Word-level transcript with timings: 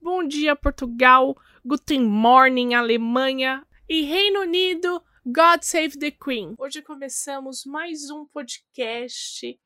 Bom 0.00 0.22
dia, 0.22 0.54
Portugal. 0.54 1.36
Guten 1.64 2.04
Morning, 2.04 2.74
Alemanha. 2.74 3.66
E 3.88 4.02
Reino 4.02 4.42
Unido, 4.42 5.02
God 5.26 5.62
Save 5.62 5.98
the 5.98 6.12
Queen. 6.12 6.54
Hoje 6.56 6.80
começamos 6.82 7.64
mais 7.64 8.08
um 8.08 8.24
podcast 8.26 9.58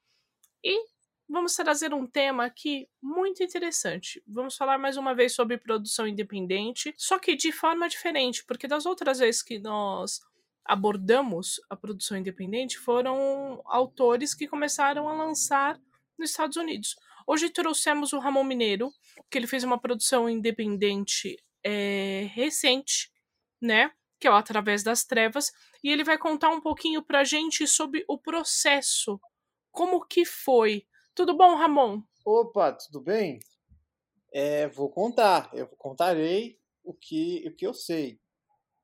e 0.64 0.86
vamos 1.28 1.54
trazer 1.54 1.92
um 1.92 2.06
tema 2.06 2.46
aqui 2.46 2.88
muito 3.02 3.42
interessante. 3.42 4.22
Vamos 4.26 4.56
falar 4.56 4.78
mais 4.78 4.96
uma 4.96 5.14
vez 5.14 5.34
sobre 5.34 5.58
produção 5.58 6.06
independente, 6.06 6.94
só 6.96 7.18
que 7.18 7.36
de 7.36 7.52
forma 7.52 7.86
diferente, 7.86 8.42
porque 8.46 8.66
das 8.66 8.86
outras 8.86 9.18
vezes 9.18 9.42
que 9.42 9.58
nós 9.58 10.20
abordamos 10.64 11.60
a 11.68 11.76
produção 11.76 12.16
independente 12.16 12.78
foram 12.78 13.60
autores 13.66 14.34
que 14.34 14.48
começaram 14.48 15.08
a 15.10 15.12
lançar 15.12 15.78
nos 16.18 16.30
Estados 16.30 16.56
Unidos. 16.56 16.96
Hoje 17.26 17.50
trouxemos 17.50 18.12
o 18.12 18.18
Ramon 18.18 18.44
Mineiro, 18.44 18.90
que 19.30 19.38
ele 19.38 19.46
fez 19.46 19.64
uma 19.64 19.80
produção 19.80 20.28
independente 20.28 21.36
é, 21.64 22.28
recente, 22.32 23.10
né? 23.60 23.90
Que 24.18 24.26
é 24.26 24.30
o 24.30 24.34
Através 24.34 24.82
das 24.82 25.04
Trevas, 25.04 25.50
e 25.82 25.90
ele 25.90 26.04
vai 26.04 26.18
contar 26.18 26.50
um 26.50 26.60
pouquinho 26.60 27.02
pra 27.02 27.24
gente 27.24 27.66
sobre 27.66 28.04
o 28.08 28.18
processo. 28.18 29.20
Como 29.70 30.04
que 30.06 30.24
foi? 30.24 30.86
Tudo 31.14 31.36
bom, 31.36 31.56
Ramon? 31.56 32.02
Opa, 32.24 32.72
tudo 32.72 33.00
bem? 33.00 33.40
É, 34.32 34.68
vou 34.68 34.88
contar, 34.88 35.50
eu 35.52 35.66
contarei 35.66 36.58
o 36.82 36.94
que, 36.94 37.44
o 37.46 37.54
que 37.54 37.66
eu 37.66 37.74
sei. 37.74 38.20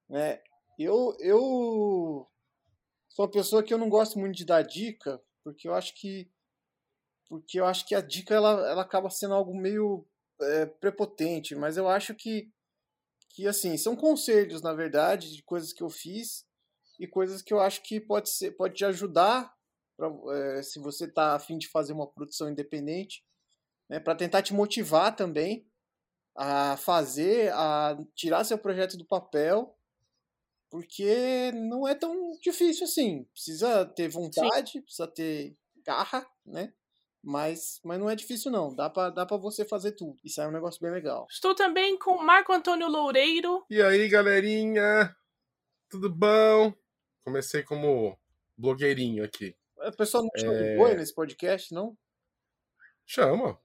Né? 0.09 0.41
Eu, 0.79 1.17
eu 1.21 2.29
sou 3.09 3.25
uma 3.25 3.31
pessoa 3.31 3.63
que 3.63 3.73
eu 3.73 3.79
não 3.79 3.89
gosto 3.89 4.19
muito 4.19 4.37
de 4.37 4.45
dar 4.45 4.63
dica, 4.63 5.23
porque 5.43 5.69
eu 5.69 5.75
acho 5.75 5.95
que 5.95 6.31
porque 7.29 7.61
eu 7.61 7.67
acho 7.67 7.87
que 7.87 7.95
a 7.95 8.01
dica 8.01 8.35
ela, 8.35 8.69
ela 8.69 8.83
acaba 8.83 9.11
sendo 9.11 9.35
algo 9.35 9.55
meio 9.55 10.07
é, 10.41 10.67
prepotente, 10.67 11.55
mas 11.55 11.77
eu 11.77 11.89
acho 11.89 12.15
que, 12.15 12.51
que 13.31 13.47
assim 13.47 13.77
são 13.77 13.95
conselhos 13.95 14.63
na 14.63 14.73
verdade 14.73 15.35
de 15.35 15.43
coisas 15.43 15.73
que 15.73 15.83
eu 15.83 15.91
fiz 15.91 16.47
e 16.99 17.07
coisas 17.07 17.43
que 17.43 17.53
eu 17.53 17.61
acho 17.61 17.83
que 17.83 18.01
pode 18.01 18.31
ser 18.31 18.53
pode 18.53 18.75
te 18.75 18.85
ajudar 18.85 19.55
pra, 19.97 20.09
é, 20.35 20.63
se 20.63 20.79
você 20.79 21.05
está 21.05 21.35
afim 21.35 21.59
de 21.59 21.69
fazer 21.69 21.93
uma 21.93 22.07
produção 22.07 22.49
independente, 22.49 23.25
né, 23.89 23.99
para 24.01 24.15
tentar 24.15 24.43
te 24.43 24.55
motivar 24.55 25.15
também 25.15 25.67
a 26.37 26.77
fazer, 26.77 27.53
a 27.53 27.99
tirar 28.15 28.45
seu 28.45 28.57
projeto 28.57 28.97
do 28.97 29.05
papel, 29.05 29.77
porque 30.71 31.51
não 31.53 31.89
é 31.89 31.95
tão 31.95 32.31
difícil 32.41 32.85
assim. 32.85 33.25
Precisa 33.33 33.85
ter 33.87 34.09
vontade, 34.09 34.73
Sim. 34.73 34.83
precisa 34.83 35.09
ter 35.09 35.57
garra, 35.85 36.25
né? 36.47 36.73
Mas, 37.29 37.79
mas 37.85 37.99
não 38.01 38.09
é 38.09 38.17
difícil, 38.17 38.51
não. 38.51 38.75
Dá 38.75 38.89
pra, 38.89 39.11
dá 39.11 39.27
pra 39.27 39.37
você 39.37 39.63
fazer 39.63 39.93
tudo. 39.93 40.19
Isso 40.25 40.41
é 40.41 40.49
um 40.49 40.51
negócio 40.51 40.81
bem 40.81 40.91
legal. 40.91 41.27
Estou 41.29 41.55
também 41.55 41.99
com 41.99 42.17
Marco 42.25 42.55
Antônio 42.55 42.89
Loureiro. 42.89 43.67
E 43.69 43.83
aí, 43.83 44.09
galerinha? 44.09 45.15
Tudo 45.91 46.09
bom? 46.09 46.73
Comecei 47.23 47.63
como 47.63 48.19
blogueirinho 48.57 49.23
aqui. 49.23 49.55
A 49.81 49.93
pessoa 49.93 50.23
não 50.23 50.31
chama 50.41 50.55
é... 50.55 50.71
de 50.71 50.79
boi 50.79 50.95
nesse 50.95 51.15
podcast, 51.15 51.75
não? 51.75 51.95
Chama. 53.05 53.61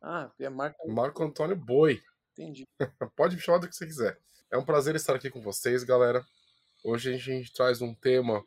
Ah, 0.00 0.30
é 0.38 0.48
Marco... 0.48 0.88
Marco 0.88 1.24
Antônio 1.24 1.56
Boi. 1.56 2.00
Entendi. 2.30 2.68
Pode 3.16 3.34
me 3.34 3.42
chamar 3.42 3.58
do 3.58 3.68
que 3.68 3.74
você 3.74 3.84
quiser. 3.84 4.16
É 4.48 4.56
um 4.56 4.64
prazer 4.64 4.94
estar 4.94 5.16
aqui 5.16 5.28
com 5.28 5.40
vocês, 5.40 5.82
galera. 5.82 6.24
Hoje 6.84 7.12
a 7.12 7.18
gente 7.18 7.52
traz 7.52 7.82
um 7.82 7.92
tema 7.96 8.44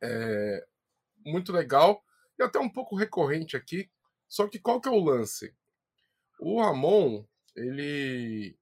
é, 0.00 0.66
muito 1.26 1.52
legal 1.52 2.02
e 2.38 2.42
até 2.42 2.58
um 2.58 2.68
pouco 2.68 2.96
recorrente 2.96 3.56
aqui. 3.56 3.90
Só 4.28 4.48
que 4.48 4.58
qual 4.58 4.80
que 4.80 4.88
é 4.88 4.92
o 4.92 5.02
lance? 5.02 5.54
O 6.40 6.60
Ramon, 6.60 7.24
ele 7.54 8.58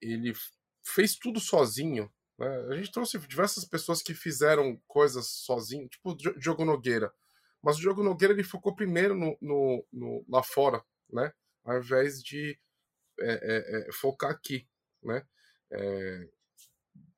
ele 0.00 0.32
fez 0.84 1.16
tudo 1.16 1.40
sozinho. 1.40 2.12
Né? 2.38 2.48
A 2.70 2.76
gente 2.76 2.92
trouxe 2.92 3.18
diversas 3.18 3.64
pessoas 3.64 4.00
que 4.00 4.14
fizeram 4.14 4.80
coisas 4.86 5.26
sozinho, 5.26 5.88
tipo 5.88 6.10
o 6.10 6.16
Diogo 6.16 6.64
Nogueira. 6.64 7.12
Mas 7.62 7.76
o 7.76 7.80
Diogo 7.80 8.04
Nogueira 8.04 8.32
ele 8.32 8.44
focou 8.44 8.74
primeiro 8.74 9.14
no, 9.14 9.36
no, 9.40 9.86
no 9.92 10.24
lá 10.28 10.42
fora, 10.42 10.82
né? 11.10 11.32
Ao 11.64 11.78
invés 11.78 12.22
de 12.22 12.58
é, 13.20 13.32
é, 13.32 13.88
é, 13.88 13.92
focar 13.92 14.30
aqui, 14.30 14.68
né? 15.02 15.26
É, 15.72 16.28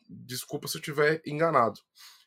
desculpa 0.08 0.66
se 0.66 0.76
eu 0.76 0.80
estiver 0.80 1.20
enganado. 1.26 1.80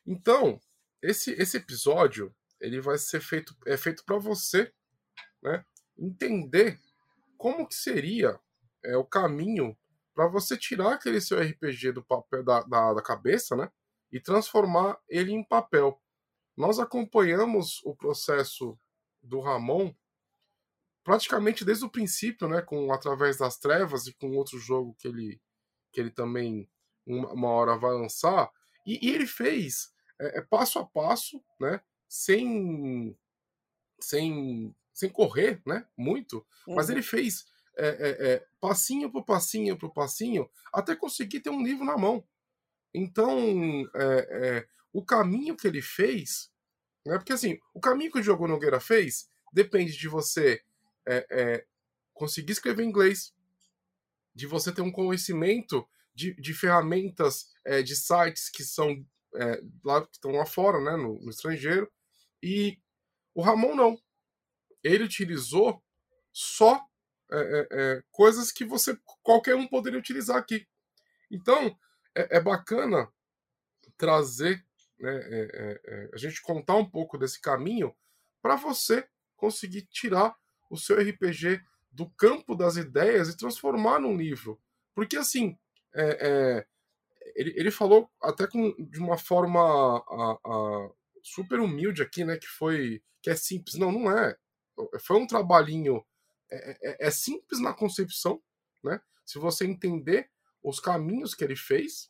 Então, 0.06 0.60
esse, 1.02 1.32
esse 1.32 1.56
episódio 1.56 2.34
ele 2.64 2.80
vai 2.80 2.96
ser 2.98 3.20
feito 3.20 3.54
é 3.66 3.76
feito 3.76 4.04
para 4.04 4.18
você, 4.18 4.72
né, 5.42 5.64
entender 5.98 6.80
como 7.36 7.68
que 7.68 7.74
seria 7.74 8.40
é, 8.82 8.96
o 8.96 9.04
caminho 9.04 9.76
para 10.14 10.28
você 10.28 10.56
tirar 10.56 10.94
aquele 10.94 11.20
seu 11.20 11.38
RPG 11.38 11.92
do 11.92 12.02
papel 12.02 12.42
da, 12.42 12.62
da, 12.62 12.94
da, 12.94 13.02
cabeça, 13.02 13.54
né, 13.56 13.70
e 14.10 14.20
transformar 14.20 14.98
ele 15.08 15.32
em 15.32 15.44
papel. 15.44 16.00
Nós 16.56 16.78
acompanhamos 16.78 17.80
o 17.84 17.94
processo 17.94 18.78
do 19.22 19.40
Ramon 19.40 19.94
praticamente 21.02 21.64
desde 21.64 21.84
o 21.84 21.90
princípio, 21.90 22.48
né, 22.48 22.62
com 22.62 22.90
através 22.92 23.36
das 23.38 23.58
trevas 23.58 24.06
e 24.06 24.14
com 24.14 24.36
outro 24.36 24.58
jogo 24.58 24.94
que 24.98 25.08
ele 25.08 25.40
que 25.92 26.00
ele 26.00 26.10
também 26.10 26.68
uma, 27.06 27.32
uma 27.32 27.48
hora 27.50 27.76
vai 27.76 27.92
lançar. 27.92 28.50
E, 28.86 29.06
e 29.06 29.14
ele 29.14 29.26
fez 29.26 29.92
é, 30.18 30.38
é 30.38 30.42
passo 30.42 30.78
a 30.78 30.86
passo, 30.86 31.44
né, 31.60 31.80
sem 32.08 33.16
sem 34.00 34.74
sem 34.92 35.10
correr, 35.10 35.60
né? 35.66 35.86
Muito, 35.96 36.46
uhum. 36.66 36.76
mas 36.76 36.88
ele 36.88 37.02
fez 37.02 37.46
é, 37.76 37.88
é, 37.88 38.32
é, 38.32 38.46
passinho 38.60 39.10
por 39.10 39.24
passinho 39.24 39.76
por 39.76 39.92
passinho 39.92 40.48
até 40.72 40.94
conseguir 40.94 41.40
ter 41.40 41.50
um 41.50 41.62
livro 41.62 41.84
na 41.84 41.98
mão. 41.98 42.24
Então, 42.94 43.38
é, 43.96 44.28
é, 44.30 44.68
o 44.92 45.04
caminho 45.04 45.56
que 45.56 45.66
ele 45.66 45.82
fez, 45.82 46.52
né? 47.04 47.18
Porque 47.18 47.32
assim, 47.32 47.58
o 47.72 47.80
caminho 47.80 48.12
que 48.12 48.18
o 48.20 48.22
Diogo 48.22 48.46
Nogueira 48.46 48.78
fez 48.78 49.28
depende 49.52 49.96
de 49.96 50.08
você 50.08 50.62
é, 51.06 51.66
conseguir 52.12 52.52
escrever 52.52 52.84
inglês, 52.84 53.34
de 54.32 54.46
você 54.46 54.72
ter 54.72 54.82
um 54.82 54.92
conhecimento 54.92 55.86
de, 56.14 56.34
de 56.34 56.54
ferramentas, 56.54 57.52
de 57.84 57.96
sites 57.96 58.48
que 58.50 58.62
são 58.62 59.04
lá 59.84 60.02
que 60.06 60.12
estão 60.12 60.30
lá 60.30 60.46
fora, 60.46 60.80
né? 60.80 60.92
no, 60.96 61.20
no 61.20 61.30
estrangeiro 61.30 61.90
e 62.42 62.78
o 63.34 63.42
Ramon 63.42 63.74
não. 63.74 63.98
Ele 64.82 65.04
utilizou 65.04 65.82
só 66.32 66.86
é, 67.32 67.38
é, 67.38 67.68
é, 67.70 68.02
coisas 68.10 68.52
que 68.52 68.64
você 68.64 68.96
qualquer 69.22 69.54
um 69.56 69.66
poderia 69.66 69.98
utilizar 69.98 70.36
aqui. 70.36 70.66
Então 71.30 71.76
é, 72.14 72.36
é 72.36 72.40
bacana 72.40 73.10
trazer, 73.96 74.64
né, 74.98 75.16
é, 75.16 75.80
é, 75.86 76.10
a 76.12 76.18
gente 76.18 76.42
contar 76.42 76.76
um 76.76 76.88
pouco 76.88 77.16
desse 77.16 77.40
caminho 77.40 77.94
para 78.42 78.56
você 78.56 79.08
conseguir 79.36 79.82
tirar 79.86 80.36
o 80.70 80.76
seu 80.76 80.96
RPG 80.98 81.62
do 81.90 82.10
campo 82.10 82.54
das 82.54 82.76
ideias 82.76 83.28
e 83.28 83.36
transformar 83.36 83.98
num 83.98 84.16
livro. 84.16 84.60
Porque 84.94 85.16
assim, 85.16 85.58
ele, 87.34 87.52
ele 87.56 87.70
falou 87.70 88.10
até 88.22 88.46
com, 88.46 88.74
de 88.78 89.00
uma 89.00 89.18
forma 89.18 89.60
a, 89.60 90.38
a, 90.44 90.90
super 91.22 91.60
humilde 91.60 92.02
aqui, 92.02 92.24
né? 92.24 92.36
Que 92.36 92.46
foi. 92.46 93.02
que 93.22 93.30
é 93.30 93.36
simples. 93.36 93.76
Não, 93.76 93.90
não 93.90 94.10
é. 94.10 94.36
Foi 95.00 95.16
um 95.16 95.26
trabalhinho. 95.26 96.04
É, 96.50 96.78
é, 96.82 97.06
é 97.08 97.10
simples 97.10 97.60
na 97.60 97.72
concepção, 97.72 98.40
né? 98.82 99.00
Se 99.24 99.38
você 99.38 99.64
entender 99.64 100.30
os 100.62 100.78
caminhos 100.78 101.34
que 101.34 101.42
ele 101.42 101.56
fez, 101.56 102.08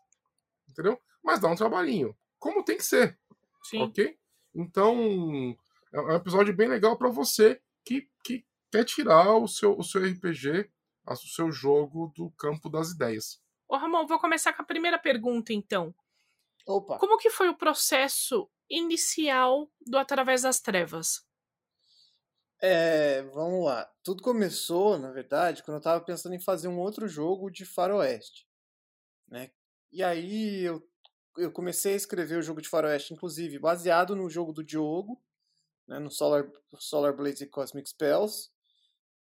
entendeu? 0.69 1.00
Mas 1.23 1.41
dá 1.41 1.49
um 1.49 1.56
trabalhinho. 1.56 2.17
Como 2.38 2.65
tem 2.65 2.77
que 2.77 2.85
ser. 2.85 3.19
Sim. 3.62 3.82
Ok? 3.82 4.19
Então, 4.55 5.56
é 5.93 6.00
um 6.00 6.12
episódio 6.12 6.55
bem 6.55 6.69
legal 6.69 6.97
para 6.97 7.09
você 7.09 7.61
que, 7.85 8.09
que 8.23 8.44
quer 8.70 8.85
tirar 8.85 9.37
o 9.37 9.49
seu, 9.49 9.77
o 9.79 9.82
seu 9.82 10.05
RPG, 10.05 10.70
o 11.06 11.17
seu 11.17 11.50
jogo 11.50 12.12
do 12.15 12.31
campo 12.32 12.69
das 12.69 12.91
ideias. 12.91 13.43
Ô, 13.75 13.76
Ramon, 13.76 14.06
vou 14.06 14.21
começar 14.21 14.53
com 14.53 14.62
a 14.62 14.65
primeira 14.65 14.97
pergunta, 14.97 15.53
então. 15.53 15.93
Opa. 16.65 16.97
Como 16.97 17.19
que 17.19 17.29
foi 17.29 17.49
o 17.49 17.59
processo 17.59 18.49
inicial 18.71 19.69
do 19.85 19.99
Através 19.99 20.43
das 20.43 20.61
Trevas? 20.61 21.26
É, 22.62 23.23
vamos 23.23 23.65
lá. 23.65 23.91
Tudo 24.05 24.23
começou, 24.23 24.97
na 24.97 25.11
verdade, 25.11 25.65
quando 25.65 25.75
eu 25.75 25.79
estava 25.79 26.05
pensando 26.05 26.37
em 26.37 26.41
fazer 26.41 26.69
um 26.69 26.79
outro 26.79 27.09
jogo 27.09 27.50
de 27.50 27.65
faroeste, 27.65 28.47
né? 29.26 29.50
E 29.91 30.05
aí 30.05 30.62
eu, 30.62 30.81
eu 31.37 31.50
comecei 31.50 31.94
a 31.94 31.97
escrever 31.97 32.38
o 32.38 32.43
jogo 32.43 32.62
de 32.62 32.69
faroeste, 32.69 33.12
inclusive 33.12 33.59
baseado 33.59 34.15
no 34.15 34.31
jogo 34.31 34.53
do 34.53 34.62
Diogo, 34.62 35.20
né, 35.88 35.99
no 35.99 36.12
Solar, 36.12 36.49
Solar 36.79 37.12
Blaze 37.12 37.43
e 37.43 37.49
Cosmic 37.49 37.88
Spells, 37.88 38.53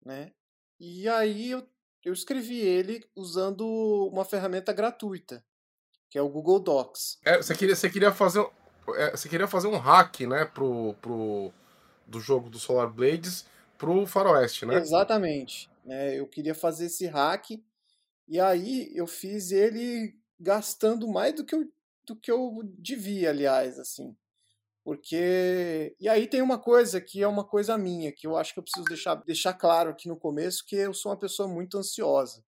né? 0.05 0.33
E 0.79 1.09
aí 1.09 1.51
eu, 1.51 1.69
eu 2.07 2.13
escrevi 2.13 2.61
ele 2.61 3.05
usando 3.17 3.67
uma 4.13 4.25
ferramenta 4.25 4.73
gratuita, 4.73 5.45
que 6.09 6.17
é 6.17 6.23
o 6.23 6.29
Google 6.29 6.61
Docs. 6.61 7.19
É, 7.25 7.39
você 7.39 7.53
queria, 7.53 7.75
você 7.75 7.91
queria 7.91 8.13
fazer, 8.13 8.49
é, 8.95 9.11
você 9.11 9.29
queria 9.29 9.49
fazer 9.49 9.67
um 9.67 9.77
hack, 9.77 10.21
né, 10.21 10.45
pro, 10.45 10.95
pro 11.03 11.53
do 12.07 12.21
jogo 12.21 12.49
do 12.49 12.61
Solar 12.61 12.89
Blades 12.89 13.45
pro 13.77 14.07
Faroeste, 14.07 14.65
né? 14.65 14.77
Exatamente. 14.77 15.69
Né? 15.85 16.15
Eu 16.15 16.29
queria 16.29 16.55
fazer 16.55 16.87
esse 16.87 17.07
hack 17.07 17.61
e 18.29 18.39
aí 18.39 18.93
eu 18.95 19.09
fiz 19.09 19.51
ele 19.51 20.17
gastando 20.39 21.09
mais 21.09 21.35
do 21.35 21.45
que 21.45 21.57
eu, 21.57 21.69
do 22.07 22.15
que 22.15 22.31
eu 22.31 22.61
devia, 22.79 23.31
aliás, 23.31 23.81
assim. 23.81 24.17
Porque. 24.87 25.97
E 25.99 26.09
aí 26.09 26.29
tem 26.29 26.41
uma 26.41 26.61
coisa 26.61 27.01
que 27.01 27.21
é 27.21 27.27
uma 27.27 27.43
coisa 27.43 27.77
minha, 27.77 28.13
que 28.13 28.25
eu 28.25 28.37
acho 28.37 28.55
que 28.55 28.61
eu 28.61 28.63
preciso 28.63 28.87
deixar, 28.87 29.17
deixar 29.17 29.53
claro 29.53 29.91
aqui 29.91 30.07
no 30.07 30.17
começo, 30.17 30.65
que 30.65 30.77
eu 30.77 30.95
sou 30.95 31.11
uma 31.11 31.19
pessoa 31.19 31.49
muito 31.49 31.77
ansiosa. 31.77 32.45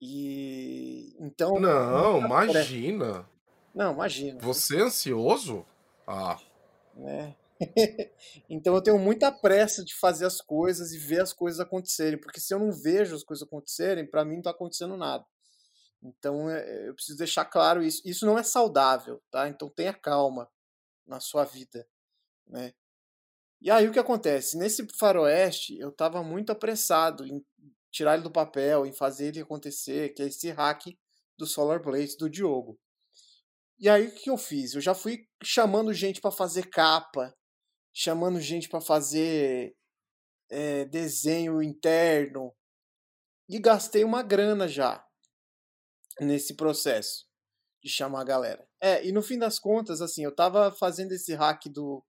E. 0.00 1.16
Então. 1.18 1.54
Não, 1.58 2.20
imagina. 2.22 3.28
Não, 3.74 3.92
imagina. 3.92 4.38
Você 4.40 4.76
é 4.76 4.82
ansioso? 4.82 5.66
Ah. 6.06 6.38
Né? 6.94 7.34
então 8.48 8.76
eu 8.76 8.80
tenho 8.80 8.98
muita 9.00 9.32
pressa 9.32 9.84
de 9.84 9.96
fazer 9.96 10.26
as 10.26 10.40
coisas 10.40 10.92
e 10.92 10.98
ver 10.98 11.22
as 11.22 11.32
coisas 11.32 11.58
acontecerem, 11.58 12.20
porque 12.20 12.38
se 12.38 12.54
eu 12.54 12.60
não 12.60 12.70
vejo 12.70 13.16
as 13.16 13.24
coisas 13.24 13.44
acontecerem, 13.44 14.08
para 14.08 14.24
mim 14.24 14.34
não 14.34 14.38
está 14.38 14.50
acontecendo 14.50 14.96
nada. 14.96 15.24
Então 16.00 16.48
é, 16.48 16.88
eu 16.88 16.94
preciso 16.94 17.18
deixar 17.18 17.46
claro 17.46 17.82
isso. 17.82 18.00
Isso 18.04 18.24
não 18.24 18.38
é 18.38 18.44
saudável, 18.44 19.20
tá? 19.28 19.48
Então 19.48 19.68
tenha 19.68 19.92
calma 19.92 20.48
na 21.12 21.20
sua 21.20 21.44
vida, 21.44 21.86
né? 22.46 22.72
E 23.60 23.70
aí 23.70 23.86
o 23.86 23.92
que 23.92 23.98
acontece? 23.98 24.58
Nesse 24.58 24.86
faroeste 24.98 25.78
eu 25.78 25.90
estava 25.90 26.22
muito 26.22 26.50
apressado 26.50 27.24
em 27.26 27.44
tirar 27.92 28.14
ele 28.14 28.24
do 28.24 28.30
papel, 28.30 28.86
em 28.86 28.92
fazer 28.92 29.28
ele 29.28 29.40
acontecer, 29.40 30.14
que 30.14 30.22
é 30.22 30.26
esse 30.26 30.50
hack 30.50 30.86
do 31.38 31.46
Solar 31.46 31.80
Blaze 31.80 32.16
do 32.16 32.30
Diogo. 32.30 32.80
E 33.78 33.88
aí 33.88 34.08
o 34.08 34.14
que 34.14 34.30
eu 34.30 34.38
fiz? 34.38 34.74
Eu 34.74 34.80
já 34.80 34.94
fui 34.94 35.28
chamando 35.42 35.92
gente 35.92 36.20
para 36.20 36.30
fazer 36.30 36.70
capa, 36.70 37.36
chamando 37.92 38.40
gente 38.40 38.68
para 38.68 38.80
fazer 38.80 39.76
é, 40.50 40.86
desenho 40.86 41.62
interno 41.62 42.54
e 43.48 43.58
gastei 43.58 44.02
uma 44.02 44.22
grana 44.22 44.66
já 44.66 45.04
nesse 46.20 46.54
processo 46.56 47.31
de 47.82 47.90
chamar 47.90 48.20
a 48.20 48.24
galera. 48.24 48.66
É, 48.80 49.04
e 49.04 49.12
no 49.12 49.22
fim 49.22 49.38
das 49.38 49.58
contas, 49.58 50.00
assim, 50.00 50.22
eu 50.22 50.34
tava 50.34 50.70
fazendo 50.70 51.12
esse 51.12 51.34
hack 51.34 51.64
do, 51.68 52.04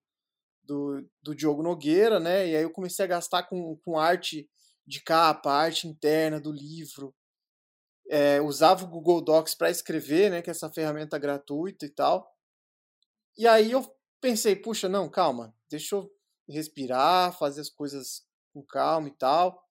do, 0.64 1.10
do 1.22 1.36
Diogo 1.36 1.64
Nogueira, 1.64 2.20
né? 2.20 2.48
E 2.48 2.56
aí 2.56 2.64
eu 2.64 2.72
comecei 2.72 3.04
a 3.04 3.08
gastar 3.08 3.44
com, 3.44 3.76
com 3.78 3.98
arte 3.98 4.48
de 4.86 5.02
capa, 5.02 5.52
arte 5.52 5.88
interna 5.88 6.40
do 6.40 6.52
livro. 6.52 7.14
É, 8.10 8.42
usava 8.42 8.84
o 8.84 8.88
Google 8.88 9.24
Docs 9.24 9.56
para 9.56 9.72
escrever, 9.72 10.30
né? 10.30 10.42
Que 10.42 10.50
é 10.50 10.52
essa 10.52 10.72
ferramenta 10.72 11.18
gratuita 11.18 11.86
e 11.86 11.90
tal. 11.90 12.32
E 13.38 13.48
aí 13.48 13.72
eu 13.72 13.84
pensei, 14.22 14.56
puxa, 14.56 14.88
não, 14.88 15.10
calma, 15.10 15.56
deixa 15.70 15.96
eu 15.96 16.10
respirar, 16.48 17.36
fazer 17.38 17.62
as 17.62 17.70
coisas 17.70 18.24
com 18.54 18.64
calma 18.64 19.08
e 19.08 19.12
tal. 19.18 19.63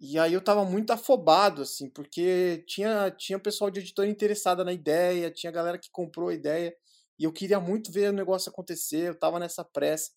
E 0.00 0.18
aí 0.18 0.32
eu 0.34 0.40
tava 0.42 0.64
muito 0.64 0.90
afobado, 0.92 1.62
assim, 1.62 1.88
porque 1.88 2.64
tinha, 2.66 3.10
tinha 3.12 3.38
pessoal 3.38 3.70
de 3.70 3.80
editora 3.80 4.08
interessada 4.08 4.64
na 4.64 4.72
ideia, 4.72 5.30
tinha 5.30 5.52
galera 5.52 5.78
que 5.78 5.90
comprou 5.90 6.28
a 6.28 6.34
ideia, 6.34 6.76
e 7.18 7.24
eu 7.24 7.32
queria 7.32 7.60
muito 7.60 7.92
ver 7.92 8.10
o 8.10 8.12
negócio 8.12 8.50
acontecer, 8.50 9.08
eu 9.08 9.18
tava 9.18 9.38
nessa 9.38 9.64
pressa. 9.64 10.10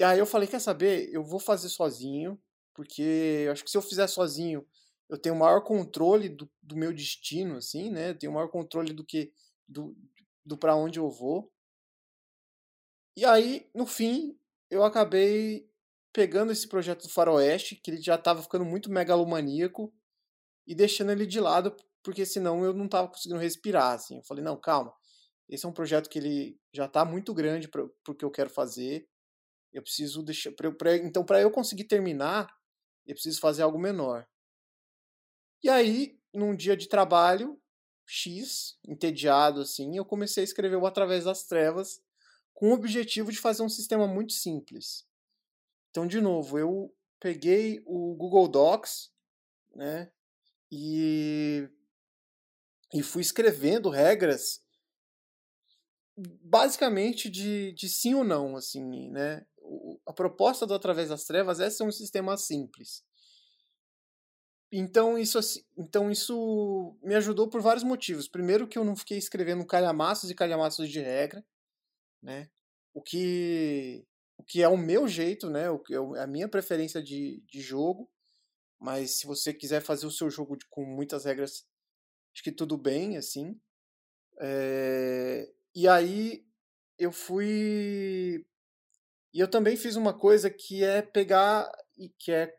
E 0.00 0.04
aí 0.04 0.18
eu 0.18 0.26
falei, 0.26 0.48
quer 0.48 0.60
saber, 0.60 1.08
eu 1.12 1.24
vou 1.24 1.40
fazer 1.40 1.68
sozinho, 1.68 2.40
porque 2.74 3.02
eu 3.46 3.52
acho 3.52 3.64
que 3.64 3.70
se 3.70 3.76
eu 3.76 3.82
fizer 3.82 4.06
sozinho, 4.06 4.66
eu 5.08 5.18
tenho 5.18 5.34
maior 5.34 5.62
controle 5.62 6.28
do, 6.28 6.48
do 6.62 6.76
meu 6.76 6.92
destino, 6.92 7.56
assim, 7.56 7.90
né? 7.90 8.10
Eu 8.10 8.18
tenho 8.18 8.32
maior 8.32 8.48
controle 8.48 8.92
do 8.92 9.04
que 9.04 9.32
do, 9.66 9.96
do 10.44 10.56
para 10.56 10.76
onde 10.76 10.98
eu 10.98 11.10
vou. 11.10 11.50
E 13.16 13.24
aí, 13.24 13.68
no 13.74 13.86
fim, 13.86 14.38
eu 14.70 14.84
acabei 14.84 15.67
pegando 16.18 16.50
esse 16.50 16.66
projeto 16.66 17.02
do 17.02 17.08
Faroeste, 17.08 17.76
que 17.76 17.92
ele 17.92 18.02
já 18.02 18.16
estava 18.16 18.42
ficando 18.42 18.64
muito 18.64 18.90
megalomaníaco, 18.90 19.94
e 20.66 20.74
deixando 20.74 21.12
ele 21.12 21.24
de 21.24 21.38
lado, 21.38 21.76
porque 22.02 22.26
senão 22.26 22.64
eu 22.64 22.74
não 22.74 22.86
estava 22.86 23.06
conseguindo 23.06 23.38
respirar. 23.38 23.92
Assim. 23.92 24.16
Eu 24.16 24.24
falei, 24.24 24.42
não, 24.42 24.56
calma, 24.60 24.92
esse 25.48 25.64
é 25.64 25.68
um 25.68 25.72
projeto 25.72 26.10
que 26.10 26.18
ele 26.18 26.60
já 26.72 26.86
está 26.86 27.04
muito 27.04 27.32
grande 27.32 27.68
para 27.68 27.84
o 27.84 28.14
que 28.16 28.24
eu 28.24 28.32
quero 28.32 28.50
fazer. 28.50 29.08
Eu 29.72 29.80
preciso 29.80 30.20
deixar. 30.20 30.50
Pra, 30.50 30.72
pra, 30.72 30.96
então, 30.96 31.24
para 31.24 31.40
eu 31.40 31.52
conseguir 31.52 31.84
terminar, 31.84 32.48
eu 33.06 33.14
preciso 33.14 33.38
fazer 33.38 33.62
algo 33.62 33.78
menor. 33.78 34.26
E 35.62 35.68
aí, 35.68 36.18
num 36.34 36.56
dia 36.56 36.76
de 36.76 36.88
trabalho 36.88 37.62
X, 38.04 38.76
entediado 38.84 39.60
assim, 39.60 39.96
eu 39.96 40.04
comecei 40.04 40.42
a 40.42 40.44
escrever 40.44 40.74
o 40.74 40.86
Através 40.86 41.26
das 41.26 41.44
Trevas, 41.44 42.02
com 42.52 42.70
o 42.70 42.74
objetivo 42.74 43.30
de 43.30 43.38
fazer 43.38 43.62
um 43.62 43.68
sistema 43.68 44.08
muito 44.08 44.32
simples. 44.32 45.06
Então, 45.98 46.06
de 46.06 46.20
novo, 46.20 46.56
eu 46.56 46.94
peguei 47.18 47.82
o 47.84 48.14
Google 48.14 48.46
Docs, 48.46 49.10
né, 49.74 50.12
e, 50.70 51.68
e 52.94 53.02
fui 53.02 53.20
escrevendo 53.20 53.90
regras 53.90 54.62
basicamente 56.16 57.28
de, 57.28 57.72
de 57.72 57.88
sim 57.88 58.14
ou 58.14 58.22
não, 58.22 58.54
assim, 58.54 59.10
né? 59.10 59.44
a 60.06 60.12
proposta 60.12 60.64
do 60.64 60.72
Através 60.72 61.08
das 61.08 61.24
Trevas 61.24 61.58
é 61.58 61.68
ser 61.68 61.82
um 61.82 61.90
sistema 61.90 62.36
simples. 62.36 63.04
Então 64.70 65.18
isso, 65.18 65.40
então 65.76 66.12
isso 66.12 66.96
me 67.02 67.16
ajudou 67.16 67.48
por 67.48 67.60
vários 67.60 67.82
motivos. 67.82 68.28
Primeiro 68.28 68.68
que 68.68 68.78
eu 68.78 68.84
não 68.84 68.94
fiquei 68.94 69.18
escrevendo 69.18 69.66
calhamaços 69.66 70.30
e 70.30 70.34
calhamaços 70.36 70.88
de 70.88 71.00
regra, 71.00 71.44
né? 72.22 72.48
O 72.94 73.02
que, 73.02 74.06
o 74.38 74.44
que 74.44 74.62
é 74.62 74.68
o 74.68 74.76
meu 74.76 75.06
jeito, 75.08 75.50
né? 75.50 75.68
O 75.68 75.78
que 75.78 75.94
é 75.94 75.98
a 76.22 76.26
minha 76.26 76.48
preferência 76.48 77.02
de, 77.02 77.42
de 77.46 77.60
jogo. 77.60 78.08
Mas 78.80 79.18
se 79.18 79.26
você 79.26 79.52
quiser 79.52 79.82
fazer 79.82 80.06
o 80.06 80.10
seu 80.10 80.30
jogo 80.30 80.56
de, 80.56 80.64
com 80.70 80.84
muitas 80.84 81.24
regras, 81.24 81.66
acho 82.32 82.44
que 82.44 82.52
tudo 82.52 82.78
bem, 82.78 83.16
assim. 83.16 83.60
É, 84.40 85.52
e 85.74 85.88
aí 85.88 86.46
eu 86.96 87.10
fui. 87.10 88.46
E 89.34 89.40
eu 89.40 89.48
também 89.48 89.76
fiz 89.76 89.96
uma 89.96 90.16
coisa 90.16 90.48
que 90.48 90.84
é 90.84 91.02
pegar 91.02 91.70
e 91.96 92.08
que 92.08 92.32
é 92.32 92.56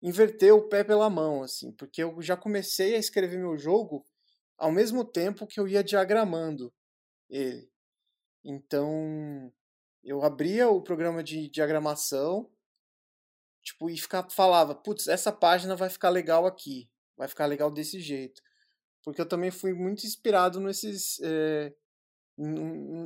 inverter 0.00 0.54
o 0.54 0.68
pé 0.68 0.84
pela 0.84 1.10
mão, 1.10 1.42
assim, 1.42 1.72
porque 1.72 2.02
eu 2.02 2.20
já 2.22 2.36
comecei 2.36 2.94
a 2.94 2.98
escrever 2.98 3.38
meu 3.38 3.58
jogo 3.58 4.06
ao 4.56 4.70
mesmo 4.70 5.04
tempo 5.04 5.46
que 5.46 5.58
eu 5.58 5.66
ia 5.66 5.82
diagramando 5.82 6.72
ele. 7.28 7.68
Então, 8.44 9.52
eu 10.04 10.22
abria 10.22 10.68
o 10.68 10.82
programa 10.82 11.22
de 11.22 11.48
diagramação, 11.48 12.50
tipo, 13.62 13.88
e 13.88 13.96
ficava, 13.96 14.28
falava, 14.30 14.74
putz, 14.74 15.08
essa 15.08 15.32
página 15.32 15.74
vai 15.74 15.88
ficar 15.88 16.10
legal 16.10 16.46
aqui, 16.46 16.90
vai 17.16 17.26
ficar 17.26 17.46
legal 17.46 17.70
desse 17.70 18.00
jeito. 18.00 18.42
Porque 19.02 19.20
eu 19.20 19.28
também 19.28 19.50
fui 19.50 19.72
muito 19.72 20.06
inspirado 20.06 20.60
nesses, 20.60 21.20
é, 21.22 21.74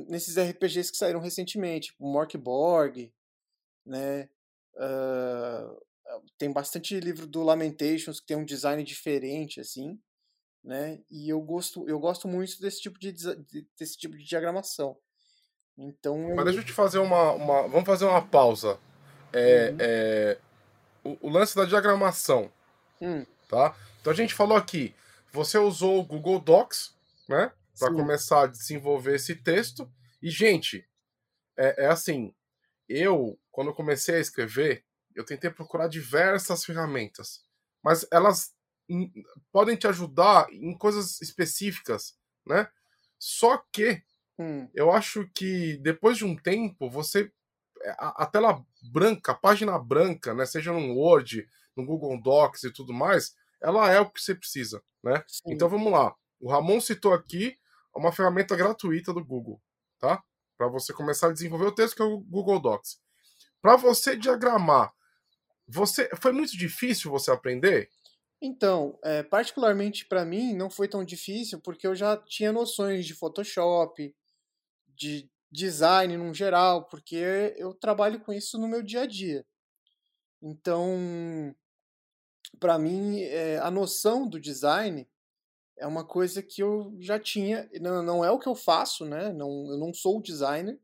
nesses 0.07 0.37
RPGs 0.37 0.91
que 0.91 0.97
saíram 0.97 1.19
recentemente, 1.19 1.89
tipo 1.89 2.05
Morkborg, 2.05 3.13
né? 3.85 4.29
Uh, 4.75 5.85
tem 6.37 6.51
bastante 6.51 6.99
livro 6.99 7.27
do 7.27 7.43
Lamentations 7.43 8.19
que 8.19 8.25
tem 8.25 8.37
um 8.37 8.45
design 8.45 8.83
diferente, 8.83 9.59
assim, 9.59 9.99
né? 10.63 11.01
E 11.09 11.29
eu 11.29 11.41
gosto, 11.41 11.87
eu 11.87 11.99
gosto 11.99 12.27
muito 12.27 12.59
desse 12.59 12.81
tipo 12.81 12.99
de, 12.99 13.13
desse 13.77 13.97
tipo 13.97 14.17
de 14.17 14.23
diagramação. 14.23 14.97
Então. 15.79 16.35
Mas 16.35 16.45
deixa 16.45 16.59
eu 16.59 16.65
te 16.65 16.73
fazer 16.73 16.99
uma. 16.99 17.31
uma 17.31 17.61
vamos 17.63 17.85
fazer 17.85 18.05
uma 18.05 18.21
pausa. 18.21 18.77
É, 19.31 19.69
uhum. 19.69 19.77
é, 19.79 20.37
o, 21.03 21.27
o, 21.27 21.29
lance 21.29 21.55
da 21.55 21.63
diagramação. 21.63 22.51
Hum. 23.01 23.25
Tá? 23.47 23.75
Então 24.01 24.11
a 24.11 24.15
gente 24.15 24.33
falou 24.33 24.57
aqui. 24.57 24.93
Você 25.31 25.57
usou 25.57 25.99
o 25.99 26.05
Google 26.05 26.39
Docs, 26.39 26.95
né? 27.27 27.51
Para 27.77 27.93
começar 27.93 28.43
a 28.43 28.47
desenvolver 28.47 29.15
esse 29.15 29.35
texto. 29.35 29.89
E, 30.21 30.29
gente, 30.29 30.85
é, 31.57 31.85
é 31.85 31.87
assim. 31.87 32.33
Eu, 32.87 33.39
quando 33.51 33.73
comecei 33.73 34.15
a 34.15 34.19
escrever, 34.19 34.83
eu 35.15 35.23
tentei 35.23 35.49
procurar 35.49 35.87
diversas 35.87 36.65
ferramentas. 36.65 37.45
Mas 37.81 38.05
elas 38.11 38.53
podem 39.51 39.77
te 39.77 39.87
ajudar 39.87 40.51
em 40.51 40.75
coisas 40.75 41.21
específicas, 41.21 42.17
né? 42.45 42.67
Só 43.19 43.63
que 43.71 44.03
Hum. 44.39 44.69
Eu 44.73 44.91
acho 44.91 45.29
que 45.35 45.77
depois 45.77 46.17
de 46.17 46.23
um 46.23 46.35
tempo, 46.35 46.89
você 46.89 47.29
é, 47.81 47.91
a, 47.91 48.23
a, 48.23 48.25
tela 48.25 48.63
branca, 48.91 49.33
a 49.33 49.35
página 49.35 49.77
branca, 49.77 50.33
né, 50.33 50.45
seja 50.45 50.71
no 50.71 50.95
Word, 50.95 51.45
no 51.75 51.85
Google 51.85 52.21
Docs 52.21 52.63
e 52.63 52.73
tudo 52.73 52.93
mais, 52.93 53.35
ela 53.61 53.91
é 53.91 53.99
o 53.99 54.09
que 54.09 54.21
você 54.21 54.33
precisa, 54.33 54.81
né? 55.03 55.23
Sim. 55.27 55.53
Então 55.53 55.67
vamos 55.67 55.91
lá. 55.91 56.15
O 56.39 56.49
Ramon 56.49 56.79
citou 56.79 57.13
aqui 57.13 57.57
uma 57.93 58.11
ferramenta 58.11 58.55
gratuita 58.55 59.13
do 59.13 59.23
Google, 59.23 59.61
tá? 59.99 60.23
Para 60.57 60.67
você 60.67 60.93
começar 60.93 61.27
a 61.27 61.33
desenvolver 61.33 61.65
o 61.65 61.75
texto 61.75 61.95
que 61.95 62.01
é 62.01 62.05
o 62.05 62.19
Google 62.19 62.61
Docs. 62.61 63.01
Para 63.61 63.75
você 63.75 64.15
diagramar, 64.15 64.93
você 65.67 66.09
foi 66.15 66.31
muito 66.31 66.57
difícil 66.57 67.11
você 67.11 67.29
aprender? 67.31 67.89
Então, 68.41 68.97
é, 69.03 69.21
particularmente 69.21 70.05
para 70.05 70.23
mim, 70.23 70.53
não 70.53 70.69
foi 70.69 70.87
tão 70.87 71.03
difícil 71.03 71.59
porque 71.59 71.85
eu 71.85 71.93
já 71.93 72.15
tinha 72.15 72.53
noções 72.53 73.05
de 73.05 73.13
Photoshop, 73.13 74.15
de 74.99 75.29
design 75.49 76.17
no 76.17 76.33
geral, 76.33 76.83
porque 76.85 77.55
eu 77.57 77.73
trabalho 77.73 78.19
com 78.19 78.33
isso 78.33 78.57
no 78.59 78.67
meu 78.67 78.83
dia 78.83 79.01
a 79.01 79.05
dia. 79.07 79.45
Então, 80.41 81.55
para 82.59 82.77
mim, 82.77 83.21
é, 83.21 83.57
a 83.59 83.71
noção 83.71 84.27
do 84.27 84.39
design 84.39 85.07
é 85.77 85.87
uma 85.87 86.05
coisa 86.05 86.43
que 86.43 86.61
eu 86.61 86.93
já 86.99 87.17
tinha. 87.17 87.69
Não, 87.81 88.03
não 88.03 88.25
é 88.25 88.29
o 88.29 88.37
que 88.37 88.47
eu 88.47 88.55
faço, 88.55 89.05
né? 89.05 89.31
Não, 89.31 89.71
eu 89.71 89.77
não 89.77 89.93
sou 89.93 90.21
designer, 90.21 90.79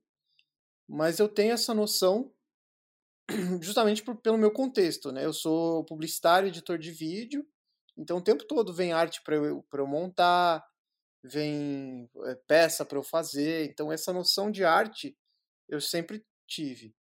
mas 0.88 1.20
eu 1.20 1.28
tenho 1.28 1.54
essa 1.54 1.74
noção 1.74 2.32
justamente 3.62 4.02
por, 4.02 4.16
pelo 4.16 4.38
meu 4.38 4.52
contexto, 4.52 5.12
né? 5.12 5.26
Eu 5.26 5.34
sou 5.34 5.84
publicitário, 5.84 6.48
editor 6.48 6.78
de 6.78 6.92
vídeo, 6.92 7.46
então 7.98 8.18
o 8.18 8.24
tempo 8.24 8.46
todo 8.46 8.74
vem 8.74 8.94
arte 8.94 9.22
para 9.22 9.36
eu, 9.36 9.66
eu 9.72 9.88
montar, 9.88 10.66
vem 11.28 12.10
é, 12.26 12.36
peça 12.48 12.86
para 12.86 12.98
eu 12.98 13.04
fazer, 13.04 13.70
então 13.70 13.92
essa 13.92 14.14
noção 14.14 14.52
de 14.52 14.64
arte 14.64 15.18
eu 15.68 15.82
sempre 15.82 16.26
tive. 16.48 16.96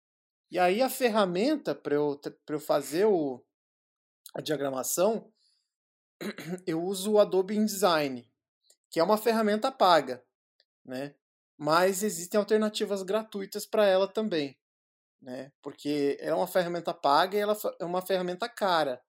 E 0.50 0.60
aí 0.60 0.82
a 0.82 0.90
ferramenta 0.90 1.74
para 1.74 1.96
eu, 1.96 2.20
eu 2.50 2.60
fazer 2.60 3.06
o, 3.06 3.44
a 4.36 4.42
diagramação, 4.42 5.32
eu 6.68 6.84
uso 6.84 7.13
o 7.13 7.20
Adobe 7.20 7.56
InDesign, 7.56 8.30
que 8.90 9.00
é 9.00 9.04
uma 9.04 9.18
ferramenta 9.18 9.72
paga, 9.72 10.24
né? 10.86 11.16
Mas 11.58 12.04
existem 12.04 12.40
alternativas 12.40 13.04
gratuitas 13.04 13.66
para 13.66 13.86
ela 13.86 14.08
também 14.08 14.58
né? 15.22 15.51
Porque 15.62 16.18
é 16.20 16.34
uma 16.34 16.48
ferramenta 16.48 16.94
paga 16.94 17.38
e 17.38 17.40
ela 17.40 17.56
é 17.80 17.86
uma 17.86 18.01
ferramenta 18.01 18.50
cara, 18.50 19.01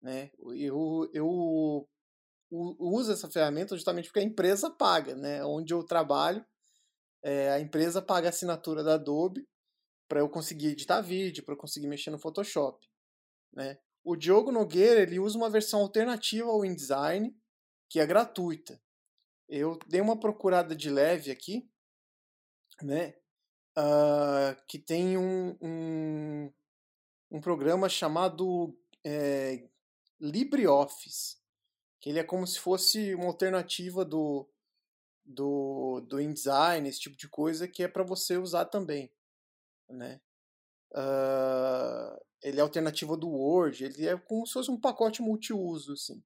né? 0.00 0.30
Eu, 0.38 1.10
eu, 1.12 1.88
uso 2.50 3.12
essa 3.12 3.30
ferramenta 3.30 3.76
justamente 3.76 4.06
porque 4.06 4.20
a 4.20 4.24
empresa 4.24 4.70
paga, 4.70 5.14
né? 5.14 5.44
Onde 5.44 5.72
eu 5.72 5.84
trabalho, 5.84 6.44
é, 7.22 7.50
a 7.52 7.60
empresa 7.60 8.02
paga 8.02 8.28
a 8.28 8.30
assinatura 8.30 8.82
da 8.82 8.94
Adobe 8.94 9.46
para 10.08 10.20
eu 10.20 10.28
conseguir 10.28 10.68
editar 10.68 11.00
vídeo, 11.00 11.44
para 11.44 11.54
eu 11.54 11.58
conseguir 11.58 11.86
mexer 11.86 12.10
no 12.10 12.18
Photoshop, 12.18 12.84
né? 13.52 13.78
O 14.02 14.16
Diogo 14.16 14.50
Nogueira 14.50 15.02
ele 15.02 15.18
usa 15.18 15.36
uma 15.36 15.50
versão 15.50 15.80
alternativa 15.80 16.48
ao 16.48 16.64
InDesign 16.64 17.36
que 17.88 18.00
é 18.00 18.06
gratuita. 18.06 18.80
Eu 19.48 19.78
dei 19.86 20.00
uma 20.00 20.18
procurada 20.18 20.74
de 20.74 20.88
leve 20.88 21.30
aqui, 21.30 21.68
né? 22.82 23.14
uh, 23.76 24.56
que 24.66 24.78
tem 24.78 25.16
um, 25.16 25.56
um, 25.60 26.52
um 27.30 27.40
programa 27.40 27.88
chamado 27.88 28.76
é, 29.04 29.68
LibreOffice, 30.20 31.36
que 32.00 32.08
ele 32.08 32.18
é 32.18 32.24
como 32.24 32.46
se 32.46 32.58
fosse 32.58 33.14
uma 33.14 33.26
alternativa 33.26 34.04
do, 34.04 34.48
do, 35.24 36.00
do 36.00 36.20
InDesign, 36.20 36.88
esse 36.88 37.00
tipo 37.00 37.16
de 37.16 37.28
coisa, 37.28 37.68
que 37.68 37.82
é 37.82 37.88
para 37.88 38.02
você 38.02 38.36
usar 38.36 38.64
também, 38.64 39.10
né? 39.88 40.20
Uh, 40.92 42.20
ele 42.42 42.58
é 42.58 42.62
alternativa 42.62 43.16
do 43.16 43.28
Word, 43.28 43.84
ele 43.84 44.08
é 44.08 44.16
como 44.16 44.46
se 44.46 44.54
fosse 44.54 44.70
um 44.70 44.80
pacote 44.80 45.20
multiuso, 45.22 45.92
assim. 45.92 46.22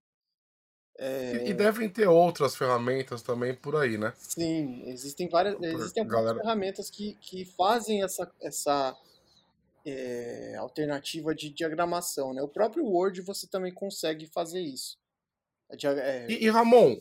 É... 0.96 1.48
E 1.48 1.52
devem 1.52 1.88
ter 1.88 2.06
outras 2.06 2.54
ferramentas 2.54 3.20
também 3.20 3.52
por 3.52 3.74
aí, 3.74 3.98
né? 3.98 4.14
Sim, 4.16 4.88
existem 4.88 5.28
várias, 5.28 5.60
existem 5.60 6.06
galera... 6.06 6.38
ferramentas 6.38 6.88
que, 6.88 7.14
que 7.20 7.44
fazem 7.44 8.04
essa, 8.04 8.32
essa 8.40 8.96
é, 9.84 10.54
alternativa 10.56 11.34
de 11.34 11.50
diagramação, 11.50 12.32
né? 12.32 12.40
O 12.42 12.48
próprio 12.48 12.86
Word 12.86 13.20
você 13.22 13.48
também 13.48 13.74
consegue 13.74 14.28
fazer 14.28 14.60
isso. 14.60 14.96
É... 15.82 16.26
E, 16.30 16.44
e, 16.44 16.50
Ramon, 16.50 16.96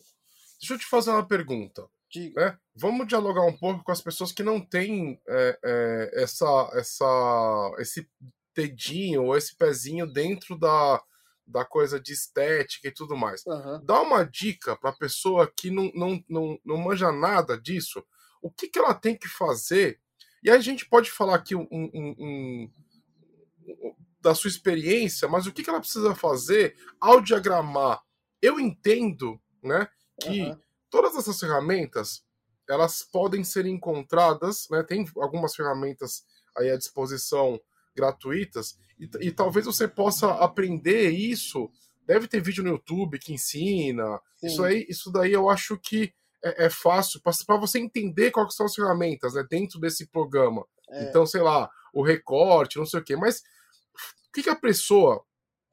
deixa 0.60 0.74
eu 0.74 0.78
te 0.78 0.86
fazer 0.86 1.12
uma 1.12 1.28
pergunta. 1.28 1.88
Diga. 2.10 2.46
Né? 2.46 2.58
Vamos 2.76 3.08
dialogar 3.08 3.46
um 3.46 3.58
pouco 3.58 3.84
com 3.84 3.92
as 3.92 4.02
pessoas 4.02 4.32
que 4.32 4.44
não 4.44 4.62
têm 4.62 5.20
é, 5.28 5.60
é, 5.64 6.24
essa, 6.24 6.70
essa, 6.74 7.76
esse 7.80 8.08
dedinho 8.56 9.26
ou 9.26 9.38
esse 9.38 9.56
pezinho 9.56 10.06
dentro 10.06 10.58
da, 10.58 11.02
da 11.46 11.66
coisa 11.66 12.00
de 12.00 12.14
estética 12.14 12.88
e 12.88 12.94
tudo 12.94 13.18
mais. 13.18 13.44
Uhum. 13.46 13.84
Dá 13.84 14.02
uma 14.02 14.24
dica 14.24 14.76
para 14.76 14.92
a 14.92 14.98
pessoa 14.98 15.52
que 15.56 15.70
não, 15.72 15.92
não, 15.94 16.24
não, 16.30 16.60
não 16.64 16.78
manja 16.78 17.12
nada 17.12 17.60
disso, 17.60 18.04
o 18.42 18.52
que, 18.52 18.68
que 18.68 18.80
ela 18.80 18.94
tem 18.94 19.18
que 19.18 19.28
fazer. 19.28 20.00
E 20.44 20.50
aí 20.50 20.58
a 20.58 20.62
gente 20.62 20.88
pode 20.88 21.10
falar 21.10 21.36
aqui 21.36 21.56
um, 21.56 21.68
um, 21.72 21.90
um, 21.94 22.16
um 22.20 23.96
da 24.22 24.34
sua 24.34 24.50
experiência, 24.50 25.28
mas 25.28 25.46
o 25.46 25.52
que, 25.52 25.64
que 25.64 25.70
ela 25.70 25.80
precisa 25.80 26.16
fazer 26.16 26.76
ao 27.00 27.20
diagramar? 27.22 28.02
Eu 28.44 28.60
entendo 28.60 29.40
né, 29.64 29.88
que 30.22 30.42
uhum. 30.42 30.60
todas 30.90 31.16
essas 31.16 31.40
ferramentas 31.40 32.22
elas 32.70 33.02
podem 33.02 33.42
ser 33.42 33.66
encontradas, 33.66 34.68
né, 34.70 34.84
tem 34.84 35.06
algumas 35.16 35.56
ferramentas 35.56 36.26
aí 36.58 36.70
à 36.70 36.78
disposição 36.78 37.58
gratuitas, 37.96 38.78
e, 39.00 39.10
e, 39.28 39.32
talvez 39.32 39.66
você 39.66 39.88
possa 39.88 40.32
aprender 40.34 41.10
isso. 41.10 41.72
Deve 42.06 42.28
ter 42.28 42.42
vídeo 42.42 42.64
no 42.64 42.70
YouTube 42.70 43.18
que 43.18 43.34
ensina. 43.34 44.20
Isso 44.42 44.64
aí, 44.64 44.86
isso 44.90 45.12
daí 45.12 45.32
eu 45.32 45.50
acho 45.50 45.78
que 45.78 46.14
é, 46.44 46.66
é 46.66 46.70
fácil 46.70 47.22
para 47.22 47.58
você 47.58 47.80
entender 47.80 48.32
quais 48.32 48.56
são 48.56 48.66
as 48.66 48.76
ferramentas 48.76 49.34
né, 49.34 49.46
dentro 49.50 49.80
desse 49.80 50.06
programa. 50.08 50.66
É. 50.90 51.10
Então, 51.10 51.26
sei 51.26 51.42
lá, 51.42 51.70
o 51.94 52.04
recorte, 52.04 52.78
não 52.78 52.86
sei 52.86 53.00
o 53.00 53.04
quê. 53.04 53.16
Mas 53.16 53.40
o 53.40 54.32
que, 54.34 54.44
que 54.44 54.50
a 54.50 54.56
pessoa 54.56 55.24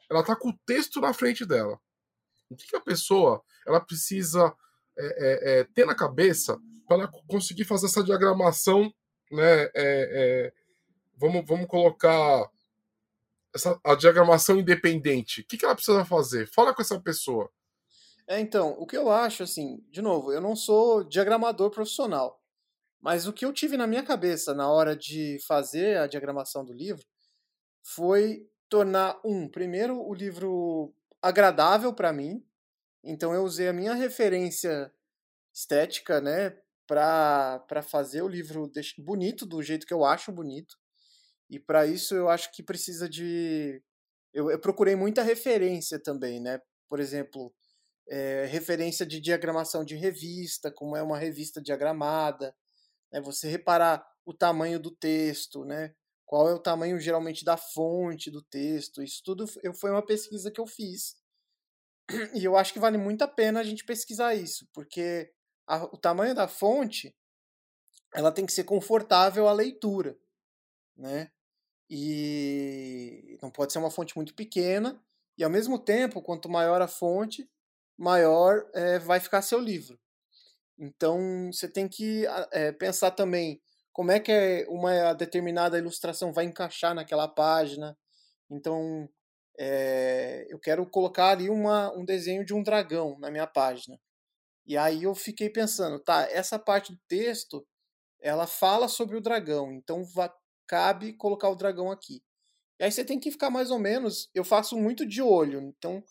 ela 0.08 0.22
tá 0.22 0.36
com 0.36 0.50
o 0.50 0.58
texto 0.64 1.00
na 1.00 1.12
frente 1.12 1.44
dela? 1.44 1.78
O 2.50 2.56
que, 2.56 2.66
que 2.66 2.76
a 2.76 2.80
pessoa 2.80 3.42
ela 3.66 3.80
precisa 3.80 4.54
é, 4.98 5.04
é, 5.04 5.60
é 5.60 5.64
ter 5.64 5.86
na 5.86 5.94
cabeça 5.94 6.58
para 6.86 7.08
conseguir 7.28 7.64
fazer 7.64 7.86
essa 7.86 8.02
diagramação 8.02 8.92
né, 9.30 9.62
é, 9.62 9.70
é 9.74 10.52
vamos, 11.16 11.44
vamos 11.46 11.66
colocar 11.66 12.50
essa, 13.54 13.78
a 13.84 13.94
diagramação 13.94 14.58
independente. 14.58 15.42
O 15.42 15.46
que, 15.46 15.58
que 15.58 15.64
ela 15.64 15.74
precisa 15.74 16.04
fazer? 16.04 16.48
Fala 16.48 16.74
com 16.74 16.82
essa 16.82 16.98
pessoa. 16.98 17.50
É, 18.26 18.40
então, 18.40 18.76
o 18.78 18.86
que 18.86 18.96
eu 18.96 19.10
acho, 19.10 19.42
assim, 19.42 19.84
de 19.90 20.00
novo, 20.00 20.32
eu 20.32 20.40
não 20.40 20.54
sou 20.54 21.04
diagramador 21.04 21.70
profissional, 21.70 22.40
mas 23.00 23.26
o 23.26 23.32
que 23.32 23.44
eu 23.44 23.52
tive 23.52 23.76
na 23.76 23.86
minha 23.86 24.02
cabeça 24.02 24.54
na 24.54 24.70
hora 24.70 24.96
de 24.96 25.38
fazer 25.46 25.98
a 25.98 26.06
diagramação 26.06 26.64
do 26.64 26.72
livro 26.72 27.04
foi 27.82 28.48
tornar, 28.68 29.18
um, 29.24 29.48
primeiro, 29.48 30.00
o 30.00 30.14
livro 30.14 30.94
agradável 31.22 31.92
para 31.92 32.12
mim, 32.12 32.44
então 33.02 33.32
eu 33.34 33.42
usei 33.42 33.68
a 33.68 33.72
minha 33.72 33.94
referência 33.94 34.92
estética, 35.52 36.20
né, 36.20 36.56
para 36.86 37.82
fazer 37.82 38.22
o 38.22 38.28
livro 38.28 38.70
bonito, 38.98 39.46
do 39.46 39.62
jeito 39.62 39.86
que 39.86 39.94
eu 39.94 40.04
acho 40.04 40.32
bonito. 40.32 40.76
E 41.48 41.58
para 41.58 41.86
isso 41.86 42.14
eu 42.14 42.28
acho 42.28 42.52
que 42.52 42.62
precisa 42.62 43.08
de. 43.08 43.82
Eu, 44.32 44.50
eu, 44.50 44.58
procurei 44.60 44.94
muita 44.94 45.22
referência 45.22 45.98
também, 46.00 46.40
né? 46.40 46.60
Por 46.88 47.00
exemplo, 47.00 47.52
é, 48.08 48.46
referência 48.46 49.06
de 49.06 49.20
diagramação 49.20 49.84
de 49.84 49.96
revista, 49.96 50.70
como 50.70 50.96
é 50.96 51.02
uma 51.02 51.18
revista 51.18 51.60
diagramada, 51.60 52.54
né? 53.12 53.20
você 53.20 53.48
reparar 53.48 54.04
o 54.24 54.34
tamanho 54.34 54.78
do 54.78 54.90
texto, 54.90 55.64
né? 55.64 55.94
Qual 56.30 56.48
é 56.48 56.54
o 56.54 56.60
tamanho 56.60 57.00
geralmente 57.00 57.44
da 57.44 57.56
fonte 57.56 58.30
do 58.30 58.40
texto. 58.40 59.02
Isso 59.02 59.20
tudo 59.24 59.46
eu, 59.64 59.74
foi 59.74 59.90
uma 59.90 60.06
pesquisa 60.06 60.48
que 60.48 60.60
eu 60.60 60.66
fiz. 60.66 61.16
E 62.36 62.44
eu 62.44 62.56
acho 62.56 62.72
que 62.72 62.78
vale 62.78 62.96
muito 62.96 63.22
a 63.22 63.28
pena 63.28 63.58
a 63.58 63.64
gente 63.64 63.84
pesquisar 63.84 64.36
isso, 64.36 64.68
porque 64.72 65.32
a, 65.66 65.82
o 65.86 65.96
tamanho 65.96 66.32
da 66.32 66.46
fonte 66.46 67.12
ela 68.14 68.30
tem 68.30 68.46
que 68.46 68.52
ser 68.52 68.62
confortável 68.62 69.48
à 69.48 69.52
leitura, 69.52 70.16
né? 70.96 71.32
e 71.90 73.36
não 73.42 73.50
pode 73.50 73.72
ser 73.72 73.80
uma 73.80 73.90
fonte 73.90 74.14
muito 74.14 74.32
pequena, 74.32 75.02
e 75.36 75.42
ao 75.42 75.50
mesmo 75.50 75.80
tempo, 75.80 76.22
quanto 76.22 76.48
maior 76.48 76.80
a 76.80 76.86
fonte, 76.86 77.50
maior 77.98 78.70
é, 78.72 79.00
vai 79.00 79.18
ficar 79.18 79.42
seu 79.42 79.58
livro. 79.58 79.98
Então 80.78 81.50
você 81.52 81.68
tem 81.68 81.88
que 81.88 82.24
é, 82.52 82.70
pensar 82.70 83.10
também 83.10 83.60
como 83.92 84.10
é 84.10 84.20
que 84.20 84.66
uma 84.68 85.12
determinada 85.14 85.78
ilustração 85.78 86.32
vai 86.32 86.44
encaixar 86.44 86.94
naquela 86.94 87.28
página. 87.28 87.96
Então 88.50 89.08
é, 89.58 90.46
eu 90.48 90.58
quero 90.58 90.86
colocar 90.88 91.30
ali 91.30 91.50
uma, 91.50 91.92
um 91.96 92.04
desenho 92.04 92.44
de 92.44 92.54
um 92.54 92.62
dragão 92.62 93.18
na 93.18 93.30
minha 93.30 93.46
página. 93.46 93.98
E 94.66 94.76
aí 94.76 95.02
eu 95.02 95.14
fiquei 95.14 95.50
pensando, 95.50 95.98
tá, 95.98 96.28
essa 96.30 96.58
parte 96.58 96.92
do 96.92 97.00
texto 97.08 97.66
ela 98.20 98.46
fala 98.46 98.86
sobre 98.86 99.16
o 99.16 99.20
dragão, 99.20 99.72
então 99.72 100.04
vai, 100.04 100.30
cabe 100.66 101.14
colocar 101.14 101.48
o 101.48 101.56
dragão 101.56 101.90
aqui. 101.90 102.22
E 102.78 102.84
aí 102.84 102.92
você 102.92 103.04
tem 103.04 103.18
que 103.18 103.30
ficar 103.30 103.50
mais 103.50 103.70
ou 103.70 103.78
menos. 103.78 104.30
Eu 104.34 104.42
faço 104.42 104.76
muito 104.78 105.06
de 105.06 105.20
olho. 105.20 105.60
Então, 105.60 106.02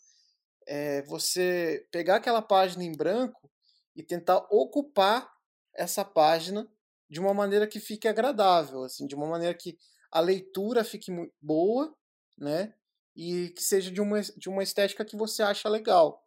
é, 0.67 1.01
você 1.03 1.88
pegar 1.91 2.17
aquela 2.17 2.43
página 2.43 2.83
em 2.83 2.91
branco 2.91 3.50
e 3.95 4.03
tentar 4.03 4.45
ocupar 4.51 5.27
essa 5.74 6.05
página 6.05 6.69
de 7.10 7.20
uma 7.20 7.34
maneira 7.34 7.68
que 7.68 7.80
fique 7.80 8.08
agradável, 8.08 8.84
assim, 8.84 9.08
de 9.08 9.16
uma 9.16 9.28
maneira 9.28 9.54
que 9.54 9.78
a 10.12 10.20
leitura 10.20 10.84
fique 10.84 11.12
boa, 11.42 11.96
né? 12.38 12.74
E 13.16 13.50
que 13.50 13.63
seja 13.63 13.92
de 13.92 14.01
uma, 14.01 14.22
de 14.22 14.50
uma 14.50 14.63
estética 14.63 15.04
que 15.04 15.18
você 15.18 15.42
acha 15.42 15.68
legal. 15.68 16.22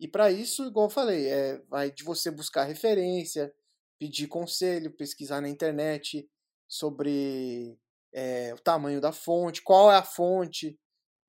E 0.00 0.08
para 0.08 0.30
isso, 0.30 0.66
igual 0.66 0.86
eu 0.86 0.90
falei, 0.90 1.28
é, 1.28 1.58
vai 1.68 1.90
de 1.90 2.02
você 2.02 2.30
buscar 2.30 2.64
referência, 2.64 3.52
pedir 3.98 4.26
conselho, 4.26 4.96
pesquisar 4.96 5.40
na 5.40 5.48
internet 5.48 6.28
sobre 6.66 7.78
é, 8.12 8.52
o 8.54 8.58
tamanho 8.58 9.00
da 9.00 9.12
fonte, 9.12 9.62
qual 9.62 9.92
é 9.92 9.96
a 9.96 10.02
fonte 10.02 10.78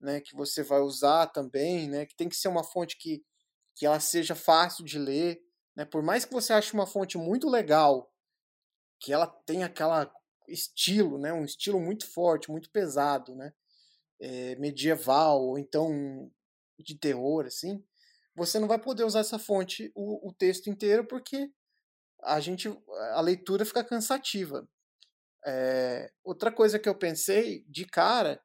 né, 0.01 0.19
que 0.19 0.35
você 0.35 0.63
vai 0.63 0.81
usar 0.81 1.27
também, 1.27 1.89
né, 1.89 2.05
que 2.05 2.15
tem 2.15 2.27
que 2.27 2.35
ser 2.35 2.47
uma 2.47 2.63
fonte 2.63 2.97
que, 2.97 3.23
que 3.75 3.85
ela 3.85 3.99
seja 3.99 4.35
fácil 4.35 4.83
de 4.83 4.99
ler. 4.99 5.39
Né, 5.75 5.85
por 5.85 6.03
mais 6.03 6.25
que 6.25 6.33
você 6.33 6.53
ache 6.53 6.73
uma 6.73 6.85
fonte 6.85 7.17
muito 7.17 7.49
legal, 7.49 8.12
que 9.03 9.11
ela 9.11 9.27
tenha 9.27 9.65
aquela 9.65 10.09
estilo, 10.47 11.17
né, 11.17 11.33
um 11.33 11.43
estilo 11.43 11.79
muito 11.79 12.07
forte, 12.07 12.49
muito 12.49 12.71
pesado, 12.71 13.35
né, 13.35 13.53
é, 14.19 14.55
medieval 14.55 15.43
ou 15.43 15.59
então 15.59 16.31
de 16.79 16.97
terror, 16.97 17.45
assim, 17.45 17.83
você 18.33 18.59
não 18.59 18.67
vai 18.67 18.79
poder 18.79 19.03
usar 19.03 19.19
essa 19.19 19.37
fonte 19.37 19.91
o, 19.93 20.29
o 20.29 20.33
texto 20.33 20.69
inteiro 20.69 21.05
porque 21.05 21.51
a 22.23 22.39
gente 22.39 22.69
a 23.11 23.21
leitura 23.21 23.65
fica 23.65 23.83
cansativa. 23.83 24.67
É, 25.45 26.11
outra 26.23 26.51
coisa 26.51 26.79
que 26.79 26.87
eu 26.87 26.95
pensei 26.95 27.65
de 27.67 27.85
cara 27.85 28.41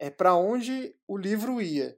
é 0.00 0.10
para 0.10 0.34
onde 0.34 0.96
o 1.06 1.16
livro 1.16 1.60
ia. 1.60 1.96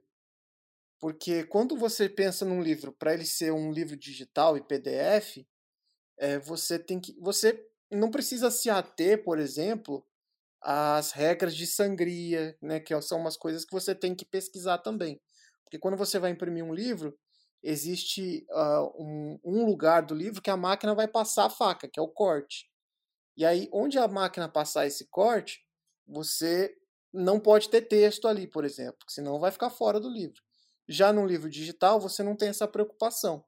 Porque 0.99 1.45
quando 1.45 1.77
você 1.77 2.09
pensa 2.09 2.45
num 2.45 2.61
livro 2.61 2.91
para 2.91 3.13
ele 3.13 3.25
ser 3.25 3.51
um 3.53 3.71
livro 3.71 3.95
digital 3.95 4.57
e 4.57 4.63
PDF, 4.63 5.45
é, 6.17 6.37
você 6.39 6.77
tem 6.77 6.99
que 6.99 7.17
você 7.19 7.65
não 7.95 8.11
precisa 8.11 8.51
se 8.51 8.69
ater, 8.69 9.23
por 9.23 9.39
exemplo, 9.39 10.05
às 10.61 11.11
regras 11.11 11.55
de 11.55 11.67
sangria, 11.67 12.57
né, 12.61 12.79
que 12.79 12.99
são 13.01 13.19
umas 13.19 13.37
coisas 13.37 13.65
que 13.65 13.71
você 13.71 13.93
tem 13.93 14.15
que 14.15 14.25
pesquisar 14.25 14.79
também. 14.79 15.21
Porque 15.63 15.79
quando 15.79 15.97
você 15.97 16.19
vai 16.19 16.31
imprimir 16.31 16.63
um 16.63 16.73
livro, 16.73 17.17
existe 17.61 18.45
uh, 18.51 19.03
um, 19.03 19.39
um, 19.43 19.65
lugar 19.65 20.03
do 20.03 20.13
livro 20.13 20.41
que 20.41 20.49
a 20.49 20.57
máquina 20.57 20.93
vai 20.93 21.07
passar 21.07 21.45
a 21.45 21.49
faca, 21.49 21.87
que 21.87 21.99
é 21.99 22.03
o 22.03 22.07
corte. 22.07 22.69
E 23.35 23.45
aí, 23.45 23.69
onde 23.73 23.97
a 23.97 24.07
máquina 24.07 24.47
passar 24.47 24.85
esse 24.85 25.05
corte, 25.05 25.65
você 26.07 26.75
não 27.11 27.39
pode 27.39 27.69
ter 27.69 27.81
texto 27.81 28.27
ali, 28.27 28.47
por 28.47 28.63
exemplo, 28.63 28.99
senão 29.07 29.39
vai 29.39 29.51
ficar 29.51 29.69
fora 29.69 29.99
do 29.99 30.09
livro. 30.09 30.41
Já 30.87 31.11
no 31.11 31.25
livro 31.25 31.49
digital, 31.49 31.99
você 31.99 32.21
não 32.21 32.35
tem 32.35 32.49
essa 32.49 32.67
preocupação. 32.67 33.43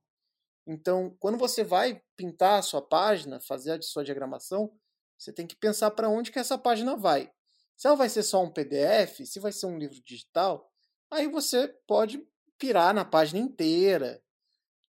Então, 0.67 1.15
quando 1.19 1.37
você 1.37 1.63
vai 1.63 2.03
pintar 2.17 2.59
a 2.59 2.61
sua 2.61 2.81
página, 2.81 3.39
fazer 3.39 3.71
a 3.71 3.81
sua 3.81 4.03
diagramação, 4.03 4.69
você 5.17 5.31
tem 5.31 5.47
que 5.47 5.55
pensar 5.55 5.91
para 5.91 6.09
onde 6.09 6.29
que 6.29 6.39
essa 6.39 6.57
página 6.57 6.95
vai. 6.97 7.31
Se 7.77 7.87
ela 7.87 7.95
vai 7.95 8.09
ser 8.09 8.21
só 8.23 8.43
um 8.43 8.51
PDF, 8.51 9.25
se 9.25 9.39
vai 9.39 9.53
ser 9.53 9.67
um 9.67 9.77
livro 9.77 10.01
digital, 10.03 10.69
aí 11.09 11.27
você 11.29 11.69
pode 11.87 12.21
pirar 12.57 12.93
na 12.93 13.05
página 13.05 13.39
inteira 13.39 14.21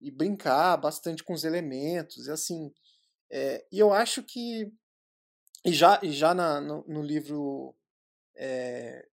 e 0.00 0.10
brincar 0.10 0.76
bastante 0.78 1.22
com 1.22 1.32
os 1.32 1.44
elementos 1.44 2.26
e 2.26 2.30
assim. 2.32 2.72
É, 3.30 3.64
e 3.70 3.78
eu 3.78 3.92
acho 3.92 4.22
que 4.22 4.72
e 5.64 5.72
já, 5.72 6.00
e 6.02 6.10
já 6.10 6.34
na, 6.34 6.60
no, 6.60 6.84
no 6.88 7.02
livro 7.02 7.76
é, 8.34 9.06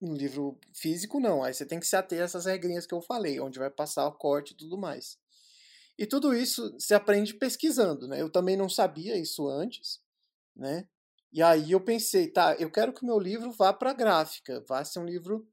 no 0.00 0.14
livro 0.14 0.58
físico 0.72 1.20
não, 1.20 1.42
aí 1.44 1.52
você 1.52 1.66
tem 1.66 1.78
que 1.78 1.86
se 1.86 1.96
ater 1.96 2.20
a 2.20 2.24
essas 2.24 2.46
regrinhas 2.46 2.86
que 2.86 2.94
eu 2.94 3.02
falei, 3.02 3.38
onde 3.40 3.58
vai 3.58 3.70
passar 3.70 4.06
o 4.06 4.12
corte 4.12 4.52
e 4.54 4.56
tudo 4.56 4.78
mais. 4.78 5.18
E 5.98 6.06
tudo 6.06 6.32
isso 6.32 6.78
se 6.78 6.94
aprende 6.94 7.34
pesquisando, 7.34 8.06
né? 8.06 8.22
Eu 8.22 8.30
também 8.30 8.56
não 8.56 8.68
sabia 8.68 9.16
isso 9.16 9.48
antes, 9.48 10.00
né? 10.54 10.88
E 11.32 11.42
aí 11.42 11.72
eu 11.72 11.80
pensei, 11.80 12.28
tá, 12.28 12.54
eu 12.54 12.70
quero 12.70 12.92
que 12.92 13.02
o 13.02 13.06
meu 13.06 13.18
livro 13.18 13.50
vá 13.52 13.72
para 13.72 13.92
gráfica, 13.92 14.64
vá 14.66 14.84
ser 14.84 15.00
um 15.00 15.04
livro 15.04 15.46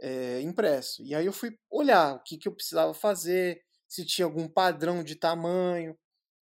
é, 0.00 0.40
impresso. 0.40 1.02
E 1.04 1.14
aí 1.14 1.26
eu 1.26 1.32
fui 1.32 1.56
olhar 1.70 2.16
o 2.16 2.22
que, 2.22 2.38
que 2.38 2.48
eu 2.48 2.54
precisava 2.54 2.94
fazer, 2.94 3.62
se 3.86 4.04
tinha 4.04 4.24
algum 4.24 4.48
padrão 4.48 5.04
de 5.04 5.14
tamanho. 5.14 5.96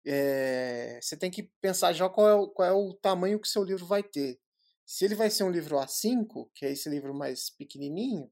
É, 0.05 0.99
você 1.01 1.17
tem 1.17 1.31
que 1.31 1.45
pensar 1.61 1.93
já 1.93 2.09
qual 2.09 2.29
é, 2.29 2.35
o, 2.35 2.49
qual 2.49 2.69
é 2.69 2.73
o 2.73 2.95
tamanho 2.95 3.41
que 3.41 3.47
o 3.47 3.51
seu 3.51 3.63
livro 3.63 3.87
vai 3.87 4.03
ter. 4.03 4.41
Se 4.87 5.05
ele 5.05 5.15
vai 5.15 5.31
ser 5.31 5.45
um 5.45 5.51
livro 5.51 5.77
A5, 5.77 6.51
que 6.55 6.67
é 6.67 6.73
esse 6.73 6.89
livro 6.89 7.15
mais 7.15 7.51
pequenininho, 7.51 8.31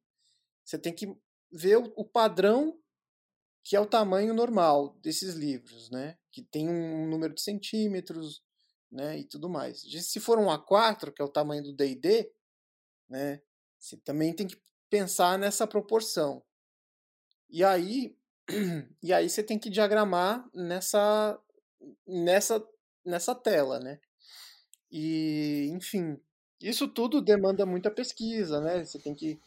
você 0.64 0.78
tem 0.78 0.94
que 0.94 1.14
ver 1.52 1.78
o, 1.78 1.92
o 1.96 2.04
padrão 2.04 2.78
que 3.62 3.76
é 3.76 3.80
o 3.80 3.86
tamanho 3.86 4.34
normal 4.34 4.96
desses 5.02 5.34
livros, 5.34 5.90
né? 5.90 6.16
Que 6.30 6.42
tem 6.42 6.68
um 6.68 7.08
número 7.08 7.34
de 7.34 7.42
centímetros, 7.42 8.42
né? 8.90 9.18
E 9.18 9.24
tudo 9.24 9.48
mais. 9.48 9.80
Se 9.80 10.20
for 10.20 10.38
um 10.38 10.46
A4, 10.46 11.12
que 11.12 11.22
é 11.22 11.24
o 11.24 11.28
tamanho 11.28 11.62
do 11.62 11.72
D&D, 11.72 12.32
né? 13.08 13.40
Você 13.78 13.96
também 13.98 14.32
tem 14.34 14.46
que 14.46 14.60
pensar 14.88 15.38
nessa 15.38 15.66
proporção. 15.66 16.42
E 17.48 17.64
aí, 17.64 18.16
e 19.02 19.12
aí 19.12 19.28
você 19.28 19.42
tem 19.42 19.58
que 19.58 19.70
diagramar 19.70 20.48
nessa, 20.54 21.38
nessa, 22.06 22.64
nessa 23.04 23.34
tela, 23.34 23.78
né? 23.80 24.00
E, 24.90 25.68
enfim, 25.72 26.20
isso 26.60 26.88
tudo 26.88 27.22
demanda 27.22 27.64
muita 27.64 27.90
pesquisa, 27.90 28.60
né? 28.60 28.84
Você 28.84 28.98
tem 28.98 29.14
que 29.14 29.40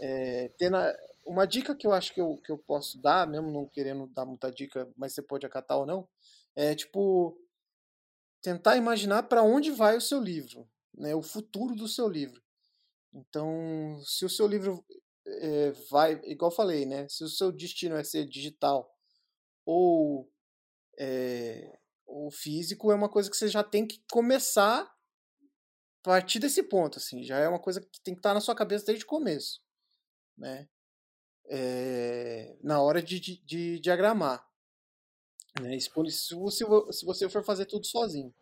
é, 0.00 0.48
ter 0.58 0.70
na... 0.70 0.92
uma 1.28 1.46
dica 1.46 1.76
que 1.76 1.86
eu 1.86 1.92
acho 1.92 2.14
que 2.14 2.20
eu, 2.20 2.38
que 2.38 2.50
eu 2.50 2.58
posso 2.58 3.00
dar, 3.00 3.28
mesmo 3.28 3.50
não 3.50 3.68
querendo 3.68 4.06
dar 4.08 4.24
muita 4.24 4.50
dica, 4.50 4.90
mas 4.96 5.12
você 5.12 5.22
pode 5.22 5.44
acatar 5.44 5.78
ou 5.78 5.86
não, 5.86 6.08
é 6.56 6.74
tipo 6.74 7.38
tentar 8.40 8.76
imaginar 8.76 9.24
para 9.24 9.42
onde 9.42 9.70
vai 9.70 9.96
o 9.96 10.00
seu 10.00 10.20
livro, 10.20 10.68
né? 10.94 11.14
O 11.14 11.22
futuro 11.22 11.74
do 11.74 11.86
seu 11.86 12.08
livro. 12.08 12.42
Então, 13.12 14.00
se 14.04 14.24
o 14.24 14.28
seu 14.28 14.46
livro 14.46 14.84
é, 15.26 15.72
vai, 15.90 16.20
igual 16.24 16.50
falei, 16.50 16.86
né? 16.86 17.06
Se 17.08 17.22
o 17.22 17.28
seu 17.28 17.52
destino 17.52 17.96
é 17.96 18.04
ser 18.04 18.26
digital 18.26 18.90
ou, 19.66 20.30
é, 20.98 21.78
físico, 22.30 22.90
é 22.90 22.94
uma 22.94 23.08
coisa 23.08 23.30
que 23.30 23.36
você 23.36 23.48
já 23.48 23.62
tem 23.62 23.86
que 23.86 24.02
começar 24.10 24.82
a 24.82 24.90
partir 26.02 26.38
desse 26.38 26.62
ponto, 26.62 26.98
assim. 26.98 27.22
Já 27.22 27.38
é 27.38 27.48
uma 27.48 27.60
coisa 27.60 27.80
que 27.80 28.00
tem 28.00 28.14
que 28.14 28.20
estar 28.20 28.32
na 28.32 28.40
sua 28.40 28.54
cabeça 28.54 28.86
desde 28.86 29.04
o 29.04 29.08
começo, 29.08 29.60
né? 30.36 30.68
É, 31.50 32.56
na 32.62 32.80
hora 32.80 33.02
de, 33.02 33.18
de, 33.18 33.42
de 33.44 33.80
diagramar. 33.80 34.46
Né? 35.60 35.78
Se, 35.80 35.90
se, 36.10 36.64
se 36.92 37.06
você 37.06 37.28
for 37.28 37.42
fazer 37.42 37.66
tudo 37.66 37.86
sozinho. 37.86 38.32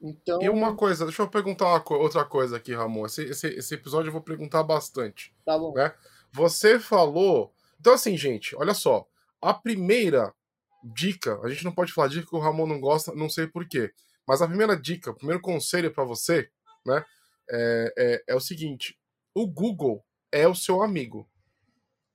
Então... 0.00 0.42
E 0.42 0.48
uma 0.48 0.76
coisa, 0.76 1.04
deixa 1.06 1.22
eu 1.22 1.28
perguntar 1.28 1.66
uma, 1.66 1.96
outra 1.96 2.24
coisa 2.24 2.56
aqui, 2.56 2.74
Ramon. 2.74 3.06
Esse, 3.06 3.24
esse, 3.24 3.46
esse, 3.48 3.74
episódio 3.74 4.08
eu 4.08 4.12
vou 4.12 4.20
perguntar 4.20 4.62
bastante. 4.62 5.34
Tá 5.44 5.58
bom. 5.58 5.72
Né? 5.72 5.94
Você 6.32 6.78
falou. 6.78 7.54
Então, 7.80 7.94
assim, 7.94 8.16
gente, 8.16 8.54
olha 8.56 8.74
só. 8.74 9.06
A 9.40 9.54
primeira 9.54 10.34
dica, 10.82 11.40
a 11.42 11.48
gente 11.48 11.64
não 11.64 11.72
pode 11.72 11.92
falar 11.92 12.08
dica 12.08 12.26
que 12.26 12.36
o 12.36 12.40
Ramon 12.40 12.66
não 12.66 12.80
gosta, 12.80 13.14
não 13.14 13.28
sei 13.28 13.46
porquê. 13.46 13.92
Mas 14.26 14.42
a 14.42 14.48
primeira 14.48 14.76
dica, 14.76 15.10
o 15.10 15.14
primeiro 15.14 15.40
conselho 15.40 15.92
para 15.92 16.04
você, 16.04 16.50
né, 16.84 17.04
é, 17.50 17.94
é, 17.96 18.24
é, 18.28 18.34
o 18.34 18.40
seguinte: 18.40 18.98
o 19.34 19.46
Google 19.46 20.04
é 20.30 20.46
o 20.46 20.54
seu 20.54 20.82
amigo. 20.82 21.28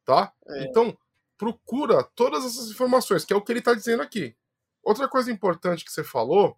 Tá? 0.09 0.33
É. 0.47 0.63
Então, 0.63 0.97
procura 1.37 2.03
todas 2.03 2.43
essas 2.43 2.71
informações, 2.71 3.23
que 3.23 3.31
é 3.31 3.35
o 3.35 3.41
que 3.43 3.51
ele 3.51 3.59
está 3.59 3.75
dizendo 3.75 4.01
aqui. 4.01 4.35
Outra 4.81 5.07
coisa 5.07 5.31
importante 5.31 5.85
que 5.85 5.91
você 5.91 6.03
falou 6.03 6.57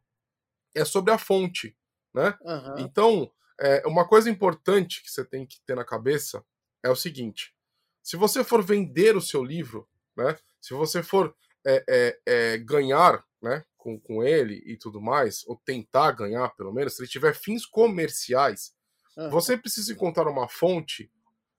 é 0.73 0.85
sobre 0.85 1.11
a 1.11 1.17
fonte, 1.17 1.77
né? 2.13 2.33
Uhum. 2.39 2.75
Então, 2.77 3.29
é, 3.59 3.85
uma 3.85 4.07
coisa 4.07 4.29
importante 4.29 5.03
que 5.03 5.11
você 5.11 5.25
tem 5.25 5.45
que 5.45 5.59
ter 5.65 5.75
na 5.75 5.83
cabeça 5.83 6.45
é 6.81 6.89
o 6.89 6.95
seguinte: 6.95 7.53
se 8.01 8.15
você 8.15 8.41
for 8.41 8.63
vender 8.63 9.17
o 9.17 9.21
seu 9.21 9.43
livro, 9.43 9.85
né? 10.15 10.37
Se 10.61 10.73
você 10.73 11.03
for 11.03 11.35
é, 11.67 11.83
é, 11.89 12.19
é, 12.25 12.57
ganhar, 12.57 13.21
né? 13.41 13.65
Com, 13.77 13.99
com 13.99 14.23
ele 14.23 14.63
e 14.65 14.77
tudo 14.77 15.01
mais, 15.01 15.45
ou 15.45 15.57
tentar 15.57 16.13
ganhar, 16.13 16.55
pelo 16.55 16.71
menos, 16.71 16.95
se 16.95 17.01
ele 17.01 17.09
tiver 17.09 17.35
fins 17.35 17.65
comerciais, 17.65 18.73
uhum. 19.17 19.29
você 19.29 19.57
precisa 19.57 19.91
encontrar 19.91 20.29
uma 20.29 20.47
fonte 20.47 21.11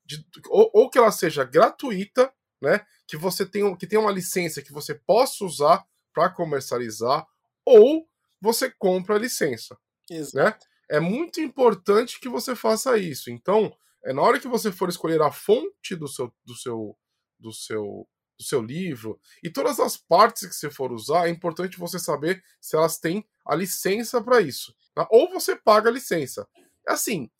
de, 0.04 0.24
ou, 0.48 0.70
ou, 0.72 0.90
que 0.90 0.98
ela 0.98 1.12
seja 1.12 1.44
gratuita, 1.44 2.32
né? 2.60 2.84
Que 3.06 3.16
você 3.16 3.46
tenha, 3.46 3.76
que 3.76 3.86
tenha 3.86 4.00
uma 4.00 4.10
licença 4.10 4.62
que 4.62 4.72
você 4.72 4.94
possa 4.94 5.44
usar 5.44 5.84
para 6.12 6.30
comercializar, 6.30 7.26
ou 7.64 8.08
você 8.40 8.70
compra 8.70 9.16
a 9.16 9.18
licença. 9.18 9.76
Né? 10.10 10.16
Exato. 10.18 10.36
Né? 10.36 10.72
É 10.90 11.00
muito 11.00 11.40
importante 11.40 12.20
que 12.20 12.28
você 12.28 12.54
faça 12.54 12.98
isso. 12.98 13.30
Então, 13.30 13.74
é 14.04 14.12
na 14.12 14.20
hora 14.20 14.38
que 14.38 14.48
você 14.48 14.70
for 14.70 14.88
escolher 14.88 15.22
a 15.22 15.30
fonte 15.30 15.96
do 15.96 16.08
seu 16.08 16.32
do 16.44 16.54
seu 16.54 16.98
do 17.38 17.52
seu 17.52 17.82
do 17.82 18.06
do 18.42 18.44
seu 18.44 18.60
livro. 18.60 19.18
E 19.42 19.48
todas 19.48 19.80
as 19.80 19.96
partes 19.96 20.46
que 20.46 20.54
você 20.54 20.70
for 20.70 20.92
usar, 20.92 21.26
é 21.26 21.30
importante 21.30 21.78
você 21.78 21.98
saber 21.98 22.42
se 22.60 22.76
elas 22.76 22.98
têm 22.98 23.24
a 23.46 23.54
licença 23.54 24.20
para 24.20 24.40
isso. 24.40 24.74
Tá? 24.94 25.06
Ou 25.10 25.30
você 25.30 25.56
paga 25.56 25.88
a 25.88 25.92
licença. 25.92 26.46
Assim, 26.86 27.30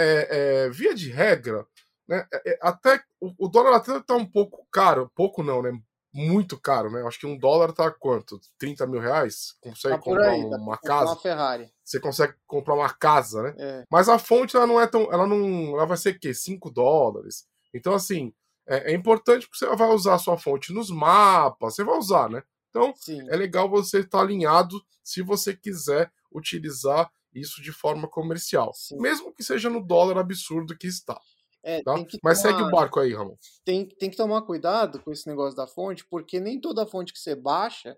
é, 0.00 0.28
é, 0.30 0.70
via 0.70 0.94
de 0.94 1.10
regra, 1.10 1.66
né, 2.08 2.26
é, 2.32 2.52
é 2.52 2.58
até 2.60 3.02
o, 3.20 3.46
o, 3.46 3.48
dólar 3.48 3.76
até 3.76 3.96
está 3.96 4.14
um 4.14 4.26
pouco 4.26 4.66
caro, 4.70 5.10
pouco 5.14 5.42
não, 5.42 5.62
né? 5.62 5.72
Muito 6.12 6.58
caro, 6.58 6.90
né? 6.90 7.06
Acho 7.06 7.20
que 7.20 7.26
um 7.26 7.38
dólar 7.38 7.72
tá 7.72 7.88
quanto? 7.88 8.40
30 8.58 8.84
mil 8.88 9.00
reais? 9.00 9.54
Consegue 9.60 9.94
tá 9.94 10.02
comprar 10.02 10.30
aí, 10.30 10.44
uma 10.44 10.76
casa? 10.76 11.12
Uma 11.12 11.20
Ferrari. 11.20 11.72
Você 11.84 12.00
consegue 12.00 12.34
comprar 12.48 12.74
uma 12.74 12.92
casa, 12.92 13.44
né? 13.44 13.54
É. 13.56 13.84
Mas 13.88 14.08
a 14.08 14.18
fonte 14.18 14.56
ela 14.56 14.66
não 14.66 14.80
é 14.80 14.88
tão. 14.88 15.02
Ela 15.12 15.24
não. 15.24 15.76
Ela 15.76 15.86
vai 15.86 15.96
ser 15.96 16.16
o 16.16 16.18
quê? 16.18 16.34
5 16.34 16.68
dólares. 16.68 17.46
Então, 17.72 17.94
assim, 17.94 18.34
é, 18.66 18.92
é, 18.92 18.94
importante 18.94 19.48
que 19.48 19.56
você 19.56 19.66
vai 19.76 19.88
usar 19.90 20.14
a 20.14 20.18
sua 20.18 20.36
fonte 20.36 20.72
nos 20.72 20.90
mapas, 20.90 21.76
você 21.76 21.84
vai 21.84 21.96
usar, 21.96 22.28
né? 22.28 22.42
Então, 22.70 22.92
Sim. 22.96 23.20
é 23.30 23.36
legal 23.36 23.68
você 23.68 23.98
estar 23.98 24.18
tá 24.18 24.24
alinhado 24.24 24.80
se 25.02 25.22
você 25.22 25.54
quiser 25.54 26.10
utilizar 26.32 27.10
isso 27.34 27.62
de 27.62 27.72
forma 27.72 28.08
comercial. 28.08 28.72
Sim. 28.74 28.98
Mesmo 28.98 29.32
que 29.32 29.42
seja 29.42 29.70
no 29.70 29.84
dólar 29.84 30.18
absurdo 30.18 30.76
que 30.76 30.86
está. 30.86 31.18
É, 31.62 31.82
tá? 31.82 31.94
Mas 31.94 32.10
tomar... 32.20 32.34
segue 32.34 32.62
o 32.62 32.70
barco 32.70 33.00
aí, 33.00 33.14
Ramon. 33.14 33.36
Tem, 33.64 33.86
tem 33.86 34.10
que 34.10 34.16
tomar 34.16 34.42
cuidado 34.42 35.00
com 35.02 35.12
esse 35.12 35.26
negócio 35.26 35.56
da 35.56 35.66
fonte, 35.66 36.06
porque 36.06 36.40
nem 36.40 36.60
toda 36.60 36.86
fonte 36.86 37.12
que 37.12 37.18
você 37.18 37.34
baixa, 37.34 37.96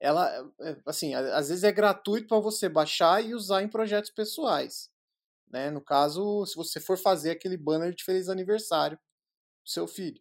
ela, 0.00 0.28
é, 0.60 0.76
assim, 0.86 1.14
às 1.14 1.48
vezes 1.48 1.64
é 1.64 1.72
gratuito 1.72 2.28
para 2.28 2.40
você 2.40 2.68
baixar 2.68 3.24
e 3.24 3.34
usar 3.34 3.62
em 3.62 3.68
projetos 3.68 4.10
pessoais. 4.10 4.90
Né? 5.50 5.70
No 5.70 5.80
caso, 5.80 6.44
se 6.46 6.56
você 6.56 6.80
for 6.80 6.98
fazer 6.98 7.30
aquele 7.30 7.56
banner 7.56 7.94
de 7.94 8.04
feliz 8.04 8.28
aniversário 8.28 8.98
pro 8.98 9.72
seu 9.72 9.86
filho. 9.86 10.20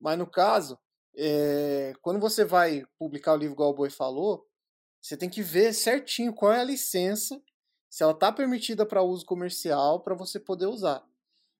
Mas 0.00 0.18
no 0.18 0.26
caso, 0.26 0.78
é, 1.16 1.92
quando 2.00 2.20
você 2.20 2.44
vai 2.44 2.84
publicar 2.98 3.34
o 3.34 3.36
livro 3.36 3.54
igual 3.54 3.70
o 3.70 3.74
Boi 3.74 3.90
falou, 3.90 4.46
você 5.00 5.16
tem 5.16 5.28
que 5.28 5.42
ver 5.42 5.72
certinho 5.72 6.32
qual 6.32 6.52
é 6.52 6.60
a 6.60 6.64
licença, 6.64 7.40
se 7.92 8.02
ela 8.02 8.12
está 8.12 8.32
permitida 8.32 8.86
para 8.86 9.02
uso 9.02 9.26
comercial, 9.26 10.00
para 10.00 10.14
você 10.14 10.40
poder 10.40 10.64
usar. 10.64 11.06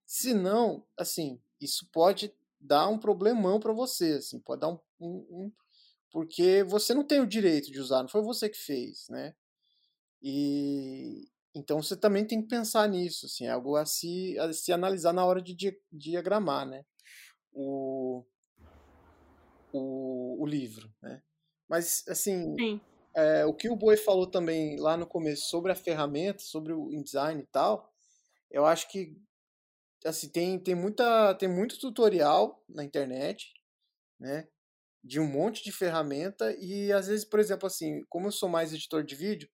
Se 0.07 0.33
não, 0.33 0.83
assim, 0.97 1.39
isso 1.61 1.87
pode 1.93 2.35
dar 2.59 2.89
um 2.89 2.99
problemão 2.99 3.61
para 3.61 3.75
você, 3.75 4.15
assim, 4.15 4.41
pode 4.41 4.63
dar 4.63 4.69
um, 4.69 4.79
um, 4.99 5.27
um, 5.31 5.53
porque 6.11 6.65
você 6.65 6.95
não 6.95 7.05
tem 7.05 7.21
o 7.21 7.27
direito 7.27 7.71
de 7.71 7.79
usar, 7.79 8.01
não 8.01 8.09
foi 8.09 8.23
você 8.23 8.49
que 8.49 8.57
fez, 8.57 9.11
né? 9.11 9.35
E 10.23 11.29
então 11.55 11.83
você 11.83 11.95
também 11.95 12.27
tem 12.27 12.41
que 12.41 12.49
pensar 12.49 12.89
nisso, 12.89 13.27
assim, 13.27 13.45
é 13.45 13.51
algo 13.51 13.77
a 13.77 13.85
se, 13.85 14.39
a 14.39 14.51
se 14.55 14.73
analisar 14.73 15.13
na 15.13 15.27
hora 15.27 15.43
de 15.43 15.55
diagramar, 15.93 16.67
né? 16.67 16.83
O, 17.53 18.25
o, 19.71 20.43
o 20.43 20.47
livro, 20.47 20.91
né? 21.03 21.23
Mas, 21.69 22.03
assim, 22.09 22.57
é, 23.15 23.45
o 23.47 23.55
que 23.55 23.69
o 23.69 23.77
Boi 23.77 23.97
falou 23.97 24.27
também 24.27 24.79
lá 24.79 24.97
no 24.97 25.07
começo 25.07 25.49
sobre 25.49 25.73
a 25.73 25.77
ferramenta, 25.77 26.41
sobre 26.41 26.73
o 26.73 26.93
InDesign 26.93 27.43
e 27.43 27.47
tal, 27.47 27.93
eu 28.51 28.67
acho 28.67 28.89
que 28.91 29.17
assim, 30.05 30.29
tem, 30.29 30.59
tem, 30.59 30.75
muita, 30.75 31.35
tem 31.35 31.49
muito 31.49 31.79
tutorial 31.79 32.63
na 32.69 32.85
internet, 32.85 33.53
né? 34.21 34.49
De 35.05 35.21
um 35.21 35.27
monte 35.27 35.65
de 35.65 35.73
ferramenta 35.73 36.53
e 36.59 36.93
às 36.93 37.09
vezes, 37.09 37.25
por 37.25 37.41
exemplo, 37.41 37.67
assim, 37.67 38.03
como 38.09 38.29
eu 38.29 38.33
sou 38.33 38.49
mais 38.49 38.73
editor 38.73 39.05
de 39.05 39.17
vídeo, 39.17 39.49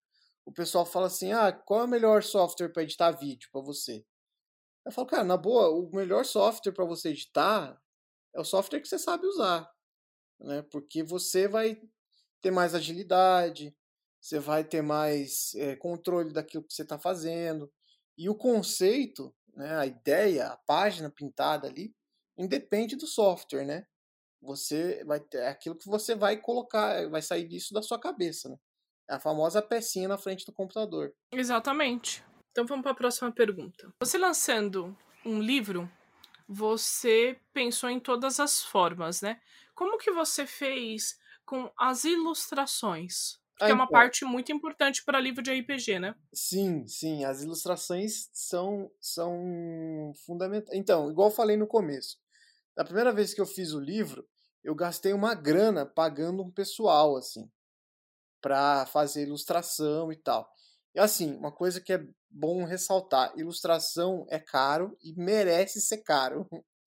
o 0.44 0.52
pessoal 0.52 0.86
fala 0.86 1.06
assim: 1.08 1.32
"Ah, 1.32 1.52
qual 1.52 1.82
é 1.82 1.84
o 1.84 1.88
melhor 1.88 2.22
software 2.22 2.70
para 2.70 2.82
editar 2.82 3.12
vídeo 3.12 3.48
para 3.52 3.62
você?" 3.62 4.04
Eu 4.86 4.92
falo: 4.92 5.06
"Cara, 5.08 5.24
na 5.24 5.36
boa, 5.36 5.70
o 5.70 5.90
melhor 5.94 6.24
software 6.24 6.72
para 6.72 6.84
você 6.84 7.10
editar 7.10 7.80
é 8.34 8.40
o 8.40 8.44
software 8.44 8.80
que 8.80 8.88
você 8.88 8.98
sabe 8.98 9.26
usar, 9.26 9.70
né? 10.40 10.62
Porque 10.70 11.02
você 11.02 11.48
vai 11.48 11.80
ter 12.40 12.50
mais 12.50 12.74
agilidade, 12.74 13.74
você 14.20 14.38
vai 14.38 14.64
ter 14.64 14.82
mais 14.82 15.54
é, 15.56 15.76
controle 15.76 16.32
daquilo 16.32 16.64
que 16.64 16.72
você 16.72 16.82
está 16.82 16.98
fazendo. 16.98 17.70
E 18.16 18.28
o 18.28 18.34
conceito 18.34 19.34
né, 19.58 19.76
a 19.76 19.86
ideia, 19.86 20.46
a 20.46 20.56
página 20.56 21.10
pintada 21.10 21.66
ali, 21.66 21.92
independe 22.38 22.94
do 22.94 23.08
software, 23.08 23.66
né? 23.66 23.84
Você 24.40 25.04
vai 25.04 25.18
ter 25.18 25.38
é 25.38 25.48
aquilo 25.48 25.76
que 25.76 25.88
você 25.88 26.14
vai 26.14 26.36
colocar, 26.40 27.08
vai 27.10 27.20
sair 27.20 27.46
disso 27.46 27.74
da 27.74 27.82
sua 27.82 27.98
cabeça, 27.98 28.48
né? 28.48 28.56
É 29.10 29.14
a 29.14 29.20
famosa 29.20 29.60
pecinha 29.60 30.06
na 30.06 30.16
frente 30.16 30.46
do 30.46 30.52
computador. 30.52 31.12
Exatamente. 31.32 32.24
Então 32.52 32.64
vamos 32.66 32.84
para 32.84 32.92
a 32.92 32.94
próxima 32.94 33.32
pergunta. 33.32 33.92
Você 34.00 34.16
lançando 34.16 34.96
um 35.24 35.40
livro, 35.40 35.90
você 36.48 37.36
pensou 37.52 37.90
em 37.90 37.98
todas 37.98 38.38
as 38.38 38.62
formas, 38.62 39.20
né? 39.20 39.40
Como 39.74 39.98
que 39.98 40.12
você 40.12 40.46
fez 40.46 41.18
com 41.48 41.72
as 41.78 42.04
ilustrações? 42.04 43.38
Que 43.56 43.64
ah, 43.64 43.68
é 43.70 43.72
uma 43.72 43.84
então. 43.84 43.92
parte 43.92 44.24
muito 44.24 44.52
importante 44.52 45.02
para 45.02 45.18
livro 45.18 45.42
de 45.42 45.50
RPG, 45.50 45.98
né? 45.98 46.14
Sim, 46.32 46.86
sim. 46.86 47.24
As 47.24 47.42
ilustrações 47.42 48.28
são, 48.32 48.90
são 49.00 50.12
fundamentais. 50.26 50.78
Então, 50.78 51.10
igual 51.10 51.28
eu 51.28 51.34
falei 51.34 51.56
no 51.56 51.66
começo, 51.66 52.18
da 52.76 52.84
primeira 52.84 53.12
vez 53.12 53.32
que 53.32 53.40
eu 53.40 53.46
fiz 53.46 53.72
o 53.72 53.80
livro, 53.80 54.28
eu 54.62 54.74
gastei 54.74 55.12
uma 55.12 55.34
grana 55.34 55.86
pagando 55.86 56.42
um 56.42 56.50
pessoal, 56.50 57.16
assim, 57.16 57.50
para 58.40 58.86
fazer 58.86 59.22
ilustração 59.22 60.12
e 60.12 60.16
tal. 60.16 60.48
E 60.94 61.00
assim, 61.00 61.34
uma 61.36 61.50
coisa 61.50 61.80
que 61.80 61.92
é 61.94 62.06
bom 62.30 62.64
ressaltar: 62.64 63.32
ilustração 63.36 64.26
é 64.28 64.38
caro 64.38 64.96
e 65.02 65.14
merece 65.14 65.80
ser 65.80 65.98
caro. 65.98 66.46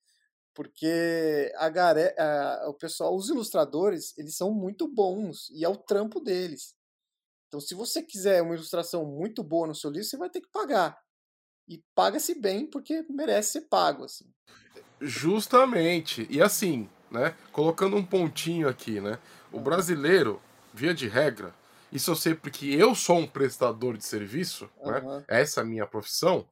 porque 0.53 1.51
a, 1.57 1.69
gare... 1.69 2.13
a, 2.17 2.65
o 2.67 2.73
pessoal, 2.73 3.15
os 3.15 3.29
ilustradores, 3.29 4.17
eles 4.17 4.35
são 4.35 4.53
muito 4.53 4.87
bons 4.87 5.49
e 5.51 5.63
é 5.63 5.69
o 5.69 5.77
trampo 5.77 6.19
deles. 6.19 6.75
Então, 7.47 7.59
se 7.59 7.75
você 7.75 8.01
quiser 8.01 8.41
uma 8.41 8.55
ilustração 8.55 9.05
muito 9.05 9.43
boa 9.43 9.67
no 9.67 9.75
seu 9.75 9.89
livro, 9.89 10.07
você 10.07 10.17
vai 10.17 10.29
ter 10.29 10.41
que 10.41 10.49
pagar. 10.49 10.97
E 11.67 11.83
paga-se 11.93 12.39
bem 12.39 12.65
porque 12.65 13.05
merece 13.09 13.51
ser 13.51 13.61
pago, 13.61 14.05
assim. 14.05 14.25
Justamente. 14.99 16.27
E 16.29 16.41
assim, 16.41 16.89
né, 17.09 17.35
colocando 17.51 17.97
um 17.97 18.05
pontinho 18.05 18.69
aqui, 18.69 19.01
né? 19.01 19.19
O 19.51 19.59
brasileiro, 19.59 20.41
via 20.73 20.93
de 20.93 21.07
regra, 21.07 21.53
isso 21.91 22.11
eu 22.11 22.15
sei 22.15 22.33
porque 22.33 22.67
eu 22.67 22.95
sou 22.95 23.17
um 23.17 23.27
prestador 23.27 23.97
de 23.97 24.05
serviço, 24.05 24.69
uhum. 24.79 24.91
né? 24.91 25.25
Essa 25.27 25.59
é 25.59 25.63
a 25.63 25.67
minha 25.67 25.85
profissão. 25.85 26.47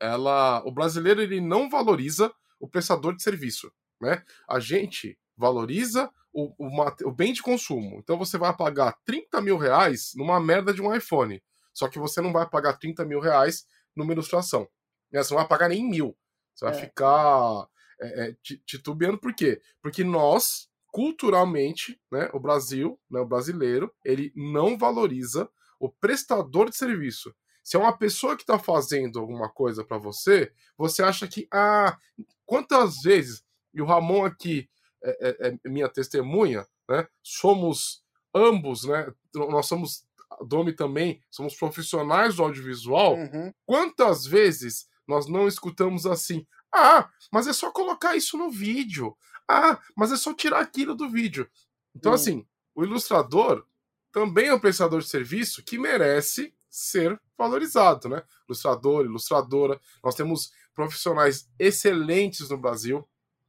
Ela, 0.00 0.60
o 0.66 0.72
brasileiro 0.72 1.22
ele 1.22 1.40
não 1.40 1.70
valoriza 1.70 2.32
o 2.62 2.68
prestador 2.68 3.14
de 3.16 3.22
serviço. 3.22 3.70
Né? 4.00 4.22
A 4.48 4.60
gente 4.60 5.18
valoriza 5.36 6.08
o, 6.32 6.54
o, 6.56 7.08
o, 7.08 7.12
bem 7.12 7.32
de 7.32 7.42
consumo. 7.42 7.98
Então 7.98 8.16
você 8.16 8.38
vai 8.38 8.56
pagar 8.56 8.96
30 9.04 9.40
mil 9.40 9.58
reais 9.58 10.12
numa 10.14 10.40
merda 10.40 10.72
de 10.72 10.80
um 10.80 10.94
iPhone. 10.94 11.42
Só 11.74 11.88
que 11.88 11.98
você 11.98 12.20
não 12.20 12.32
vai 12.32 12.48
pagar 12.48 12.78
30 12.78 13.04
mil 13.04 13.18
reais 13.18 13.66
numa 13.96 14.12
ilustração. 14.12 14.68
Né? 15.10 15.22
Você 15.22 15.34
não 15.34 15.40
vai 15.40 15.48
pagar 15.48 15.68
nem 15.68 15.84
mil. 15.84 16.16
Você 16.54 16.64
vai 16.64 16.74
é. 16.74 16.80
ficar 16.80 17.68
é, 18.00 18.28
é, 18.28 18.36
titubeando 18.64 19.18
por 19.18 19.34
quê? 19.34 19.60
Porque 19.82 20.04
nós, 20.04 20.68
culturalmente, 20.86 22.00
né, 22.12 22.30
o 22.32 22.38
Brasil, 22.38 23.00
né, 23.10 23.18
o 23.18 23.26
brasileiro, 23.26 23.92
ele 24.04 24.32
não 24.36 24.78
valoriza 24.78 25.50
o 25.80 25.90
prestador 25.90 26.70
de 26.70 26.76
serviço. 26.76 27.34
Se 27.62 27.76
é 27.76 27.78
uma 27.80 27.96
pessoa 27.96 28.36
que 28.36 28.42
está 28.42 28.58
fazendo 28.58 29.18
alguma 29.18 29.48
coisa 29.48 29.84
para 29.84 29.98
você, 29.98 30.52
você 30.76 31.02
acha 31.02 31.28
que, 31.28 31.46
ah, 31.52 31.96
quantas 32.44 33.02
vezes, 33.02 33.44
e 33.72 33.80
o 33.80 33.86
Ramon 33.86 34.24
aqui 34.24 34.68
é, 35.02 35.28
é, 35.28 35.58
é 35.64 35.68
minha 35.68 35.88
testemunha, 35.88 36.66
né? 36.88 37.06
Somos 37.22 38.02
ambos, 38.34 38.84
né? 38.84 39.12
Nós 39.34 39.66
somos, 39.66 40.04
Domi 40.46 40.72
também, 40.72 41.22
somos 41.30 41.54
profissionais 41.54 42.36
do 42.36 42.42
audiovisual. 42.42 43.14
Uhum. 43.14 43.52
Quantas 43.64 44.26
vezes 44.26 44.88
nós 45.06 45.28
não 45.28 45.46
escutamos 45.46 46.06
assim, 46.06 46.46
ah, 46.74 47.08
mas 47.30 47.46
é 47.46 47.52
só 47.52 47.70
colocar 47.70 48.16
isso 48.16 48.36
no 48.36 48.50
vídeo. 48.50 49.16
Ah, 49.48 49.78
mas 49.96 50.10
é 50.12 50.16
só 50.16 50.32
tirar 50.32 50.60
aquilo 50.60 50.94
do 50.94 51.08
vídeo. 51.08 51.48
Então, 51.94 52.12
uhum. 52.12 52.16
assim, 52.16 52.46
o 52.74 52.84
ilustrador 52.84 53.66
também 54.10 54.48
é 54.48 54.54
um 54.54 54.60
prestador 54.60 55.00
de 55.00 55.08
serviço 55.08 55.62
que 55.62 55.78
merece 55.78 56.54
ser 56.72 57.20
valorizado, 57.36 58.08
né? 58.08 58.22
Ilustrador, 58.48 59.04
ilustradora. 59.04 59.78
Nós 60.02 60.14
temos 60.14 60.50
profissionais 60.74 61.46
excelentes 61.58 62.48
no 62.48 62.56
Brasil, 62.56 63.06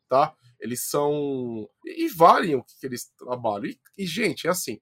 tá? 0.09 0.35
Eles 0.59 0.81
são. 0.81 1.69
E 1.85 2.09
valem 2.09 2.55
o 2.55 2.63
que 2.63 2.85
eles 2.85 3.05
trabalham. 3.17 3.67
E, 3.67 3.79
e, 3.97 4.05
gente, 4.05 4.45
é 4.45 4.49
assim. 4.49 4.81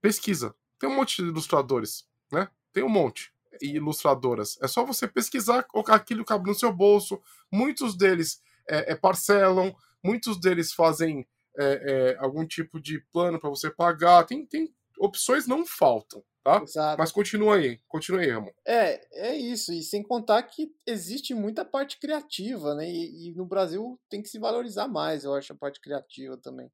Pesquisa. 0.00 0.54
Tem 0.78 0.88
um 0.88 0.94
monte 0.94 1.22
de 1.22 1.28
ilustradores, 1.28 2.06
né? 2.30 2.50
Tem 2.70 2.84
um 2.84 2.90
monte. 2.90 3.32
E 3.62 3.76
ilustradoras. 3.76 4.58
É 4.60 4.68
só 4.68 4.84
você 4.84 5.08
pesquisar, 5.08 5.66
aquilo 5.88 6.22
que 6.22 6.28
cabe 6.28 6.48
no 6.48 6.54
seu 6.54 6.70
bolso. 6.70 7.18
Muitos 7.50 7.96
deles 7.96 8.42
é, 8.68 8.92
é 8.92 8.94
parcelam, 8.94 9.74
muitos 10.02 10.38
deles 10.38 10.74
fazem 10.74 11.26
é, 11.56 12.12
é 12.12 12.18
algum 12.18 12.46
tipo 12.46 12.78
de 12.78 12.98
plano 13.10 13.40
para 13.40 13.48
você 13.48 13.70
pagar. 13.70 14.24
Tem, 14.24 14.44
tem 14.44 14.74
opções 14.98 15.46
não 15.46 15.64
faltam 15.64 16.22
tá? 16.44 16.62
Exato. 16.62 16.98
Mas 16.98 17.10
continua 17.10 17.56
aí, 17.56 17.80
continua 17.88 18.20
aí, 18.20 18.30
Ramon. 18.30 18.52
É, 18.66 19.28
é 19.30 19.34
isso. 19.34 19.72
E 19.72 19.82
sem 19.82 20.02
contar 20.02 20.42
que 20.42 20.70
existe 20.86 21.34
muita 21.34 21.64
parte 21.64 21.98
criativa, 21.98 22.74
né? 22.74 22.88
E, 22.88 23.30
e, 23.30 23.34
no 23.34 23.46
Brasil 23.46 23.98
tem 24.10 24.22
que 24.22 24.28
se 24.28 24.38
valorizar 24.38 24.86
mais, 24.86 25.24
eu 25.24 25.34
acho, 25.34 25.54
a 25.54 25.56
parte 25.56 25.80
criativa 25.80 26.36
também. 26.36 26.70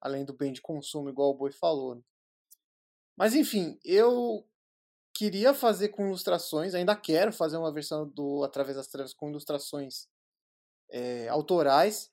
Além 0.00 0.24
do 0.24 0.32
bem 0.32 0.52
de 0.52 0.62
consumo, 0.62 1.10
igual 1.10 1.30
o 1.30 1.34
Boi 1.34 1.52
falou. 1.52 1.94
Né? 1.94 2.02
Mas 3.16 3.34
enfim, 3.34 3.78
eu 3.84 4.44
queria 5.14 5.52
fazer 5.52 5.90
com 5.90 6.06
ilustrações, 6.06 6.74
ainda 6.74 6.96
quero 6.96 7.32
fazer 7.32 7.58
uma 7.58 7.72
versão 7.72 8.08
do 8.08 8.42
Através 8.42 8.76
das 8.76 8.88
Trevas 8.88 9.12
com 9.12 9.28
ilustrações 9.28 10.08
é, 10.90 11.28
autorais. 11.28 12.10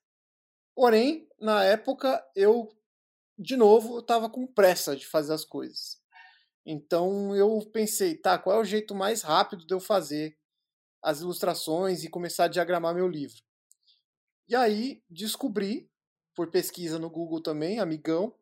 Porém, 0.75 1.27
na 1.39 1.63
época, 1.63 2.23
eu, 2.35 2.69
de 3.37 3.55
novo, 3.55 3.99
estava 3.99 4.29
com 4.29 4.45
pressa 4.45 4.95
de 4.95 5.07
fazer 5.07 5.33
as 5.33 5.45
coisas. 5.45 5.98
Então 6.71 7.35
eu 7.35 7.67
pensei, 7.73 8.15
tá, 8.15 8.37
qual 8.37 8.57
é 8.57 8.59
o 8.59 8.63
jeito 8.63 8.93
mais 8.93 9.23
rápido 9.23 9.65
de 9.65 9.73
eu 9.73 9.79
fazer 9.79 10.37
as 11.01 11.19
ilustrações 11.19 12.03
e 12.03 12.09
começar 12.09 12.43
a 12.43 12.47
diagramar 12.47 12.93
meu 12.93 13.07
livro? 13.07 13.41
E 14.47 14.55
aí 14.55 15.01
descobri, 15.09 15.89
por 16.35 16.51
pesquisa 16.51 16.99
no 16.99 17.09
Google 17.09 17.41
também, 17.41 17.79
amigão, 17.79 18.35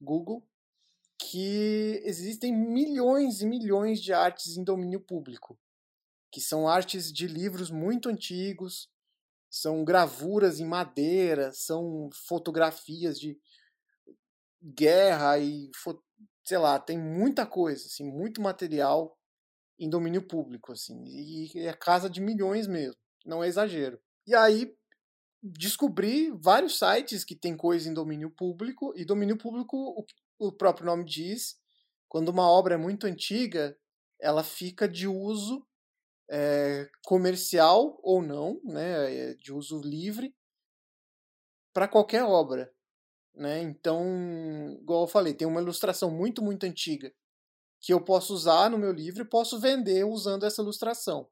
Google, 0.00 0.46
que 1.18 2.00
existem 2.04 2.52
milhões 2.56 3.40
e 3.40 3.46
milhões 3.46 4.00
de 4.00 4.12
artes 4.12 4.56
em 4.56 4.62
domínio 4.62 5.00
público, 5.00 5.58
que 6.30 6.40
são 6.40 6.68
artes 6.68 7.12
de 7.12 7.26
livros 7.26 7.68
muito 7.68 8.08
antigos, 8.08 8.88
são 9.50 9.84
gravuras 9.84 10.60
em 10.60 10.64
madeira, 10.64 11.50
são 11.50 12.10
fotografias 12.28 13.18
de 13.18 13.36
guerra 14.62 15.36
e 15.40 15.68
sei 16.44 16.58
lá, 16.58 16.78
tem 16.78 16.98
muita 16.98 17.46
coisa, 17.46 17.86
assim, 17.86 18.04
muito 18.04 18.40
material 18.40 19.16
em 19.78 19.88
domínio 19.88 20.26
público, 20.26 20.72
assim, 20.72 21.02
e 21.04 21.50
é 21.66 21.72
casa 21.72 22.08
de 22.08 22.20
milhões 22.20 22.66
mesmo, 22.66 22.96
não 23.24 23.42
é 23.42 23.48
exagero. 23.48 24.00
E 24.26 24.34
aí 24.34 24.74
descobri 25.42 26.30
vários 26.30 26.78
sites 26.78 27.24
que 27.24 27.34
tem 27.34 27.56
coisa 27.56 27.88
em 27.88 27.94
domínio 27.94 28.30
público, 28.30 28.92
e 28.96 29.04
domínio 29.04 29.36
público, 29.36 29.76
o, 29.76 30.48
o 30.48 30.52
próprio 30.52 30.86
nome 30.86 31.04
diz, 31.04 31.56
quando 32.08 32.28
uma 32.28 32.48
obra 32.48 32.74
é 32.74 32.78
muito 32.78 33.06
antiga, 33.06 33.76
ela 34.20 34.44
fica 34.44 34.88
de 34.88 35.08
uso 35.08 35.66
é, 36.30 36.88
comercial 37.04 37.98
ou 38.02 38.22
não, 38.22 38.60
né, 38.64 39.14
eh, 39.14 39.34
de 39.34 39.52
uso 39.52 39.80
livre, 39.80 40.34
para 41.72 41.88
qualquer 41.88 42.22
obra. 42.22 42.72
Né? 43.34 43.62
Então, 43.62 44.76
igual 44.80 45.02
eu 45.02 45.08
falei, 45.08 45.34
tem 45.34 45.48
uma 45.48 45.60
ilustração 45.60 46.10
muito, 46.10 46.42
muito 46.42 46.64
antiga 46.64 47.12
que 47.80 47.92
eu 47.92 48.00
posso 48.00 48.32
usar 48.32 48.70
no 48.70 48.78
meu 48.78 48.92
livro 48.92 49.22
e 49.22 49.28
posso 49.28 49.58
vender 49.58 50.04
usando 50.04 50.46
essa 50.46 50.62
ilustração. 50.62 51.28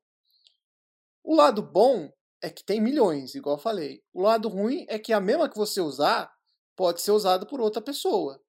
O 1.22 1.36
lado 1.36 1.62
bom 1.62 2.12
é 2.42 2.50
que 2.50 2.64
tem 2.64 2.80
milhões, 2.80 3.34
igual 3.36 3.56
eu 3.56 3.62
falei. 3.62 4.02
O 4.12 4.22
lado 4.22 4.48
ruim 4.48 4.84
é 4.88 4.98
que 4.98 5.12
a 5.12 5.20
mesma 5.20 5.48
que 5.48 5.56
você 5.56 5.80
usar 5.80 6.32
pode 6.74 7.02
ser 7.02 7.12
usada 7.12 7.46
por 7.46 7.60
outra 7.60 7.80
pessoa. 7.80 8.42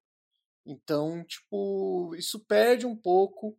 Então, 0.66 1.22
tipo, 1.24 2.14
isso 2.16 2.40
perde 2.40 2.86
um 2.86 2.96
pouco, 2.96 3.56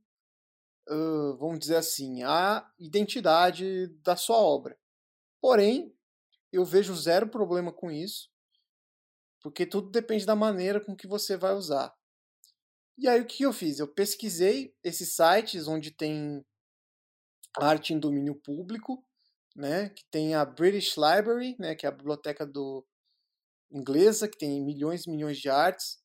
uh, 0.90 1.38
vamos 1.38 1.60
dizer 1.60 1.78
assim, 1.78 2.24
a 2.24 2.70
identidade 2.78 3.88
da 4.02 4.18
sua 4.18 4.38
obra. 4.38 4.78
Porém, 5.40 5.96
eu 6.52 6.66
vejo 6.66 6.96
zero 6.96 7.30
problema 7.30 7.72
com 7.72 7.90
isso 7.90 8.33
porque 9.44 9.66
tudo 9.66 9.92
depende 9.92 10.26
da 10.26 10.36
maneira 10.36 10.80
com 10.80 10.96
que 10.96 11.06
você 11.06 11.38
vai 11.38 11.54
usar. 11.54 11.94
E 12.98 13.08
aí 13.08 13.22
o 13.22 13.28
que 13.28 13.44
eu 13.44 13.52
fiz? 13.52 13.78
Eu 13.78 13.88
pesquisei 13.88 14.74
esses 14.84 15.16
sites 15.16 15.68
onde 15.68 15.92
tem 15.92 16.44
arte 17.60 17.94
em 17.94 18.00
domínio 18.00 18.36
público, 18.36 19.06
né, 19.56 19.90
que 19.90 20.04
tem 20.10 20.34
a 20.34 20.46
British 20.46 20.96
Library, 20.96 21.56
né, 21.60 21.76
que 21.76 21.86
é 21.86 21.90
a 21.90 21.92
biblioteca 21.92 22.46
do 22.46 22.86
inglesa, 23.72 24.28
que 24.28 24.38
tem 24.38 24.64
milhões 24.64 25.06
e 25.06 25.12
milhões 25.12 25.38
de 25.38 25.50
artes. 25.50 26.02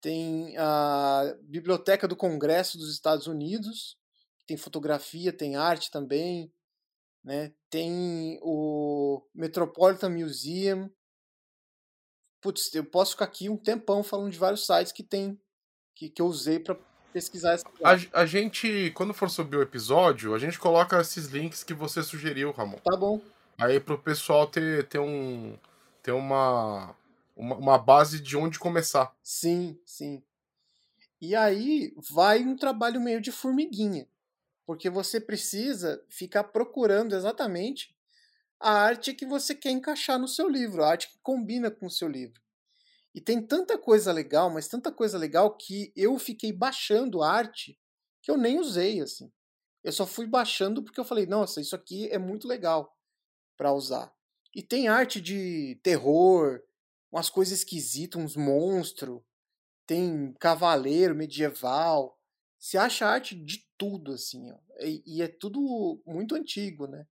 Tem 0.00 0.56
a 0.58 1.36
Biblioteca 1.42 2.08
do 2.08 2.16
Congresso 2.16 2.76
dos 2.76 2.92
Estados 2.92 3.28
Unidos, 3.28 3.96
que 4.38 4.46
tem 4.46 4.56
fotografia, 4.56 5.32
tem 5.32 5.54
arte 5.54 5.92
também, 5.92 6.52
né? 7.22 7.54
Tem 7.70 8.38
o 8.42 9.22
Metropolitan 9.32 10.10
Museum, 10.10 10.90
putz, 12.42 12.74
eu 12.74 12.84
posso 12.84 13.12
ficar 13.12 13.24
aqui 13.24 13.48
um 13.48 13.56
tempão 13.56 14.02
falando 14.02 14.30
de 14.30 14.38
vários 14.38 14.66
sites 14.66 14.92
que 14.92 15.02
tem 15.02 15.40
que, 15.94 16.10
que 16.10 16.20
eu 16.20 16.26
usei 16.26 16.58
para 16.58 16.76
pesquisar 17.12 17.52
essa 17.52 17.64
a, 17.84 18.20
a, 18.22 18.26
gente, 18.26 18.90
quando 18.94 19.14
for 19.14 19.30
subir 19.30 19.56
o 19.56 19.62
episódio, 19.62 20.34
a 20.34 20.38
gente 20.38 20.58
coloca 20.58 21.00
esses 21.00 21.26
links 21.26 21.62
que 21.62 21.72
você 21.72 22.02
sugeriu, 22.02 22.50
Ramon. 22.50 22.78
Tá 22.78 22.96
bom. 22.96 23.20
Aí 23.58 23.78
pro 23.78 23.98
pessoal 23.98 24.46
ter, 24.46 24.88
ter 24.88 24.98
um 24.98 25.56
ter 26.02 26.12
uma, 26.12 26.96
uma, 27.36 27.56
uma 27.56 27.78
base 27.78 28.18
de 28.18 28.36
onde 28.36 28.58
começar. 28.58 29.14
Sim, 29.22 29.78
sim. 29.86 30.22
E 31.20 31.36
aí 31.36 31.94
vai 32.10 32.42
um 32.42 32.56
trabalho 32.56 33.00
meio 33.00 33.20
de 33.20 33.30
formiguinha, 33.30 34.08
porque 34.66 34.90
você 34.90 35.20
precisa 35.20 36.02
ficar 36.08 36.44
procurando 36.44 37.14
exatamente 37.14 37.91
a 38.62 38.70
arte 38.70 39.12
que 39.12 39.26
você 39.26 39.54
quer 39.54 39.70
encaixar 39.70 40.18
no 40.18 40.28
seu 40.28 40.48
livro, 40.48 40.84
a 40.84 40.90
arte 40.90 41.08
que 41.08 41.18
combina 41.22 41.70
com 41.70 41.86
o 41.86 41.90
seu 41.90 42.08
livro. 42.08 42.40
E 43.14 43.20
tem 43.20 43.44
tanta 43.44 43.76
coisa 43.76 44.12
legal, 44.12 44.48
mas 44.50 44.68
tanta 44.68 44.90
coisa 44.90 45.18
legal 45.18 45.56
que 45.56 45.92
eu 45.96 46.18
fiquei 46.18 46.52
baixando 46.52 47.22
arte 47.22 47.78
que 48.22 48.30
eu 48.30 48.36
nem 48.38 48.58
usei 48.58 49.00
assim. 49.00 49.30
Eu 49.82 49.92
só 49.92 50.06
fui 50.06 50.26
baixando 50.26 50.82
porque 50.82 51.00
eu 51.00 51.04
falei, 51.04 51.26
nossa, 51.26 51.60
isso 51.60 51.74
aqui 51.74 52.08
é 52.08 52.18
muito 52.18 52.46
legal 52.46 52.96
para 53.56 53.72
usar. 53.72 54.14
E 54.54 54.62
tem 54.62 54.86
arte 54.86 55.20
de 55.20 55.78
terror, 55.82 56.62
umas 57.10 57.28
coisas 57.28 57.58
esquisitas, 57.58 58.22
uns 58.22 58.36
monstros, 58.36 59.20
tem 59.86 60.32
cavaleiro 60.38 61.16
medieval. 61.16 62.16
Você 62.58 62.78
acha 62.78 63.06
arte 63.06 63.34
de 63.34 63.66
tudo 63.76 64.12
assim, 64.12 64.50
ó. 64.52 64.58
E, 64.80 65.02
e 65.04 65.22
é 65.22 65.26
tudo 65.26 66.00
muito 66.06 66.36
antigo, 66.36 66.86
né? 66.86 67.06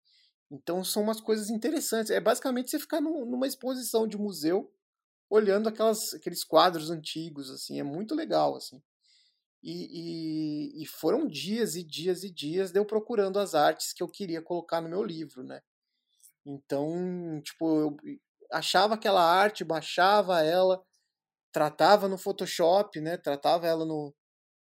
Então 0.51 0.83
são 0.83 1.03
umas 1.03 1.21
coisas 1.21 1.49
interessantes. 1.49 2.11
É 2.11 2.19
basicamente 2.19 2.69
você 2.69 2.77
ficar 2.77 2.99
num, 2.99 3.25
numa 3.25 3.47
exposição 3.47 4.05
de 4.05 4.17
museu 4.17 4.69
olhando 5.29 5.69
aquelas, 5.69 6.13
aqueles 6.13 6.43
quadros 6.43 6.89
antigos, 6.89 7.49
assim, 7.49 7.79
é 7.79 7.83
muito 7.83 8.13
legal, 8.13 8.57
assim. 8.57 8.83
E, 9.63 10.81
e, 10.81 10.83
e, 10.83 10.85
foram 10.87 11.25
dias 11.25 11.75
e 11.75 11.83
dias 11.83 12.23
e 12.23 12.29
dias 12.29 12.71
de 12.71 12.79
eu 12.79 12.85
procurando 12.85 13.39
as 13.39 13.55
artes 13.55 13.93
que 13.93 14.03
eu 14.03 14.09
queria 14.09 14.41
colocar 14.41 14.81
no 14.81 14.89
meu 14.89 15.03
livro, 15.03 15.43
né? 15.43 15.61
Então, 16.45 17.39
tipo, 17.43 17.79
eu 17.79 17.97
achava 18.51 18.95
aquela 18.95 19.23
arte, 19.23 19.63
baixava 19.63 20.41
ela, 20.41 20.83
tratava 21.51 22.09
no 22.09 22.17
Photoshop, 22.17 22.99
né? 22.99 23.17
Tratava 23.17 23.67
ela 23.67 23.85
no, 23.85 24.13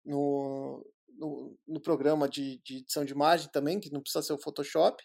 no, 0.05 0.87
no, 1.19 1.59
no 1.67 1.81
programa 1.81 2.29
de, 2.29 2.59
de 2.65 2.79
edição 2.79 3.05
de 3.05 3.13
imagem 3.13 3.51
também, 3.51 3.81
que 3.81 3.93
não 3.93 4.01
precisa 4.01 4.23
ser 4.23 4.33
o 4.33 4.39
Photoshop. 4.39 5.03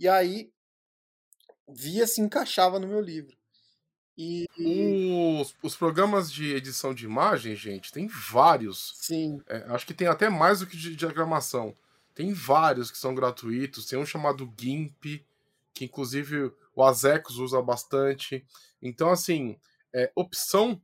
E 0.00 0.08
aí 0.08 0.50
via 1.68 2.06
se 2.06 2.22
encaixava 2.22 2.80
no 2.80 2.88
meu 2.88 3.02
livro. 3.02 3.36
E... 4.16 4.46
Os, 5.40 5.54
os 5.62 5.76
programas 5.76 6.32
de 6.32 6.54
edição 6.54 6.94
de 6.94 7.04
imagem, 7.04 7.54
gente, 7.54 7.92
tem 7.92 8.08
vários. 8.08 8.94
Sim. 8.96 9.42
É, 9.46 9.66
acho 9.68 9.86
que 9.86 9.92
tem 9.92 10.08
até 10.08 10.30
mais 10.30 10.60
do 10.60 10.66
que 10.66 10.76
de 10.76 10.96
diagramação. 10.96 11.76
Tem 12.14 12.32
vários 12.32 12.90
que 12.90 12.96
são 12.96 13.14
gratuitos. 13.14 13.84
Tem 13.84 13.98
um 13.98 14.06
chamado 14.06 14.50
GIMP, 14.58 15.22
que 15.74 15.84
inclusive 15.84 16.50
o 16.74 16.82
Azecos 16.82 17.38
usa 17.38 17.60
bastante. 17.60 18.44
Então, 18.80 19.10
assim, 19.10 19.58
é, 19.94 20.10
opção 20.14 20.80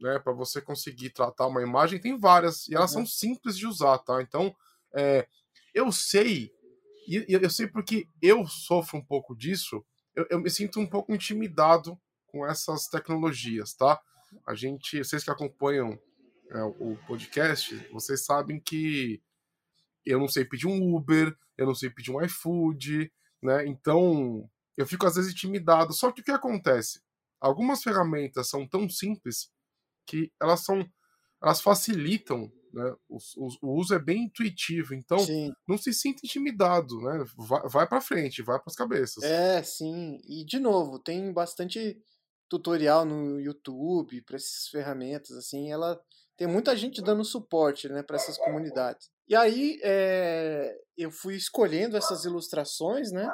né, 0.00 0.18
para 0.18 0.32
você 0.32 0.60
conseguir 0.60 1.10
tratar 1.10 1.48
uma 1.48 1.62
imagem 1.62 2.00
tem 2.00 2.18
várias. 2.18 2.66
E 2.68 2.74
elas 2.74 2.94
uhum. 2.94 3.04
são 3.04 3.06
simples 3.06 3.58
de 3.58 3.66
usar, 3.66 3.98
tá? 3.98 4.22
Então, 4.22 4.56
é, 4.94 5.28
eu 5.74 5.92
sei 5.92 6.53
e, 7.08 7.26
eu 7.28 7.50
sei 7.50 7.66
porque 7.66 8.08
eu 8.20 8.46
sofro 8.46 8.98
um 8.98 9.04
pouco 9.04 9.36
disso, 9.36 9.84
eu, 10.14 10.26
eu 10.30 10.40
me 10.40 10.50
sinto 10.50 10.80
um 10.80 10.86
pouco 10.86 11.14
intimidado 11.14 11.98
com 12.26 12.46
essas 12.46 12.88
tecnologias, 12.88 13.74
tá? 13.74 14.00
A 14.46 14.54
gente, 14.54 14.98
vocês 14.98 15.22
que 15.22 15.30
acompanham 15.30 15.98
é, 16.50 16.62
o 16.62 16.96
podcast, 17.06 17.74
vocês 17.92 18.24
sabem 18.24 18.60
que 18.60 19.22
eu 20.04 20.18
não 20.18 20.28
sei 20.28 20.44
pedir 20.44 20.66
um 20.66 20.94
Uber, 20.94 21.36
eu 21.56 21.66
não 21.66 21.74
sei 21.74 21.90
pedir 21.90 22.10
um 22.10 22.22
iFood, 22.22 23.10
né? 23.42 23.66
Então, 23.66 24.48
eu 24.76 24.86
fico 24.86 25.06
às 25.06 25.14
vezes 25.14 25.32
intimidado. 25.32 25.92
Só 25.92 26.10
que 26.10 26.20
o 26.20 26.24
que 26.24 26.30
acontece? 26.30 27.00
Algumas 27.40 27.82
ferramentas 27.82 28.48
são 28.48 28.66
tão 28.66 28.88
simples 28.88 29.50
que 30.06 30.32
elas 30.40 30.64
são 30.64 30.88
elas 31.42 31.60
facilitam 31.60 32.50
né? 32.74 32.94
O, 33.08 33.18
o, 33.36 33.48
o, 33.62 33.80
uso 33.80 33.94
é 33.94 33.98
bem 33.98 34.24
intuitivo, 34.24 34.94
então 34.94 35.18
sim. 35.18 35.52
não 35.66 35.78
se 35.78 35.92
sinta 35.92 36.20
intimidado, 36.24 37.00
né? 37.00 37.24
Vai, 37.36 37.68
vai 37.68 37.88
para 37.88 38.00
frente, 38.00 38.42
vai 38.42 38.58
para 38.58 38.68
as 38.68 38.76
cabeças. 38.76 39.22
É, 39.22 39.62
sim. 39.62 40.18
E 40.28 40.44
de 40.44 40.58
novo, 40.58 40.98
tem 40.98 41.32
bastante 41.32 41.96
tutorial 42.48 43.04
no 43.04 43.40
YouTube 43.40 44.20
para 44.22 44.36
essas 44.36 44.68
ferramentas, 44.70 45.30
assim. 45.36 45.70
Ela 45.70 46.00
tem 46.36 46.46
muita 46.48 46.76
gente 46.76 47.00
dando 47.00 47.24
suporte, 47.24 47.88
né, 47.88 48.02
para 48.02 48.16
essas 48.16 48.36
comunidades. 48.36 49.08
E 49.28 49.36
aí 49.36 49.78
é, 49.82 50.76
eu 50.98 51.10
fui 51.10 51.36
escolhendo 51.36 51.96
essas 51.96 52.24
ilustrações, 52.24 53.10
né? 53.12 53.28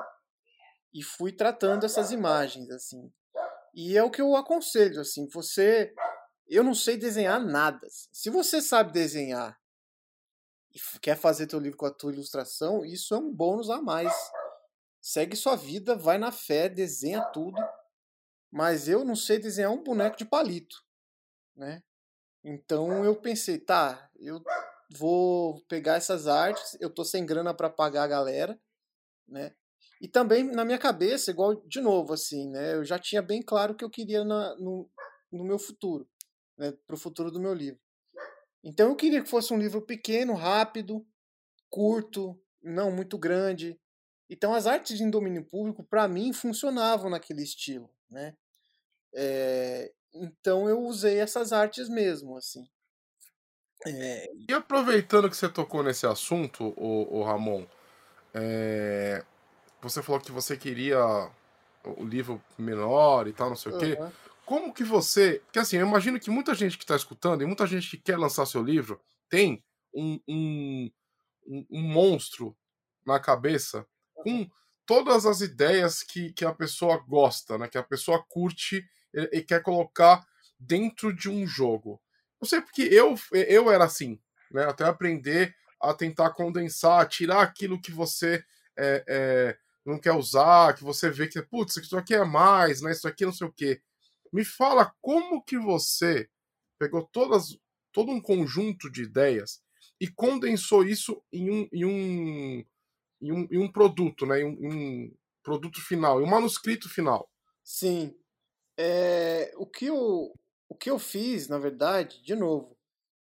E 0.93 1.03
fui 1.03 1.33
tratando 1.33 1.85
essas 1.85 2.13
imagens, 2.13 2.71
assim. 2.71 3.11
E 3.75 3.97
é 3.97 4.03
o 4.03 4.11
que 4.11 4.21
eu 4.21 4.37
aconselho, 4.37 5.01
assim, 5.01 5.29
você... 5.33 5.93
Eu 6.51 6.65
não 6.65 6.75
sei 6.75 6.97
desenhar 6.97 7.41
nada. 7.41 7.87
Se 7.89 8.29
você 8.29 8.61
sabe 8.61 8.93
desenhar 8.93 9.57
e 10.75 10.81
quer 10.99 11.17
fazer 11.17 11.47
teu 11.47 11.61
livro 11.61 11.79
com 11.79 11.87
a 11.87 11.95
tua 11.95 12.13
ilustração, 12.13 12.85
isso 12.85 13.15
é 13.15 13.19
um 13.19 13.33
bônus 13.33 13.71
a 13.71 13.81
mais. 13.81 14.13
Segue 15.01 15.37
sua 15.37 15.55
vida, 15.55 15.95
vai 15.95 16.19
na 16.19 16.33
fé, 16.33 16.69
desenha 16.69 17.23
tudo. 17.27 17.57
Mas 18.51 18.89
eu 18.89 19.05
não 19.05 19.15
sei 19.15 19.39
desenhar 19.39 19.71
um 19.71 19.85
boneco 19.85 20.17
de 20.17 20.25
palito, 20.25 20.85
né? 21.55 21.85
Então 22.43 23.05
eu 23.05 23.15
pensei, 23.15 23.57
tá, 23.57 24.11
eu 24.19 24.43
vou 24.91 25.65
pegar 25.69 25.95
essas 25.95 26.27
artes, 26.27 26.77
eu 26.81 26.91
tô 26.91 27.05
sem 27.05 27.25
grana 27.25 27.55
para 27.55 27.71
pagar 27.71 28.03
a 28.03 28.09
galera, 28.09 28.61
né? 29.29 29.55
E 30.01 30.09
também 30.09 30.43
na 30.43 30.65
minha 30.65 30.79
cabeça, 30.79 31.31
igual 31.31 31.55
de 31.55 31.81
novo, 31.81 32.13
assim, 32.13 32.51
né? 32.51 32.75
Eu 32.75 32.85
já 32.85 32.99
tinha 32.99 33.23
bem 33.23 33.41
claro 33.41 33.73
o 33.73 33.77
que 33.77 33.85
eu 33.85 33.91
queria 33.91 34.25
na, 34.25 34.57
no, 34.57 34.91
no 35.31 35.45
meu 35.45 35.59
futuro, 35.59 36.10
né? 36.61 36.75
Pro 36.87 36.99
futuro 36.99 37.31
do 37.31 37.41
meu 37.41 37.55
livro. 37.55 37.81
Então 38.63 38.91
eu 38.91 38.97
queria 38.97 39.23
que 39.23 39.31
fosse 39.31 39.53
um 39.55 39.59
livro 39.59 39.81
pequeno, 39.81 40.35
rápido, 40.35 41.05
curto, 41.71 42.39
não 42.63 42.93
muito 42.93 43.17
grande. 43.17 43.81
Então 44.29 44.53
as 44.53 44.67
artes 44.67 45.01
em 45.01 45.11
domínio 45.11 45.43
público, 45.43 45.83
para 45.83 46.07
mim, 46.07 46.35
funcionavam 46.35 47.09
naquele 47.09 47.43
estilo, 47.43 47.91
né? 48.11 48.37
É, 49.15 49.91
então 50.15 50.69
eu 50.69 50.81
usei 50.81 51.19
essas 51.19 51.51
artes 51.51 51.89
mesmo, 51.89 52.37
assim. 52.37 52.63
É... 53.87 54.29
E 54.47 54.53
aproveitando 54.53 55.31
que 55.31 55.37
você 55.37 55.49
tocou 55.49 55.83
nesse 55.83 56.07
assunto, 56.07 56.75
o, 56.77 57.19
o 57.19 57.25
Ramon, 57.25 57.67
é... 58.35 59.25
você 59.81 60.03
falou 60.03 60.21
que 60.21 60.31
você 60.31 60.59
queria 60.59 61.31
o 61.83 62.05
livro 62.05 62.43
menor 62.59 63.27
e 63.27 63.33
tal, 63.33 63.49
não 63.49 63.57
sei 63.57 63.73
uhum. 63.73 63.79
o 63.79 63.81
quê. 63.81 63.99
Como 64.51 64.75
que 64.75 64.83
você. 64.83 65.41
Porque 65.45 65.61
assim, 65.61 65.77
eu 65.77 65.87
imagino 65.87 66.19
que 66.19 66.29
muita 66.29 66.57
gente 66.57 66.77
que 66.77 66.83
está 66.83 66.97
escutando 66.97 67.41
e 67.41 67.47
muita 67.47 67.69
gente 67.69 67.89
que 67.89 67.97
quer 67.97 68.19
lançar 68.19 68.45
seu 68.47 68.61
livro 68.61 69.01
tem 69.29 69.65
um, 69.95 70.19
um, 70.27 70.91
um 71.71 71.81
monstro 71.81 72.57
na 73.07 73.21
cabeça 73.21 73.87
com 74.13 74.51
todas 74.85 75.25
as 75.25 75.41
ideias 75.41 76.03
que, 76.03 76.33
que 76.33 76.45
a 76.45 76.53
pessoa 76.53 76.97
gosta, 76.97 77.57
né? 77.59 77.69
Que 77.69 77.79
a 77.79 77.83
pessoa 77.85 78.25
curte 78.29 78.85
e, 79.15 79.39
e 79.39 79.41
quer 79.41 79.63
colocar 79.63 80.27
dentro 80.59 81.15
de 81.15 81.31
um 81.31 81.47
jogo. 81.47 82.03
Não 82.43 82.49
sei 82.49 82.61
porque 82.61 82.83
eu, 82.83 83.15
eu 83.33 83.71
era 83.71 83.85
assim, 83.85 84.21
né? 84.51 84.65
Até 84.65 84.83
aprender 84.83 85.55
a 85.81 85.95
tentar 85.95 86.31
condensar, 86.31 87.07
tirar 87.07 87.43
aquilo 87.43 87.81
que 87.81 87.93
você 87.93 88.45
é, 88.77 89.05
é, 89.07 89.59
não 89.87 89.97
quer 89.97 90.13
usar, 90.13 90.75
que 90.75 90.83
você 90.83 91.09
vê 91.09 91.29
que, 91.29 91.41
putz, 91.41 91.77
isso 91.77 91.97
aqui 91.97 92.17
é 92.17 92.25
mais, 92.25 92.83
né? 92.83 92.91
Isso 92.91 93.07
aqui 93.07 93.25
não 93.25 93.33
sei 93.33 93.47
o 93.47 93.53
quê. 93.53 93.81
Me 94.33 94.45
fala 94.45 94.95
como 95.01 95.43
que 95.43 95.59
você 95.59 96.29
pegou 96.79 97.07
todas, 97.07 97.59
todo 97.93 98.11
um 98.11 98.21
conjunto 98.21 98.91
de 98.91 99.03
ideias 99.03 99.63
e 100.01 100.09
condensou 100.09 100.85
isso 100.85 101.23
em 101.33 101.51
um, 101.51 101.69
em 101.73 101.85
um, 101.85 102.65
em 103.21 103.33
um, 103.33 103.49
em 103.51 103.59
um 103.59 103.71
produto, 103.71 104.25
né? 104.25 104.41
Em 104.41 104.45
um, 104.45 104.65
em 104.65 105.07
um 105.07 105.17
produto 105.43 105.81
final, 105.81 106.21
em 106.21 106.25
um 106.25 106.31
manuscrito 106.31 106.89
final. 106.89 107.31
Sim. 107.63 108.15
É, 108.79 109.53
o, 109.57 109.67
que 109.67 109.87
eu, 109.87 110.33
o 110.69 110.75
que 110.75 110.91
eu 110.91 110.99
fiz, 110.99 111.49
na 111.49 111.59
verdade, 111.59 112.23
de 112.23 112.35
novo, 112.35 112.77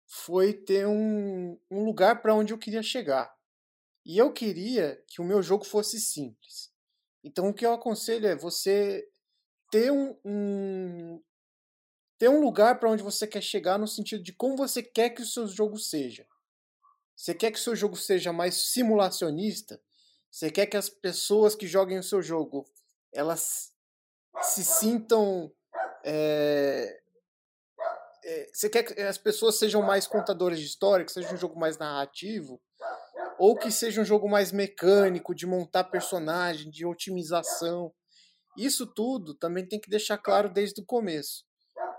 foi 0.07 0.53
ter 0.53 0.87
um, 0.87 1.59
um 1.71 1.85
lugar 1.85 2.21
para 2.21 2.35
onde 2.35 2.53
eu 2.53 2.59
queria 2.59 2.83
chegar. 2.83 3.33
E 4.05 4.19
eu 4.19 4.33
queria 4.33 5.03
que 5.07 5.21
o 5.21 5.25
meu 5.25 5.43
jogo 5.43 5.65
fosse 5.65 6.01
simples. 6.01 6.73
Então 7.23 7.49
o 7.49 7.55
que 7.55 7.65
eu 7.65 7.73
aconselho 7.73 8.27
é 8.27 8.37
você 8.37 9.09
ter 9.75 9.91
um, 9.91 10.17
um 10.25 11.21
ter 12.17 12.29
um 12.29 12.41
lugar 12.41 12.79
para 12.79 12.89
onde 12.89 13.03
você 13.03 13.27
quer 13.27 13.43
chegar 13.43 13.77
no 13.77 13.89
sentido 13.89 14.23
de 14.23 14.33
como 14.33 14.57
você 14.57 14.81
quer 14.81 15.11
que 15.11 15.21
o 15.21 15.27
seu 15.27 15.49
jogo 15.49 15.77
seja. 15.79 16.25
Você 17.17 17.35
quer 17.35 17.51
que 17.51 17.59
o 17.59 17.63
seu 17.63 17.75
jogo 17.75 17.97
seja 17.97 18.33
mais 18.33 18.55
simulacionista? 18.71 19.83
Você 20.31 20.49
quer 20.49 20.67
que 20.67 20.77
as 20.77 20.89
pessoas 20.89 21.57
que 21.57 21.67
joguem 21.67 21.99
o 21.99 22.05
seu 22.05 22.23
jogo 22.23 22.65
elas 23.13 23.73
se 24.43 24.65
sintam. 24.65 25.53
É, 26.05 27.01
é, 28.23 28.51
você 28.53 28.71
quer 28.71 28.85
que 28.85 29.01
as 29.03 29.19
pessoas 29.19 29.59
sejam 29.59 29.83
mais 29.83 30.07
contadoras 30.07 30.61
de 30.61 30.67
história, 30.67 31.05
que 31.05 31.11
seja 31.11 31.35
um 31.35 31.37
jogo 31.37 31.59
mais 31.59 31.79
narrativo, 31.79 32.63
ou 33.41 33.57
que 33.57 33.73
seja 33.73 34.01
um 34.01 34.05
jogo 34.05 34.29
mais 34.29 34.53
mecânico, 34.53 35.35
de 35.35 35.47
montar 35.47 35.83
personagem, 35.83 36.71
de 36.71 36.87
otimização. 36.87 37.93
Isso 38.57 38.87
tudo 38.87 39.35
também 39.35 39.67
tem 39.67 39.81
que 39.81 39.91
deixar 39.91 40.19
claro 40.19 40.49
desde 40.49 40.81
o 40.81 40.87
começo. 40.87 41.45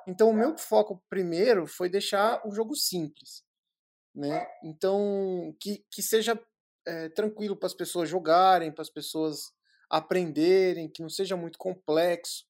Então, 0.07 0.29
o 0.29 0.33
meu 0.33 0.57
foco 0.57 1.03
primeiro 1.09 1.65
foi 1.67 1.89
deixar 1.89 2.41
o 2.47 2.51
jogo 2.51 2.75
simples. 2.75 3.43
Né? 4.13 4.45
Então, 4.63 5.55
que, 5.59 5.83
que 5.91 6.01
seja 6.01 6.39
é, 6.85 7.09
tranquilo 7.09 7.55
para 7.55 7.67
as 7.67 7.73
pessoas 7.73 8.07
jogarem, 8.07 8.71
para 8.71 8.83
as 8.83 8.89
pessoas 8.89 9.51
aprenderem, 9.89 10.89
que 10.89 11.01
não 11.01 11.09
seja 11.09 11.35
muito 11.35 11.57
complexo, 11.57 12.45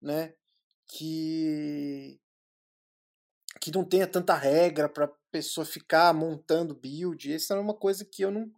né? 0.00 0.34
Que 0.88 2.20
que 3.60 3.70
não 3.70 3.84
tenha 3.84 4.06
tanta 4.06 4.34
regra 4.34 4.88
para 4.88 5.10
pessoa 5.30 5.64
ficar 5.64 6.12
montando 6.12 6.74
build. 6.74 7.32
Essa 7.32 7.54
era 7.54 7.60
uma 7.60 7.72
coisa 7.72 8.04
que 8.04 8.22
eu 8.22 8.30
não 8.30 8.52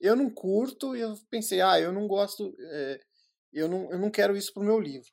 eu 0.00 0.14
não 0.14 0.28
curto 0.28 0.94
e 0.94 1.00
eu 1.00 1.16
pensei, 1.30 1.60
ah, 1.60 1.80
eu 1.80 1.92
não 1.92 2.06
gosto, 2.06 2.54
é, 2.60 3.00
eu, 3.54 3.68
não, 3.68 3.90
eu 3.90 3.98
não 3.98 4.10
quero 4.10 4.36
isso 4.36 4.52
pro 4.52 4.62
meu 4.62 4.78
livro. 4.80 5.08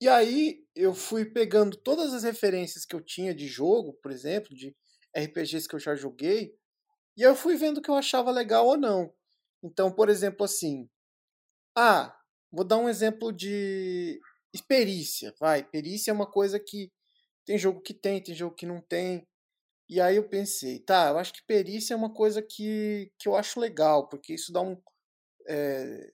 E 0.00 0.08
aí 0.08 0.64
eu 0.74 0.94
fui 0.94 1.24
pegando 1.24 1.76
todas 1.76 2.12
as 2.12 2.22
referências 2.22 2.84
que 2.84 2.94
eu 2.94 3.00
tinha 3.00 3.34
de 3.34 3.46
jogo, 3.46 3.94
por 4.02 4.10
exemplo, 4.12 4.54
de 4.54 4.76
RPGs 5.16 5.66
que 5.68 5.74
eu 5.74 5.80
já 5.80 5.94
joguei, 5.94 6.54
e 7.16 7.22
eu 7.22 7.34
fui 7.34 7.56
vendo 7.56 7.78
o 7.78 7.82
que 7.82 7.90
eu 7.90 7.94
achava 7.94 8.30
legal 8.30 8.66
ou 8.66 8.76
não. 8.76 9.12
Então, 9.62 9.90
por 9.90 10.10
exemplo, 10.10 10.44
assim, 10.44 10.88
ah, 11.76 12.14
vou 12.52 12.64
dar 12.64 12.76
um 12.76 12.88
exemplo 12.88 13.32
de 13.32 14.20
perícia, 14.68 15.34
vai. 15.38 15.62
Perícia 15.62 16.10
é 16.10 16.14
uma 16.14 16.30
coisa 16.30 16.58
que 16.58 16.90
tem 17.44 17.58
jogo 17.58 17.80
que 17.80 17.94
tem, 17.94 18.22
tem 18.22 18.34
jogo 18.34 18.54
que 18.54 18.66
não 18.66 18.80
tem. 18.80 19.26
E 19.88 20.00
aí 20.00 20.16
eu 20.16 20.28
pensei, 20.28 20.80
tá, 20.80 21.10
eu 21.10 21.18
acho 21.18 21.32
que 21.32 21.46
perícia 21.46 21.94
é 21.94 21.96
uma 21.96 22.12
coisa 22.12 22.42
que, 22.42 23.12
que 23.18 23.28
eu 23.28 23.36
acho 23.36 23.60
legal, 23.60 24.08
porque 24.08 24.34
isso 24.34 24.52
dá 24.52 24.60
um. 24.60 24.76
É, 25.48 26.12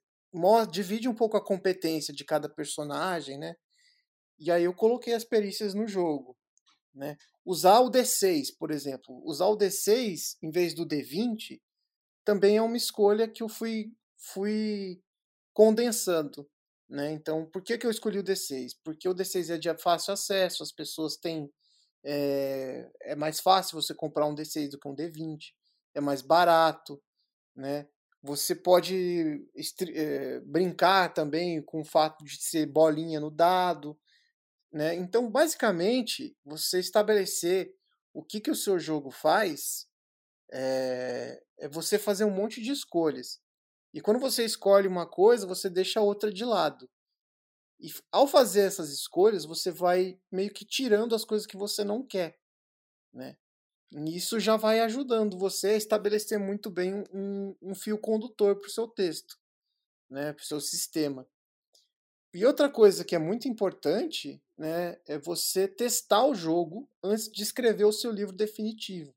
divide 0.71 1.09
um 1.09 1.14
pouco 1.14 1.37
a 1.37 1.45
competência 1.45 2.12
de 2.12 2.25
cada 2.25 2.49
personagem, 2.49 3.38
né? 3.38 3.55
E 4.38 4.51
aí 4.51 4.64
eu 4.64 4.75
coloquei 4.75 5.14
as 5.14 5.25
perícias 5.25 5.75
no 5.75 5.87
jogo. 5.87 6.37
Né? 6.95 7.16
Usar 7.45 7.81
o 7.81 7.90
D6, 7.90 8.49
por 8.59 8.71
exemplo. 8.71 9.23
Usar 9.25 9.47
o 9.47 9.57
D6 9.57 10.37
em 10.42 10.51
vez 10.51 10.75
do 10.75 10.87
D20 10.87 11.61
também 12.25 12.57
é 12.57 12.62
uma 12.62 12.77
escolha 12.77 13.29
que 13.29 13.42
eu 13.42 13.49
fui, 13.49 13.92
fui 14.16 15.01
condensando. 15.53 16.49
Né? 16.88 17.12
Então, 17.12 17.47
por 17.47 17.62
que, 17.62 17.79
que 17.79 17.87
eu 17.87 17.90
escolhi 17.90 18.18
o 18.18 18.25
D6? 18.25 18.73
Porque 18.85 19.09
o 19.09 19.14
D6 19.14 19.55
é 19.55 19.59
de 19.59 19.75
fácil 19.79 20.12
acesso, 20.12 20.62
as 20.62 20.73
pessoas 20.73 21.16
têm. 21.16 21.51
É, 22.05 22.90
é 23.03 23.14
mais 23.14 23.40
fácil 23.40 23.81
você 23.81 23.95
comprar 23.95 24.27
um 24.27 24.35
D6 24.35 24.71
do 24.71 24.79
que 24.79 24.88
um 24.88 24.95
D20, 24.95 25.53
é 25.95 26.01
mais 26.01 26.21
barato, 26.21 27.01
né? 27.55 27.88
Você 28.23 28.55
pode 28.55 29.45
é, 29.95 30.41
brincar 30.41 31.13
também 31.13 31.61
com 31.63 31.81
o 31.81 31.85
fato 31.85 32.25
de 32.25 32.41
ser 32.41 32.67
bolinha 32.67 33.19
no 33.19 33.31
dado, 33.31 33.99
né? 34.73 34.95
Então, 34.95 35.31
basicamente, 35.31 36.37
você 36.45 36.79
estabelecer 36.81 37.75
o 38.15 38.23
que, 38.23 38.41
que 38.41 38.51
o 38.51 38.55
seu 38.55 38.79
jogo 38.79 39.11
faz 39.11 39.87
é, 40.53 41.43
é 41.59 41.69
você 41.69 41.99
fazer 41.99 42.25
um 42.25 42.31
monte 42.31 42.63
de 42.63 42.73
escolhas. 42.73 43.41
E 43.93 44.01
quando 44.01 44.21
você 44.21 44.45
escolhe 44.45 44.89
uma 44.89 45.07
coisa, 45.07 45.47
você 45.47 45.69
deixa 45.69 46.01
a 46.01 46.03
outra 46.03 46.33
de 46.33 46.45
lado. 46.45 46.89
E 47.79 47.93
ao 48.11 48.27
fazer 48.27 48.63
essas 48.63 48.91
escolhas, 48.91 49.45
você 49.45 49.71
vai 49.71 50.19
meio 50.31 50.53
que 50.53 50.65
tirando 50.65 51.15
as 51.15 51.25
coisas 51.25 51.47
que 51.47 51.57
você 51.57 51.85
não 51.85 52.07
quer. 52.07 52.39
Né? 53.13 53.37
Isso 54.07 54.40
já 54.40 54.57
vai 54.57 54.81
ajudando 54.81 55.38
você 55.38 55.68
a 55.68 55.76
estabelecer 55.76 56.38
muito 56.38 56.70
bem 56.70 57.05
um, 57.12 57.55
um 57.61 57.74
fio 57.74 57.99
condutor 57.99 58.57
para 58.57 58.66
o 58.66 58.70
seu 58.70 58.88
texto, 58.88 59.38
né? 60.09 60.32
para 60.32 60.43
o 60.43 60.47
seu 60.47 60.61
sistema. 60.61 61.26
E 62.34 62.47
outra 62.47 62.70
coisa 62.70 63.05
que 63.05 63.14
é 63.14 63.18
muito 63.18 63.47
importante 63.47 64.43
né, 64.57 64.99
é 65.07 65.18
você 65.18 65.68
testar 65.68 66.24
o 66.24 66.34
jogo 66.34 66.88
antes 67.03 67.30
de 67.30 67.43
escrever 67.43 67.84
o 67.84 67.93
seu 67.93 68.11
livro 68.11 68.34
definitivo. 68.34 69.14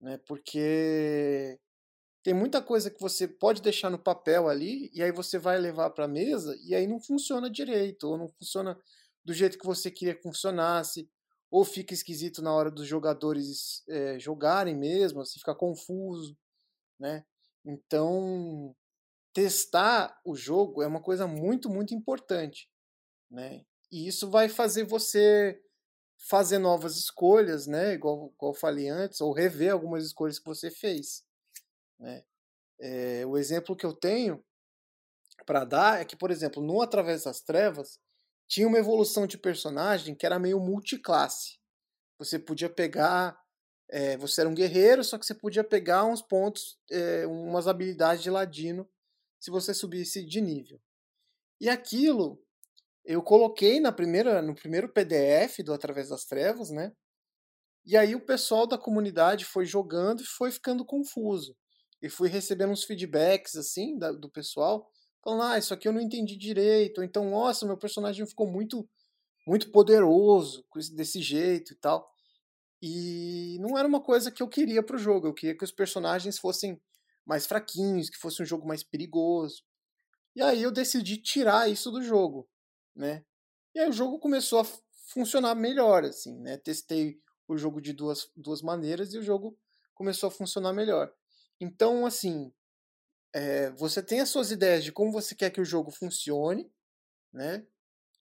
Né? 0.00 0.18
Porque 0.26 1.60
tem 2.24 2.34
muita 2.34 2.60
coisa 2.60 2.90
que 2.90 3.00
você 3.00 3.28
pode 3.28 3.62
deixar 3.62 3.88
no 3.88 3.98
papel 3.98 4.48
ali 4.48 4.90
e 4.92 5.00
aí 5.00 5.12
você 5.12 5.38
vai 5.38 5.56
levar 5.58 5.90
para 5.90 6.06
a 6.06 6.08
mesa 6.08 6.58
e 6.64 6.74
aí 6.74 6.88
não 6.88 6.98
funciona 6.98 7.48
direito 7.48 8.08
ou 8.08 8.18
não 8.18 8.28
funciona 8.28 8.76
do 9.24 9.32
jeito 9.32 9.56
que 9.56 9.64
você 9.64 9.92
queria 9.92 10.14
que 10.14 10.22
funcionasse 10.22 11.08
ou 11.56 11.64
fica 11.64 11.94
esquisito 11.94 12.42
na 12.42 12.54
hora 12.54 12.70
dos 12.70 12.86
jogadores 12.86 13.82
é, 13.88 14.18
jogarem 14.18 14.76
mesmo, 14.76 15.22
assim, 15.22 15.38
fica 15.38 15.54
confuso, 15.54 16.36
né? 17.00 17.24
Então, 17.64 18.76
testar 19.32 20.20
o 20.22 20.36
jogo 20.36 20.82
é 20.82 20.86
uma 20.86 21.00
coisa 21.00 21.26
muito, 21.26 21.70
muito 21.70 21.94
importante, 21.94 22.68
né? 23.30 23.64
E 23.90 24.06
isso 24.06 24.28
vai 24.28 24.50
fazer 24.50 24.84
você 24.84 25.58
fazer 26.28 26.58
novas 26.58 26.98
escolhas, 26.98 27.66
né? 27.66 27.94
Igual, 27.94 28.30
igual 28.34 28.52
eu 28.52 28.58
falei 28.58 28.90
antes, 28.90 29.22
ou 29.22 29.32
rever 29.32 29.72
algumas 29.72 30.04
escolhas 30.04 30.38
que 30.38 30.44
você 30.44 30.70
fez, 30.70 31.24
né? 31.98 32.22
É, 32.78 33.24
o 33.24 33.38
exemplo 33.38 33.74
que 33.74 33.86
eu 33.86 33.94
tenho 33.94 34.44
para 35.46 35.64
dar 35.64 36.02
é 36.02 36.04
que, 36.04 36.16
por 36.16 36.30
exemplo, 36.30 36.62
no 36.62 36.82
Através 36.82 37.24
das 37.24 37.40
Trevas, 37.40 37.98
tinha 38.48 38.66
uma 38.66 38.78
evolução 38.78 39.26
de 39.26 39.38
personagem 39.38 40.14
que 40.14 40.24
era 40.24 40.38
meio 40.38 40.60
multiclasse. 40.60 41.58
Você 42.18 42.38
podia 42.38 42.70
pegar. 42.70 43.36
É, 43.88 44.16
você 44.16 44.40
era 44.40 44.50
um 44.50 44.54
guerreiro, 44.54 45.04
só 45.04 45.16
que 45.16 45.24
você 45.24 45.34
podia 45.34 45.62
pegar 45.62 46.04
uns 46.04 46.20
pontos, 46.20 46.76
é, 46.90 47.24
umas 47.26 47.68
habilidades 47.68 48.22
de 48.22 48.30
ladino, 48.30 48.88
se 49.40 49.48
você 49.48 49.72
subisse 49.72 50.26
de 50.26 50.40
nível. 50.40 50.80
E 51.60 51.68
aquilo 51.68 52.42
eu 53.06 53.22
coloquei 53.22 53.78
na 53.78 53.92
primeira, 53.92 54.42
no 54.42 54.54
primeiro 54.54 54.92
PDF 54.92 55.62
do 55.64 55.72
Através 55.72 56.08
das 56.08 56.24
Trevas, 56.24 56.70
né? 56.70 56.92
E 57.84 57.96
aí 57.96 58.16
o 58.16 58.26
pessoal 58.26 58.66
da 58.66 58.76
comunidade 58.76 59.44
foi 59.44 59.64
jogando 59.64 60.20
e 60.22 60.26
foi 60.26 60.50
ficando 60.50 60.84
confuso. 60.84 61.56
E 62.02 62.08
fui 62.10 62.28
recebendo 62.28 62.72
uns 62.72 62.82
feedbacks 62.82 63.54
assim 63.54 63.96
da, 63.96 64.10
do 64.10 64.28
pessoal 64.28 64.90
falando, 65.26 65.42
ah, 65.42 65.58
isso 65.58 65.74
aqui 65.74 65.88
eu 65.88 65.92
não 65.92 66.00
entendi 66.00 66.36
direito, 66.36 66.98
ou 66.98 67.04
então, 67.04 67.28
nossa, 67.28 67.66
meu 67.66 67.76
personagem 67.76 68.24
ficou 68.24 68.46
muito, 68.46 68.88
muito 69.44 69.72
poderoso 69.72 70.64
desse 70.94 71.20
jeito 71.20 71.72
e 71.72 71.76
tal. 71.76 72.08
E 72.80 73.58
não 73.58 73.76
era 73.76 73.88
uma 73.88 74.00
coisa 74.00 74.30
que 74.30 74.40
eu 74.40 74.48
queria 74.48 74.84
pro 74.84 74.96
jogo, 74.96 75.26
eu 75.26 75.34
queria 75.34 75.56
que 75.56 75.64
os 75.64 75.72
personagens 75.72 76.38
fossem 76.38 76.80
mais 77.26 77.44
fraquinhos, 77.44 78.08
que 78.08 78.18
fosse 78.18 78.40
um 78.40 78.46
jogo 78.46 78.68
mais 78.68 78.84
perigoso. 78.84 79.64
E 80.36 80.40
aí 80.40 80.62
eu 80.62 80.70
decidi 80.70 81.16
tirar 81.16 81.68
isso 81.68 81.90
do 81.90 82.00
jogo, 82.00 82.48
né? 82.94 83.24
E 83.74 83.80
aí 83.80 83.88
o 83.88 83.92
jogo 83.92 84.20
começou 84.20 84.60
a 84.60 84.64
funcionar 85.12 85.56
melhor, 85.56 86.04
assim, 86.04 86.38
né? 86.38 86.56
Testei 86.56 87.18
o 87.48 87.56
jogo 87.58 87.80
de 87.80 87.92
duas, 87.92 88.30
duas 88.36 88.62
maneiras 88.62 89.12
e 89.12 89.18
o 89.18 89.22
jogo 89.22 89.58
começou 89.92 90.28
a 90.28 90.30
funcionar 90.30 90.72
melhor. 90.72 91.12
Então, 91.60 92.06
assim, 92.06 92.52
é, 93.36 93.70
você 93.72 94.02
tem 94.02 94.20
as 94.20 94.30
suas 94.30 94.50
ideias 94.50 94.82
de 94.82 94.90
como 94.90 95.12
você 95.12 95.34
quer 95.34 95.50
que 95.50 95.60
o 95.60 95.64
jogo 95.64 95.90
funcione, 95.90 96.72
né? 97.30 97.66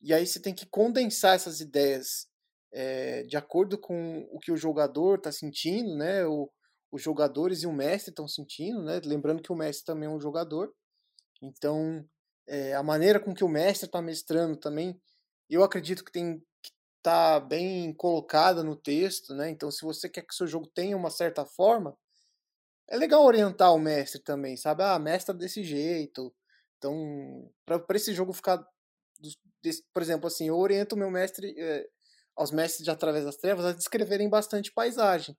E 0.01 0.13
aí 0.13 0.27
você 0.27 0.41
tem 0.41 0.53
que 0.53 0.65
condensar 0.65 1.35
essas 1.35 1.61
ideias 1.61 2.27
é, 2.73 3.23
de 3.23 3.37
acordo 3.37 3.77
com 3.77 4.27
o 4.29 4.39
que 4.39 4.51
o 4.51 4.57
jogador 4.57 5.17
está 5.17 5.31
sentindo, 5.31 5.95
né? 5.95 6.25
O, 6.25 6.51
os 6.91 7.01
jogadores 7.01 7.63
e 7.63 7.67
o 7.67 7.71
mestre 7.71 8.09
estão 8.09 8.27
sentindo, 8.27 8.83
né? 8.83 8.99
Lembrando 9.05 9.41
que 9.41 9.53
o 9.53 9.55
mestre 9.55 9.85
também 9.85 10.09
é 10.09 10.11
um 10.11 10.19
jogador. 10.19 10.73
Então, 11.41 12.05
é, 12.45 12.75
a 12.75 12.83
maneira 12.83 13.17
com 13.17 13.33
que 13.33 13.43
o 13.43 13.49
mestre 13.49 13.85
está 13.85 14.01
mestrando 14.01 14.57
também, 14.57 14.99
eu 15.49 15.63
acredito 15.63 16.03
que 16.03 16.11
tem 16.11 16.39
que 16.61 16.71
tá 17.01 17.39
bem 17.39 17.93
colocada 17.93 18.63
no 18.63 18.75
texto, 18.75 19.33
né? 19.33 19.49
Então, 19.49 19.71
se 19.71 19.85
você 19.85 20.09
quer 20.09 20.23
que 20.23 20.33
o 20.33 20.35
seu 20.35 20.45
jogo 20.47 20.67
tenha 20.75 20.97
uma 20.97 21.09
certa 21.09 21.45
forma, 21.45 21.97
é 22.87 22.97
legal 22.97 23.23
orientar 23.23 23.73
o 23.73 23.79
mestre 23.79 24.21
também, 24.21 24.57
sabe? 24.57 24.83
Ah, 24.83 24.99
mestre 24.99 25.35
desse 25.35 25.63
jeito. 25.63 26.33
Então, 26.77 27.51
para 27.65 27.97
esse 27.97 28.13
jogo 28.13 28.33
ficar. 28.33 28.65
Por 29.93 30.01
exemplo, 30.01 30.27
assim, 30.27 30.47
eu 30.47 30.57
oriento 30.57 30.95
o 30.95 30.97
meu 30.97 31.09
mestre, 31.09 31.55
eh, 31.57 31.87
aos 32.35 32.51
mestres 32.51 32.83
de 32.83 32.91
Através 32.91 33.25
das 33.25 33.37
Trevas, 33.37 33.65
a 33.65 33.73
descreverem 33.73 34.29
bastante 34.29 34.71
paisagem. 34.71 35.35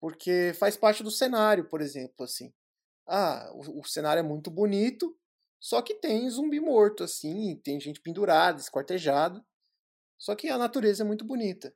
Porque 0.00 0.52
faz 0.58 0.76
parte 0.76 1.02
do 1.02 1.10
cenário, 1.10 1.68
por 1.68 1.80
exemplo, 1.80 2.24
assim. 2.24 2.52
Ah, 3.06 3.50
o, 3.54 3.80
o 3.80 3.84
cenário 3.84 4.20
é 4.20 4.24
muito 4.24 4.50
bonito, 4.50 5.16
só 5.60 5.82
que 5.82 5.94
tem 5.94 6.28
zumbi 6.30 6.60
morto, 6.60 7.04
assim, 7.04 7.56
tem 7.64 7.80
gente 7.80 8.00
pendurada, 8.00 8.60
esquartejada. 8.60 9.44
Só 10.18 10.34
que 10.36 10.48
a 10.48 10.58
natureza 10.58 11.02
é 11.04 11.06
muito 11.06 11.24
bonita. 11.24 11.74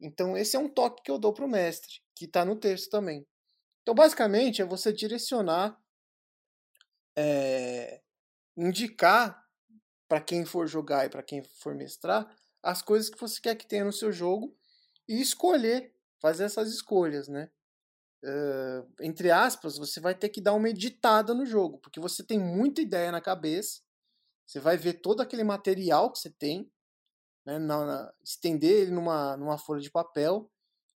Então, 0.00 0.36
esse 0.36 0.56
é 0.56 0.58
um 0.60 0.68
toque 0.68 1.02
que 1.04 1.10
eu 1.10 1.18
dou 1.18 1.32
pro 1.34 1.48
mestre, 1.48 2.00
que 2.16 2.26
está 2.26 2.44
no 2.44 2.56
texto 2.56 2.90
também. 2.90 3.26
Então, 3.86 3.94
basicamente, 3.94 4.60
é 4.60 4.64
você 4.64 4.92
direcionar, 4.92 5.80
é, 7.16 8.02
indicar 8.56 9.40
para 10.08 10.20
quem 10.20 10.44
for 10.44 10.66
jogar 10.66 11.06
e 11.06 11.08
para 11.08 11.22
quem 11.22 11.44
for 11.44 11.72
mestrar 11.72 12.28
as 12.64 12.82
coisas 12.82 13.08
que 13.08 13.20
você 13.20 13.40
quer 13.40 13.54
que 13.54 13.64
tenha 13.64 13.84
no 13.84 13.92
seu 13.92 14.10
jogo 14.10 14.58
e 15.08 15.20
escolher, 15.20 15.94
fazer 16.20 16.42
essas 16.42 16.68
escolhas, 16.68 17.28
né? 17.28 17.48
Uh, 18.24 18.92
entre 19.02 19.30
aspas, 19.30 19.78
você 19.78 20.00
vai 20.00 20.16
ter 20.16 20.30
que 20.30 20.40
dar 20.40 20.54
uma 20.54 20.68
editada 20.68 21.32
no 21.32 21.46
jogo, 21.46 21.78
porque 21.78 22.00
você 22.00 22.24
tem 22.24 22.40
muita 22.40 22.80
ideia 22.80 23.12
na 23.12 23.20
cabeça, 23.20 23.82
você 24.44 24.58
vai 24.58 24.76
ver 24.76 24.94
todo 24.94 25.20
aquele 25.20 25.44
material 25.44 26.10
que 26.10 26.18
você 26.18 26.30
tem, 26.30 26.68
né, 27.44 27.56
na, 27.60 27.86
na, 27.86 28.14
estender 28.20 28.82
ele 28.82 28.90
numa, 28.90 29.36
numa 29.36 29.56
folha 29.56 29.80
de 29.80 29.92
papel 29.92 30.50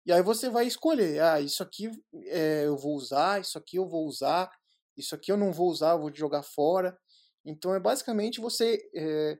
e 0.08 0.12
aí 0.12 0.22
você 0.22 0.48
vai 0.48 0.66
escolher, 0.66 1.20
ah, 1.20 1.38
isso 1.38 1.62
aqui 1.62 1.90
é, 2.28 2.64
eu 2.64 2.78
vou 2.78 2.96
usar, 2.96 3.42
isso 3.42 3.58
aqui 3.58 3.76
eu 3.76 3.86
vou 3.86 4.06
usar, 4.06 4.50
isso 4.96 5.14
aqui 5.14 5.30
eu 5.30 5.36
não 5.36 5.52
vou 5.52 5.68
usar, 5.68 5.90
eu 5.90 5.98
vou 5.98 6.14
jogar 6.14 6.42
fora. 6.42 6.98
Então 7.44 7.74
é 7.74 7.78
basicamente 7.78 8.40
você 8.40 8.80
é, 8.94 9.38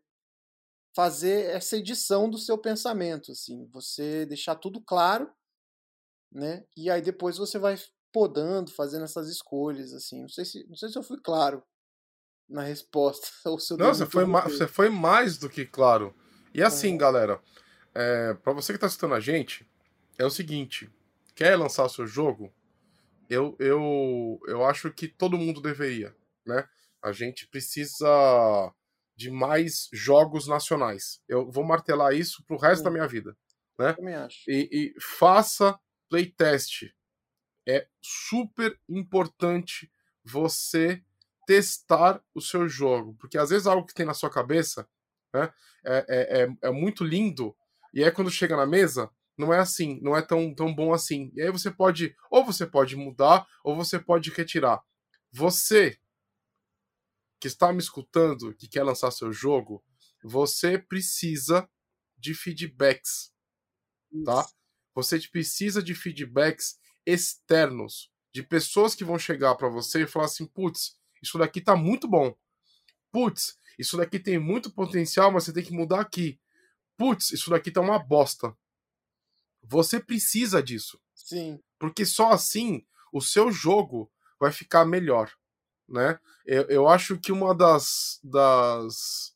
fazer 0.95 1.47
essa 1.47 1.75
edição 1.79 2.29
do 2.29 2.37
seu 2.37 2.59
pensamento, 2.59 3.33
assim, 3.33 3.67
você 3.73 4.27
deixar 4.27 4.57
tudo 4.57 4.79
claro, 4.83 5.33
né? 6.31 6.67
E 6.77 6.91
aí 6.91 7.01
depois 7.01 7.39
você 7.39 7.59
vai 7.59 7.79
podando, 8.13 8.71
fazendo 8.71 9.05
essas 9.05 9.27
escolhas, 9.31 9.95
assim. 9.95 10.21
Não 10.21 10.29
sei 10.29 10.45
se, 10.45 10.69
não 10.69 10.77
sei 10.77 10.91
se 10.91 10.99
eu 10.99 11.03
fui 11.03 11.19
claro 11.19 11.63
na 12.47 12.61
resposta. 12.61 13.27
Ou 13.47 13.59
se 13.59 13.73
eu 13.73 13.79
não, 13.79 13.95
você 13.95 14.05
foi, 14.05 14.27
você 14.27 14.69
foi 14.69 14.91
mais 14.91 15.39
do 15.39 15.49
que 15.49 15.65
claro. 15.65 16.15
E 16.53 16.63
assim, 16.63 16.95
é. 16.95 16.99
galera, 16.99 17.41
é, 17.95 18.35
para 18.35 18.53
você 18.53 18.75
que 18.75 18.77
está 18.77 18.87
assistindo 18.87 19.15
a 19.15 19.21
gente, 19.21 19.67
é 20.19 20.25
o 20.25 20.31
seguinte: 20.31 20.91
quer 21.35 21.57
lançar 21.57 21.85
o 21.85 21.89
seu 21.89 22.07
jogo? 22.07 22.53
Eu, 23.31 23.57
eu, 23.59 24.41
eu 24.47 24.65
acho 24.65 24.91
que 24.91 25.07
todo 25.07 25.39
mundo 25.39 25.61
deveria, 25.61 26.17
né? 26.47 26.67
A 27.03 27.13
gente 27.13 27.47
precisa 27.47 28.75
de 29.15 29.31
mais 29.31 29.89
jogos 29.93 30.47
nacionais. 30.47 31.21
Eu 31.29 31.51
vou 31.51 31.65
martelar 31.65 32.15
isso 32.15 32.45
pro 32.45 32.57
resto 32.57 32.79
Sim. 32.79 32.85
da 32.85 32.91
minha 32.91 33.07
vida, 33.07 33.37
né? 33.79 33.93
Também 33.93 34.15
acho. 34.15 34.51
E, 34.51 34.69
e 34.73 35.01
faça 35.01 35.79
playtest. 36.09 36.93
É 37.67 37.87
super 38.01 38.79
importante 38.89 39.93
você 40.25 41.03
testar 41.47 42.23
o 42.35 42.41
seu 42.41 42.69
jogo, 42.69 43.15
porque 43.15 43.39
às 43.39 43.51
vezes 43.51 43.67
algo 43.67 43.87
que 43.87 43.95
tem 43.95 44.05
na 44.05 44.15
sua 44.15 44.31
cabeça 44.31 44.89
né, 45.33 45.53
é, 45.85 46.05
é, 46.09 46.43
é, 46.43 46.49
é 46.63 46.71
muito 46.71 47.05
lindo 47.05 47.57
e 47.93 48.05
aí 48.05 48.11
quando 48.11 48.31
chega 48.31 48.55
na 48.55 48.67
mesa 48.67 49.11
não 49.39 49.55
é 49.55 49.61
assim, 49.61 50.01
não 50.03 50.17
é 50.17 50.23
tão, 50.23 50.53
tão 50.55 50.75
bom 50.75 50.93
assim. 50.93 51.31
E 51.35 51.43
aí 51.43 51.51
você 51.51 51.71
pode, 51.71 52.15
ou 52.31 52.45
você 52.45 52.67
pode 52.67 52.97
mudar, 52.97 53.47
ou 53.63 53.77
você 53.77 53.99
pode 53.99 54.31
retirar. 54.31 54.83
Você 55.33 55.99
que 57.41 57.47
está 57.47 57.73
me 57.73 57.79
escutando, 57.79 58.53
que 58.55 58.69
quer 58.69 58.83
lançar 58.83 59.13
seu 59.13 59.33
jogo, 59.33 59.85
você 60.25 60.77
precisa 60.77 61.69
de 62.17 62.35
feedbacks, 62.35 63.33
tá? 64.25 64.45
Você 64.95 65.21
precisa 65.29 65.81
de 65.81 65.95
feedbacks 65.95 66.79
externos, 67.07 68.11
de 68.35 68.43
pessoas 68.43 68.95
que 68.95 69.05
vão 69.05 69.19
chegar 69.19 69.55
para 69.55 69.69
você 69.69 70.03
e 70.03 70.07
falar 70.07 70.25
assim, 70.25 70.47
putz, 70.47 70.99
isso 71.23 71.39
daqui 71.39 71.61
tá 71.61 71.77
muito 71.77 72.09
bom. 72.09 72.37
Putz, 73.13 73.57
isso 73.79 73.97
daqui 73.97 74.19
tem 74.19 74.39
muito 74.39 74.73
potencial, 74.73 75.31
mas 75.31 75.45
você 75.45 75.53
tem 75.53 75.65
que 75.65 75.73
mudar 75.73 76.01
aqui. 76.01 76.41
Putz, 76.97 77.31
isso 77.31 77.51
daqui 77.51 77.71
tá 77.71 77.81
uma 77.81 77.99
bosta. 77.99 78.53
Você 79.69 80.01
precisa 80.01 80.63
disso. 80.63 81.01
Sim. 81.15 81.61
Porque 81.79 82.05
só 82.07 82.33
assim 82.33 82.87
o 83.13 83.21
seu 83.21 83.53
jogo 83.53 84.11
vai 84.41 84.53
ficar 84.53 84.85
melhor, 84.85 85.31
né? 85.89 86.19
Eu, 86.47 86.63
eu 86.69 86.89
acho 86.89 87.19
que 87.19 87.31
uma 87.31 87.55
das, 87.55 88.19
das 88.23 89.35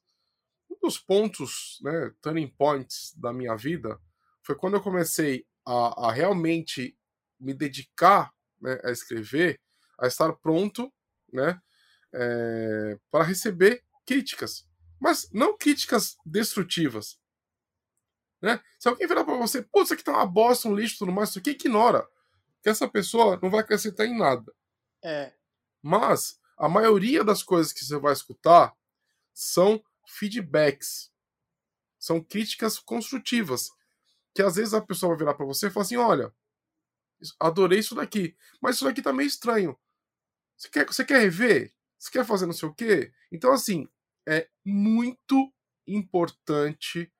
um 0.70 0.76
dos 0.80 0.98
pontos, 0.98 1.78
né, 1.82 2.12
turning 2.22 2.48
points 2.48 3.12
da 3.16 3.32
minha 3.32 3.54
vida 3.56 4.00
foi 4.42 4.56
quando 4.56 4.74
eu 4.74 4.82
comecei 4.82 5.46
a, 5.66 6.08
a 6.08 6.12
realmente 6.12 6.96
me 7.38 7.52
dedicar 7.52 8.32
né, 8.60 8.80
a 8.84 8.90
escrever, 8.90 9.60
a 9.98 10.06
estar 10.06 10.32
pronto, 10.34 10.92
né, 11.32 11.60
é, 12.14 12.98
para 13.10 13.24
receber 13.24 13.82
críticas, 14.06 14.66
mas 15.00 15.28
não 15.32 15.56
críticas 15.56 16.16
destrutivas, 16.24 17.18
né? 18.42 18.60
Se 18.78 18.88
alguém 18.88 19.06
virar 19.06 19.24
para 19.24 19.36
você, 19.36 19.62
pô, 19.62 19.82
isso 19.82 19.94
aqui 19.94 20.02
tá 20.02 20.12
uma 20.12 20.26
bosta, 20.26 20.68
um 20.68 20.74
lixo, 20.74 20.98
tudo 20.98 21.12
mais, 21.12 21.30
isso 21.30 21.38
aqui 21.38 21.50
ignora. 21.50 22.06
Que 22.60 22.68
essa 22.68 22.88
pessoa 22.88 23.38
não 23.40 23.48
vai 23.48 23.60
acrescentar 23.60 24.06
em 24.06 24.18
nada. 24.18 24.52
É. 25.02 25.32
Mas 25.80 26.40
a 26.58 26.68
maioria 26.68 27.24
das 27.24 27.42
coisas 27.42 27.72
que 27.72 27.84
você 27.84 27.96
vai 27.98 28.12
escutar 28.12 28.76
são 29.32 29.82
feedbacks. 30.06 31.12
São 31.98 32.20
críticas 32.20 32.78
construtivas. 32.78 33.70
que 34.34 34.42
às 34.42 34.56
vezes 34.56 34.74
a 34.74 34.80
pessoa 34.80 35.10
vai 35.10 35.18
virar 35.18 35.34
para 35.34 35.46
você 35.46 35.66
e 35.66 35.70
falar 35.70 35.84
assim: 35.84 35.96
olha, 35.96 36.34
adorei 37.38 37.78
isso 37.78 37.94
daqui, 37.94 38.36
mas 38.60 38.76
isso 38.76 38.84
daqui 38.84 39.02
tá 39.02 39.12
meio 39.12 39.26
estranho. 39.26 39.78
Você 40.56 40.68
quer, 40.68 40.86
você 40.86 41.04
quer 41.04 41.20
rever? 41.20 41.72
Você 41.98 42.10
quer 42.10 42.24
fazer 42.24 42.46
não 42.46 42.52
sei 42.52 42.68
o 42.68 42.74
quê? 42.74 43.12
Então, 43.30 43.52
assim, 43.52 43.88
é 44.26 44.48
muito 44.64 45.52
importante 45.86 47.12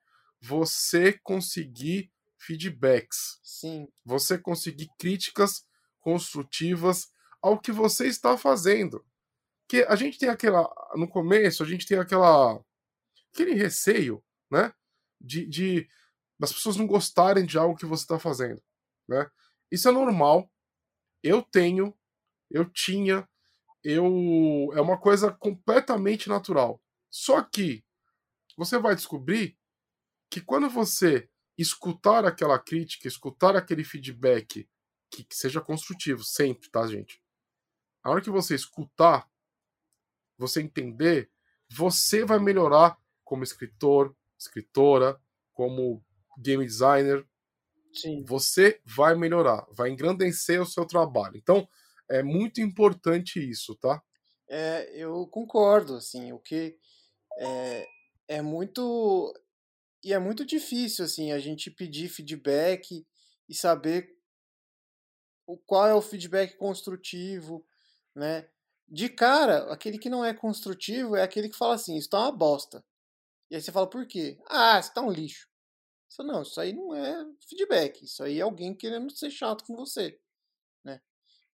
você 0.43 1.13
conseguir 1.23 2.13
feedbacks. 2.37 3.39
Sim. 3.43 3.89
Você 4.05 4.37
conseguir 4.37 4.91
críticas 4.99 5.65
construtivas 6.01 7.13
ao 7.41 7.59
que 7.59 7.71
você 7.71 8.09
está 8.09 8.37
fazendo. 8.37 9.05
Que 9.69 9.85
a 9.85 9.95
gente 9.95 10.19
tem 10.19 10.29
aquela. 10.29 10.69
No 10.97 11.09
começo, 11.09 11.63
a 11.63 11.67
gente 11.67 11.87
tem 11.87 11.99
aquela. 11.99 12.61
aquele 13.33 13.55
receio, 13.55 14.23
né? 14.51 14.75
De, 15.21 15.47
de 15.47 15.89
das 16.39 16.53
pessoas 16.53 16.77
não 16.77 16.89
gostarem 16.89 17.47
de 17.47 17.57
algo 17.57 17.77
que 17.77 17.87
você 17.87 18.03
está 18.03 18.19
fazendo, 18.19 18.61
né? 19.09 19.31
Isso 19.71 19.89
é 19.89 19.93
normal. 19.93 20.51
Eu 21.23 21.41
tenho, 21.41 21.97
eu 22.51 22.69
tinha, 22.69 23.29
eu 23.85 24.71
é 24.75 24.81
uma 24.81 24.99
coisa 24.99 25.31
completamente 25.31 26.29
natural. 26.29 26.83
Só 27.09 27.41
que 27.43 27.85
você 28.57 28.77
vai 28.77 28.97
descobrir 28.97 29.57
que 30.33 30.41
quando 30.41 30.71
você 30.71 31.29
escutar 31.59 32.25
aquela 32.25 32.59
crítica, 32.59 33.07
escutar 33.07 33.55
aquele 33.55 33.85
feedback 33.85 34.67
que, 35.11 35.25
que 35.25 35.37
seja 35.37 35.61
construtivo, 35.61 36.25
sempre, 36.25 36.71
tá, 36.71 36.87
gente? 36.87 37.23
A 38.03 38.11
hora 38.11 38.23
que 38.23 38.31
você 38.31 38.55
escutar, 38.55 39.31
você 40.39 40.63
entender, 40.63 41.31
você 41.71 42.25
vai 42.25 42.39
melhorar 42.39 42.97
como 43.23 43.45
escritor, 43.45 44.17
escritora, 44.39 45.21
como 45.53 46.03
game 46.39 46.65
designer. 46.65 47.29
Sim. 47.93 48.25
Você 48.25 48.81
vai 48.87 49.15
melhorar, 49.15 49.67
vai 49.71 49.91
engrandecer 49.91 50.63
o 50.63 50.67
seu 50.67 50.87
trabalho. 50.87 51.37
Então, 51.37 51.69
é 52.09 52.23
muito 52.23 52.63
importante 52.63 53.39
isso, 53.39 53.77
tá? 53.77 54.03
É, 54.49 54.91
eu 54.95 55.27
concordo, 55.27 55.97
assim, 55.97 56.33
o 56.33 56.39
que 56.39 56.79
é, 57.39 57.87
é 58.29 58.41
muito 58.41 59.35
e 60.03 60.13
é 60.13 60.19
muito 60.19 60.45
difícil 60.45 61.05
assim 61.05 61.33
a 61.33 61.39
gente 61.39 61.71
pedir 61.71 62.09
feedback 62.09 63.07
e 63.49 63.55
saber 63.55 64.17
qual 65.67 65.87
é 65.87 65.95
o 65.95 66.03
feedback 66.03 66.57
construtivo, 66.57 67.67
né? 68.15 68.49
De 68.89 69.09
cara, 69.09 69.73
aquele 69.73 69.99
que 69.99 70.11
não 70.11 70.25
é 70.25 70.35
construtivo 70.35 71.17
é 71.17 71.23
aquele 71.23 71.49
que 71.49 71.57
fala 71.57 71.75
assim, 71.75 71.97
isso 71.97 72.11
tá 72.11 72.19
uma 72.21 72.33
bosta. 72.33 72.85
E 73.51 73.55
aí 73.55 73.61
você 73.61 73.73
fala, 73.73 73.89
por 73.89 74.07
quê? 74.07 74.39
Ah, 74.49 74.79
isso 74.79 74.93
tá 74.93 75.03
um 75.03 75.11
lixo. 75.11 75.49
Fala, 76.17 76.33
não, 76.33 76.43
isso 76.43 76.61
aí 76.61 76.73
não 76.73 76.95
é 76.95 77.27
feedback, 77.49 78.05
isso 78.05 78.23
aí 78.23 78.39
é 78.39 78.43
alguém 78.43 78.75
querendo 78.75 79.11
ser 79.11 79.31
chato 79.31 79.65
com 79.65 79.75
você, 79.75 80.19
né? 80.85 81.01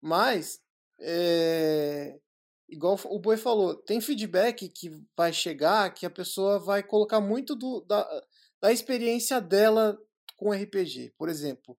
Mas, 0.00 0.60
é... 1.00 2.18
igual 2.68 2.98
o 3.04 3.18
Boi 3.20 3.36
falou, 3.36 3.76
tem 3.76 4.00
feedback 4.00 4.68
que 4.68 4.90
vai 5.16 5.32
chegar 5.32 5.94
que 5.94 6.04
a 6.04 6.10
pessoa 6.10 6.58
vai 6.58 6.82
colocar 6.82 7.20
muito 7.20 7.54
do, 7.54 7.80
da, 7.82 8.26
da 8.60 8.72
experiência 8.72 9.40
dela 9.40 9.98
com 10.36 10.52
RPG. 10.52 11.14
Por 11.16 11.28
exemplo, 11.28 11.78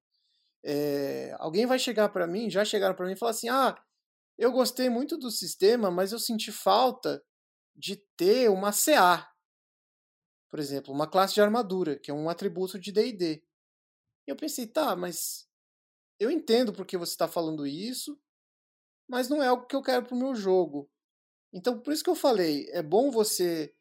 é, 0.64 1.36
alguém 1.40 1.66
vai 1.66 1.80
chegar 1.80 2.10
para 2.10 2.28
mim, 2.28 2.50
já 2.50 2.66
chegaram 2.66 2.96
para 2.96 3.06
mim 3.06 3.14
e 3.14 3.18
falar 3.18 3.32
assim: 3.32 3.50
ah, 3.50 3.76
eu 4.38 4.52
gostei 4.52 4.90
muito 4.90 5.18
do 5.18 5.32
sistema, 5.32 5.90
mas 5.90 6.12
eu 6.12 6.20
senti 6.20 6.52
falta 6.52 7.24
de 7.76 7.98
ter 8.18 8.50
uma 8.50 8.72
CA. 8.72 9.30
Por 10.50 10.60
exemplo, 10.60 10.94
uma 10.94 11.10
classe 11.10 11.36
de 11.36 11.42
armadura, 11.42 12.00
que 12.00 12.10
é 12.10 12.14
um 12.14 12.30
atributo 12.30 12.80
de 12.80 12.92
DD. 12.92 13.44
E 14.28 14.32
eu 14.32 14.36
pensei, 14.36 14.68
tá, 14.68 14.96
mas 14.96 15.48
eu 16.20 16.30
entendo 16.30 16.74
porque 16.74 16.98
você 16.98 17.12
está 17.12 17.28
falando 17.28 17.66
isso, 17.66 18.20
mas 19.08 19.30
não 19.30 19.42
é 19.42 19.48
algo 19.48 19.66
que 19.66 19.76
eu 19.76 19.82
quero 19.82 20.06
para 20.06 20.16
o 20.16 20.20
meu 20.20 20.36
jogo. 20.36 20.90
Então, 21.54 21.80
por 21.80 21.94
isso 21.94 22.04
que 22.04 22.10
eu 22.10 22.16
falei, 22.16 22.68
é 22.72 22.82
bom 22.82 23.10
você 23.10 23.74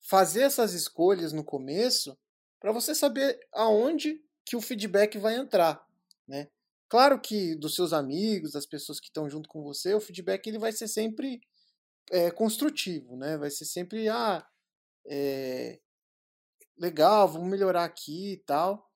fazer 0.00 0.42
essas 0.42 0.74
escolhas 0.74 1.32
no 1.32 1.44
começo 1.44 2.16
para 2.60 2.72
você 2.72 2.94
saber 2.94 3.38
aonde 3.52 4.22
que 4.44 4.56
o 4.56 4.60
feedback 4.60 5.18
vai 5.18 5.36
entrar, 5.36 5.86
né? 6.26 6.48
Claro 6.88 7.20
que 7.20 7.56
dos 7.56 7.74
seus 7.74 7.92
amigos, 7.92 8.52
das 8.52 8.64
pessoas 8.64 9.00
que 9.00 9.06
estão 9.06 9.28
junto 9.28 9.48
com 9.48 9.62
você, 9.62 9.92
o 9.94 10.00
feedback 10.00 10.46
ele 10.46 10.58
vai 10.58 10.72
ser 10.72 10.86
sempre 10.86 11.40
é, 12.10 12.30
construtivo, 12.30 13.16
né? 13.16 13.36
Vai 13.36 13.50
ser 13.50 13.64
sempre 13.64 14.08
ah, 14.08 14.46
é, 15.06 15.80
legal, 16.78 17.28
vamos 17.28 17.48
melhorar 17.48 17.84
aqui 17.84 18.34
e 18.34 18.36
tal. 18.38 18.90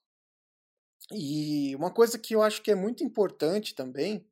E 1.12 1.74
uma 1.74 1.90
coisa 1.90 2.18
que 2.18 2.34
eu 2.34 2.42
acho 2.42 2.62
que 2.62 2.70
é 2.70 2.74
muito 2.74 3.02
importante 3.02 3.74
também, 3.74 4.24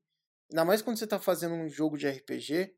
ainda 0.51 0.64
mais 0.64 0.81
quando 0.81 0.97
você 0.97 1.05
está 1.05 1.18
fazendo 1.18 1.55
um 1.55 1.68
jogo 1.68 1.99
de 1.99 2.09
RPG, 2.09 2.78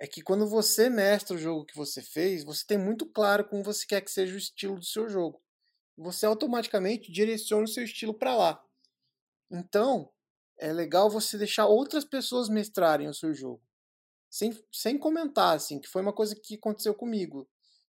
é 0.00 0.06
que 0.06 0.22
quando 0.22 0.48
você 0.48 0.88
mestra 0.88 1.36
o 1.36 1.38
jogo 1.38 1.66
que 1.66 1.76
você 1.76 2.00
fez, 2.00 2.42
você 2.42 2.64
tem 2.66 2.78
muito 2.78 3.04
claro 3.04 3.44
como 3.44 3.62
você 3.62 3.86
quer 3.86 4.00
que 4.00 4.10
seja 4.10 4.34
o 4.34 4.38
estilo 4.38 4.78
do 4.78 4.84
seu 4.84 5.10
jogo. 5.10 5.42
Você 5.94 6.24
automaticamente 6.24 7.12
direciona 7.12 7.64
o 7.64 7.68
seu 7.68 7.84
estilo 7.84 8.14
para 8.14 8.34
lá. 8.34 8.64
Então, 9.50 10.10
é 10.56 10.72
legal 10.72 11.10
você 11.10 11.36
deixar 11.36 11.66
outras 11.66 12.02
pessoas 12.02 12.48
mestrarem 12.48 13.08
o 13.08 13.14
seu 13.14 13.34
jogo. 13.34 13.62
Sem, 14.30 14.58
sem 14.72 14.96
comentar, 14.96 15.54
assim, 15.54 15.78
que 15.78 15.88
foi 15.88 16.00
uma 16.00 16.14
coisa 16.14 16.34
que 16.34 16.54
aconteceu 16.54 16.94
comigo. 16.94 17.46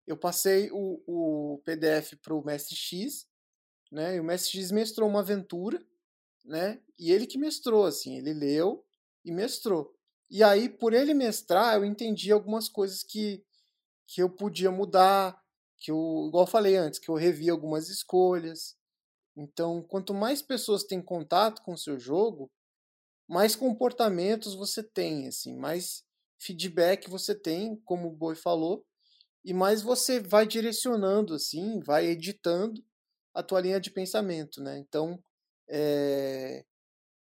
Eu 0.07 0.17
passei 0.17 0.71
o, 0.73 1.03
o 1.07 1.59
PDF 1.59 2.15
para 2.23 2.35
o 2.35 2.43
Mestre 2.43 2.75
X, 2.75 3.27
né? 3.93 4.17
E 4.17 4.21
o 4.21 4.25
Mestre 4.25 4.53
X 4.53 4.71
mestrou 4.71 5.07
uma 5.07 5.21
aventura, 5.21 5.85
né? 6.43 6.81
E 6.99 7.13
ele 7.13 7.27
que 7.27 7.37
mestrou, 7.37 7.85
assim, 7.85 8.17
ele 8.17 8.33
leu 8.33 8.83
e 9.23 9.31
mestrou. 9.31 9.98
E 10.31 10.43
aí, 10.43 10.69
por 10.69 10.93
ele 10.93 11.15
mestrar, 11.15 11.77
eu 11.77 11.85
entendi 11.85 12.31
algumas 12.31 12.69
coisas 12.69 13.03
que, 13.03 13.43
que 14.07 14.23
eu 14.23 14.29
podia 14.29 14.71
mudar, 14.71 15.41
que 15.79 15.91
eu, 15.91 16.27
igual 16.29 16.45
eu 16.45 16.51
falei 16.51 16.77
antes, 16.77 16.99
que 16.99 17.09
eu 17.09 17.15
revi 17.15 17.49
algumas 17.49 17.89
escolhas. 17.89 18.77
Então, 19.37 19.83
quanto 19.83 20.13
mais 20.13 20.43
pessoas 20.43 20.85
têm 20.85 21.01
contato 21.01 21.63
com 21.63 21.73
o 21.73 21.79
seu 21.79 21.99
jogo, 21.99 22.51
mais 23.29 23.55
comportamentos 23.55 24.55
você 24.55 24.83
tem, 24.83 25.29
assim, 25.29 25.57
mais 25.57 26.03
feedback 26.41 27.09
você 27.09 27.35
tem, 27.35 27.77
como 27.85 28.09
o 28.09 28.17
Boi 28.17 28.35
falou, 28.35 28.85
e 29.45 29.55
mais 29.55 29.83
você 29.83 30.21
vai 30.21 30.47
direcionando, 30.47 31.35
assim, 31.35 31.81
vai 31.81 32.07
editando 32.07 32.83
a 33.35 33.43
tua 33.43 33.61
linha 33.61 33.81
de 33.81 33.91
pensamento, 33.91 34.61
né? 34.63 34.79
Então, 34.79 35.23
é... 35.69 36.65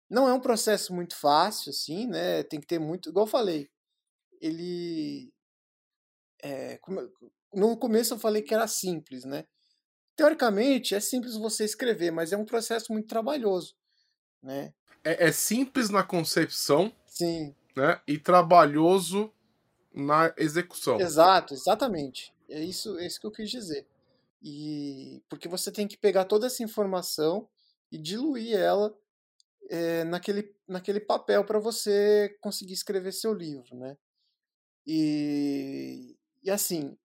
Não 0.09 0.27
é 0.27 0.33
um 0.33 0.39
processo 0.39 0.93
muito 0.93 1.15
fácil, 1.15 1.69
assim, 1.69 2.07
né? 2.07 2.43
Tem 2.43 2.59
que 2.59 2.67
ter 2.67 2.79
muito. 2.79 3.09
Igual 3.09 3.25
eu 3.25 3.31
falei, 3.31 3.69
ele. 4.41 5.31
É, 6.41 6.79
no 7.53 7.77
começo 7.77 8.13
eu 8.13 8.19
falei 8.19 8.41
que 8.41 8.53
era 8.53 8.67
simples, 8.67 9.25
né? 9.25 9.45
Teoricamente 10.15 10.95
é 10.95 10.99
simples 10.99 11.35
você 11.35 11.63
escrever, 11.63 12.11
mas 12.11 12.31
é 12.31 12.37
um 12.37 12.45
processo 12.45 12.91
muito 12.91 13.07
trabalhoso, 13.07 13.75
né? 14.41 14.73
É, 15.03 15.27
é 15.27 15.31
simples 15.31 15.89
na 15.89 16.03
concepção, 16.03 16.93
sim, 17.05 17.55
né? 17.75 18.01
E 18.07 18.17
trabalhoso 18.17 19.31
na 19.93 20.33
execução. 20.37 20.99
Exato, 20.99 21.53
exatamente. 21.53 22.33
É 22.49 22.63
isso, 22.63 22.97
é 22.97 23.05
isso 23.05 23.19
que 23.19 23.27
eu 23.27 23.31
quis 23.31 23.49
dizer. 23.49 23.87
E 24.41 25.21
porque 25.29 25.47
você 25.47 25.71
tem 25.71 25.87
que 25.87 25.97
pegar 25.97 26.25
toda 26.25 26.47
essa 26.47 26.63
informação 26.63 27.47
e 27.91 27.97
diluir 27.97 28.57
ela 28.57 28.95
é, 29.69 30.03
naquele, 30.03 30.53
naquele 30.67 30.99
papel 30.99 31.45
para 31.45 31.59
você 31.59 32.35
conseguir 32.41 32.73
escrever 32.73 33.13
seu 33.13 33.33
livro, 33.33 33.75
né? 33.75 33.97
E, 34.85 36.17
e 36.43 36.49
assim, 36.49 36.97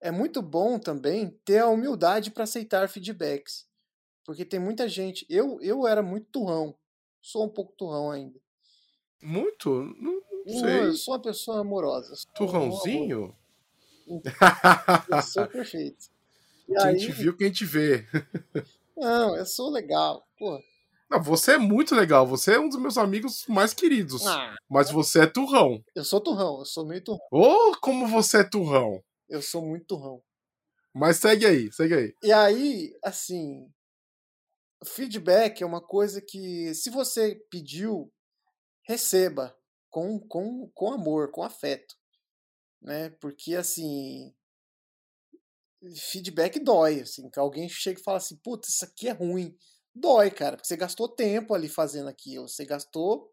é 0.00 0.10
muito 0.10 0.40
bom 0.40 0.78
também 0.78 1.38
ter 1.44 1.58
a 1.58 1.68
humildade 1.68 2.30
para 2.30 2.44
aceitar 2.44 2.88
feedbacks. 2.88 3.68
Porque 4.24 4.44
tem 4.44 4.58
muita 4.58 4.88
gente. 4.88 5.26
Eu, 5.28 5.60
eu 5.60 5.86
era 5.86 6.02
muito 6.02 6.26
turrão. 6.30 6.74
Sou 7.20 7.44
um 7.44 7.48
pouco 7.48 7.74
turrão 7.76 8.10
ainda. 8.10 8.40
Muito? 9.22 9.70
Não, 10.00 10.22
não 10.46 10.60
sei. 10.60 10.80
Eu 10.80 10.94
sou 10.94 11.14
uma 11.14 11.22
pessoa 11.22 11.60
amorosa. 11.60 12.14
Turrãozinho? 12.34 13.36
Eu 15.08 15.22
sou 15.22 15.46
perfeito. 15.46 16.06
E 16.68 16.76
a 16.76 16.92
gente 16.92 17.12
viu 17.12 17.36
que 17.36 17.44
a 17.44 17.46
gente 17.46 17.64
vê. 17.64 18.06
Não, 18.96 19.36
eu 19.36 19.46
sou 19.46 19.70
legal. 19.70 20.26
Porra. 20.38 20.60
Não, 21.10 21.20
você 21.20 21.52
é 21.52 21.58
muito 21.58 21.94
legal. 21.94 22.24
Você 22.26 22.54
é 22.54 22.60
um 22.60 22.68
dos 22.68 22.80
meus 22.80 22.96
amigos 22.96 23.44
mais 23.48 23.74
queridos. 23.74 24.24
Ah, 24.26 24.54
mas 24.68 24.90
você 24.90 25.22
é 25.22 25.26
turrão. 25.26 25.82
Eu 25.94 26.04
sou 26.04 26.20
turrão, 26.20 26.60
eu 26.60 26.64
sou 26.64 26.86
meio 26.86 27.02
turrão. 27.02 27.20
Ô, 27.32 27.42
oh, 27.42 27.80
como 27.80 28.06
você 28.06 28.38
é 28.38 28.44
turrão. 28.44 29.02
Eu 29.28 29.42
sou 29.42 29.60
muito 29.60 29.86
turrão. 29.86 30.22
Mas 30.94 31.16
segue 31.16 31.46
aí, 31.46 31.72
segue 31.72 31.94
aí. 31.94 32.16
E 32.22 32.32
aí, 32.32 32.96
assim, 33.02 33.68
feedback 34.84 35.62
é 35.62 35.66
uma 35.66 35.80
coisa 35.80 36.20
que, 36.20 36.72
se 36.74 36.90
você 36.90 37.36
pediu, 37.50 38.12
receba 38.86 39.56
com, 39.88 40.18
com, 40.20 40.70
com 40.74 40.92
amor, 40.92 41.30
com 41.32 41.42
afeto. 41.42 41.96
Né? 42.80 43.10
Porque, 43.20 43.54
assim, 43.54 44.32
feedback 46.10 46.58
dói, 46.60 47.00
assim, 47.00 47.28
que 47.30 47.38
alguém 47.38 47.68
chega 47.68 48.00
e 48.00 48.02
fala 48.02 48.18
assim, 48.18 48.36
putz, 48.36 48.68
isso 48.68 48.84
aqui 48.84 49.08
é 49.08 49.12
ruim. 49.12 49.56
Dói, 49.94 50.30
cara, 50.30 50.56
porque 50.56 50.68
você 50.68 50.76
gastou 50.76 51.08
tempo 51.08 51.54
ali 51.54 51.68
fazendo 51.68 52.08
aquilo, 52.08 52.48
você 52.48 52.64
gastou... 52.64 53.30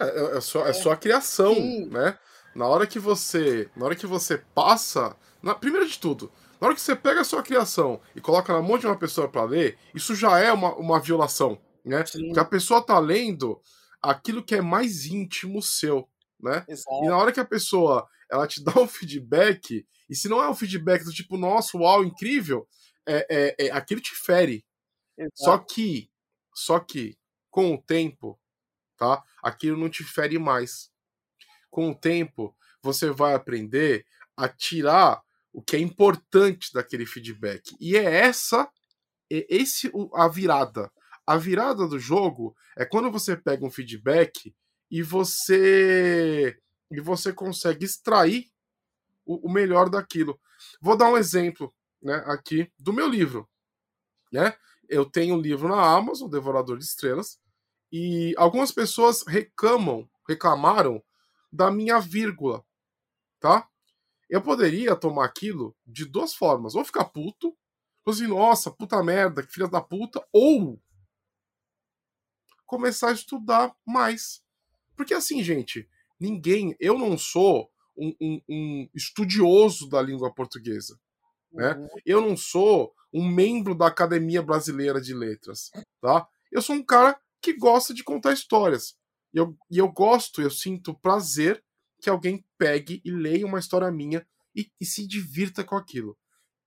É, 0.00 0.04
é, 0.04 0.36
é 0.38 0.40
só, 0.40 0.66
é 0.66 0.72
só 0.72 0.92
a 0.92 0.96
criação, 0.96 1.54
Sim. 1.54 1.86
né? 1.86 2.18
Na 2.54 2.66
hora 2.66 2.86
que 2.86 2.98
você, 2.98 3.68
na 3.76 3.84
hora 3.84 3.96
que 3.96 4.06
você 4.06 4.38
passa, 4.38 5.16
na, 5.42 5.54
primeiro 5.54 5.86
de 5.86 5.98
tudo, 5.98 6.32
na 6.60 6.66
hora 6.66 6.74
que 6.74 6.80
você 6.80 6.94
pega 6.94 7.20
a 7.20 7.24
sua 7.24 7.42
criação 7.42 8.00
e 8.14 8.20
coloca 8.20 8.52
na 8.52 8.60
mão 8.60 8.78
de 8.78 8.86
uma 8.86 8.98
pessoa 8.98 9.28
para 9.28 9.44
ler, 9.44 9.78
isso 9.94 10.14
já 10.14 10.38
é 10.38 10.52
uma, 10.52 10.74
uma 10.74 11.00
violação, 11.00 11.60
né? 11.84 12.04
Sim. 12.06 12.26
Porque 12.26 12.40
a 12.40 12.44
pessoa 12.44 12.82
tá 12.82 12.98
lendo 12.98 13.60
aquilo 14.02 14.44
que 14.44 14.54
é 14.54 14.60
mais 14.60 15.06
íntimo 15.06 15.62
seu, 15.62 16.08
né? 16.40 16.64
Exato. 16.68 17.04
E 17.04 17.08
na 17.08 17.16
hora 17.16 17.32
que 17.32 17.40
a 17.40 17.44
pessoa 17.44 18.06
ela 18.30 18.46
te 18.46 18.62
dá 18.64 18.78
um 18.80 18.86
feedback, 18.86 19.86
e 20.08 20.14
se 20.14 20.28
não 20.28 20.42
é 20.42 20.48
um 20.48 20.54
feedback 20.54 21.04
do 21.04 21.12
tipo, 21.12 21.36
nossa, 21.36 21.76
uau, 21.76 22.04
incrível, 22.04 22.66
é, 23.06 23.26
é, 23.30 23.66
é 23.66 23.70
aquilo 23.70 24.00
te 24.00 24.14
fere. 24.14 24.64
Exato. 25.20 25.32
Só 25.36 25.58
que, 25.58 26.10
só 26.54 26.80
que, 26.80 27.18
com 27.50 27.74
o 27.74 27.82
tempo, 27.82 28.40
tá? 28.96 29.22
Aquilo 29.42 29.76
não 29.76 29.90
te 29.90 30.02
fere 30.02 30.38
mais. 30.38 30.90
Com 31.70 31.90
o 31.90 31.94
tempo, 31.94 32.56
você 32.82 33.10
vai 33.10 33.34
aprender 33.34 34.06
a 34.36 34.48
tirar 34.48 35.22
o 35.52 35.60
que 35.62 35.76
é 35.76 35.78
importante 35.78 36.72
daquele 36.72 37.04
feedback. 37.04 37.76
E 37.78 37.96
é 37.96 38.04
essa, 38.04 38.70
é 39.30 39.46
esse 39.48 39.92
a 40.14 40.26
virada. 40.26 40.90
A 41.26 41.36
virada 41.36 41.86
do 41.86 41.98
jogo 41.98 42.56
é 42.76 42.86
quando 42.86 43.10
você 43.10 43.36
pega 43.36 43.64
um 43.64 43.70
feedback 43.70 44.54
e 44.90 45.02
você 45.02 46.58
e 46.90 47.00
você 47.00 47.32
consegue 47.32 47.84
extrair 47.84 48.50
o, 49.24 49.48
o 49.48 49.52
melhor 49.52 49.88
daquilo. 49.88 50.40
Vou 50.80 50.96
dar 50.96 51.08
um 51.10 51.16
exemplo, 51.16 51.72
né, 52.02 52.22
aqui 52.26 52.72
do 52.78 52.92
meu 52.92 53.08
livro, 53.08 53.48
né? 54.32 54.56
Eu 54.90 55.08
tenho 55.08 55.36
um 55.36 55.40
livro 55.40 55.68
na 55.68 55.80
Amazon, 55.80 56.28
Devorador 56.28 56.76
de 56.76 56.84
Estrelas, 56.84 57.38
e 57.92 58.34
algumas 58.36 58.72
pessoas 58.72 59.24
reclamam, 59.24 60.10
reclamaram 60.28 61.00
da 61.52 61.70
minha 61.70 62.00
vírgula, 62.00 62.64
tá? 63.38 63.68
Eu 64.28 64.42
poderia 64.42 64.96
tomar 64.96 65.26
aquilo 65.26 65.76
de 65.86 66.04
duas 66.04 66.34
formas, 66.34 66.74
ou 66.74 66.84
ficar 66.84 67.04
puto, 67.04 67.56
assim, 68.04 68.26
nossa, 68.26 68.68
puta 68.68 69.00
merda, 69.00 69.44
que 69.44 69.52
filha 69.52 69.68
da 69.68 69.80
puta, 69.80 70.26
ou 70.32 70.82
começar 72.66 73.10
a 73.10 73.12
estudar 73.12 73.72
mais. 73.86 74.42
Porque 74.96 75.14
assim, 75.14 75.40
gente, 75.44 75.88
ninguém, 76.18 76.74
eu 76.80 76.98
não 76.98 77.16
sou 77.16 77.70
um, 77.96 78.12
um, 78.20 78.42
um 78.48 78.88
estudioso 78.92 79.88
da 79.88 80.02
língua 80.02 80.34
portuguesa. 80.34 80.98
Né? 81.52 81.74
Uhum. 81.74 81.88
Eu 82.04 82.20
não 82.20 82.36
sou 82.36 82.92
um 83.12 83.28
membro 83.28 83.74
da 83.74 83.86
Academia 83.86 84.42
Brasileira 84.42 85.00
de 85.00 85.14
Letras. 85.14 85.70
Tá? 86.00 86.26
Eu 86.50 86.62
sou 86.62 86.76
um 86.76 86.84
cara 86.84 87.18
que 87.40 87.52
gosta 87.54 87.94
de 87.94 88.04
contar 88.04 88.32
histórias. 88.32 88.96
E 89.32 89.38
eu, 89.38 89.56
e 89.70 89.78
eu 89.78 89.88
gosto, 89.88 90.42
eu 90.42 90.50
sinto 90.50 90.94
prazer 90.94 91.62
que 92.00 92.10
alguém 92.10 92.44
pegue 92.58 93.00
e 93.04 93.10
leia 93.10 93.46
uma 93.46 93.58
história 93.58 93.90
minha 93.90 94.26
e, 94.54 94.70
e 94.80 94.84
se 94.84 95.06
divirta 95.06 95.62
com 95.62 95.76
aquilo. 95.76 96.16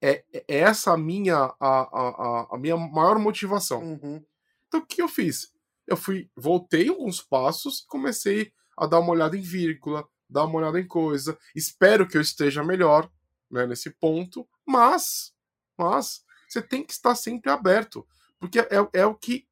É, 0.01 0.23
é, 0.33 0.45
é 0.47 0.57
essa 0.59 0.93
a 0.93 0.97
minha, 0.97 1.35
a, 1.35 1.57
a, 1.59 2.47
a 2.51 2.57
minha 2.57 2.77
maior 2.77 3.17
motivação. 3.19 3.81
Uhum. 3.83 4.23
Então 4.67 4.79
o 4.79 4.85
que 4.85 5.01
eu 5.01 5.07
fiz? 5.07 5.51
Eu 5.85 5.97
fui, 5.97 6.29
voltei 6.35 6.89
alguns 6.89 7.21
passos 7.21 7.79
e 7.79 7.87
comecei 7.87 8.53
a 8.77 8.85
dar 8.85 8.99
uma 8.99 9.11
olhada 9.11 9.37
em 9.37 9.41
vírgula, 9.41 10.07
dar 10.29 10.45
uma 10.45 10.59
olhada 10.59 10.79
em 10.79 10.87
coisa. 10.87 11.37
Espero 11.55 12.07
que 12.07 12.17
eu 12.17 12.21
esteja 12.21 12.63
melhor 12.63 13.09
né, 13.51 13.67
nesse 13.67 13.91
ponto, 13.91 14.47
mas, 14.65 15.33
mas 15.77 16.22
você 16.53 16.61
tem 16.61 16.83
que 16.83 16.93
estar 16.93 17.15
sempre 17.15 17.51
aberto, 17.51 18.07
porque 18.39 18.59
é, 18.59 18.67
é 18.93 19.05
o 19.05 19.15
que 19.15 19.47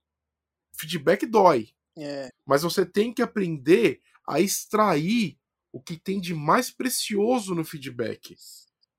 feedback 0.71 1.25
dói. 1.25 1.69
É. 1.97 2.29
Mas 2.45 2.61
você 2.61 2.85
tem 2.85 3.13
que 3.13 3.21
aprender 3.21 4.01
a 4.27 4.39
extrair 4.39 5.37
o 5.71 5.81
que 5.81 5.97
tem 5.97 6.19
de 6.19 6.33
mais 6.33 6.69
precioso 6.69 7.55
no 7.55 7.65
feedback, 7.65 8.35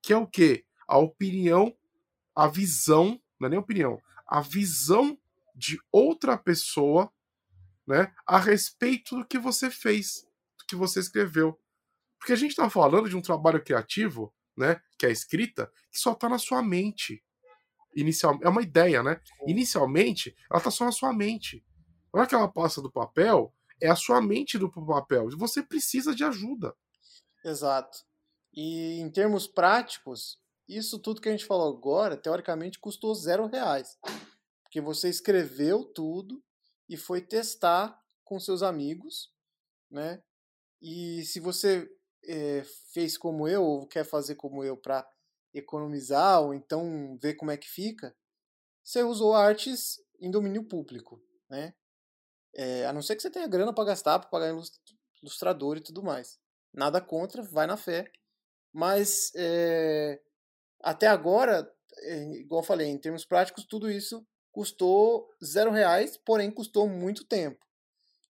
que 0.02 0.12
é 0.12 0.16
o 0.16 0.26
que? 0.26 0.64
A 0.88 0.98
opinião, 0.98 1.74
a 2.34 2.48
visão, 2.48 3.20
não 3.38 3.46
é 3.46 3.50
nem 3.50 3.58
opinião, 3.58 4.00
a 4.26 4.40
visão 4.40 5.18
de 5.54 5.78
outra 5.92 6.36
pessoa 6.36 7.12
né, 7.86 8.12
a 8.26 8.38
respeito 8.38 9.16
do 9.16 9.24
que 9.24 9.38
você 9.38 9.70
fez, 9.70 10.26
do 10.58 10.64
que 10.66 10.74
você 10.74 11.00
escreveu. 11.00 11.58
Porque 12.18 12.32
a 12.32 12.36
gente 12.36 12.50
está 12.50 12.68
falando 12.70 13.08
de 13.08 13.16
um 13.16 13.22
trabalho 13.22 13.62
criativo, 13.62 14.32
né, 14.56 14.80
que 14.98 15.06
é 15.06 15.08
a 15.08 15.12
escrita, 15.12 15.70
que 15.90 15.98
só 15.98 16.12
está 16.12 16.28
na 16.28 16.38
sua 16.38 16.62
mente. 16.62 17.22
Inicial, 17.94 18.38
é 18.42 18.48
uma 18.48 18.62
ideia, 18.62 19.02
né? 19.02 19.20
Inicialmente, 19.46 20.34
ela 20.50 20.58
está 20.58 20.70
só 20.70 20.84
na 20.84 20.92
sua 20.92 21.12
mente. 21.12 21.64
Na 22.12 22.20
hora 22.20 22.28
que 22.28 22.34
ela 22.34 22.48
passa 22.48 22.80
do 22.80 22.90
papel, 22.90 23.54
é 23.80 23.88
a 23.88 23.96
sua 23.96 24.20
mente 24.20 24.58
do 24.58 24.70
papel. 24.70 25.28
Você 25.36 25.62
precisa 25.62 26.14
de 26.14 26.24
ajuda. 26.24 26.74
Exato. 27.44 27.98
E 28.52 29.00
em 29.00 29.10
termos 29.10 29.46
práticos, 29.46 30.38
isso 30.68 30.98
tudo 30.98 31.20
que 31.20 31.28
a 31.28 31.32
gente 31.32 31.44
falou 31.44 31.76
agora, 31.76 32.16
teoricamente, 32.16 32.78
custou 32.78 33.14
zero 33.14 33.46
reais. 33.46 33.98
Porque 34.62 34.80
você 34.80 35.08
escreveu 35.08 35.84
tudo, 35.84 36.42
e 36.92 36.96
foi 36.96 37.22
testar 37.22 37.98
com 38.22 38.38
seus 38.38 38.62
amigos, 38.62 39.32
né? 39.90 40.22
E 40.80 41.24
se 41.24 41.40
você 41.40 41.88
é, 42.24 42.62
fez 42.92 43.16
como 43.16 43.48
eu 43.48 43.62
ou 43.62 43.86
quer 43.86 44.04
fazer 44.04 44.34
como 44.34 44.62
eu 44.62 44.76
para 44.76 45.08
economizar 45.54 46.42
ou 46.42 46.54
então 46.54 47.18
ver 47.20 47.34
como 47.34 47.50
é 47.50 47.56
que 47.56 47.68
fica, 47.68 48.14
você 48.82 49.02
usou 49.02 49.34
artes 49.34 50.00
em 50.20 50.30
domínio 50.30 50.64
público, 50.64 51.22
né? 51.48 51.74
É, 52.54 52.86
a 52.86 52.92
não 52.92 53.00
ser 53.00 53.16
que 53.16 53.22
você 53.22 53.30
tenha 53.30 53.46
grana 53.46 53.72
para 53.72 53.84
gastar, 53.84 54.18
para 54.18 54.28
pagar 54.28 54.54
ilustrador 55.22 55.76
e 55.76 55.80
tudo 55.80 56.02
mais. 56.02 56.38
Nada 56.72 57.00
contra, 57.00 57.42
vai 57.42 57.66
na 57.66 57.76
fé. 57.76 58.10
Mas 58.72 59.32
é, 59.34 60.20
até 60.80 61.06
agora, 61.06 61.70
igual 62.38 62.62
eu 62.62 62.66
falei, 62.66 62.88
em 62.88 62.98
termos 62.98 63.24
práticos, 63.24 63.64
tudo 63.64 63.90
isso 63.90 64.26
custou 64.50 65.28
zero 65.42 65.70
reais, 65.70 66.16
porém 66.16 66.50
custou 66.50 66.88
muito 66.88 67.24
tempo. 67.24 67.64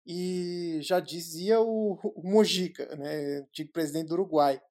E 0.06 0.80
já 0.82 1.00
dizia 1.00 1.60
o, 1.62 1.94
o 2.16 2.24
Mojica, 2.24 2.96
né, 2.96 3.38
antigo 3.38 3.72
presidente 3.72 4.08
do 4.08 4.14
Uruguai, 4.14 4.62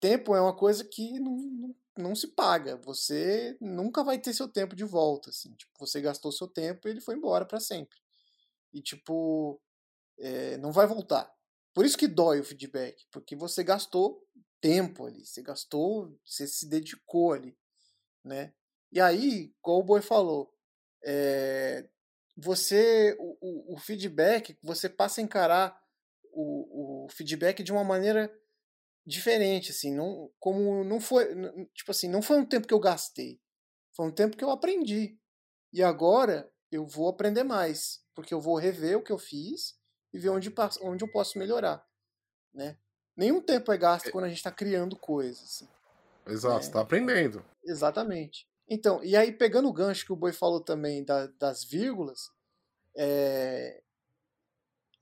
tempo 0.00 0.34
é 0.34 0.40
uma 0.40 0.54
coisa 0.56 0.84
que 0.84 1.18
não, 1.18 1.36
não, 1.36 1.76
não, 1.96 2.14
se 2.14 2.28
paga. 2.28 2.76
Você 2.76 3.56
nunca 3.60 4.04
vai 4.04 4.18
ter 4.18 4.32
seu 4.32 4.48
tempo 4.48 4.76
de 4.76 4.84
volta. 4.84 5.30
Assim. 5.30 5.54
Tipo, 5.54 5.72
você 5.78 6.00
gastou 6.00 6.32
seu 6.32 6.48
tempo 6.48 6.86
e 6.86 6.90
ele 6.90 7.00
foi 7.00 7.16
embora 7.16 7.44
para 7.44 7.60
sempre. 7.60 7.98
E, 8.72 8.82
tipo, 8.82 9.60
é, 10.18 10.56
não 10.58 10.72
vai 10.72 10.86
voltar. 10.86 11.32
Por 11.74 11.84
isso 11.84 11.96
que 11.96 12.08
dói 12.08 12.40
o 12.40 12.44
feedback, 12.44 13.06
porque 13.10 13.36
você 13.36 13.62
gastou 13.62 14.26
tempo 14.60 15.06
ali, 15.06 15.24
você 15.24 15.42
gastou, 15.42 16.18
você 16.24 16.46
se 16.46 16.68
dedicou 16.68 17.32
ali, 17.32 17.56
né? 18.24 18.52
E 18.90 19.00
aí, 19.00 19.54
como 19.60 19.80
o 19.80 19.84
Boi 19.84 20.02
falou, 20.02 20.52
é, 21.04 21.88
você 22.36 23.16
o, 23.20 23.74
o, 23.74 23.78
feedback, 23.78 24.58
você 24.62 24.88
passa 24.88 25.20
a 25.20 25.24
encarar 25.24 25.80
o, 26.32 27.04
o 27.04 27.08
feedback 27.10 27.62
de 27.62 27.70
uma 27.70 27.84
maneira 27.84 28.32
diferente, 29.08 29.70
assim, 29.70 29.94
não, 29.94 30.30
como 30.38 30.84
não 30.84 31.00
foi, 31.00 31.34
tipo 31.72 31.90
assim, 31.90 32.08
não 32.08 32.20
foi 32.20 32.36
um 32.38 32.44
tempo 32.44 32.68
que 32.68 32.74
eu 32.74 32.78
gastei, 32.78 33.40
foi 33.96 34.06
um 34.06 34.12
tempo 34.12 34.36
que 34.36 34.44
eu 34.44 34.50
aprendi. 34.50 35.18
E 35.72 35.82
agora 35.82 36.52
eu 36.70 36.86
vou 36.86 37.08
aprender 37.08 37.42
mais, 37.42 38.04
porque 38.14 38.34
eu 38.34 38.40
vou 38.40 38.58
rever 38.58 38.98
o 38.98 39.02
que 39.02 39.10
eu 39.10 39.18
fiz 39.18 39.78
e 40.12 40.18
ver 40.18 40.28
onde, 40.28 40.52
onde 40.82 41.02
eu 41.02 41.10
posso 41.10 41.38
melhorar, 41.38 41.82
né? 42.52 42.76
Nenhum 43.16 43.40
tempo 43.40 43.72
é 43.72 43.78
gasto 43.78 44.12
quando 44.12 44.26
a 44.26 44.28
gente 44.28 44.36
está 44.36 44.52
criando 44.52 44.94
coisas. 44.94 45.42
Assim, 45.42 45.68
Exato, 46.26 46.56
né? 46.56 46.62
você 46.62 46.68
está 46.68 46.80
aprendendo. 46.82 47.44
Exatamente. 47.64 48.46
Então, 48.68 49.02
e 49.02 49.16
aí 49.16 49.32
pegando 49.32 49.68
o 49.68 49.72
gancho 49.72 50.04
que 50.04 50.12
o 50.12 50.16
Boi 50.16 50.32
falou 50.32 50.60
também 50.60 51.02
da, 51.02 51.26
das 51.26 51.64
vírgulas, 51.64 52.30
é, 52.94 53.82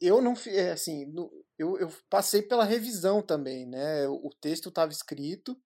eu 0.01 0.23
não 0.23 0.35
é, 0.47 0.71
assim, 0.71 1.07
no, 1.07 1.31
eu, 1.59 1.79
eu, 1.79 1.91
passei 2.11 2.43
pela 2.43 2.65
revisão 2.65 3.23
também, 3.23 3.67
né? 3.67 4.07
O, 4.09 4.31
texto 4.41 4.69
estava 4.69 4.93
escrito 4.93 5.59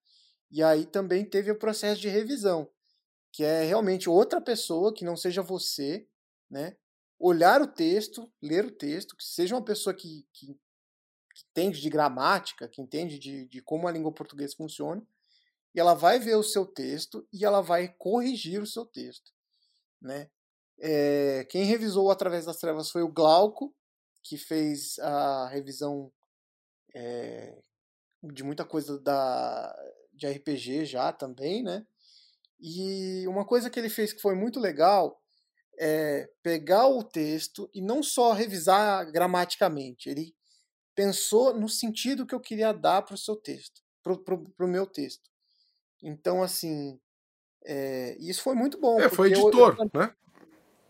e 0.51 0.63
aí 0.63 0.87
também 0.87 1.25
teve 1.25 1.51
o 1.51 1.59
processo 1.59 2.01
de 2.01 2.09
revisão, 2.09 2.71
que 3.33 3.43
é 3.43 3.65
realmente 3.65 4.09
outra 4.09 4.41
pessoa 4.41 4.95
que 4.95 5.05
não 5.05 5.17
seja 5.17 5.43
você, 5.43 6.07
né? 6.51 6.77
Olhar 7.19 7.61
o 7.61 7.67
texto, 7.67 8.33
ler 8.41 8.65
o 8.65 8.71
texto, 8.71 9.17
que 9.17 9.25
seja 9.25 9.55
uma 9.55 9.65
pessoa 9.65 9.93
que, 9.95 10.27
que, 10.33 10.47
que 11.35 11.45
entende 11.51 11.81
de 11.81 11.91
gramática, 11.91 12.69
que 12.69 12.81
entende 12.81 13.19
de, 13.19 13.47
de 13.47 13.61
como 13.61 13.87
a 13.87 13.93
língua 13.93 14.13
portuguesa 14.13 14.57
funciona, 14.57 15.07
e 15.75 15.81
ela 15.81 15.95
vai 15.95 16.19
ver 16.19 16.37
o 16.37 16.43
seu 16.43 16.65
texto 16.65 17.27
e 17.33 17.45
ela 17.45 17.61
vai 17.61 17.89
corrigir 17.99 18.61
o 18.61 18.67
seu 18.67 18.87
texto, 18.87 19.33
né? 20.01 20.31
É, 20.83 21.45
quem 21.51 21.65
revisou 21.65 22.11
através 22.11 22.47
das 22.47 22.57
trevas 22.57 22.91
foi 22.91 23.03
o 23.03 23.13
Glauco, 23.13 23.75
que 24.23 24.37
fez 24.37 24.99
a 24.99 25.49
revisão 25.49 26.13
é, 26.95 27.59
de 28.23 28.43
muita 28.43 28.65
coisa 28.65 28.99
da 28.99 29.75
de 30.13 30.29
RPG 30.29 30.85
já 30.85 31.13
também, 31.13 31.63
né? 31.63 31.87
E 32.61 33.27
uma 33.27 33.45
coisa 33.45 33.71
que 33.71 33.79
ele 33.79 33.89
fez 33.89 34.13
que 34.13 34.21
foi 34.21 34.35
muito 34.35 34.61
legal 34.61 35.19
é 35.79 36.29
pegar 36.43 36.87
o 36.87 37.03
texto 37.03 37.71
e 37.73 37.81
não 37.81 38.03
só 38.03 38.33
revisar 38.33 39.11
gramaticamente, 39.11 40.11
ele 40.11 40.35
pensou 40.95 41.59
no 41.59 41.69
sentido 41.69 42.27
que 42.27 42.35
eu 42.35 42.41
queria 42.41 42.73
dar 42.73 43.01
para 43.01 43.15
o 43.15 43.19
seu 43.19 43.35
texto, 43.35 43.81
para 44.03 44.67
o 44.67 44.69
meu 44.69 44.87
texto. 44.87 45.31
Então, 46.03 46.43
assim, 46.43 47.01
é, 47.65 48.15
isso 48.21 48.43
foi 48.43 48.55
muito 48.55 48.79
bom. 48.79 49.01
É, 49.01 49.09
foi 49.09 49.29
editor, 49.29 49.77
eu, 49.79 49.85
eu... 49.85 50.01
né? 50.01 50.15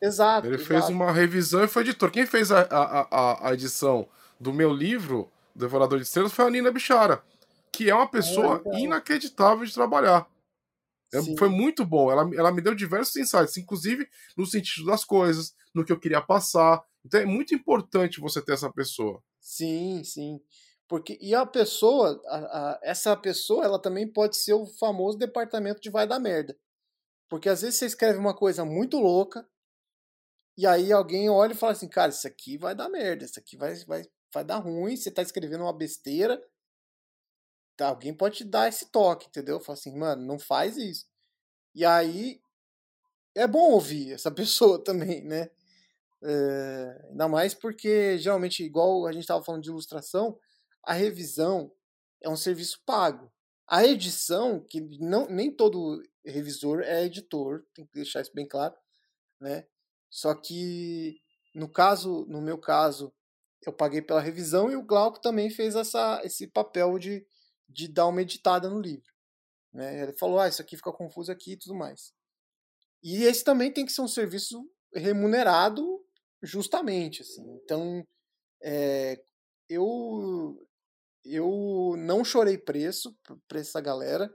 Exato. 0.02 0.46
Ele 0.46 0.56
exato. 0.56 0.68
fez 0.68 0.88
uma 0.88 1.12
revisão 1.12 1.62
e 1.64 1.68
foi 1.68 1.82
editor. 1.82 2.10
Quem 2.10 2.26
fez 2.26 2.50
a, 2.50 2.62
a, 2.62 3.48
a 3.48 3.54
edição 3.54 4.08
do 4.38 4.52
meu 4.52 4.72
livro, 4.72 5.30
Devorador 5.54 5.98
de 5.98 6.04
Estrelas, 6.04 6.32
foi 6.32 6.46
a 6.46 6.50
Nina 6.50 6.70
Bichara, 6.70 7.22
que 7.70 7.90
é 7.90 7.94
uma 7.94 8.08
pessoa 8.08 8.62
é, 8.66 8.80
inacreditável 8.80 9.64
de 9.64 9.74
trabalhar. 9.74 10.26
É, 11.12 11.36
foi 11.36 11.48
muito 11.48 11.84
bom. 11.84 12.10
Ela, 12.10 12.28
ela 12.34 12.52
me 12.52 12.62
deu 12.62 12.74
diversos 12.74 13.16
insights, 13.16 13.56
inclusive 13.56 14.08
no 14.36 14.46
sentido 14.46 14.86
das 14.86 15.04
coisas, 15.04 15.54
no 15.74 15.84
que 15.84 15.92
eu 15.92 15.98
queria 15.98 16.22
passar. 16.22 16.82
Então 17.04 17.20
é 17.20 17.26
muito 17.26 17.54
importante 17.54 18.20
você 18.20 18.40
ter 18.40 18.52
essa 18.52 18.72
pessoa. 18.72 19.22
Sim, 19.40 20.02
sim. 20.04 20.40
Porque, 20.88 21.18
e 21.20 21.34
a 21.34 21.46
pessoa, 21.46 22.20
a, 22.26 22.36
a, 22.36 22.80
essa 22.82 23.16
pessoa, 23.16 23.64
ela 23.64 23.80
também 23.80 24.08
pode 24.08 24.36
ser 24.36 24.54
o 24.54 24.66
famoso 24.66 25.18
departamento 25.18 25.80
de 25.80 25.90
vai 25.90 26.06
dar 26.06 26.18
merda. 26.18 26.56
Porque 27.28 27.48
às 27.48 27.62
vezes 27.62 27.78
você 27.78 27.86
escreve 27.86 28.18
uma 28.18 28.34
coisa 28.34 28.64
muito 28.64 28.98
louca, 28.98 29.46
e 30.60 30.66
aí 30.66 30.92
alguém 30.92 31.30
olha 31.30 31.54
e 31.54 31.56
fala 31.56 31.72
assim, 31.72 31.88
cara, 31.88 32.10
isso 32.10 32.26
aqui 32.26 32.58
vai 32.58 32.74
dar 32.74 32.90
merda, 32.90 33.24
isso 33.24 33.38
aqui 33.38 33.56
vai, 33.56 33.74
vai, 33.86 34.04
vai 34.30 34.44
dar 34.44 34.58
ruim, 34.58 34.94
você 34.94 35.10
tá 35.10 35.22
escrevendo 35.22 35.62
uma 35.62 35.72
besteira. 35.72 36.38
Tá, 37.78 37.88
alguém 37.88 38.12
pode 38.12 38.36
te 38.36 38.44
dar 38.44 38.68
esse 38.68 38.90
toque, 38.90 39.26
entendeu? 39.26 39.58
Fala 39.58 39.78
assim, 39.78 39.96
mano, 39.96 40.22
não 40.22 40.38
faz 40.38 40.76
isso. 40.76 41.06
E 41.74 41.82
aí 41.82 42.42
é 43.34 43.46
bom 43.46 43.72
ouvir 43.72 44.12
essa 44.12 44.30
pessoa 44.30 44.84
também, 44.84 45.24
né? 45.24 45.48
É, 46.22 47.06
ainda 47.08 47.26
mais 47.26 47.54
porque 47.54 48.18
geralmente, 48.18 48.62
igual 48.62 49.06
a 49.06 49.12
gente 49.12 49.22
estava 49.22 49.42
falando 49.42 49.62
de 49.62 49.70
ilustração, 49.70 50.38
a 50.84 50.92
revisão 50.92 51.72
é 52.20 52.28
um 52.28 52.36
serviço 52.36 52.82
pago. 52.84 53.32
A 53.66 53.82
edição, 53.86 54.60
que 54.60 54.82
não, 55.00 55.26
nem 55.26 55.50
todo 55.50 56.02
revisor 56.22 56.82
é 56.82 57.06
editor, 57.06 57.64
tem 57.72 57.86
que 57.86 57.94
deixar 57.94 58.20
isso 58.20 58.34
bem 58.34 58.46
claro, 58.46 58.74
né? 59.40 59.64
Só 60.10 60.34
que 60.34 61.20
no 61.54 61.68
caso, 61.68 62.26
no 62.26 62.40
meu 62.40 62.58
caso, 62.58 63.12
eu 63.64 63.72
paguei 63.72 64.02
pela 64.02 64.20
revisão 64.20 64.70
e 64.70 64.76
o 64.76 64.82
Glauco 64.82 65.20
também 65.20 65.50
fez 65.50 65.74
essa, 65.74 66.20
esse 66.24 66.46
papel 66.46 66.98
de, 66.98 67.26
de 67.68 67.88
dar 67.88 68.06
uma 68.06 68.22
editada 68.22 68.68
no 68.68 68.80
livro. 68.80 69.10
Né? 69.72 70.02
Ele 70.02 70.12
falou, 70.12 70.40
ah, 70.40 70.48
isso 70.48 70.62
aqui 70.62 70.76
fica 70.76 70.92
confuso 70.92 71.30
aqui 71.30 71.52
e 71.52 71.56
tudo 71.56 71.74
mais. 71.74 72.12
E 73.02 73.24
esse 73.24 73.44
também 73.44 73.72
tem 73.72 73.84
que 73.84 73.92
ser 73.92 74.02
um 74.02 74.08
serviço 74.08 74.62
remunerado 74.94 76.04
justamente. 76.42 77.22
Assim. 77.22 77.42
Então, 77.62 78.06
é, 78.62 79.22
eu, 79.68 80.66
eu 81.24 81.94
não 81.98 82.24
chorei 82.24 82.58
preço 82.58 83.16
para 83.48 83.60
essa 83.60 83.80
galera, 83.80 84.32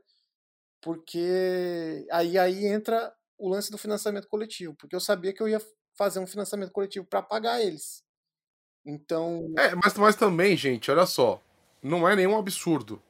porque 0.82 2.06
aí, 2.12 2.38
aí 2.38 2.66
entra 2.66 3.15
o 3.38 3.50
lance 3.50 3.72
do 3.72 3.78
financiamento 3.78 4.28
coletivo, 4.28 4.76
porque 4.76 4.96
eu 4.96 5.00
sabia 5.00 5.34
que 5.34 5.42
eu 5.42 5.48
ia 5.48 5.62
fazer 5.94 6.20
um 6.20 6.28
financiamento 6.28 6.72
coletivo 6.72 7.06
para 7.06 7.22
pagar 7.22 7.62
eles. 7.62 8.04
Então. 8.86 9.52
É, 9.58 9.74
mas, 9.76 9.94
mas 9.96 10.16
também, 10.16 10.56
gente, 10.56 10.92
olha 10.92 11.06
só. 11.06 11.42
Não 11.82 12.08
é 12.08 12.16
nenhum 12.16 12.38
absurdo. 12.38 13.02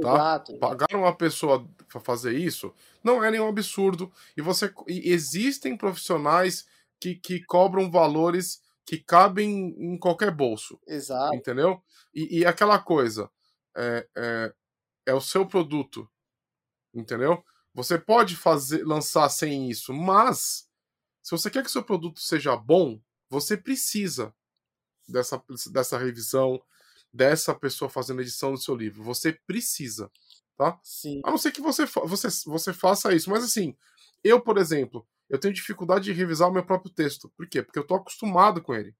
Exato. 0.00 0.58
Pagar 0.58 0.94
uma 0.94 1.14
pessoa 1.14 1.68
para 1.88 2.00
fazer 2.00 2.36
isso 2.36 2.74
não 3.02 3.22
é 3.22 3.30
nenhum 3.30 3.48
absurdo. 3.48 4.12
E 4.36 4.42
você 4.42 4.72
e 4.88 5.12
existem 5.12 5.76
profissionais 5.76 6.66
que, 7.00 7.14
que 7.14 7.44
cobram 7.44 7.90
valores 7.90 8.62
que 8.86 8.98
cabem 8.98 9.74
em 9.78 9.98
qualquer 9.98 10.30
bolso. 10.30 10.78
Exato. 10.86 11.34
Entendeu? 11.34 11.82
E, 12.14 12.40
e 12.40 12.46
aquela 12.46 12.78
coisa. 12.78 13.30
É, 13.76 14.06
é, 14.16 14.54
é 15.06 15.14
o 15.14 15.20
seu 15.20 15.46
produto. 15.46 16.08
Entendeu? 16.92 17.44
Você 17.74 17.98
pode 17.98 18.36
fazer 18.36 18.84
lançar 18.84 19.28
sem 19.28 19.68
isso, 19.68 19.92
mas 19.92 20.68
se 21.22 21.30
você 21.32 21.50
quer 21.50 21.64
que 21.64 21.70
seu 21.70 21.82
produto 21.82 22.20
seja 22.20 22.56
bom, 22.56 23.00
você 23.28 23.56
precisa 23.56 24.32
dessa, 25.08 25.42
dessa 25.72 25.98
revisão, 25.98 26.62
dessa 27.12 27.54
pessoa 27.54 27.88
fazendo 27.88 28.20
edição 28.20 28.52
do 28.52 28.58
seu 28.58 28.76
livro. 28.76 29.02
Você 29.02 29.32
precisa, 29.46 30.10
tá? 30.56 30.78
Sim. 30.82 31.20
A 31.24 31.30
não 31.30 31.38
ser 31.38 31.50
que 31.50 31.60
você, 31.60 31.84
você, 31.86 32.28
você 32.46 32.72
faça 32.72 33.14
isso. 33.14 33.28
Mas 33.30 33.42
assim, 33.42 33.76
eu, 34.22 34.40
por 34.40 34.56
exemplo, 34.58 35.06
eu 35.28 35.38
tenho 35.38 35.54
dificuldade 35.54 36.04
de 36.04 36.12
revisar 36.12 36.48
o 36.48 36.52
meu 36.52 36.64
próprio 36.64 36.92
texto. 36.92 37.28
Por 37.36 37.48
quê? 37.48 37.62
Porque 37.62 37.78
eu 37.78 37.86
tô 37.86 37.94
acostumado 37.94 38.62
com 38.62 38.74
ele. 38.74 38.94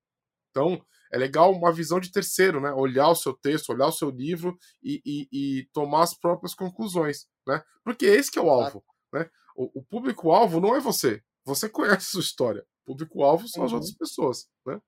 Então, 0.50 0.84
é 1.12 1.18
legal 1.18 1.52
uma 1.52 1.72
visão 1.72 2.00
de 2.00 2.10
terceiro, 2.10 2.60
né? 2.60 2.72
Olhar 2.72 3.08
o 3.08 3.14
seu 3.14 3.32
texto, 3.32 3.70
olhar 3.70 3.86
o 3.86 3.92
seu 3.92 4.10
livro 4.10 4.58
e, 4.82 5.02
e, 5.04 5.28
e 5.30 5.68
tomar 5.72 6.02
as 6.02 6.14
próprias 6.14 6.54
conclusões, 6.54 7.26
né? 7.46 7.62
Porque 7.82 8.06
esse 8.06 8.30
que 8.30 8.38
é 8.38 8.42
o 8.42 8.50
alvo, 8.50 8.84
né? 9.12 9.28
O, 9.56 9.80
o 9.80 9.82
público-alvo 9.84 10.60
não 10.60 10.74
é 10.74 10.80
você. 10.80 11.22
Você 11.44 11.68
conhece 11.68 11.96
a 11.96 12.00
sua 12.00 12.20
história. 12.20 12.66
O 12.82 12.92
público-alvo 12.92 13.46
são 13.48 13.60
uhum. 13.60 13.66
as 13.66 13.72
outras 13.72 13.92
pessoas, 13.92 14.48
né? 14.66 14.80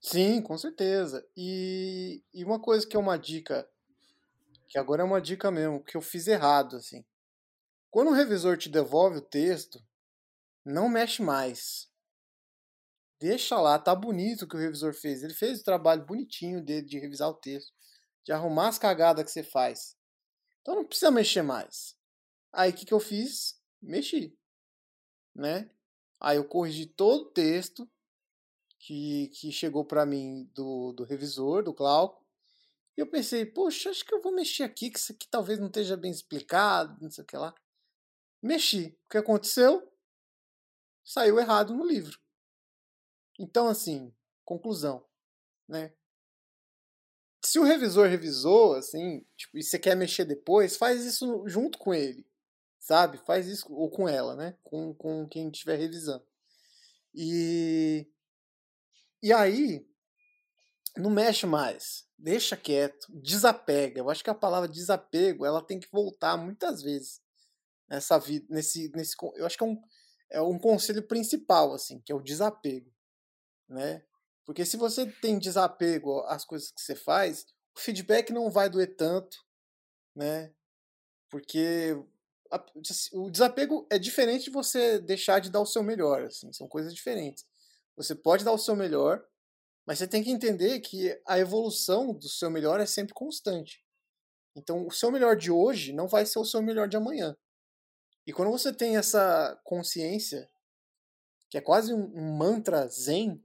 Sim, 0.00 0.42
com 0.42 0.58
certeza. 0.58 1.24
E, 1.36 2.24
e 2.34 2.44
uma 2.44 2.60
coisa 2.60 2.86
que 2.86 2.96
é 2.96 2.98
uma 2.98 3.16
dica, 3.16 3.68
que 4.68 4.76
agora 4.76 5.02
é 5.02 5.04
uma 5.04 5.20
dica 5.20 5.50
mesmo, 5.50 5.82
que 5.82 5.96
eu 5.96 6.00
fiz 6.00 6.26
errado, 6.26 6.76
assim. 6.76 7.04
Quando 7.90 8.08
o 8.08 8.14
revisor 8.14 8.56
te 8.56 8.68
devolve 8.68 9.18
o 9.18 9.22
texto, 9.22 9.80
não 10.64 10.88
mexe 10.88 11.22
mais. 11.22 11.88
Deixa 13.20 13.60
lá, 13.60 13.78
tá 13.78 13.94
bonito 13.94 14.42
o 14.42 14.48
que 14.48 14.56
o 14.56 14.58
revisor 14.58 14.92
fez. 14.94 15.22
Ele 15.22 15.34
fez 15.34 15.60
o 15.60 15.64
trabalho 15.64 16.04
bonitinho 16.04 16.64
dele 16.64 16.86
de 16.86 16.98
revisar 16.98 17.28
o 17.28 17.34
texto, 17.34 17.72
de 18.24 18.32
arrumar 18.32 18.68
as 18.68 18.78
cagadas 18.78 19.24
que 19.24 19.30
você 19.30 19.44
faz. 19.44 19.96
Então 20.62 20.76
não 20.76 20.84
precisa 20.84 21.10
mexer 21.10 21.42
mais. 21.42 21.96
Aí 22.52 22.70
o 22.70 22.74
que, 22.74 22.86
que 22.86 22.94
eu 22.94 23.00
fiz? 23.00 23.60
Mexi. 23.80 24.38
Né? 25.34 25.70
Aí 26.20 26.36
eu 26.36 26.48
corrigi 26.48 26.86
todo 26.86 27.22
o 27.22 27.30
texto 27.30 27.90
que, 28.78 29.28
que 29.28 29.52
chegou 29.52 29.84
para 29.84 30.06
mim 30.06 30.50
do, 30.54 30.92
do 30.92 31.04
revisor, 31.04 31.62
do 31.62 31.74
Glauco. 31.74 32.24
E 32.96 33.00
eu 33.00 33.06
pensei, 33.06 33.44
poxa, 33.44 33.90
acho 33.90 34.04
que 34.04 34.14
eu 34.14 34.20
vou 34.20 34.32
mexer 34.32 34.62
aqui, 34.62 34.90
que 34.90 34.98
isso 34.98 35.12
aqui 35.12 35.26
talvez 35.28 35.58
não 35.58 35.66
esteja 35.66 35.96
bem 35.96 36.10
explicado, 36.10 36.96
não 37.00 37.10
sei 37.10 37.24
o 37.24 37.26
que 37.26 37.36
lá. 37.36 37.54
Mexi. 38.42 38.98
O 39.06 39.08
que 39.08 39.18
aconteceu? 39.18 39.90
Saiu 41.04 41.38
errado 41.38 41.74
no 41.74 41.84
livro. 41.84 42.20
Então, 43.38 43.66
assim, 43.66 44.14
conclusão, 44.44 45.04
né? 45.66 45.94
Se 47.52 47.58
o 47.58 47.64
revisor 47.64 48.08
revisou, 48.08 48.76
assim, 48.76 49.26
tipo, 49.36 49.58
e 49.58 49.62
você 49.62 49.78
quer 49.78 49.94
mexer 49.94 50.24
depois, 50.24 50.74
faz 50.74 51.04
isso 51.04 51.46
junto 51.46 51.76
com 51.76 51.92
ele, 51.92 52.26
sabe? 52.80 53.18
Faz 53.26 53.46
isso, 53.46 53.70
ou 53.70 53.90
com 53.90 54.08
ela, 54.08 54.34
né? 54.34 54.56
Com, 54.62 54.94
com 54.94 55.28
quem 55.28 55.50
estiver 55.50 55.78
revisando. 55.78 56.24
E, 57.14 58.10
e 59.22 59.34
aí, 59.34 59.86
não 60.96 61.10
mexe 61.10 61.44
mais, 61.44 62.06
deixa 62.16 62.56
quieto, 62.56 63.06
desapega. 63.10 64.00
Eu 64.00 64.08
acho 64.08 64.24
que 64.24 64.30
a 64.30 64.34
palavra 64.34 64.66
desapego, 64.66 65.44
ela 65.44 65.60
tem 65.60 65.78
que 65.78 65.92
voltar 65.92 66.38
muitas 66.38 66.80
vezes 66.80 67.20
nessa 67.86 68.18
vida, 68.18 68.46
nesse, 68.48 68.90
nesse, 68.94 69.14
eu 69.34 69.44
acho 69.44 69.58
que 69.58 69.64
é 69.64 69.66
um, 69.66 69.78
é 70.30 70.40
um 70.40 70.58
conselho 70.58 71.06
principal, 71.06 71.74
assim, 71.74 72.00
que 72.00 72.10
é 72.10 72.14
o 72.14 72.22
desapego 72.22 72.90
né? 73.68 74.02
Porque 74.44 74.64
se 74.64 74.76
você 74.76 75.06
tem 75.06 75.38
desapego 75.38 76.20
às 76.22 76.44
coisas 76.44 76.70
que 76.70 76.80
você 76.80 76.94
faz, 76.94 77.46
o 77.76 77.80
feedback 77.80 78.32
não 78.32 78.50
vai 78.50 78.68
doer 78.68 78.96
tanto, 78.96 79.36
né? 80.14 80.52
Porque 81.30 81.96
a, 82.50 82.64
o 83.12 83.30
desapego 83.30 83.86
é 83.90 83.98
diferente 83.98 84.44
de 84.44 84.50
você 84.50 84.98
deixar 84.98 85.40
de 85.40 85.50
dar 85.50 85.60
o 85.60 85.66
seu 85.66 85.82
melhor, 85.82 86.24
assim, 86.24 86.52
são 86.52 86.68
coisas 86.68 86.94
diferentes. 86.94 87.46
Você 87.96 88.14
pode 88.14 88.44
dar 88.44 88.52
o 88.52 88.58
seu 88.58 88.74
melhor, 88.76 89.24
mas 89.86 89.98
você 89.98 90.06
tem 90.06 90.22
que 90.22 90.30
entender 90.30 90.80
que 90.80 91.20
a 91.26 91.38
evolução 91.38 92.12
do 92.12 92.28
seu 92.28 92.50
melhor 92.50 92.80
é 92.80 92.86
sempre 92.86 93.14
constante. 93.14 93.84
Então, 94.54 94.86
o 94.86 94.90
seu 94.90 95.10
melhor 95.10 95.36
de 95.36 95.50
hoje 95.50 95.92
não 95.92 96.06
vai 96.06 96.26
ser 96.26 96.38
o 96.38 96.44
seu 96.44 96.60
melhor 96.62 96.88
de 96.88 96.96
amanhã. 96.96 97.36
E 98.26 98.32
quando 98.32 98.50
você 98.50 98.72
tem 98.72 98.96
essa 98.96 99.58
consciência, 99.64 100.48
que 101.50 101.58
é 101.58 101.60
quase 101.60 101.92
um, 101.92 102.04
um 102.14 102.36
mantra 102.36 102.86
zen, 102.86 103.42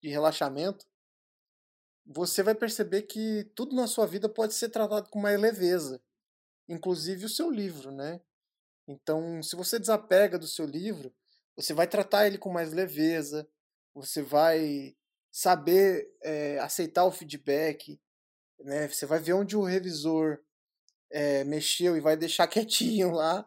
de 0.00 0.08
relaxamento, 0.08 0.86
você 2.06 2.42
vai 2.42 2.54
perceber 2.54 3.02
que 3.02 3.44
tudo 3.54 3.76
na 3.76 3.86
sua 3.86 4.06
vida 4.06 4.28
pode 4.28 4.54
ser 4.54 4.70
tratado 4.70 5.10
com 5.10 5.20
mais 5.20 5.38
leveza, 5.38 6.00
inclusive 6.68 7.26
o 7.26 7.28
seu 7.28 7.50
livro, 7.50 7.90
né? 7.90 8.20
Então, 8.86 9.42
se 9.42 9.54
você 9.54 9.78
desapega 9.78 10.38
do 10.38 10.46
seu 10.46 10.64
livro, 10.64 11.14
você 11.54 11.74
vai 11.74 11.86
tratar 11.86 12.26
ele 12.26 12.38
com 12.38 12.50
mais 12.50 12.72
leveza, 12.72 13.46
você 13.94 14.22
vai 14.22 14.96
saber 15.30 16.10
é, 16.22 16.58
aceitar 16.60 17.04
o 17.04 17.12
feedback, 17.12 18.00
né? 18.60 18.88
Você 18.88 19.04
vai 19.04 19.18
ver 19.18 19.34
onde 19.34 19.56
o 19.56 19.64
revisor 19.64 20.38
é, 21.10 21.44
mexeu 21.44 21.96
e 21.96 22.00
vai 22.00 22.16
deixar 22.16 22.46
quietinho 22.48 23.10
lá, 23.10 23.46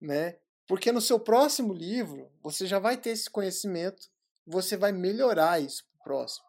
né? 0.00 0.38
Porque 0.68 0.92
no 0.92 1.00
seu 1.00 1.18
próximo 1.18 1.72
livro 1.72 2.30
você 2.42 2.66
já 2.66 2.78
vai 2.78 2.96
ter 2.96 3.10
esse 3.10 3.28
conhecimento, 3.28 4.08
você 4.48 4.76
vai 4.76 4.92
melhorar 4.92 5.60
isso 5.60 5.84
pro 5.84 6.04
próximo, 6.04 6.46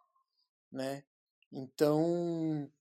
né? 0.72 1.04
Então 1.52 2.72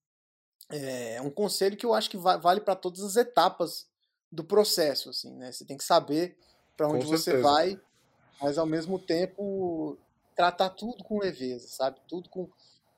é 0.70 1.20
um 1.22 1.30
conselho 1.30 1.76
que 1.76 1.86
eu 1.86 1.94
acho 1.94 2.10
que 2.10 2.16
vale 2.16 2.60
para 2.60 2.76
todas 2.76 3.02
as 3.02 3.16
etapas 3.16 3.88
do 4.30 4.44
processo, 4.44 5.10
assim, 5.10 5.34
né? 5.36 5.50
Você 5.50 5.64
tem 5.64 5.76
que 5.76 5.84
saber 5.84 6.38
para 6.76 6.88
onde 6.88 7.06
você 7.06 7.40
vai, 7.40 7.80
mas 8.40 8.58
ao 8.58 8.66
mesmo 8.66 8.98
tempo 8.98 9.98
tratar 10.36 10.70
tudo 10.70 11.02
com 11.02 11.18
leveza, 11.18 11.66
sabe? 11.68 12.00
Tudo 12.06 12.28
com 12.28 12.48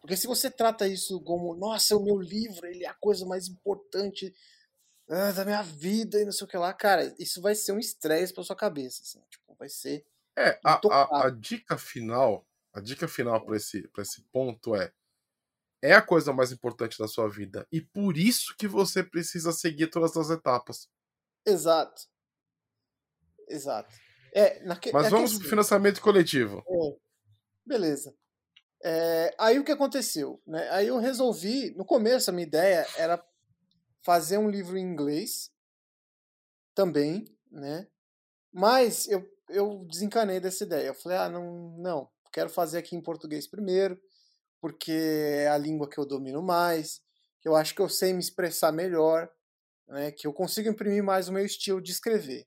porque 0.00 0.16
se 0.16 0.26
você 0.26 0.50
trata 0.50 0.88
isso 0.88 1.20
como, 1.20 1.54
nossa, 1.54 1.96
o 1.96 2.02
meu 2.02 2.18
livro, 2.18 2.66
ele 2.66 2.84
é 2.84 2.88
a 2.88 2.94
coisa 2.94 3.26
mais 3.26 3.48
importante 3.48 4.34
ah, 5.08 5.32
da 5.32 5.44
minha 5.44 5.62
vida 5.62 6.20
e 6.20 6.24
não 6.24 6.32
sei 6.32 6.46
o 6.46 6.48
que 6.48 6.56
lá, 6.56 6.72
cara, 6.72 7.14
isso 7.18 7.42
vai 7.42 7.54
ser 7.54 7.72
um 7.72 7.78
estresse 7.78 8.32
pra 8.32 8.42
sua 8.42 8.56
cabeça, 8.56 9.02
assim, 9.02 9.20
tipo, 9.28 9.54
vai 9.58 9.68
ser. 9.68 10.06
É, 10.36 10.58
a, 10.64 10.80
a, 10.90 11.26
a, 11.26 11.30
dica 11.30 11.76
final, 11.76 12.46
a 12.72 12.80
dica 12.80 13.06
final 13.08 13.44
para 13.44 13.56
esse, 13.56 13.86
pra 13.88 14.02
esse 14.02 14.22
ponto 14.32 14.74
é 14.74 14.92
é 15.82 15.94
a 15.94 16.02
coisa 16.02 16.30
mais 16.30 16.52
importante 16.52 16.98
da 16.98 17.08
sua 17.08 17.26
vida 17.28 17.66
e 17.72 17.80
por 17.80 18.18
isso 18.18 18.54
que 18.58 18.68
você 18.68 19.02
precisa 19.02 19.50
seguir 19.50 19.86
todas 19.86 20.14
as 20.16 20.28
etapas. 20.28 20.88
Exato. 21.46 22.02
Exato. 23.48 23.94
É, 24.34 24.62
naque, 24.62 24.92
Mas 24.92 25.10
vamos 25.10 25.38
pro 25.38 25.48
financiamento 25.48 26.00
coletivo. 26.00 26.62
É. 26.68 26.96
Beleza. 27.66 28.14
É, 28.82 29.34
aí 29.38 29.58
o 29.58 29.64
que 29.64 29.72
aconteceu? 29.72 30.40
Né? 30.46 30.68
Aí 30.70 30.88
eu 30.88 30.98
resolvi, 30.98 31.70
no 31.76 31.84
começo 31.84 32.30
a 32.30 32.32
minha 32.32 32.46
ideia 32.46 32.86
era 32.96 33.22
fazer 34.02 34.38
um 34.38 34.50
livro 34.50 34.76
em 34.76 34.82
inglês 34.82 35.50
também, 36.74 37.24
né? 37.50 37.86
Mas 38.52 39.06
eu, 39.08 39.26
eu 39.50 39.84
desencanei 39.86 40.40
dessa 40.40 40.64
ideia. 40.64 40.88
Eu 40.88 40.94
falei, 40.94 41.18
ah, 41.18 41.28
não, 41.28 41.76
não, 41.78 42.10
quero 42.32 42.48
fazer 42.50 42.78
aqui 42.78 42.96
em 42.96 43.02
português 43.02 43.46
primeiro, 43.46 44.00
porque 44.60 44.92
é 44.92 45.48
a 45.48 45.58
língua 45.58 45.88
que 45.88 45.98
eu 45.98 46.06
domino 46.06 46.42
mais, 46.42 47.00
que 47.40 47.48
eu 47.48 47.56
acho 47.56 47.74
que 47.74 47.80
eu 47.80 47.88
sei 47.88 48.12
me 48.12 48.20
expressar 48.20 48.72
melhor, 48.72 49.30
né? 49.88 50.12
Que 50.12 50.26
eu 50.26 50.32
consigo 50.32 50.68
imprimir 50.68 51.02
mais 51.02 51.28
o 51.28 51.32
meu 51.32 51.44
estilo 51.44 51.80
de 51.80 51.92
escrever, 51.92 52.46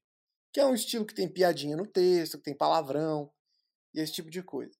que 0.51 0.60
é 0.60 0.66
um 0.66 0.74
estilo 0.74 1.06
que 1.06 1.16
tem 1.16 1.32
piadinha 1.32 1.76
no 1.76 1.88
texto, 1.88 2.38
que 2.38 2.43
tem 2.43 2.58
palavrão 2.58 3.32
e 3.93 3.99
esse 3.99 4.14
tipo 4.14 4.30
de 4.30 4.41
coisa. 4.43 4.78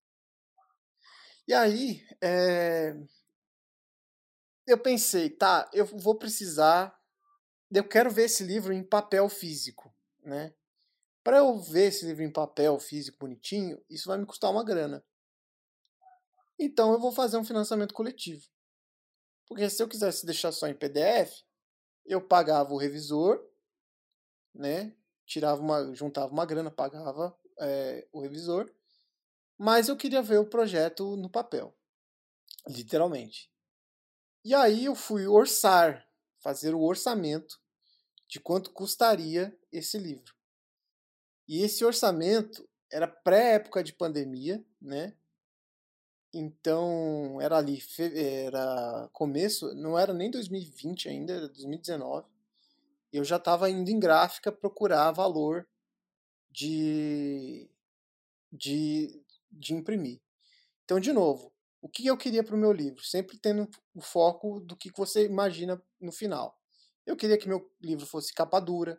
E 1.46 1.52
aí, 1.52 2.02
é, 2.22 2.94
eu 4.66 4.78
pensei, 4.78 5.28
tá, 5.28 5.68
eu 5.74 5.84
vou 5.84 6.16
precisar. 6.16 6.94
Eu 7.70 7.86
quero 7.86 8.10
ver 8.10 8.24
esse 8.24 8.44
livro 8.44 8.72
em 8.72 8.82
papel 8.82 9.28
físico, 9.28 9.94
né? 10.22 10.54
Para 11.24 11.38
eu 11.38 11.58
ver 11.58 11.86
esse 11.86 12.04
livro 12.04 12.22
em 12.22 12.30
papel 12.30 12.78
físico 12.78 13.18
bonitinho, 13.18 13.82
isso 13.88 14.08
vai 14.08 14.18
me 14.18 14.26
custar 14.26 14.50
uma 14.50 14.62
grana. 14.62 15.02
Então 16.58 16.92
eu 16.92 17.00
vou 17.00 17.10
fazer 17.10 17.38
um 17.38 17.44
financiamento 17.44 17.94
coletivo. 17.94 18.46
Porque 19.46 19.68
se 19.70 19.82
eu 19.82 19.88
quisesse 19.88 20.26
deixar 20.26 20.52
só 20.52 20.68
em 20.68 20.74
PDF, 20.74 21.42
eu 22.04 22.20
pagava 22.20 22.74
o 22.74 22.76
revisor, 22.76 23.42
né? 24.54 24.94
Tirava 25.24 25.62
uma, 25.62 25.94
juntava 25.94 26.30
uma 26.30 26.44
grana, 26.44 26.70
pagava 26.70 27.34
é, 27.58 28.06
o 28.12 28.20
revisor, 28.20 28.70
mas 29.56 29.88
eu 29.88 29.96
queria 29.96 30.20
ver 30.20 30.38
o 30.38 30.46
projeto 30.46 31.16
no 31.16 31.30
papel, 31.30 31.74
literalmente. 32.68 33.50
E 34.44 34.54
aí 34.54 34.84
eu 34.84 34.94
fui 34.94 35.26
orçar, 35.26 36.06
fazer 36.38 36.74
o 36.74 36.82
orçamento 36.82 37.58
de 38.28 38.38
quanto 38.38 38.72
custaria 38.72 39.58
esse 39.72 39.98
livro. 39.98 40.34
E 41.46 41.62
esse 41.62 41.84
orçamento 41.84 42.68
era 42.90 43.06
pré-época 43.06 43.82
de 43.82 43.92
pandemia, 43.92 44.64
né? 44.80 45.14
Então 46.32 47.40
era 47.40 47.58
ali, 47.58 47.80
era 47.98 49.08
começo, 49.12 49.72
não 49.74 49.98
era 49.98 50.12
nem 50.12 50.30
2020 50.30 51.08
ainda, 51.08 51.32
era 51.34 51.48
2019. 51.48 52.26
Eu 53.12 53.22
já 53.22 53.36
estava 53.36 53.70
indo 53.70 53.88
em 53.90 54.00
gráfica 54.00 54.50
procurar 54.50 55.12
valor 55.12 55.66
de, 56.50 57.70
de, 58.52 59.22
de 59.50 59.74
imprimir. 59.74 60.20
Então, 60.84 60.98
de 60.98 61.12
novo, 61.12 61.52
o 61.80 61.88
que 61.88 62.06
eu 62.06 62.16
queria 62.16 62.42
para 62.42 62.56
o 62.56 62.58
meu 62.58 62.72
livro, 62.72 63.04
sempre 63.04 63.38
tendo 63.38 63.68
o 63.94 64.00
foco 64.00 64.58
do 64.60 64.76
que 64.76 64.90
você 64.96 65.26
imagina 65.26 65.80
no 66.00 66.10
final. 66.10 66.58
Eu 67.06 67.16
queria 67.16 67.38
que 67.38 67.48
meu 67.48 67.70
livro 67.80 68.06
fosse 68.06 68.32
capa 68.32 68.58
dura, 68.58 68.98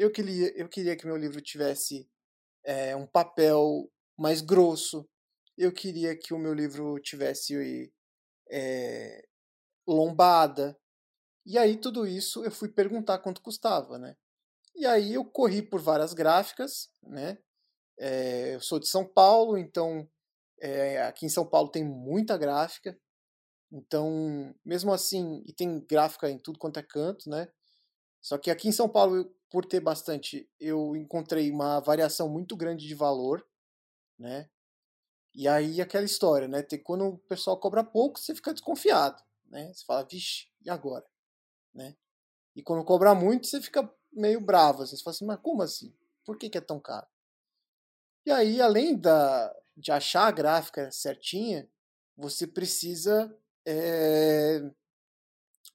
eu 0.00 0.10
queria, 0.10 0.50
eu 0.56 0.66
queria 0.66 0.96
que 0.96 1.06
meu 1.06 1.16
livro 1.16 1.42
tivesse 1.42 2.08
é, 2.64 2.96
um 2.96 3.06
papel 3.06 3.92
mais 4.18 4.40
grosso, 4.40 5.06
eu 5.58 5.70
queria 5.70 6.16
que 6.16 6.32
o 6.32 6.38
meu 6.38 6.54
livro 6.54 6.98
tivesse 7.00 7.92
é, 8.50 9.22
lombada. 9.86 10.74
E 11.44 11.58
aí 11.58 11.76
tudo 11.76 12.06
isso 12.06 12.42
eu 12.42 12.50
fui 12.50 12.70
perguntar 12.70 13.18
quanto 13.18 13.42
custava, 13.42 13.98
né? 13.98 14.16
E 14.74 14.86
aí 14.86 15.12
eu 15.12 15.24
corri 15.24 15.60
por 15.60 15.82
várias 15.82 16.14
gráficas, 16.14 16.90
né? 17.02 17.36
É, 17.98 18.54
eu 18.54 18.60
sou 18.60 18.80
de 18.80 18.88
São 18.88 19.06
Paulo, 19.06 19.58
então 19.58 20.08
é, 20.62 21.02
aqui 21.02 21.26
em 21.26 21.30
São 21.30 21.46
Paulo 21.46 21.70
tem 21.70 21.84
muita 21.84 22.38
gráfica, 22.38 22.98
então, 23.70 24.54
mesmo 24.64 24.92
assim, 24.94 25.42
e 25.46 25.52
tem 25.52 25.78
gráfica 25.80 26.30
em 26.30 26.38
tudo 26.38 26.58
quanto 26.58 26.78
é 26.78 26.82
canto, 26.82 27.28
né? 27.28 27.48
Só 28.20 28.36
que 28.38 28.50
aqui 28.50 28.68
em 28.68 28.72
São 28.72 28.88
Paulo, 28.88 29.24
por 29.50 29.64
ter 29.64 29.80
bastante, 29.80 30.48
eu 30.58 30.94
encontrei 30.94 31.50
uma 31.50 31.80
variação 31.80 32.28
muito 32.28 32.56
grande 32.56 32.86
de 32.86 32.94
valor, 32.94 33.46
né? 34.18 34.48
E 35.34 35.48
aí 35.48 35.80
aquela 35.80 36.04
história, 36.04 36.48
né? 36.48 36.62
Tem, 36.62 36.82
quando 36.82 37.06
o 37.06 37.18
pessoal 37.18 37.58
cobra 37.58 37.84
pouco, 37.84 38.18
você 38.18 38.34
fica 38.34 38.52
desconfiado, 38.52 39.22
né? 39.46 39.72
Você 39.72 39.84
fala, 39.84 40.04
vixe, 40.04 40.48
e 40.64 40.70
agora? 40.70 41.06
Né? 41.72 41.96
E 42.54 42.62
quando 42.62 42.84
cobra 42.84 43.14
muito, 43.14 43.46
você 43.46 43.60
fica 43.60 43.88
meio 44.12 44.40
bravo. 44.40 44.86
Você 44.86 44.96
fala 45.02 45.14
assim, 45.14 45.24
mas 45.24 45.40
como 45.40 45.62
assim? 45.62 45.94
Por 46.24 46.36
que, 46.36 46.50
que 46.50 46.58
é 46.58 46.60
tão 46.60 46.80
caro? 46.80 47.06
E 48.26 48.30
aí, 48.30 48.60
além 48.60 48.98
da, 48.98 49.54
de 49.76 49.90
achar 49.90 50.26
a 50.26 50.30
gráfica 50.30 50.90
certinha, 50.90 51.68
você 52.16 52.46
precisa 52.46 53.34
é, 53.64 54.70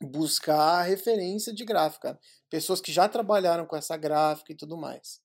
buscar 0.01 0.83
referência 0.83 1.53
de 1.53 1.63
gráfica. 1.63 2.19
Pessoas 2.49 2.81
que 2.81 2.91
já 2.91 3.07
trabalharam 3.07 3.65
com 3.65 3.75
essa 3.75 3.97
gráfica 3.97 4.51
e 4.51 4.55
tudo 4.55 4.77
mais. 4.77 5.21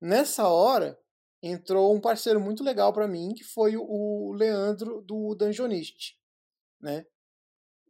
Nessa 0.00 0.48
hora, 0.48 0.98
entrou 1.42 1.94
um 1.94 2.00
parceiro 2.00 2.40
muito 2.40 2.62
legal 2.62 2.92
para 2.92 3.08
mim, 3.08 3.34
que 3.34 3.44
foi 3.44 3.76
o 3.76 4.32
Leandro 4.32 5.02
do 5.02 5.34
Dungeonist. 5.34 6.16
Né? 6.80 7.04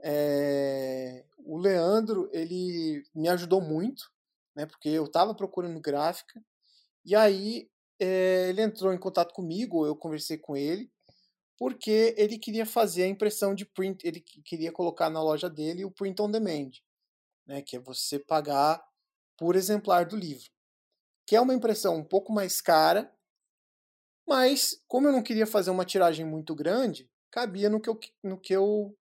É, 0.03 1.25
o 1.39 1.59
Leandro, 1.59 2.29
ele 2.33 3.05
me 3.15 3.29
ajudou 3.29 3.61
muito, 3.61 4.11
né, 4.55 4.67
porque 4.67 4.89
eu 4.89 5.05
estava 5.05 5.35
procurando 5.35 5.81
gráfica, 5.81 6.43
e 7.05 7.15
aí 7.15 7.71
é, 8.01 8.49
ele 8.49 8.63
entrou 8.63 8.93
em 8.93 8.99
contato 8.99 9.33
comigo, 9.33 9.87
eu 9.87 9.95
conversei 9.95 10.37
com 10.37 10.57
ele, 10.57 10.91
porque 11.63 12.13
ele 12.19 12.41
queria 12.41 12.67
fazer 12.67 13.05
a 13.05 13.07
impressão 13.07 13.55
de 13.55 13.65
print, 13.65 14.05
ele 14.05 14.21
queria 14.21 14.73
colocar 14.73 15.09
na 15.09 15.23
loja 15.23 15.49
dele 15.49 15.85
o 15.85 15.93
print 15.93 16.21
on 16.21 16.29
demand, 16.29 16.73
né, 17.47 17.63
que 17.63 17.77
é 17.77 17.79
você 17.79 18.19
pagar 18.19 18.85
por 19.39 19.55
exemplar 19.55 20.05
do 20.05 20.17
livro, 20.17 20.51
que 21.25 21.37
é 21.37 21.41
uma 21.41 21.55
impressão 21.55 21.95
um 21.95 22.05
pouco 22.05 22.33
mais 22.33 22.61
cara, 22.61 23.17
mas 24.27 24.83
como 24.89 25.07
eu 25.07 25.13
não 25.13 25.23
queria 25.23 25.47
fazer 25.47 25.71
uma 25.71 25.85
tiragem 25.85 26.27
muito 26.27 26.53
grande, 26.53 27.09
cabia 27.31 27.71
no 27.71 27.81
que 27.81 27.89
eu 27.89 28.01
no 28.25 28.41
que 28.41 28.53
eu 28.53 28.99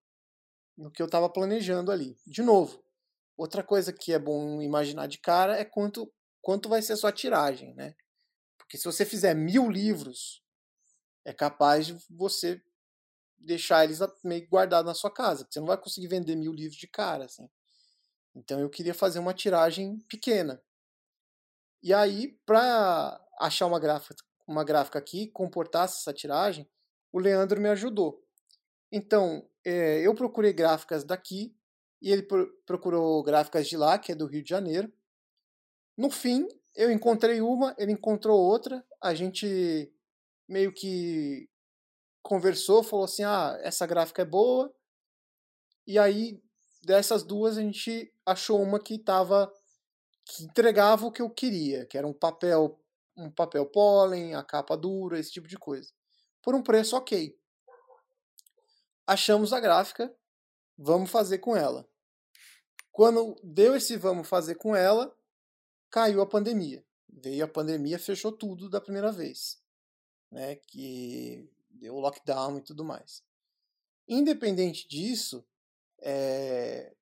no 0.77 0.91
que 0.91 1.01
eu 1.01 1.07
estava 1.07 1.27
planejando 1.27 1.91
ali. 1.91 2.15
De 2.27 2.43
novo, 2.43 2.85
outra 3.35 3.63
coisa 3.63 3.91
que 3.91 4.13
é 4.13 4.19
bom 4.19 4.61
imaginar 4.61 5.07
de 5.07 5.17
cara 5.17 5.57
é 5.57 5.65
quanto 5.65 6.13
quanto 6.39 6.69
vai 6.69 6.83
ser 6.83 6.93
a 6.93 6.97
sua 6.97 7.11
tiragem, 7.11 7.73
né? 7.73 7.95
Porque 8.59 8.77
se 8.77 8.85
você 8.85 9.03
fizer 9.03 9.33
mil 9.33 9.67
livros, 9.67 10.40
é 11.25 11.33
capaz 11.33 11.87
de 11.87 11.97
você 12.09 12.61
deixar 13.37 13.83
eles 13.83 13.99
meio 14.23 14.47
guardados 14.47 14.85
na 14.85 14.93
sua 14.93 15.11
casa. 15.11 15.47
Você 15.49 15.59
não 15.59 15.67
vai 15.67 15.77
conseguir 15.77 16.07
vender 16.07 16.35
mil 16.35 16.53
livros 16.53 16.77
de 16.77 16.87
cara, 16.87 17.25
assim. 17.25 17.49
Então 18.35 18.59
eu 18.59 18.69
queria 18.69 18.93
fazer 18.93 19.19
uma 19.19 19.33
tiragem 19.33 19.99
pequena. 20.07 20.61
E 21.83 21.93
aí, 21.93 22.39
para 22.45 23.19
achar 23.39 23.65
uma 23.65 23.79
gráfica, 23.79 24.15
uma 24.47 24.63
gráfica 24.63 24.99
aqui 24.99 25.25
que 25.25 25.31
comportasse 25.31 25.99
essa 25.99 26.13
tiragem, 26.13 26.69
o 27.11 27.19
Leandro 27.19 27.59
me 27.59 27.69
ajudou. 27.69 28.23
Então, 28.91 29.47
é, 29.65 29.99
eu 30.05 30.13
procurei 30.13 30.53
gráficas 30.53 31.03
daqui 31.03 31.55
e 32.01 32.11
ele 32.11 32.27
procurou 32.65 33.23
gráficas 33.23 33.67
de 33.67 33.77
lá, 33.77 33.97
que 33.97 34.11
é 34.11 34.15
do 34.15 34.25
Rio 34.25 34.43
de 34.43 34.49
Janeiro. 34.49 34.91
No 35.97 36.09
fim, 36.09 36.47
eu 36.75 36.91
encontrei 36.91 37.41
uma, 37.41 37.75
ele 37.77 37.91
encontrou 37.91 38.39
outra, 38.39 38.85
a 39.01 39.13
gente 39.13 39.91
meio 40.51 40.73
que 40.73 41.49
conversou, 42.21 42.83
falou 42.83 43.05
assim: 43.05 43.23
ah, 43.23 43.57
essa 43.61 43.87
gráfica 43.87 44.21
é 44.21 44.25
boa. 44.25 44.73
E 45.87 45.97
aí 45.97 46.43
dessas 46.83 47.23
duas 47.23 47.57
a 47.57 47.61
gente 47.61 48.13
achou 48.25 48.61
uma 48.61 48.79
que 48.79 48.99
tava 48.99 49.51
que 50.25 50.43
entregava 50.43 51.05
o 51.05 51.11
que 51.11 51.21
eu 51.21 51.29
queria, 51.29 51.85
que 51.85 51.97
era 51.97 52.05
um 52.05 52.13
papel 52.13 52.77
um 53.17 53.29
papel 53.29 53.65
pólen, 53.65 54.35
a 54.35 54.43
capa 54.43 54.75
dura, 54.75 55.19
esse 55.19 55.31
tipo 55.31 55.47
de 55.47 55.57
coisa. 55.57 55.91
Por 56.41 56.55
um 56.55 56.63
preço 56.63 56.95
ok. 56.95 57.37
Achamos 59.05 59.53
a 59.53 59.59
gráfica, 59.59 60.13
vamos 60.77 61.11
fazer 61.11 61.39
com 61.39 61.55
ela. 61.55 61.87
Quando 62.91 63.35
deu 63.43 63.75
esse 63.75 63.97
vamos 63.97 64.27
fazer 64.27 64.55
com 64.55 64.75
ela, 64.75 65.15
caiu 65.89 66.21
a 66.21 66.25
pandemia. 66.25 66.83
Veio 67.09 67.43
a 67.43 67.47
pandemia, 67.47 67.99
fechou 67.99 68.31
tudo 68.31 68.69
da 68.69 68.81
primeira 68.81 69.11
vez. 69.11 69.60
Né, 70.31 70.55
que 70.55 71.49
deu 71.69 71.95
lockdown 71.95 72.57
e 72.57 72.61
tudo 72.61 72.85
mais. 72.85 73.21
Independente 74.07 74.87
disso, 74.87 75.45
é, 76.01 76.93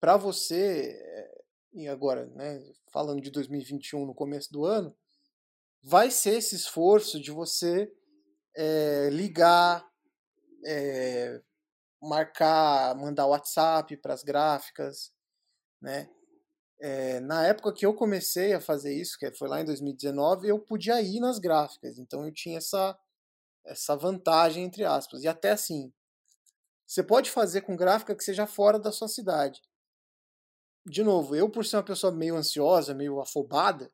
para 0.00 0.16
você, 0.16 0.98
é, 1.00 1.44
e 1.74 1.88
agora, 1.88 2.26
né, 2.26 2.60
falando 2.90 3.20
de 3.20 3.30
2021 3.30 4.04
no 4.04 4.14
começo 4.14 4.52
do 4.52 4.64
ano, 4.64 4.96
vai 5.82 6.10
ser 6.10 6.34
esse 6.38 6.56
esforço 6.56 7.20
de 7.20 7.30
você 7.30 7.92
é, 8.54 9.08
ligar, 9.10 9.88
marcar, 12.00 12.96
mandar 12.96 13.26
WhatsApp 13.26 13.96
para 13.96 14.14
as 14.14 14.22
gráficas, 14.22 15.12
né? 15.80 16.08
É, 16.84 17.20
na 17.20 17.46
época 17.46 17.72
que 17.72 17.86
eu 17.86 17.94
comecei 17.94 18.52
a 18.52 18.60
fazer 18.60 18.92
isso, 18.92 19.16
que 19.16 19.30
foi 19.32 19.48
lá 19.48 19.60
em 19.60 19.64
2019, 19.64 20.48
eu 20.48 20.58
podia 20.58 21.00
ir 21.00 21.20
nas 21.20 21.38
gráficas, 21.38 21.96
então 21.96 22.26
eu 22.26 22.32
tinha 22.32 22.58
essa 22.58 22.98
essa 23.64 23.96
vantagem 23.96 24.64
entre 24.64 24.84
aspas. 24.84 25.22
E 25.22 25.28
até 25.28 25.52
assim, 25.52 25.92
você 26.84 27.00
pode 27.02 27.30
fazer 27.30 27.60
com 27.60 27.76
gráfica 27.76 28.16
que 28.16 28.24
seja 28.24 28.46
fora 28.48 28.80
da 28.80 28.90
sua 28.90 29.06
cidade. 29.06 29.62
De 30.84 31.04
novo, 31.04 31.36
eu 31.36 31.48
por 31.48 31.64
ser 31.64 31.76
uma 31.76 31.84
pessoa 31.84 32.12
meio 32.12 32.34
ansiosa, 32.34 32.92
meio 32.92 33.20
afobada, 33.20 33.92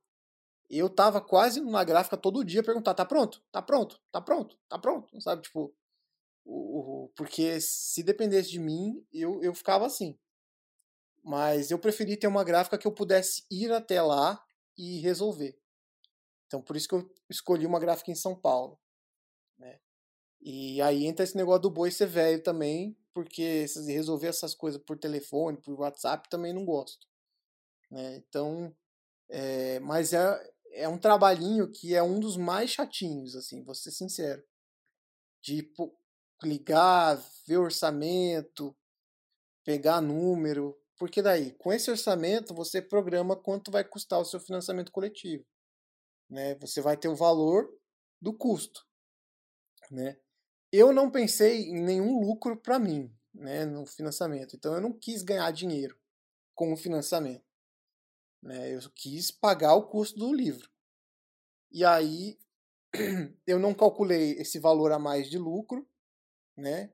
eu 0.71 0.89
tava 0.89 1.21
quase 1.21 1.61
na 1.61 1.85
gráfica 1.85 2.17
todo 2.17 2.45
dia 2.45 2.63
perguntar, 2.63 2.95
tá 2.95 3.05
pronto? 3.05 3.43
Tá 3.53 3.61
pronto? 3.61 4.01
Tá 4.11 4.21
pronto? 4.21 4.59
Tá 4.69 4.79
pronto? 4.79 5.21
Sabe, 5.21 5.43
tipo, 5.43 5.75
o, 6.45 7.05
o, 7.05 7.09
porque 7.17 7.61
se 7.61 8.03
dependesse 8.03 8.51
de 8.51 8.59
mim, 8.59 9.05
eu, 9.13 9.43
eu 9.43 9.55
ficava 9.55 9.87
assim. 9.87 10.19
Mas 11.29 11.71
eu 11.71 11.79
preferi 11.79 12.17
ter 12.17 12.27
uma 12.27 12.43
gráfica 12.43 12.79
que 12.79 12.87
eu 12.87 12.91
pudesse 12.91 13.45
ir 13.51 13.71
até 13.71 14.01
lá 14.01 14.43
e 14.79 14.99
resolver. 15.01 15.61
Então, 16.47 16.63
por 16.63 16.75
isso 16.75 16.89
que 16.89 16.95
eu 16.95 17.15
escolhi 17.29 17.67
uma 17.67 17.79
gráfica 17.79 18.11
em 18.11 18.15
São 18.15 18.35
Paulo. 18.35 18.81
Né? 19.59 19.79
E 20.41 20.81
aí 20.81 21.05
entra 21.05 21.25
esse 21.25 21.37
negócio 21.37 21.61
do 21.61 21.71
boi 21.71 21.91
ser 21.91 22.07
velho 22.07 22.43
também, 22.43 22.97
porque 23.13 23.67
resolver 23.87 24.29
essas 24.29 24.55
coisas 24.55 24.81
por 24.83 24.99
telefone, 24.99 25.61
por 25.61 25.79
WhatsApp, 25.79 26.31
também 26.31 26.55
não 26.55 26.65
gosto. 26.65 27.07
Né? 27.91 28.17
Então, 28.17 28.75
é, 29.29 29.79
mas 29.81 30.15
é, 30.15 30.53
é 30.73 30.89
um 30.89 30.97
trabalhinho 30.97 31.71
que 31.71 31.95
é 31.95 32.03
um 32.03 32.19
dos 32.19 32.39
mais 32.39 32.71
chatinhos, 32.71 33.37
assim, 33.37 33.63
vou 33.63 33.75
ser 33.75 33.91
sincero. 33.91 34.43
De 35.43 35.71
ligar, 36.43 37.23
ver 37.47 37.59
orçamento, 37.59 38.75
pegar 39.63 40.01
número, 40.01 40.75
porque 40.99 41.23
daí, 41.23 41.53
com 41.53 41.73
esse 41.73 41.91
orçamento, 41.91 42.53
você 42.53 42.83
programa 42.83 43.37
quanto 43.37 43.71
vai 43.71 43.85
custar 43.85 44.19
o 44.19 44.25
seu 44.25 44.41
financiamento 44.41 44.91
coletivo. 44.91 45.47
Né? 46.29 46.57
Você 46.57 46.81
vai 46.81 46.97
ter 46.97 47.09
o 47.09 47.17
valor 47.17 47.73
do 48.21 48.37
custo. 48.37 48.85
Né? 49.91 50.19
Eu 50.73 50.93
não 50.93 51.11
pensei 51.11 51.63
em 51.63 51.81
nenhum 51.81 52.21
lucro 52.21 52.61
para 52.61 52.79
mim 52.79 53.15
né, 53.33 53.65
no 53.65 53.87
financiamento, 53.87 54.57
então 54.57 54.75
eu 54.75 54.81
não 54.81 54.93
quis 54.93 55.23
ganhar 55.23 55.51
dinheiro 55.53 55.99
com 56.55 56.73
o 56.73 56.77
financiamento. 56.77 57.47
Né? 58.43 58.75
Eu 58.75 58.81
quis 58.95 59.31
pagar 59.31 59.75
o 59.75 59.89
custo 59.89 60.19
do 60.19 60.35
livro. 60.35 60.69
E 61.71 61.85
aí 61.85 62.39
eu 63.47 63.59
não 63.59 63.73
calculei 63.73 64.33
esse 64.33 64.59
valor 64.59 64.91
a 64.93 64.99
mais 64.99 65.31
de 65.31 65.39
lucro, 65.39 65.89
né? 66.57 66.93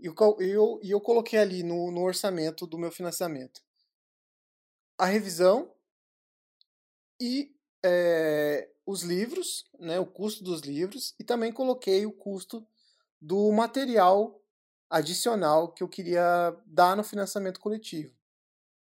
E 0.00 0.06
eu, 0.06 0.14
eu, 0.40 0.80
eu 0.82 1.00
coloquei 1.00 1.38
ali 1.38 1.62
no, 1.62 1.90
no 1.90 2.02
orçamento 2.02 2.66
do 2.66 2.78
meu 2.78 2.90
financiamento 2.90 3.62
a 5.00 5.06
revisão 5.06 5.72
e 7.18 7.54
é, 7.82 8.68
os 8.84 9.02
livros, 9.02 9.64
né, 9.78 9.98
o 9.98 10.04
custo 10.04 10.44
dos 10.44 10.60
livros, 10.60 11.14
e 11.18 11.24
também 11.24 11.50
coloquei 11.50 12.04
o 12.04 12.12
custo 12.12 12.66
do 13.18 13.50
material 13.50 14.42
adicional 14.90 15.72
que 15.72 15.82
eu 15.82 15.88
queria 15.88 16.54
dar 16.66 16.96
no 16.96 17.02
financiamento 17.02 17.60
coletivo. 17.60 18.14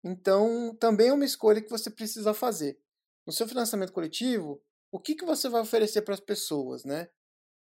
Então, 0.03 0.75
também 0.81 1.09
é 1.09 1.13
uma 1.13 1.25
escolha 1.25 1.61
que 1.61 1.69
você 1.69 1.91
precisa 1.91 2.33
fazer. 2.33 2.81
No 3.27 3.33
seu 3.33 3.47
financiamento 3.47 3.93
coletivo, 3.93 4.63
o 4.91 4.99
que, 4.99 5.15
que 5.15 5.27
você 5.27 5.51
vai 5.51 5.61
oferecer 5.61 6.01
para 6.03 6.15
as 6.15 6.21
pessoas, 6.21 6.85
né? 6.85 7.11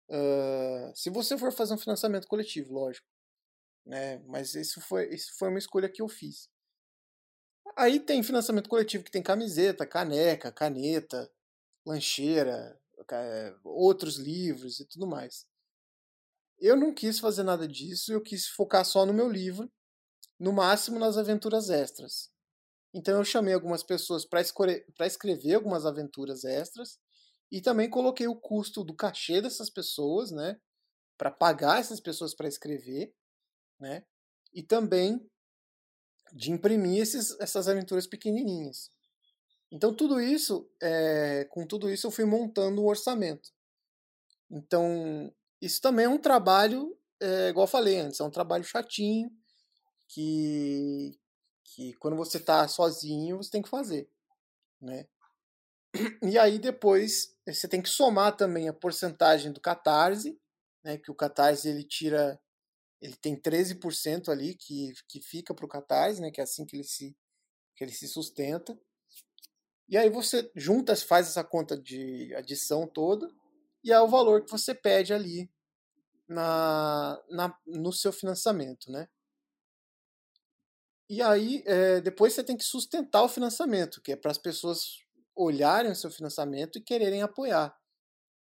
Uh, 0.09 0.95
se 0.95 1.11
você 1.11 1.37
for 1.37 1.53
fazer 1.53 1.75
um 1.75 1.79
financiamento 1.79 2.29
coletivo, 2.29 2.73
lógico. 2.73 3.07
Né? 3.85 4.19
Mas 4.27 4.55
isso 4.55 4.81
foi, 4.81 5.13
isso 5.15 5.33
foi 5.39 5.49
uma 5.49 5.59
escolha 5.59 5.89
que 5.89 6.03
eu 6.03 6.09
fiz. 6.09 6.49
Aí 7.77 8.01
tem 8.01 8.23
financiamento 8.23 8.69
coletivo 8.69 9.05
que 9.05 9.11
tem 9.11 9.23
camiseta, 9.23 9.87
caneca, 9.87 10.53
caneta, 10.53 11.31
lancheira, 11.87 12.79
outros 13.65 14.17
livros 14.17 14.81
e 14.81 14.87
tudo 14.87 15.07
mais. 15.07 15.47
Eu 16.59 16.77
não 16.77 16.93
quis 16.93 17.19
fazer 17.19 17.43
nada 17.43 17.67
disso, 17.67 18.13
eu 18.13 18.21
quis 18.21 18.47
focar 18.49 18.85
só 18.85 19.07
no 19.07 19.15
meu 19.15 19.31
livro 19.31 19.71
no 20.41 20.55
máximo 20.55 20.99
nas 20.99 21.19
aventuras 21.19 21.69
extras. 21.69 22.31
Então 22.95 23.19
eu 23.19 23.25
chamei 23.25 23.53
algumas 23.53 23.83
pessoas 23.83 24.25
para 24.25 24.41
escrever 25.07 25.55
algumas 25.55 25.85
aventuras 25.85 26.45
extras 26.45 26.99
e 27.53 27.61
também 27.61 27.91
coloquei 27.91 28.27
o 28.27 28.35
custo 28.35 28.83
do 28.83 28.95
cachê 28.95 29.43
dessas 29.43 29.69
pessoas, 29.69 30.31
né, 30.31 30.57
para 31.19 31.31
pagar 31.31 31.79
essas 31.79 32.01
pessoas 32.01 32.35
para 32.35 32.49
escrever, 32.49 33.13
né, 33.81 34.05
e 34.53 34.63
também 34.63 35.27
de 36.33 36.53
imprimir 36.53 37.01
esses, 37.01 37.39
essas 37.41 37.67
aventuras 37.67 38.07
pequenininhas. 38.07 38.91
Então 39.73 39.95
tudo 39.95 40.21
isso, 40.21 40.69
é, 40.81 41.47
com 41.51 41.67
tudo 41.67 41.91
isso 41.91 42.07
eu 42.07 42.11
fui 42.11 42.25
montando 42.25 42.83
um 42.83 42.87
orçamento. 42.87 43.51
Então 44.51 45.33
isso 45.61 45.81
também 45.81 46.07
é 46.07 46.09
um 46.09 46.19
trabalho, 46.19 46.97
é, 47.21 47.49
igual 47.49 47.65
eu 47.65 47.71
falei 47.71 47.99
antes, 47.99 48.21
é 48.21 48.25
um 48.25 48.31
trabalho 48.31 48.65
chatinho, 48.65 49.31
que, 50.09 51.19
que 51.65 51.93
quando 51.95 52.17
você 52.17 52.39
está 52.39 52.67
sozinho 52.67 53.37
você 53.37 53.51
tem 53.51 53.63
que 53.63 53.69
fazer, 53.69 54.11
né? 54.81 55.07
E 56.23 56.39
aí 56.39 56.59
depois 56.59 57.37
você 57.47 57.67
tem 57.67 57.83
que 57.83 57.89
somar 57.89 58.37
também 58.37 58.69
a 58.69 58.73
porcentagem 58.73 59.53
do 59.53 59.61
Catarse, 59.61 60.39
né? 60.85 60.99
Que 60.99 61.11
o 61.11 61.15
Catarse 61.15 61.69
ele 61.69 61.85
tira, 61.85 62.41
ele 63.01 63.17
tem 63.17 63.35
13% 63.35 64.29
ali 64.29 64.55
que, 64.55 64.93
que 65.09 65.21
fica 65.21 65.55
para 65.55 65.65
o 65.65 65.69
Catarse, 65.69 66.21
né? 66.21 66.31
Que 66.31 66.41
é 66.41 66.45
assim 66.45 66.67
que 66.67 66.77
ele 66.77 66.85
se 66.85 67.17
que 67.75 67.85
ele 67.85 67.93
se 67.93 68.07
sustenta. 68.07 68.79
E 69.89 69.97
aí 69.97 70.11
você 70.11 70.51
junta, 70.55 70.95
faz 70.97 71.29
essa 71.29 71.43
conta 71.43 71.79
de 71.79 72.35
adição 72.35 72.87
toda 72.87 73.33
e 73.83 73.91
é 73.91 74.01
o 74.01 74.09
valor 74.09 74.45
que 74.45 74.51
você 74.51 74.75
pede 74.75 75.15
ali 75.15 75.51
na, 76.29 77.21
na 77.31 77.59
no 77.67 77.93
seu 77.93 78.13
financiamento, 78.13 78.91
né? 78.91 79.09
E 81.09 81.21
aí, 81.21 81.65
é, 81.67 82.01
depois 82.01 82.35
você 82.35 82.45
tem 82.45 82.57
que 82.57 82.63
sustentar 82.63 83.25
o 83.25 83.29
financiamento, 83.29 84.01
que 84.01 84.13
é 84.13 84.17
para 84.17 84.31
as 84.31 84.39
pessoas 84.39 85.01
olharem 85.35 85.91
o 85.91 85.97
seu 85.97 86.09
financiamento 86.09 86.79
e 86.79 86.83
quererem 86.83 87.21
apoiar. 87.21 87.77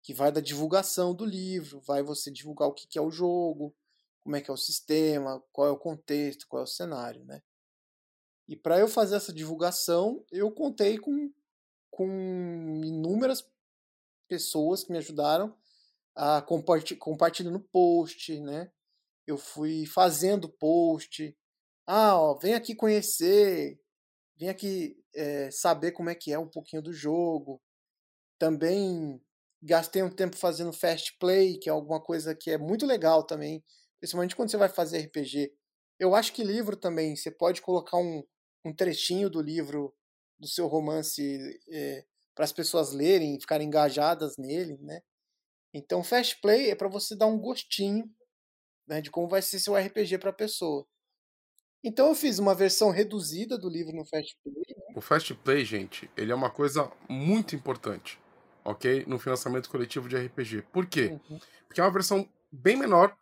Que 0.02 0.14
vai 0.14 0.30
da 0.30 0.40
divulgação 0.40 1.12
do 1.12 1.24
livro, 1.24 1.80
vai 1.80 2.00
você 2.00 2.30
divulgar 2.30 2.68
o 2.68 2.72
que 2.72 2.96
é 2.96 3.02
o 3.02 3.10
jogo, 3.10 3.74
como 4.22 4.36
é 4.36 4.40
que 4.40 4.50
é 4.50 4.54
o 4.54 4.56
sistema, 4.56 5.42
qual 5.52 5.68
é 5.68 5.70
o 5.70 5.78
contexto, 5.78 6.46
qual 6.48 6.60
é 6.60 6.64
o 6.64 6.68
cenário, 6.68 7.24
né? 7.24 7.42
E 8.48 8.56
para 8.56 8.78
eu 8.78 8.88
fazer 8.88 9.16
essa 9.16 9.32
divulgação, 9.32 10.24
eu 10.30 10.50
contei 10.50 10.98
com, 10.98 11.32
com 11.90 12.80
inúmeras 12.84 13.48
pessoas 14.28 14.84
que 14.84 14.92
me 14.92 14.98
ajudaram 14.98 15.56
a 16.14 16.42
compartilhando 16.42 17.60
post, 17.60 18.40
né? 18.40 18.70
Eu 19.26 19.38
fui 19.38 19.86
fazendo 19.86 20.48
post, 20.48 21.36
ah, 21.86 22.16
ó, 22.20 22.34
vem 22.34 22.54
aqui 22.54 22.74
conhecer, 22.74 23.80
vem 24.36 24.48
aqui 24.48 24.96
é, 25.14 25.50
saber 25.50 25.92
como 25.92 26.10
é 26.10 26.14
que 26.14 26.32
é 26.32 26.38
um 26.38 26.48
pouquinho 26.48 26.82
do 26.82 26.92
jogo. 26.92 27.60
Também 28.38 29.20
gastei 29.62 30.02
um 30.02 30.10
tempo 30.10 30.36
fazendo 30.36 30.72
fast 30.72 31.16
play, 31.18 31.58
que 31.58 31.68
é 31.68 31.72
alguma 31.72 32.00
coisa 32.00 32.34
que 32.34 32.50
é 32.50 32.58
muito 32.58 32.86
legal 32.86 33.24
também, 33.24 33.62
principalmente 34.00 34.34
quando 34.34 34.50
você 34.50 34.56
vai 34.56 34.68
fazer 34.68 34.98
RPG. 34.98 35.52
Eu 35.98 36.14
acho 36.14 36.32
que 36.32 36.42
livro 36.42 36.76
também, 36.76 37.14
você 37.14 37.30
pode 37.30 37.60
colocar 37.60 37.98
um, 37.98 38.22
um 38.64 38.74
trechinho 38.74 39.30
do 39.30 39.40
livro, 39.40 39.94
do 40.38 40.48
seu 40.48 40.66
romance, 40.66 41.22
é, 41.70 42.04
para 42.34 42.44
as 42.44 42.52
pessoas 42.52 42.92
lerem 42.92 43.36
e 43.36 43.40
ficarem 43.40 43.66
engajadas 43.66 44.36
nele, 44.38 44.78
né? 44.78 45.00
Então, 45.72 46.02
fast 46.02 46.40
play 46.40 46.70
é 46.70 46.74
para 46.74 46.88
você 46.88 47.14
dar 47.14 47.26
um 47.26 47.38
gostinho 47.38 48.10
né, 48.90 49.00
de 49.00 49.10
como 49.10 49.28
vai 49.28 49.40
ser 49.40 49.60
seu 49.60 49.76
RPG 49.76 50.18
para 50.18 50.30
a 50.30 50.34
pessoa. 50.34 50.84
Então 51.82 52.08
eu 52.08 52.14
fiz 52.14 52.38
uma 52.38 52.54
versão 52.54 52.90
reduzida 52.90 53.56
do 53.56 53.68
livro 53.68 53.94
no 53.94 54.04
Fast 54.04 54.36
Play. 54.42 54.54
Né? 54.68 54.94
O 54.96 55.00
Fast 55.00 55.32
Play, 55.34 55.64
gente, 55.64 56.10
ele 56.16 56.32
é 56.32 56.34
uma 56.34 56.50
coisa 56.50 56.90
muito 57.08 57.56
importante, 57.56 58.18
ok? 58.64 59.04
No 59.06 59.18
financiamento 59.18 59.70
coletivo 59.70 60.08
de 60.08 60.16
RPG. 60.16 60.62
Por 60.72 60.86
quê? 60.86 61.18
Uhum. 61.30 61.38
Porque 61.66 61.80
é 61.80 61.84
uma 61.84 61.92
versão 61.92 62.28
bem 62.52 62.76
menor, 62.76 63.16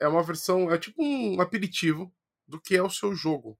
é 0.00 0.08
uma 0.08 0.22
versão, 0.22 0.70
é 0.70 0.78
tipo 0.78 1.02
um 1.02 1.40
aperitivo 1.40 2.14
do 2.46 2.60
que 2.60 2.76
é 2.76 2.82
o 2.82 2.90
seu 2.90 3.14
jogo. 3.14 3.58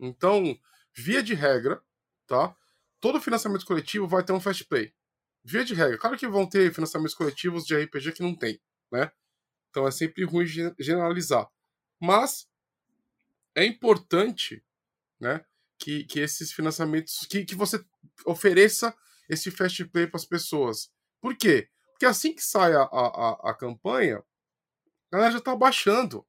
Então, 0.00 0.58
via 0.94 1.22
de 1.22 1.34
regra, 1.34 1.82
tá? 2.26 2.54
Todo 3.00 3.20
financiamento 3.20 3.66
coletivo 3.66 4.06
vai 4.06 4.24
ter 4.24 4.32
um 4.32 4.40
Fast 4.40 4.64
Play. 4.64 4.92
Via 5.44 5.64
de 5.64 5.74
regra. 5.74 5.98
Claro 5.98 6.18
que 6.18 6.26
vão 6.26 6.48
ter 6.48 6.72
financiamentos 6.74 7.14
coletivos 7.14 7.64
de 7.64 7.76
RPG 7.76 8.12
que 8.12 8.22
não 8.22 8.34
tem, 8.34 8.60
né? 8.90 9.10
Então 9.70 9.86
é 9.86 9.90
sempre 9.90 10.24
ruim 10.24 10.46
generalizar. 10.78 11.48
Mas 12.00 12.48
é 13.54 13.64
importante 13.64 14.64
né, 15.20 15.44
que, 15.78 16.04
que 16.04 16.20
esses 16.20 16.52
financiamentos, 16.52 17.26
que, 17.28 17.44
que 17.44 17.54
você 17.54 17.84
ofereça 18.24 18.94
esse 19.28 19.50
fast 19.50 19.84
play 19.86 20.06
para 20.06 20.16
as 20.16 20.24
pessoas. 20.24 20.90
Por 21.20 21.36
quê? 21.36 21.68
Porque 21.90 22.06
assim 22.06 22.34
que 22.34 22.42
sai 22.42 22.74
a, 22.74 22.82
a, 22.82 23.50
a 23.50 23.54
campanha, 23.54 24.22
a 25.10 25.16
galera 25.16 25.32
já 25.32 25.38
está 25.38 25.54
baixando. 25.54 26.26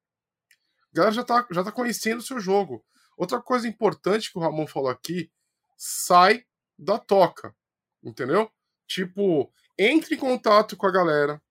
A 0.93 0.97
galera 0.97 1.13
já 1.13 1.21
está 1.21 1.47
já 1.51 1.63
tá 1.63 1.71
conhecendo 1.71 2.19
o 2.19 2.23
seu 2.23 2.39
jogo. 2.39 2.85
Outra 3.17 3.41
coisa 3.41 3.67
importante 3.67 4.31
que 4.31 4.37
o 4.37 4.41
Ramon 4.41 4.67
falou 4.67 4.89
aqui, 4.89 5.31
sai 5.75 6.45
da 6.77 6.97
toca. 6.99 7.55
Entendeu? 8.03 8.51
Tipo, 8.85 9.51
entre 9.77 10.15
em 10.15 10.19
contato 10.19 10.77
com 10.77 10.87
a 10.87 10.91
galera. 10.91 11.41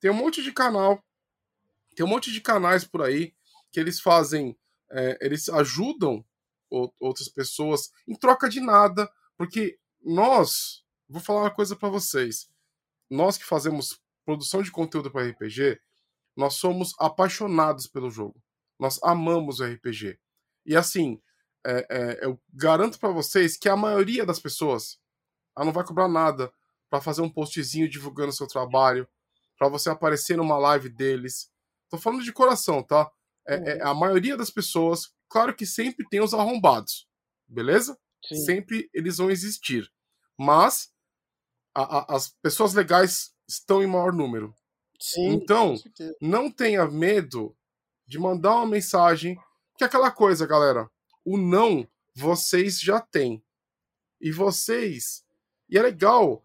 Tem 0.00 0.10
um 0.10 0.14
monte 0.14 0.42
de 0.42 0.52
canal. 0.52 1.04
Tem 1.94 2.06
um 2.06 2.08
monte 2.08 2.32
de 2.32 2.40
canais 2.40 2.84
por 2.84 3.02
aí 3.02 3.34
que 3.72 3.78
eles 3.78 4.00
fazem 4.00 4.56
é, 4.90 5.18
eles 5.20 5.48
ajudam 5.48 6.24
outras 6.98 7.28
pessoas 7.28 7.90
em 8.06 8.14
troca 8.14 8.48
de 8.48 8.60
nada, 8.60 9.10
porque 9.36 9.78
nós, 10.02 10.84
vou 11.08 11.20
falar 11.20 11.42
uma 11.42 11.50
coisa 11.50 11.74
para 11.74 11.88
vocês, 11.88 12.48
nós 13.08 13.36
que 13.36 13.44
fazemos 13.44 14.00
produção 14.24 14.62
de 14.62 14.70
conteúdo 14.70 15.10
para 15.10 15.28
RPG, 15.28 15.80
nós 16.36 16.54
somos 16.54 16.94
apaixonados 16.98 17.86
pelo 17.86 18.10
jogo, 18.10 18.42
nós 18.78 18.98
amamos 19.02 19.60
o 19.60 19.64
RPG. 19.64 20.18
E 20.64 20.76
assim, 20.76 21.20
é, 21.66 21.86
é, 21.90 22.24
eu 22.24 22.40
garanto 22.52 22.98
para 22.98 23.10
vocês 23.10 23.56
que 23.56 23.68
a 23.68 23.76
maioria 23.76 24.24
das 24.24 24.38
pessoas 24.38 24.98
ela 25.56 25.66
não 25.66 25.72
vai 25.72 25.84
cobrar 25.84 26.08
nada 26.08 26.52
para 26.88 27.00
fazer 27.00 27.22
um 27.22 27.30
postzinho 27.30 27.88
divulgando 27.88 28.32
seu 28.32 28.46
trabalho, 28.46 29.06
para 29.58 29.68
você 29.68 29.90
aparecer 29.90 30.36
numa 30.36 30.56
live 30.56 30.88
deles. 30.88 31.50
Tô 31.88 31.98
falando 31.98 32.22
de 32.22 32.32
coração, 32.32 32.82
tá? 32.82 33.10
é, 33.50 33.78
é, 33.78 33.82
a 33.82 33.92
maioria 33.92 34.36
das 34.36 34.50
pessoas, 34.50 35.12
claro 35.28 35.54
que 35.54 35.66
sempre 35.66 36.06
tem 36.08 36.20
os 36.20 36.32
arrombados, 36.32 37.08
beleza? 37.48 37.98
Sim. 38.26 38.36
Sempre 38.36 38.90
eles 38.94 39.16
vão 39.16 39.30
existir. 39.30 39.90
Mas 40.38 40.92
a, 41.74 41.98
a, 41.98 42.16
as 42.16 42.30
pessoas 42.42 42.74
legais 42.74 43.34
estão 43.48 43.82
em 43.82 43.86
maior 43.86 44.12
número. 44.12 44.54
Sim, 45.00 45.28
então, 45.28 45.74
não 46.20 46.50
tenha 46.50 46.86
medo 46.86 47.56
de 48.06 48.18
mandar 48.18 48.56
uma 48.56 48.66
mensagem. 48.66 49.36
Que 49.78 49.84
é 49.84 49.86
aquela 49.86 50.10
coisa, 50.10 50.46
galera. 50.46 50.90
O 51.24 51.38
não 51.38 51.88
vocês 52.14 52.78
já 52.78 53.00
têm. 53.00 53.42
E 54.20 54.30
vocês. 54.30 55.24
E 55.68 55.78
é 55.78 55.82
legal. 55.82 56.44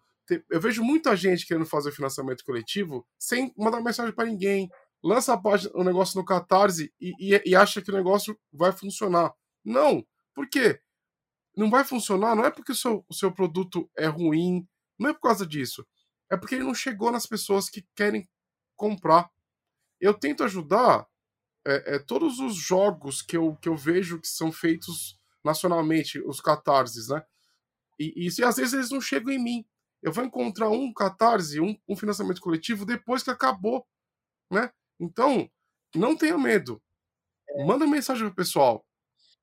Eu 0.49 0.61
vejo 0.61 0.83
muita 0.83 1.15
gente 1.15 1.45
querendo 1.45 1.65
fazer 1.65 1.91
financiamento 1.91 2.43
coletivo 2.45 3.05
sem 3.19 3.53
mandar 3.57 3.81
mensagem 3.81 4.13
para 4.13 4.25
ninguém, 4.25 4.69
lança 5.03 5.33
a 5.33 5.37
página, 5.37 5.71
o 5.75 5.83
negócio 5.83 6.17
no 6.19 6.25
Catarse 6.25 6.91
e, 6.99 7.13
e, 7.19 7.41
e, 7.45 7.55
acha 7.55 7.81
que 7.81 7.91
o 7.91 7.95
negócio 7.95 8.39
vai 8.51 8.71
funcionar. 8.71 9.33
Não. 9.63 10.03
Por 10.33 10.49
quê? 10.49 10.79
Não 11.55 11.69
vai 11.69 11.83
funcionar, 11.83 12.35
não 12.35 12.43
é 12.43 12.51
porque 12.51 12.71
o 12.71 12.75
seu, 12.75 13.05
o 13.07 13.13
seu 13.13 13.31
produto 13.31 13.89
é 13.95 14.07
ruim, 14.07 14.67
não 14.97 15.11
é 15.11 15.13
por 15.13 15.21
causa 15.21 15.45
disso. 15.45 15.85
É 16.29 16.35
porque 16.35 16.55
ele 16.55 16.63
não 16.63 16.73
chegou 16.73 17.11
nas 17.11 17.27
pessoas 17.27 17.69
que 17.69 17.85
querem 17.95 18.27
comprar. 18.75 19.29
Eu 19.99 20.13
tento 20.13 20.43
ajudar 20.43 21.07
é, 21.65 21.95
é, 21.95 21.99
todos 21.99 22.39
os 22.39 22.55
jogos 22.55 23.21
que 23.21 23.35
eu, 23.35 23.55
que 23.55 23.69
eu 23.69 23.75
vejo 23.75 24.19
que 24.19 24.27
são 24.27 24.51
feitos 24.51 25.19
nacionalmente, 25.43 26.19
os 26.19 26.39
catarses, 26.41 27.09
né? 27.09 27.23
E, 27.99 28.27
e, 28.27 28.27
e 28.27 28.43
às 28.43 28.57
vezes 28.57 28.73
eles 28.73 28.91
não 28.91 29.01
chegam 29.01 29.31
em 29.31 29.41
mim. 29.41 29.65
Eu 30.01 30.11
vou 30.11 30.23
encontrar 30.23 30.69
um 30.69 30.93
catarse, 30.93 31.59
um, 31.59 31.75
um 31.87 31.95
financiamento 31.95 32.41
coletivo 32.41 32.85
depois 32.85 33.23
que 33.23 33.31
acabou, 33.31 33.85
né? 34.51 34.71
Então, 34.99 35.49
não 35.95 36.15
tenha 36.15 36.37
medo. 36.37 36.81
Manda 37.65 37.87
mensagem 37.87 38.27
pro 38.27 38.35
pessoal. 38.35 38.85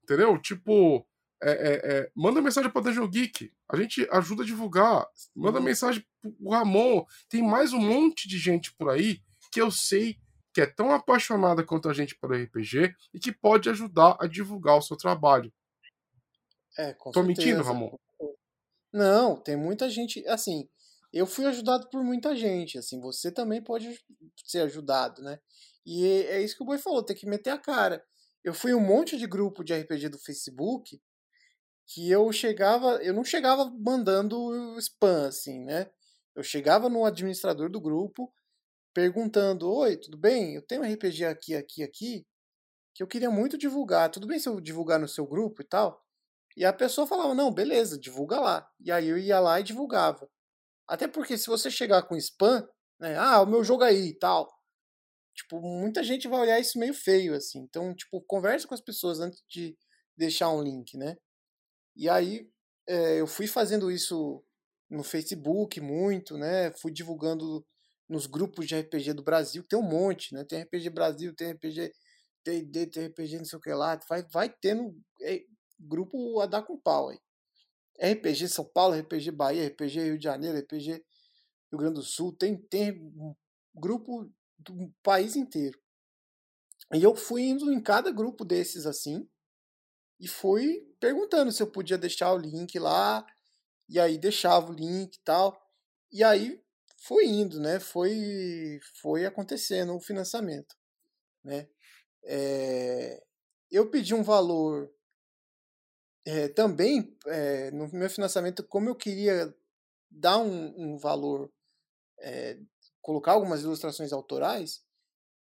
Entendeu? 0.03 0.39
Tipo, 0.39 1.07
é, 1.43 1.51
é, 1.51 1.97
é, 1.99 2.13
manda 2.15 2.41
mensagem 2.41 2.71
pra 2.71 2.83
Dungeon 2.83 3.09
Geek. 3.09 3.53
A 3.69 3.77
gente 3.77 4.07
ajuda 4.11 4.43
a 4.43 4.47
divulgar. 4.47 5.07
Manda 5.35 5.59
uhum. 5.59 5.65
mensagem 5.65 6.07
pro 6.31 6.51
Ramon. 6.51 7.05
Tem 7.29 7.43
mais 7.43 7.73
um 7.73 7.81
monte 7.81 8.29
de 8.29 8.39
gente 8.39 8.75
por 8.75 8.91
aí 8.91 9.21
que 9.51 9.61
eu 9.61 9.71
sei 9.71 10.17
que 10.55 10.61
é 10.61 10.67
tão 10.67 10.93
apaixonada 10.93 11.65
quanto 11.65 11.89
a 11.89 11.95
gente 11.95 12.17
por 12.17 12.35
RPG 12.35 12.95
e 13.13 13.19
que 13.19 13.33
pode 13.33 13.69
ajudar 13.71 14.17
a 14.21 14.27
divulgar 14.27 14.77
o 14.77 14.83
seu 14.83 14.97
trabalho. 14.97 15.53
É, 16.79 16.93
com 16.95 17.11
Tô 17.11 17.23
certeza. 17.23 17.47
mentindo, 17.47 17.63
Ramon? 17.63 17.97
Não, 18.93 19.37
tem 19.37 19.57
muita 19.57 19.89
gente. 19.89 20.27
Assim, 20.29 20.69
eu 21.13 21.27
fui 21.27 21.47
ajudado 21.47 21.89
por 21.91 22.03
muita 22.03 22.35
gente, 22.37 22.79
assim, 22.79 23.01
você 23.01 23.31
também 23.31 23.63
pode 23.63 23.99
ser 24.45 24.61
ajudado, 24.61 25.23
né? 25.23 25.39
E 25.85 26.07
é, 26.07 26.37
é 26.37 26.43
isso 26.43 26.57
que 26.57 26.63
o 26.63 26.67
Boi 26.67 26.79
falou, 26.79 27.03
tem 27.03 27.17
que 27.17 27.27
meter 27.27 27.51
a 27.51 27.59
cara. 27.59 28.05
Eu 28.45 28.55
fui 28.55 28.75
um 28.75 28.81
monte 28.81 29.17
de 29.17 29.27
grupo 29.27 29.63
de 29.63 29.75
RPG 29.75 30.09
do 30.09 30.19
Facebook 30.19 31.01
que 31.87 32.11
eu 32.11 32.33
chegava, 32.33 32.97
eu 33.03 33.13
não 33.13 33.25
chegava 33.25 33.71
mandando 33.79 34.79
spam, 34.79 35.29
assim, 35.29 35.65
né? 35.65 35.91
Eu 36.35 36.43
chegava 36.43 36.89
no 36.89 37.05
administrador 37.05 37.71
do 37.71 37.81
grupo 37.81 38.33
perguntando: 38.95 39.71
Oi, 39.71 39.97
tudo 39.97 40.17
bem? 40.17 40.55
Eu 40.55 40.63
tenho 40.63 40.83
um 40.83 40.93
RPG 40.93 41.25
aqui, 41.25 41.55
aqui, 41.55 41.83
aqui, 41.83 42.27
que 42.95 43.03
eu 43.03 43.07
queria 43.07 43.31
muito 43.31 43.59
divulgar. 43.59 44.11
Tudo 44.11 44.27
bem 44.27 44.39
se 44.39 44.49
eu 44.49 44.61
divulgar 44.61 44.99
no 44.99 45.09
seu 45.09 45.27
grupo 45.27 45.63
e 45.63 45.65
tal? 45.65 46.03
E 46.57 46.65
a 46.65 46.73
pessoa 46.73 47.07
falava: 47.07 47.35
Não, 47.35 47.53
beleza, 47.53 47.99
divulga 47.99 48.41
lá. 48.41 48.69
E 48.81 48.91
aí 48.93 49.09
eu 49.09 49.19
ia 49.19 49.41
lá 49.41 49.61
e 49.61 49.65
divulgava. 49.65 50.29
Até 50.89 51.09
porque 51.09 51.39
se 51.39 51.47
você 51.49 51.71
chegar 51.71 52.03
com 52.05 52.17
spam, 52.17 52.67
né? 53.01 53.17
Ah, 53.17 53.43
o 53.43 53.47
meu 53.47 53.65
jogo 53.65 53.85
aí 53.85 54.09
e 54.09 54.15
tal. 54.19 54.49
Tipo, 55.35 55.61
muita 55.61 56.03
gente 56.03 56.29
vai 56.29 56.41
olhar 56.41 56.61
isso 56.61 56.79
meio 56.79 56.95
feio, 56.95 57.35
assim. 57.35 57.61
Então, 57.61 57.95
tipo, 57.95 58.21
converse 58.23 58.67
com 58.67 58.75
as 58.75 58.81
pessoas 58.81 59.21
antes 59.21 59.43
de 59.49 59.77
deixar 60.17 60.51
um 60.51 60.63
link, 60.63 60.97
né? 60.97 61.17
E 61.97 62.09
aí, 62.09 62.49
é, 62.87 63.21
eu 63.21 63.27
fui 63.27 63.47
fazendo 63.47 63.91
isso 63.91 64.45
no 64.93 65.03
Facebook 65.03 65.81
muito, 65.81 66.37
né? 66.37 66.71
Fui 66.73 66.93
divulgando 66.93 67.65
nos 68.09 68.27
grupos 68.27 68.67
de 68.67 68.79
RPG 68.79 69.15
do 69.15 69.23
Brasil, 69.23 69.65
tem 69.67 69.79
um 69.79 69.83
monte, 69.83 70.35
né? 70.35 70.45
Tem 70.45 70.63
RPG 70.63 70.91
Brasil, 70.91 71.35
tem 71.35 71.53
RPG 71.53 71.93
D&D, 72.45 72.87
tem 72.89 73.07
RPG 73.07 73.39
não 73.39 73.45
sei 73.47 73.59
o 73.59 73.63
que 73.63 73.73
lá. 73.73 73.99
Vai, 74.09 74.23
vai 74.31 74.49
tendo 74.51 74.95
é, 75.23 75.43
grupo 75.81 76.41
a 76.41 76.47
dar 76.47 76.63
com 76.63 76.79
pau 76.79 77.09
aí. 77.09 77.19
RPG 78.13 78.49
São 78.49 78.65
Paulo, 78.65 78.95
RPG 78.95 79.31
Bahia, 79.31 79.67
RPG 79.69 80.01
Rio 80.01 80.19
de 80.19 80.25
Janeiro, 80.25 80.59
RPG 80.59 80.91
Rio 80.91 81.79
Grande 81.79 81.95
do 81.95 82.03
Sul, 82.03 82.37
tem, 82.37 82.57
tem 82.57 82.93
grupo 83.75 84.31
do 84.59 84.93
país 85.03 85.37
inteiro. 85.37 85.79
E 86.93 87.03
eu 87.03 87.17
fui 87.17 87.43
indo 87.43 87.73
em 87.73 87.81
cada 87.83 88.11
grupo 88.11 88.45
desses 88.45 88.85
assim 88.85 89.27
e 90.21 90.29
fui 90.29 90.87
perguntando 91.01 91.51
se 91.51 91.63
eu 91.63 91.71
podia 91.71 91.97
deixar 91.97 92.33
o 92.33 92.39
link 92.39 92.79
lá, 92.79 93.25
e 93.93 94.01
aí 94.01 94.17
deixava 94.17 94.71
o 94.73 94.75
link 94.75 95.17
e 95.17 95.21
tal. 95.23 95.61
E 96.11 96.25
aí 96.25 96.63
foi 96.97 97.27
indo, 97.27 97.61
né? 97.61 97.79
Foi 97.79 98.81
foi 99.03 99.27
acontecendo 99.27 99.95
o 99.95 100.01
financiamento, 100.01 100.75
né? 101.45 101.69
É, 102.25 103.23
eu 103.71 103.91
pedi 103.91 104.15
um 104.15 104.23
valor 104.23 104.91
é, 106.25 106.49
também, 106.49 107.17
é, 107.27 107.71
no 107.73 107.89
meu 107.93 108.09
financiamento, 108.09 108.67
como 108.67 108.89
eu 108.89 108.95
queria 108.95 109.55
dar 110.11 110.39
um, 110.39 110.75
um 110.95 110.99
valor, 110.99 111.51
colocar 113.01 113.33
algumas 113.33 113.63
ilustrações 113.63 114.13
autorais, 114.13 114.85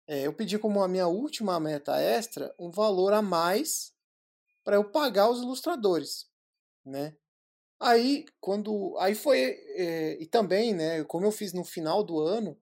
eu 0.08 0.32
pedi 0.32 0.58
como 0.58 0.82
a 0.82 0.88
minha 0.88 1.06
última 1.06 1.58
meta 1.60 2.00
extra 2.00 2.54
um 2.58 2.70
valor 2.70 3.12
a 3.12 3.20
mais 3.20 3.92
para 4.64 4.76
eu 4.76 4.90
pagar 4.90 5.28
os 5.30 5.42
ilustradores, 5.42 6.26
né? 6.84 7.16
Aí, 7.82 8.26
quando. 8.40 8.96
Aí 8.98 9.12
foi. 9.12 9.58
e 10.20 10.26
também, 10.26 10.72
né? 10.72 11.02
Como 11.04 11.26
eu 11.26 11.32
fiz 11.32 11.52
no 11.52 11.64
final 11.64 12.04
do 12.04 12.20
ano, 12.20 12.56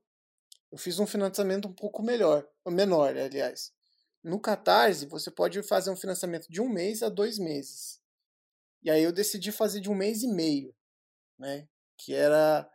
eu 0.73 0.79
fiz 0.79 0.99
um 0.99 1.07
financiamento 1.07 1.69
um 1.69 1.75
pouco 1.75 2.03
melhor, 2.03 2.49
menor, 2.67 3.15
aliás. 3.17 3.71
No 4.25 4.41
Catarse, 4.41 5.05
você 5.05 5.31
pode 5.31 5.63
fazer 5.63 5.91
um 5.91 5.97
financiamento 5.97 6.47
de 6.49 6.61
um 6.61 6.69
mês 6.71 7.03
a 7.03 7.11
dois 7.11 7.39
meses. 7.39 8.01
E 8.83 8.91
aí 8.91 9.03
eu 9.03 9.13
decidi 9.13 9.53
fazer 9.53 9.81
de 9.81 9.91
um 9.91 9.95
mês 9.95 10.23
e 10.23 10.29
meio, 10.29 10.75
né? 11.39 11.69
Que 11.99 12.15
era 12.15 12.71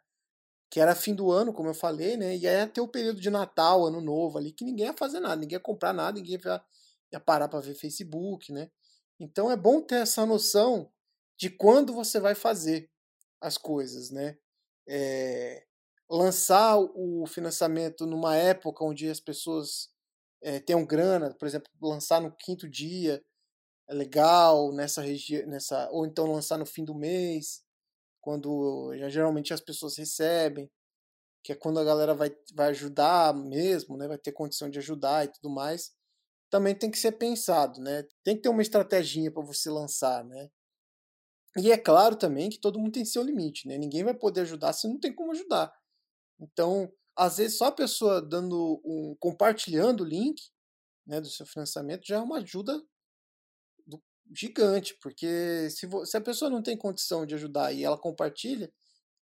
que 0.70 0.80
era 0.80 0.94
fim 0.94 1.16
do 1.16 1.32
ano, 1.32 1.54
como 1.54 1.70
eu 1.70 1.74
falei, 1.74 2.18
né? 2.18 2.36
E 2.38 2.48
aí 2.48 2.68
ter 2.68 2.82
o 2.82 2.88
período 2.88 3.20
de 3.22 3.30
Natal, 3.30 3.86
Ano 3.86 4.02
Novo 4.02 4.38
ali, 4.38 4.52
que 4.52 4.66
ninguém 4.66 4.88
ia 4.88 4.94
fazer 4.94 5.20
nada, 5.20 5.38
ninguém 5.38 5.56
ia 5.56 5.60
comprar 5.60 5.94
nada, 5.94 6.20
ninguém 6.20 6.40
ia, 6.44 6.62
ia 7.14 7.20
parar 7.20 7.48
para 7.48 7.62
ver 7.62 7.76
Facebook, 7.76 8.52
né? 8.52 8.70
Então 9.20 9.50
é 9.50 9.56
bom 9.56 9.82
ter 9.82 9.96
essa 9.96 10.26
noção 10.26 10.92
de 11.38 11.50
quando 11.50 11.94
você 11.94 12.20
vai 12.20 12.36
fazer 12.36 12.90
as 13.42 13.58
coisas, 13.58 14.12
né? 14.12 14.38
É, 14.88 15.66
lançar 16.10 16.78
o 16.78 17.26
financiamento 17.28 18.06
numa 18.06 18.36
época 18.36 18.84
onde 18.84 19.10
as 19.10 19.20
pessoas 19.20 19.90
é, 20.42 20.60
tenham 20.60 20.86
grana, 20.86 21.34
por 21.34 21.48
exemplo, 21.48 21.72
lançar 21.82 22.22
no 22.22 22.36
quinto 22.36 22.70
dia 22.70 23.24
é 23.88 23.94
legal 23.94 24.72
nessa 24.74 25.02
região, 25.02 25.48
nessa 25.48 25.90
ou 25.92 26.06
então 26.06 26.32
lançar 26.32 26.58
no 26.58 26.66
fim 26.66 26.84
do 26.84 26.96
mês, 26.96 27.64
quando 28.22 28.96
já, 28.98 29.10
geralmente 29.10 29.54
as 29.54 29.62
pessoas 29.62 29.98
recebem, 29.98 30.70
que 31.44 31.54
é 31.54 31.56
quando 31.56 31.80
a 31.80 31.84
galera 31.84 32.16
vai, 32.16 32.32
vai 32.56 32.70
ajudar 32.70 33.36
mesmo, 33.36 33.98
né? 33.98 34.08
Vai 34.08 34.18
ter 34.18 34.32
condição 34.32 34.70
de 34.70 34.80
ajudar 34.80 35.26
e 35.26 35.32
tudo 35.32 35.50
mais. 35.50 35.92
Também 36.50 36.76
tem 36.76 36.92
que 36.92 36.98
ser 37.00 37.14
pensado, 37.14 37.82
né? 37.82 38.04
Tem 38.24 38.36
que 38.36 38.44
ter 38.44 38.50
uma 38.50 38.62
estratégia 38.64 39.32
para 39.32 39.44
você 39.44 39.70
lançar, 39.70 40.24
né? 40.26 40.50
E 41.58 41.72
é 41.72 41.78
claro 41.78 42.16
também 42.16 42.50
que 42.50 42.60
todo 42.60 42.80
mundo 42.80 42.92
tem 42.92 43.06
seu 43.06 43.24
limite, 43.24 43.68
né? 43.68 43.78
Ninguém 43.78 44.04
vai 44.04 44.14
poder 44.14 44.42
ajudar 44.42 44.74
se 44.74 44.88
não 44.88 45.00
tem 45.00 45.14
como 45.14 45.32
ajudar. 45.32 45.74
Então, 46.40 46.92
às 47.16 47.38
vezes 47.38 47.58
só 47.58 47.68
a 47.68 47.72
pessoa 47.72 48.22
dando 48.22 48.82
um 48.84 49.16
compartilhando 49.20 50.02
o 50.02 50.08
link, 50.08 50.42
né, 51.08 51.22
do 51.22 51.30
seu 51.30 51.46
financiamento 51.46 52.06
já 52.06 52.18
é 52.18 52.20
uma 52.20 52.40
ajuda 52.40 52.82
do, 53.86 54.02
gigante, 54.34 54.98
porque 55.02 55.70
se, 55.70 55.88
se 56.06 56.18
a 56.18 56.22
pessoa 56.22 56.52
não 56.52 56.62
tem 56.62 56.78
condição 56.78 57.26
de 57.26 57.36
ajudar 57.36 57.72
e 57.72 57.84
ela 57.84 57.98
compartilha, 57.98 58.72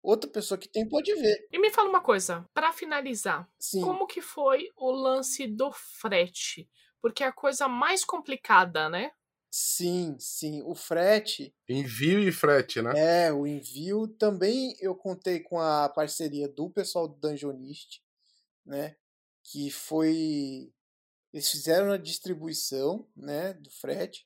outra 0.01 0.29
pessoa 0.29 0.57
que 0.57 0.69
tem 0.69 0.87
pode 0.87 1.13
ver. 1.15 1.47
E 1.51 1.59
me 1.59 1.69
fala 1.71 1.89
uma 1.89 2.01
coisa, 2.01 2.47
para 2.53 2.71
finalizar, 2.71 3.49
Sim. 3.59 3.81
como 3.81 4.07
que 4.07 4.21
foi 4.21 4.69
o 4.75 4.91
lance 4.91 5.47
do 5.47 5.71
frete? 5.71 6.69
Porque 7.01 7.23
é 7.23 7.27
a 7.27 7.33
coisa 7.33 7.67
mais 7.67 8.05
complicada, 8.05 8.87
né? 8.89 9.11
Sim, 9.53 10.15
sim. 10.17 10.61
O 10.63 10.73
frete. 10.73 11.53
Envio 11.67 12.21
e 12.21 12.31
frete, 12.31 12.81
né? 12.81 12.93
É, 12.95 13.33
o 13.33 13.45
envio 13.45 14.07
também 14.07 14.73
eu 14.79 14.95
contei 14.95 15.41
com 15.41 15.59
a 15.59 15.89
parceria 15.89 16.47
do 16.47 16.69
pessoal 16.69 17.05
do 17.05 17.15
Dungeonist, 17.15 18.01
né? 18.65 18.95
Que 19.43 19.69
foi. 19.69 20.71
Eles 21.33 21.49
fizeram 21.49 21.91
a 21.91 21.97
distribuição 21.97 23.07
né, 23.15 23.53
do 23.53 23.69
frete, 23.69 24.25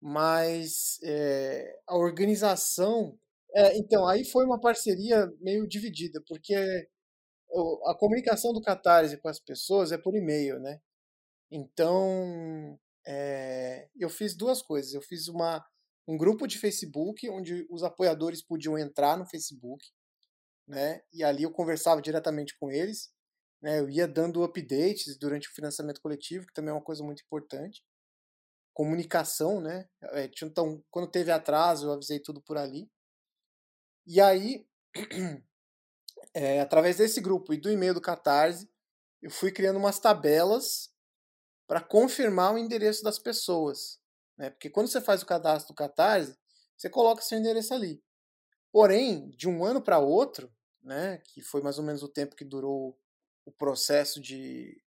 mas 0.00 0.98
é, 1.04 1.78
a 1.86 1.96
organização. 1.96 3.18
É, 3.54 3.76
então, 3.78 4.06
aí 4.06 4.24
foi 4.24 4.44
uma 4.44 4.60
parceria 4.60 5.32
meio 5.40 5.68
dividida, 5.68 6.22
porque 6.26 6.54
a 7.86 7.94
comunicação 7.94 8.52
do 8.52 8.62
Catarse 8.62 9.18
com 9.18 9.28
as 9.28 9.38
pessoas 9.38 9.92
é 9.92 9.98
por 9.98 10.16
e-mail, 10.16 10.58
né? 10.58 10.80
Então, 11.50 12.78
é, 13.06 13.88
eu 13.96 14.08
fiz 14.08 14.34
duas 14.34 14.62
coisas. 14.62 14.94
Eu 14.94 15.02
fiz 15.02 15.28
uma, 15.28 15.64
um 16.06 16.16
grupo 16.16 16.46
de 16.46 16.58
Facebook 16.58 17.28
onde 17.28 17.66
os 17.70 17.82
apoiadores 17.82 18.42
podiam 18.42 18.78
entrar 18.78 19.16
no 19.16 19.26
Facebook, 19.26 19.84
né? 20.66 21.02
E 21.12 21.22
ali 21.22 21.42
eu 21.42 21.52
conversava 21.52 22.02
diretamente 22.02 22.56
com 22.58 22.70
eles, 22.70 23.12
né? 23.60 23.80
Eu 23.80 23.88
ia 23.88 24.06
dando 24.08 24.42
updates 24.42 25.16
durante 25.18 25.48
o 25.48 25.54
financiamento 25.54 26.00
coletivo, 26.00 26.46
que 26.46 26.54
também 26.54 26.70
é 26.70 26.74
uma 26.74 26.84
coisa 26.84 27.02
muito 27.04 27.22
importante. 27.22 27.82
Comunicação, 28.74 29.60
né? 29.60 29.88
É, 30.12 30.30
então, 30.42 30.82
quando 30.90 31.10
teve 31.10 31.30
atraso, 31.30 31.86
eu 31.86 31.92
avisei 31.92 32.20
tudo 32.20 32.40
por 32.42 32.56
ali. 32.56 32.90
E 34.06 34.20
aí, 34.20 34.66
é, 36.34 36.60
através 36.62 36.96
desse 36.96 37.20
grupo 37.20 37.52
e 37.52 37.60
do 37.60 37.70
e-mail 37.70 37.94
do 37.94 38.00
Catarse, 38.00 38.68
eu 39.20 39.30
fui 39.30 39.52
criando 39.52 39.78
umas 39.78 40.00
tabelas 40.00 40.91
para 41.66 41.80
confirmar 41.80 42.54
o 42.54 42.58
endereço 42.58 43.02
das 43.02 43.18
pessoas. 43.18 44.00
Né? 44.36 44.50
Porque 44.50 44.70
quando 44.70 44.88
você 44.88 45.00
faz 45.00 45.22
o 45.22 45.26
cadastro 45.26 45.72
do 45.72 45.76
Catarse, 45.76 46.36
você 46.76 46.90
coloca 46.90 47.22
seu 47.22 47.38
endereço 47.38 47.72
ali. 47.72 48.02
Porém, 48.70 49.30
de 49.30 49.48
um 49.48 49.64
ano 49.64 49.82
para 49.82 49.98
outro, 49.98 50.52
né, 50.82 51.18
que 51.18 51.42
foi 51.42 51.62
mais 51.62 51.78
ou 51.78 51.84
menos 51.84 52.02
o 52.02 52.08
tempo 52.08 52.34
que 52.34 52.44
durou 52.44 52.98
o 53.44 53.52
processo 53.52 54.20
de, 54.20 54.82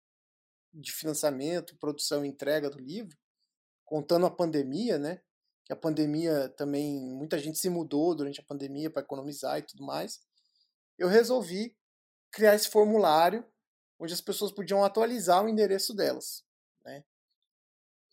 de 0.73 0.91
financiamento, 0.91 1.77
produção 1.77 2.23
e 2.23 2.30
entrega 2.30 2.69
do 2.69 2.80
livro, 2.80 3.18
contando 3.84 4.26
a 4.26 4.31
pandemia, 4.31 4.98
né, 4.98 5.22
que 5.65 5.73
a 5.73 5.76
pandemia 5.76 6.49
também, 6.49 6.99
muita 7.14 7.38
gente 7.38 7.57
se 7.57 7.69
mudou 7.69 8.15
durante 8.15 8.39
a 8.39 8.43
pandemia 8.43 8.89
para 8.89 9.02
economizar 9.02 9.57
e 9.57 9.64
tudo 9.64 9.84
mais, 9.84 10.22
eu 10.98 11.07
resolvi 11.07 11.76
criar 12.31 12.56
esse 12.56 12.69
formulário 12.69 13.45
onde 13.99 14.14
as 14.14 14.22
pessoas 14.22 14.52
podiam 14.52 14.84
atualizar 14.84 15.43
o 15.43 15.49
endereço 15.49 15.93
delas. 15.93 16.43
Né? 16.84 17.03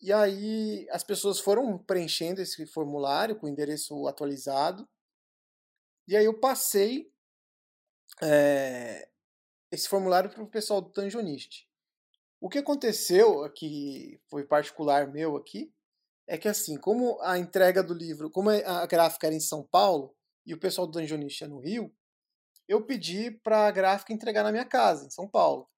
E 0.01 0.13
aí 0.13 0.87
as 0.91 1.03
pessoas 1.03 1.41
foram 1.41 1.77
preenchendo 1.79 2.41
esse 2.41 2.67
formulário 2.67 3.37
com 3.37 3.47
o 3.47 3.49
endereço 3.49 4.07
atualizado. 4.07 4.89
E 6.07 6.17
aí 6.17 6.25
eu 6.25 6.39
passei 6.39 7.13
é, 8.23 9.09
esse 9.71 9.89
formulário 9.89 10.31
para 10.31 10.43
o 10.43 10.49
pessoal 10.49 10.81
do 10.81 10.91
Tanjonist. 10.91 11.69
O 12.41 12.49
que 12.49 12.59
aconteceu 12.59 13.43
aqui, 13.43 14.21
foi 14.29 14.45
particular 14.45 15.11
meu 15.11 15.37
aqui, 15.37 15.73
é 16.27 16.39
que 16.39 16.47
assim, 16.47 16.79
como 16.79 17.21
a 17.23 17.39
entrega 17.39 17.83
do 17.83 17.95
livro, 17.95 18.31
como 18.31 18.51
a 18.51 18.87
gráfica 18.87 19.27
era 19.27 19.35
em 19.35 19.41
São 19.41 19.65
Paulo 19.65 20.15
e 20.47 20.55
o 20.55 20.59
pessoal 20.59 20.87
do 20.87 20.93
Dungeonist 20.93 21.43
é 21.43 21.49
no 21.49 21.59
Rio, 21.59 21.93
eu 22.69 22.85
pedi 22.85 23.31
para 23.31 23.67
a 23.67 23.71
gráfica 23.71 24.13
entregar 24.13 24.43
na 24.43 24.53
minha 24.53 24.65
casa, 24.65 25.07
em 25.07 25.11
São 25.11 25.27
Paulo. 25.27 25.69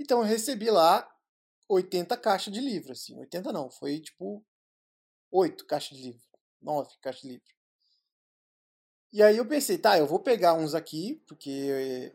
Então 0.00 0.18
eu 0.20 0.24
recebi 0.24 0.70
lá 0.70 1.08
80 1.68 2.16
caixas 2.16 2.52
de 2.52 2.60
livro, 2.60 2.92
assim. 2.92 3.18
80 3.18 3.52
não, 3.52 3.70
foi 3.70 4.00
tipo 4.00 4.44
8 5.30 5.66
caixas 5.66 5.96
de 5.96 6.04
livro, 6.04 6.22
9 6.60 6.90
caixas 7.00 7.22
de 7.22 7.28
livro. 7.28 7.54
E 9.12 9.22
aí 9.22 9.36
eu 9.36 9.46
pensei, 9.46 9.78
tá, 9.78 9.96
eu 9.96 10.06
vou 10.06 10.18
pegar 10.18 10.54
uns 10.54 10.74
aqui, 10.74 11.22
porque 11.28 12.12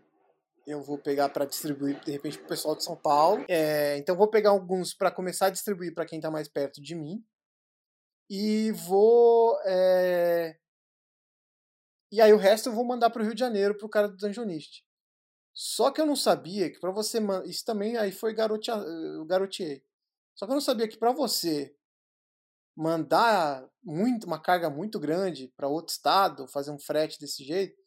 eu 0.67 0.81
vou 0.83 0.97
pegar 0.97 1.29
para 1.29 1.45
distribuir 1.45 1.99
de 2.01 2.11
repente 2.11 2.37
pro 2.37 2.47
pessoal 2.47 2.75
de 2.75 2.83
São 2.83 2.95
Paulo. 2.95 3.45
É, 3.47 3.97
então 3.97 4.15
vou 4.15 4.29
pegar 4.29 4.51
alguns 4.51 4.93
para 4.93 5.09
começar 5.09 5.47
a 5.47 5.49
distribuir 5.49 5.93
para 5.93 6.05
quem 6.05 6.19
tá 6.19 6.29
mais 6.29 6.47
perto 6.47 6.81
de 6.81 6.95
mim. 6.95 7.25
E 8.29 8.71
vou. 8.73 9.59
É... 9.65 10.57
E 12.11 12.21
aí 12.21 12.31
o 12.33 12.37
resto 12.37 12.69
eu 12.69 12.73
vou 12.73 12.83
mandar 12.83 13.09
pro 13.09 13.23
Rio 13.23 13.33
de 13.33 13.39
Janeiro 13.39 13.77
pro 13.77 13.89
cara 13.89 14.07
do 14.07 14.17
Dungeonist. 14.17 14.83
Só 15.53 15.91
que 15.91 15.99
eu 15.99 16.05
não 16.05 16.15
sabia 16.15 16.71
que 16.71 16.79
para 16.79 16.91
você. 16.91 17.19
Isso 17.45 17.65
também 17.65 17.97
aí 17.97 18.11
foi 18.11 18.33
garote, 18.33 18.69
eu. 18.71 19.83
Só 20.35 20.45
que 20.45 20.51
eu 20.51 20.55
não 20.55 20.61
sabia 20.61 20.87
que 20.87 20.97
para 20.97 21.11
você 21.11 21.75
mandar 22.75 23.69
muito, 23.83 24.25
uma 24.25 24.41
carga 24.41 24.69
muito 24.69 24.99
grande 24.99 25.51
para 25.57 25.67
outro 25.67 25.91
estado, 25.93 26.47
fazer 26.47 26.71
um 26.71 26.79
frete 26.79 27.19
desse 27.19 27.43
jeito, 27.43 27.77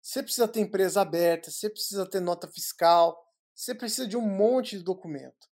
você 0.00 0.22
precisa 0.22 0.48
ter 0.48 0.60
empresa 0.60 1.02
aberta, 1.02 1.50
você 1.50 1.68
precisa 1.68 2.08
ter 2.08 2.20
nota 2.20 2.48
fiscal, 2.48 3.22
você 3.54 3.74
precisa 3.74 4.06
de 4.06 4.16
um 4.16 4.22
monte 4.22 4.78
de 4.78 4.84
documento. 4.84 5.48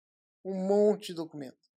Um 0.44 0.54
monte 0.54 1.08
de 1.08 1.14
documento. 1.14 1.70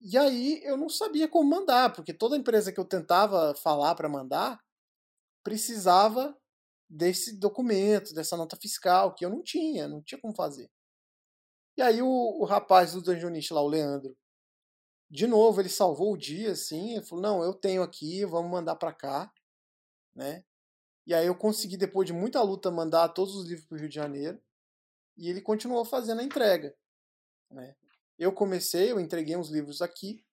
E 0.00 0.18
aí 0.18 0.60
eu 0.64 0.76
não 0.76 0.88
sabia 0.88 1.28
como 1.28 1.48
mandar, 1.48 1.92
porque 1.92 2.12
toda 2.12 2.36
empresa 2.36 2.72
que 2.72 2.80
eu 2.80 2.84
tentava 2.84 3.54
falar 3.54 3.94
para 3.94 4.08
mandar 4.08 4.60
precisava 5.42 6.36
desse 6.94 7.36
documento, 7.36 8.14
dessa 8.14 8.36
nota 8.36 8.56
fiscal, 8.56 9.14
que 9.14 9.24
eu 9.24 9.30
não 9.30 9.42
tinha, 9.42 9.88
não 9.88 10.00
tinha 10.00 10.20
como 10.20 10.34
fazer. 10.34 10.70
E 11.76 11.82
aí 11.82 12.00
o, 12.00 12.08
o 12.08 12.44
rapaz 12.44 12.92
do 12.92 13.02
Dungeonist 13.02 13.52
lá, 13.52 13.60
o 13.60 13.68
Leandro, 13.68 14.16
de 15.10 15.26
novo, 15.26 15.60
ele 15.60 15.68
salvou 15.68 16.12
o 16.12 16.16
dia, 16.16 16.52
assim, 16.52 16.92
ele 16.92 17.04
falou, 17.04 17.22
não, 17.22 17.42
eu 17.42 17.52
tenho 17.52 17.82
aqui, 17.82 18.24
vamos 18.24 18.50
mandar 18.50 18.76
para 18.76 18.92
cá, 18.92 19.32
né? 20.14 20.44
E 21.06 21.12
aí 21.12 21.26
eu 21.26 21.36
consegui, 21.36 21.76
depois 21.76 22.06
de 22.06 22.12
muita 22.12 22.40
luta, 22.42 22.70
mandar 22.70 23.08
todos 23.08 23.34
os 23.34 23.46
livros 23.46 23.66
para 23.66 23.76
o 23.76 23.78
Rio 23.80 23.88
de 23.88 23.94
Janeiro, 23.94 24.40
e 25.16 25.28
ele 25.28 25.40
continuou 25.40 25.84
fazendo 25.84 26.20
a 26.20 26.24
entrega, 26.24 26.74
né? 27.50 27.74
Eu 28.16 28.32
comecei, 28.32 28.92
eu 28.92 29.00
entreguei 29.00 29.36
uns 29.36 29.50
livros 29.50 29.82
aqui, 29.82 30.24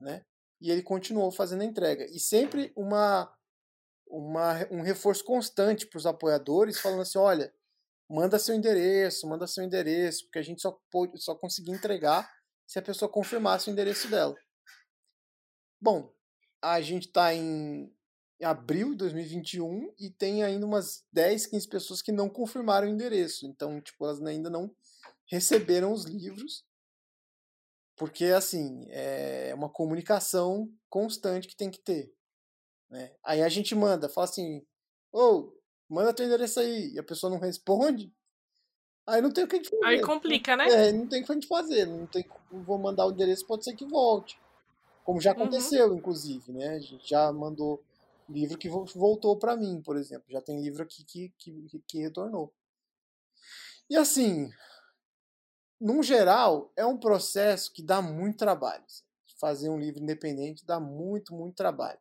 né? 0.00 0.24
E 0.60 0.70
ele 0.70 0.82
continuou 0.82 1.32
fazendo 1.32 1.62
a 1.62 1.64
entrega. 1.64 2.04
E 2.06 2.20
sempre 2.20 2.72
uma 2.76 3.32
uma, 4.14 4.66
um 4.70 4.80
reforço 4.80 5.24
constante 5.24 5.86
para 5.86 5.98
os 5.98 6.06
apoiadores, 6.06 6.78
falando 6.78 7.02
assim: 7.02 7.18
olha, 7.18 7.52
manda 8.08 8.38
seu 8.38 8.54
endereço, 8.54 9.26
manda 9.26 9.46
seu 9.46 9.64
endereço, 9.64 10.24
porque 10.24 10.38
a 10.38 10.42
gente 10.42 10.62
só, 10.62 10.78
pode, 10.90 11.20
só 11.20 11.34
conseguia 11.34 11.74
entregar 11.74 12.30
se 12.66 12.78
a 12.78 12.82
pessoa 12.82 13.10
confirmasse 13.10 13.68
o 13.68 13.72
endereço 13.72 14.08
dela. 14.08 14.34
Bom, 15.80 16.12
a 16.62 16.80
gente 16.80 17.08
está 17.08 17.34
em 17.34 17.92
abril 18.42 18.90
de 18.92 18.98
2021 18.98 19.94
e 19.98 20.10
tem 20.10 20.42
ainda 20.42 20.64
umas 20.64 21.04
10, 21.12 21.46
15 21.46 21.68
pessoas 21.68 22.02
que 22.02 22.12
não 22.12 22.28
confirmaram 22.28 22.86
o 22.86 22.90
endereço. 22.90 23.46
Então, 23.46 23.80
tipo, 23.80 24.04
elas 24.04 24.22
ainda 24.22 24.48
não 24.48 24.74
receberam 25.30 25.92
os 25.92 26.04
livros. 26.04 26.64
Porque, 27.96 28.26
assim, 28.26 28.86
é 28.90 29.54
uma 29.54 29.70
comunicação 29.70 30.68
constante 30.88 31.46
que 31.46 31.56
tem 31.56 31.70
que 31.70 31.78
ter. 31.78 32.12
Né? 32.94 33.12
Aí 33.24 33.42
a 33.42 33.48
gente 33.48 33.74
manda, 33.74 34.08
fala 34.08 34.26
assim, 34.26 34.64
ô, 35.12 35.20
oh, 35.20 35.52
manda 35.88 36.14
teu 36.14 36.24
endereço 36.24 36.60
aí, 36.60 36.92
e 36.92 36.98
a 36.98 37.02
pessoa 37.02 37.28
não 37.28 37.40
responde, 37.40 38.12
Aí 39.06 39.20
não 39.20 39.30
tem 39.30 39.44
o 39.44 39.48
que 39.48 39.56
a 39.56 39.58
gente 39.58 39.68
fazer. 39.68 39.84
Aí 39.84 40.00
complica, 40.00 40.56
né? 40.56 40.66
É, 40.66 40.92
não 40.92 41.06
tem 41.06 41.22
o 41.22 41.26
que 41.26 41.32
a 41.32 41.34
gente 41.34 41.46
fazer. 41.46 41.86
Não 41.86 42.06
tem, 42.06 42.24
vou 42.50 42.78
mandar 42.78 43.06
o 43.06 43.12
endereço, 43.12 43.46
pode 43.46 43.64
ser 43.64 43.74
que 43.74 43.84
volte. 43.84 44.38
Como 45.04 45.20
já 45.20 45.32
Uhum. 45.32 45.42
aconteceu, 45.42 45.94
inclusive, 45.94 46.52
né? 46.52 46.68
A 46.70 46.78
gente 46.78 47.06
já 47.06 47.30
mandou 47.30 47.82
livro 48.30 48.56
que 48.56 48.68
vo- 48.70 48.86
voltou 48.94 49.38
para 49.38 49.56
mim, 49.56 49.82
por 49.82 49.96
exemplo. 49.98 50.24
Já 50.30 50.40
tem 50.40 50.62
livro 50.62 50.82
aqui 50.82 51.04
que, 51.04 51.34
que, 51.36 51.82
que 51.86 51.98
retornou. 51.98 52.50
E 53.90 53.96
assim, 53.96 54.48
num 55.78 56.02
geral, 56.02 56.72
é 56.74 56.86
um 56.86 56.96
processo 56.96 57.70
que 57.74 57.82
dá 57.82 58.00
muito 58.00 58.38
trabalho. 58.38 58.84
Fazer 59.38 59.68
um 59.68 59.78
livro 59.78 60.02
independente 60.02 60.64
dá 60.64 60.80
muito, 60.80 61.34
muito 61.34 61.54
trabalho. 61.54 61.98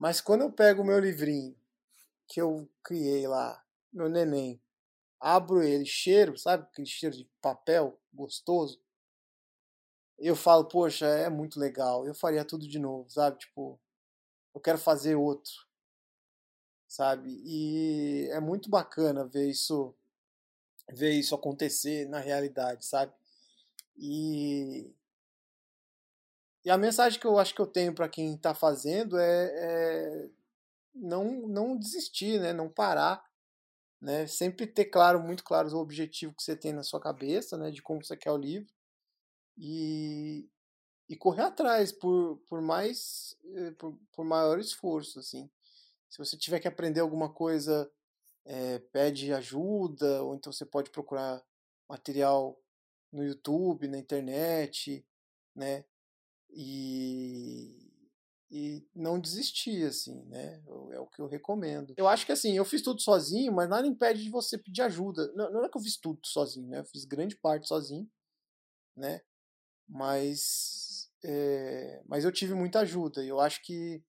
Mas 0.00 0.18
quando 0.18 0.40
eu 0.40 0.50
pego 0.50 0.80
o 0.80 0.84
meu 0.84 0.98
livrinho, 0.98 1.54
que 2.26 2.40
eu 2.40 2.66
criei 2.82 3.28
lá, 3.28 3.62
meu 3.92 4.08
neném, 4.08 4.58
abro 5.20 5.62
ele, 5.62 5.84
cheiro, 5.84 6.38
sabe 6.38 6.64
aquele 6.64 6.86
cheiro 6.86 7.14
de 7.14 7.28
papel 7.42 8.00
gostoso? 8.10 8.80
Eu 10.18 10.34
falo, 10.34 10.64
poxa, 10.64 11.06
é 11.06 11.28
muito 11.28 11.60
legal, 11.60 12.06
eu 12.06 12.14
faria 12.14 12.44
tudo 12.46 12.66
de 12.66 12.78
novo, 12.78 13.10
sabe? 13.10 13.38
Tipo, 13.40 13.78
eu 14.54 14.60
quero 14.60 14.78
fazer 14.78 15.16
outro, 15.16 15.52
sabe? 16.88 17.30
E 17.44 18.28
é 18.30 18.40
muito 18.40 18.70
bacana 18.70 19.26
ver 19.26 19.48
isso, 19.50 19.94
ver 20.90 21.12
isso 21.12 21.34
acontecer 21.34 22.08
na 22.08 22.18
realidade, 22.20 22.86
sabe? 22.86 23.12
E, 23.98 24.92
e 26.64 26.70
a 26.70 26.78
mensagem 26.78 27.18
que 27.18 27.26
eu 27.26 27.38
acho 27.38 27.54
que 27.54 27.60
eu 27.60 27.66
tenho 27.66 27.94
para 27.94 28.08
quem 28.08 28.34
está 28.34 28.54
fazendo 28.54 29.18
é, 29.18 29.46
é 29.54 30.30
não, 30.94 31.48
não 31.48 31.76
desistir, 31.76 32.40
né? 32.40 32.52
Não 32.52 32.68
parar, 32.68 33.24
né? 34.00 34.26
Sempre 34.26 34.66
ter 34.66 34.86
claro, 34.86 35.22
muito 35.22 35.44
claro 35.44 35.68
o 35.70 35.80
objetivo 35.80 36.34
que 36.34 36.42
você 36.42 36.56
tem 36.56 36.72
na 36.72 36.82
sua 36.82 37.00
cabeça, 37.00 37.56
né? 37.56 37.70
De 37.70 37.82
como 37.82 38.04
você 38.04 38.16
quer 38.16 38.32
o 38.32 38.36
livro 38.36 38.72
e, 39.58 40.48
e 41.08 41.16
correr 41.16 41.42
atrás 41.42 41.92
por, 41.92 42.38
por 42.48 42.60
mais 42.62 43.36
eh, 43.54 43.72
por, 43.72 43.98
por 44.12 44.24
maior 44.24 44.58
esforço, 44.58 45.18
assim. 45.20 45.50
Se 46.08 46.18
você 46.18 46.36
tiver 46.36 46.60
que 46.60 46.68
aprender 46.68 47.00
alguma 47.00 47.32
coisa, 47.32 47.90
é, 48.44 48.78
pede 48.92 49.32
ajuda, 49.32 50.22
ou 50.24 50.34
então 50.34 50.52
você 50.52 50.66
pode 50.66 50.90
procurar 50.90 51.42
material 51.88 52.60
no 53.12 53.24
YouTube, 53.24 53.88
na 53.88 53.98
internet, 53.98 55.06
né? 55.54 55.84
E, 56.52 57.90
e 58.50 58.84
não 58.94 59.20
desistir, 59.20 59.84
assim, 59.86 60.24
né? 60.24 60.62
É 60.92 60.98
o 60.98 61.06
que 61.06 61.20
eu 61.20 61.26
recomendo. 61.26 61.94
Eu 61.96 62.08
acho 62.08 62.26
que 62.26 62.32
assim, 62.32 62.56
eu 62.56 62.64
fiz 62.64 62.82
tudo 62.82 63.00
sozinho, 63.00 63.52
mas 63.52 63.68
nada 63.68 63.86
impede 63.86 64.22
de 64.22 64.30
você 64.30 64.58
pedir 64.58 64.82
ajuda. 64.82 65.32
Não, 65.34 65.52
não 65.52 65.64
é 65.64 65.68
que 65.68 65.76
eu 65.76 65.82
fiz 65.82 65.96
tudo 65.96 66.20
sozinho, 66.24 66.68
né? 66.68 66.80
Eu 66.80 66.84
fiz 66.84 67.04
grande 67.04 67.36
parte 67.36 67.68
sozinho, 67.68 68.10
né? 68.96 69.20
Mas, 69.88 71.10
é, 71.24 72.02
mas 72.06 72.24
eu 72.24 72.32
tive 72.32 72.54
muita 72.54 72.80
ajuda. 72.80 73.24
E 73.24 73.28
eu 73.28 73.40
acho 73.40 73.62
que 73.62 74.02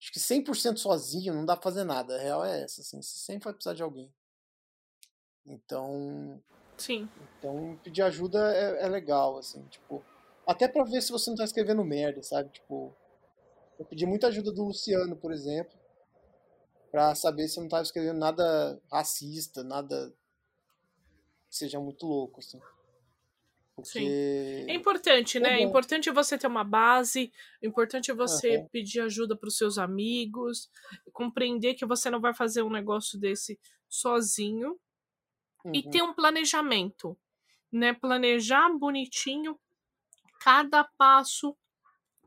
acho 0.00 0.12
que 0.12 0.20
100% 0.20 0.78
sozinho 0.78 1.34
não 1.34 1.44
dá 1.44 1.56
pra 1.56 1.64
fazer 1.64 1.84
nada. 1.84 2.16
A 2.16 2.20
real 2.20 2.44
é 2.44 2.62
essa, 2.62 2.80
assim. 2.80 3.00
Você 3.02 3.18
sempre 3.18 3.44
vai 3.44 3.52
precisar 3.52 3.74
de 3.74 3.82
alguém. 3.82 4.12
Então, 5.44 6.42
Sim. 6.76 7.08
então 7.38 7.78
pedir 7.82 8.02
ajuda 8.02 8.52
é, 8.54 8.84
é 8.84 8.88
legal, 8.88 9.38
assim, 9.38 9.62
tipo. 9.68 10.04
Até 10.46 10.68
pra 10.68 10.84
ver 10.84 11.02
se 11.02 11.10
você 11.10 11.28
não 11.28 11.36
tá 11.36 11.44
escrevendo 11.44 11.84
merda, 11.84 12.22
sabe? 12.22 12.50
Tipo, 12.50 12.94
eu 13.78 13.84
pedi 13.84 14.06
muita 14.06 14.28
ajuda 14.28 14.52
do 14.52 14.64
Luciano, 14.64 15.16
por 15.16 15.32
exemplo, 15.32 15.78
pra 16.90 17.14
saber 17.14 17.48
se 17.48 17.58
eu 17.58 17.62
não 17.62 17.68
tava 17.68 17.82
escrevendo 17.82 18.18
nada 18.18 18.80
racista, 18.90 19.64
nada 19.64 20.14
que 21.50 21.56
seja 21.56 21.80
muito 21.80 22.06
louco, 22.06 22.40
assim. 22.40 22.60
Porque. 23.74 24.14
É 24.68 24.74
importante, 24.74 25.38
É 25.40 25.46
né? 25.46 25.58
É 25.58 25.62
importante 25.62 26.10
você 26.10 26.36
ter 26.36 26.46
uma 26.46 26.64
base, 26.64 27.32
é 27.62 27.66
importante 27.66 28.12
você 28.12 28.58
Aham. 28.58 28.68
pedir 28.72 29.00
ajuda 29.00 29.36
para 29.36 29.46
os 29.48 29.56
seus 29.56 29.78
amigos, 29.78 30.68
compreender 31.12 31.74
que 31.74 31.86
você 31.86 32.10
não 32.10 32.20
vai 32.20 32.34
fazer 32.34 32.62
um 32.62 32.70
negócio 32.70 33.18
desse 33.18 33.58
sozinho 33.88 34.78
e 35.72 35.82
Uhum. 35.82 35.82
ter 35.82 36.02
um 36.02 36.14
planejamento, 36.14 37.18
né? 37.72 37.94
Planejar 37.94 38.70
bonitinho 38.78 39.58
cada 40.40 40.84
passo 40.98 41.56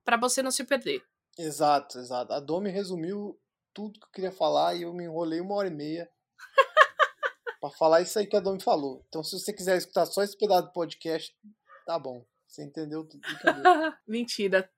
para 0.04 0.18
você 0.18 0.42
não 0.42 0.52
se 0.52 0.64
perder. 0.64 1.04
Exato, 1.38 2.00
exato. 2.00 2.34
A 2.34 2.40
Domi 2.40 2.70
resumiu 2.70 3.40
tudo 3.74 4.00
que 4.00 4.06
eu 4.06 4.12
queria 4.12 4.32
falar 4.32 4.76
e 4.76 4.84
eu 4.84 4.94
me 4.94 5.06
enrolei 5.06 5.40
uma 5.40 5.56
hora 5.56 5.68
e 5.68 5.74
meia 5.74 6.10
pra 7.62 7.70
falar 7.72 8.02
isso 8.02 8.18
aí 8.20 8.28
que 8.28 8.36
a 8.36 8.40
Domi 8.40 8.62
falou. 8.62 9.06
Então, 9.08 9.24
se 9.24 9.40
você 9.40 9.54
quiser 9.54 9.78
escutar 9.78 10.06
só 10.06 10.24
esse 10.24 10.38
pedaço 10.38 10.68
do 10.68 10.74
podcast, 10.74 11.34
tá 11.86 11.98
bom. 11.98 12.26
Você 12.48 12.64
entendeu 12.64 13.08
tudo. 13.08 13.22
Mentira. 14.08 14.70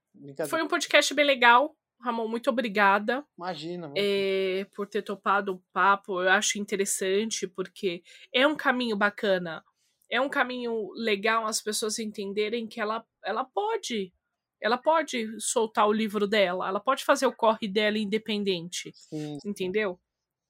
Foi 0.49 0.61
um 0.61 0.67
podcast 0.67 1.13
bem 1.13 1.25
legal. 1.25 1.75
Ramon, 2.01 2.27
muito 2.27 2.49
obrigada 2.49 3.23
Imagina, 3.37 3.93
é, 3.95 4.65
por 4.75 4.87
ter 4.87 5.03
topado 5.03 5.53
o 5.53 5.63
papo. 5.71 6.21
Eu 6.21 6.29
acho 6.29 6.59
interessante, 6.59 7.47
porque 7.47 8.01
é 8.33 8.45
um 8.45 8.55
caminho 8.55 8.97
bacana. 8.97 9.63
É 10.09 10.19
um 10.19 10.27
caminho 10.27 10.91
legal 10.93 11.45
as 11.45 11.61
pessoas 11.61 11.99
entenderem 11.99 12.67
que 12.67 12.81
ela, 12.81 13.05
ela 13.23 13.43
pode. 13.43 14.13
Ela 14.59 14.77
pode 14.77 15.27
soltar 15.39 15.87
o 15.87 15.93
livro 15.93 16.27
dela, 16.27 16.67
ela 16.67 16.79
pode 16.79 17.03
fazer 17.03 17.25
o 17.25 17.35
corre 17.35 17.67
dela 17.67 17.97
independente. 17.97 18.91
Sim, 18.93 19.37
entendeu? 19.43 19.99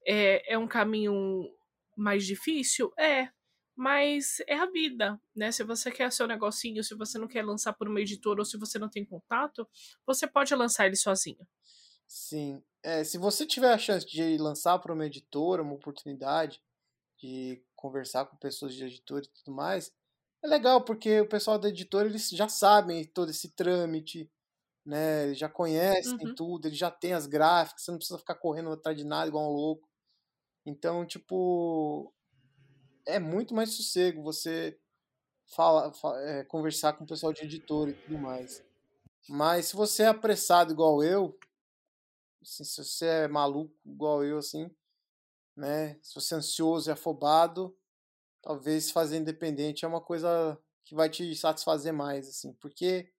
É, 0.06 0.52
é 0.52 0.58
um 0.58 0.68
caminho 0.68 1.50
mais 1.96 2.26
difícil? 2.26 2.92
É. 2.98 3.28
Mas 3.74 4.40
é 4.46 4.54
a 4.54 4.66
vida, 4.66 5.18
né? 5.34 5.50
Se 5.50 5.64
você 5.64 5.90
quer 5.90 6.12
seu 6.12 6.26
negocinho, 6.26 6.84
se 6.84 6.94
você 6.94 7.18
não 7.18 7.26
quer 7.26 7.42
lançar 7.42 7.72
por 7.72 7.88
uma 7.88 8.02
editora 8.02 8.40
ou 8.40 8.44
se 8.44 8.58
você 8.58 8.78
não 8.78 8.88
tem 8.88 9.02
contato, 9.02 9.66
você 10.06 10.26
pode 10.26 10.54
lançar 10.54 10.86
ele 10.86 10.96
sozinho. 10.96 11.48
Sim. 12.06 12.62
É, 12.82 13.02
se 13.02 13.16
você 13.16 13.46
tiver 13.46 13.72
a 13.72 13.78
chance 13.78 14.06
de 14.06 14.36
lançar 14.36 14.78
para 14.78 14.92
uma 14.92 15.06
editora, 15.06 15.62
uma 15.62 15.72
oportunidade 15.72 16.60
de 17.16 17.64
conversar 17.74 18.26
com 18.26 18.36
pessoas 18.36 18.74
de 18.74 18.84
editora 18.84 19.24
e 19.24 19.28
tudo 19.28 19.54
mais, 19.54 19.90
é 20.44 20.48
legal 20.48 20.84
porque 20.84 21.20
o 21.20 21.28
pessoal 21.28 21.58
da 21.58 21.68
editora 21.68 22.08
eles 22.08 22.28
já 22.30 22.48
sabem 22.48 23.04
todo 23.04 23.30
esse 23.30 23.50
trâmite, 23.54 24.30
né? 24.86 25.24
Eles 25.26 25.38
já 25.38 25.48
conhecem 25.48 26.28
Uhum. 26.28 26.36
tudo, 26.36 26.68
eles 26.68 26.78
já 26.78 26.90
têm 26.90 27.14
as 27.14 27.26
gráficas, 27.26 27.84
você 27.84 27.90
não 27.92 27.98
precisa 27.98 28.18
ficar 28.20 28.36
correndo 28.36 28.70
atrás 28.72 28.96
de 28.98 29.04
nada 29.04 29.28
igual 29.28 29.46
um 29.50 29.54
louco. 29.56 29.88
Então, 30.66 31.06
tipo, 31.06 32.14
é 33.06 33.18
muito 33.20 33.54
mais 33.54 33.70
sossego 33.74 34.22
você 34.22 34.78
fala, 35.54 35.92
fa- 35.94 36.18
é, 36.22 36.44
conversar 36.44 36.94
com 36.94 37.04
o 37.04 37.06
pessoal 37.08 37.32
de 37.32 37.44
editora 37.44 37.90
e 37.92 37.94
tudo 37.96 38.18
mais. 38.20 38.62
Mas 39.28 39.66
se 39.68 39.76
você 39.76 40.04
é 40.04 40.08
apressado 40.08 40.72
igual 40.72 41.02
eu, 41.04 41.38
assim, 42.42 42.64
se 42.64 42.84
você 42.84 43.06
é 43.06 43.28
maluco 43.28 43.74
igual 43.84 44.24
eu, 44.24 44.38
assim, 44.38 44.70
né? 45.56 45.98
Se 46.02 46.14
você 46.14 46.34
é 46.34 46.38
ansioso 46.38 46.90
e 46.90 46.92
afobado, 46.92 47.76
talvez 48.42 48.90
fazer 48.90 49.16
independente 49.16 49.84
é 49.84 49.88
uma 49.88 50.00
coisa 50.00 50.58
que 50.84 50.94
vai 50.94 51.08
te 51.08 51.34
satisfazer 51.34 51.92
mais, 51.92 52.28
assim, 52.28 52.52
porque 52.54 53.10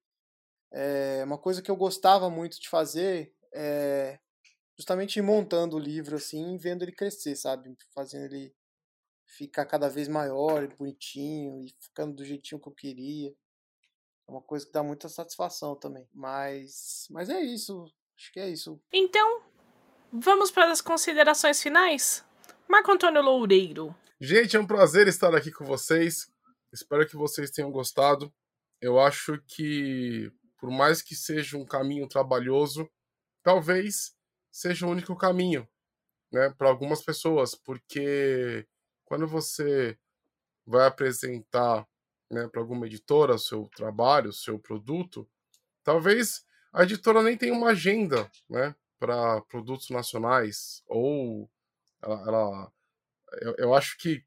é 0.71 1.23
uma 1.23 1.37
coisa 1.37 1.61
que 1.61 1.71
eu 1.71 1.75
gostava 1.75 2.29
muito 2.29 2.59
de 2.59 2.69
fazer 2.69 3.33
é 3.53 4.19
justamente 4.75 5.17
ir 5.17 5.21
montando 5.21 5.77
o 5.77 5.79
livro 5.79 6.15
assim 6.15 6.55
e 6.55 6.57
vendo 6.57 6.83
ele 6.83 6.91
crescer, 6.91 7.35
sabe? 7.35 7.75
Fazendo 7.93 8.25
ele 8.25 8.53
ficar 9.25 9.65
cada 9.65 9.87
vez 9.87 10.07
maior 10.07 10.63
e 10.63 10.67
bonitinho 10.67 11.61
e 11.61 11.73
ficando 11.79 12.15
do 12.15 12.25
jeitinho 12.25 12.59
que 12.59 12.67
eu 12.67 12.73
queria. 12.73 13.29
É 14.27 14.31
uma 14.31 14.41
coisa 14.41 14.65
que 14.65 14.71
dá 14.71 14.83
muita 14.83 15.09
satisfação 15.09 15.75
também. 15.75 16.07
Mas, 16.13 17.07
mas 17.09 17.29
é 17.29 17.41
isso. 17.41 17.85
Acho 18.17 18.31
que 18.31 18.39
é 18.39 18.49
isso. 18.49 18.81
Então, 18.91 19.41
vamos 20.11 20.51
para 20.51 20.71
as 20.71 20.81
considerações 20.81 21.61
finais? 21.61 22.23
Marco 22.67 22.91
Antônio 22.91 23.21
Loureiro. 23.21 23.95
Gente, 24.25 24.55
é 24.55 24.59
um 24.59 24.65
prazer 24.65 25.09
estar 25.09 25.35
aqui 25.35 25.51
com 25.51 25.65
vocês. 25.65 26.31
Espero 26.71 27.05
que 27.05 27.17
vocês 27.17 27.51
tenham 27.51 27.69
gostado. 27.69 28.33
Eu 28.79 28.97
acho 28.97 29.37
que, 29.45 30.31
por 30.57 30.71
mais 30.71 31.01
que 31.01 31.13
seja 31.13 31.57
um 31.57 31.65
caminho 31.65 32.07
trabalhoso, 32.07 32.89
talvez 33.43 34.15
seja 34.49 34.87
o 34.87 34.89
único 34.89 35.13
caminho, 35.17 35.67
né, 36.31 36.49
para 36.57 36.69
algumas 36.69 37.01
pessoas, 37.01 37.53
porque 37.53 38.65
quando 39.03 39.27
você 39.27 39.99
vai 40.65 40.87
apresentar, 40.87 41.85
né, 42.31 42.47
para 42.47 42.61
alguma 42.61 42.85
editora 42.85 43.37
seu 43.37 43.69
trabalho, 43.75 44.31
seu 44.31 44.57
produto, 44.57 45.29
talvez 45.83 46.45
a 46.71 46.83
editora 46.83 47.21
nem 47.21 47.37
tenha 47.37 47.53
uma 47.53 47.71
agenda, 47.71 48.31
né, 48.49 48.73
para 48.97 49.41
produtos 49.41 49.89
nacionais 49.89 50.81
ou 50.87 51.51
ela, 52.01 52.21
ela 52.25 52.73
eu, 53.41 53.55
eu 53.57 53.73
acho 53.73 53.97
que 53.97 54.23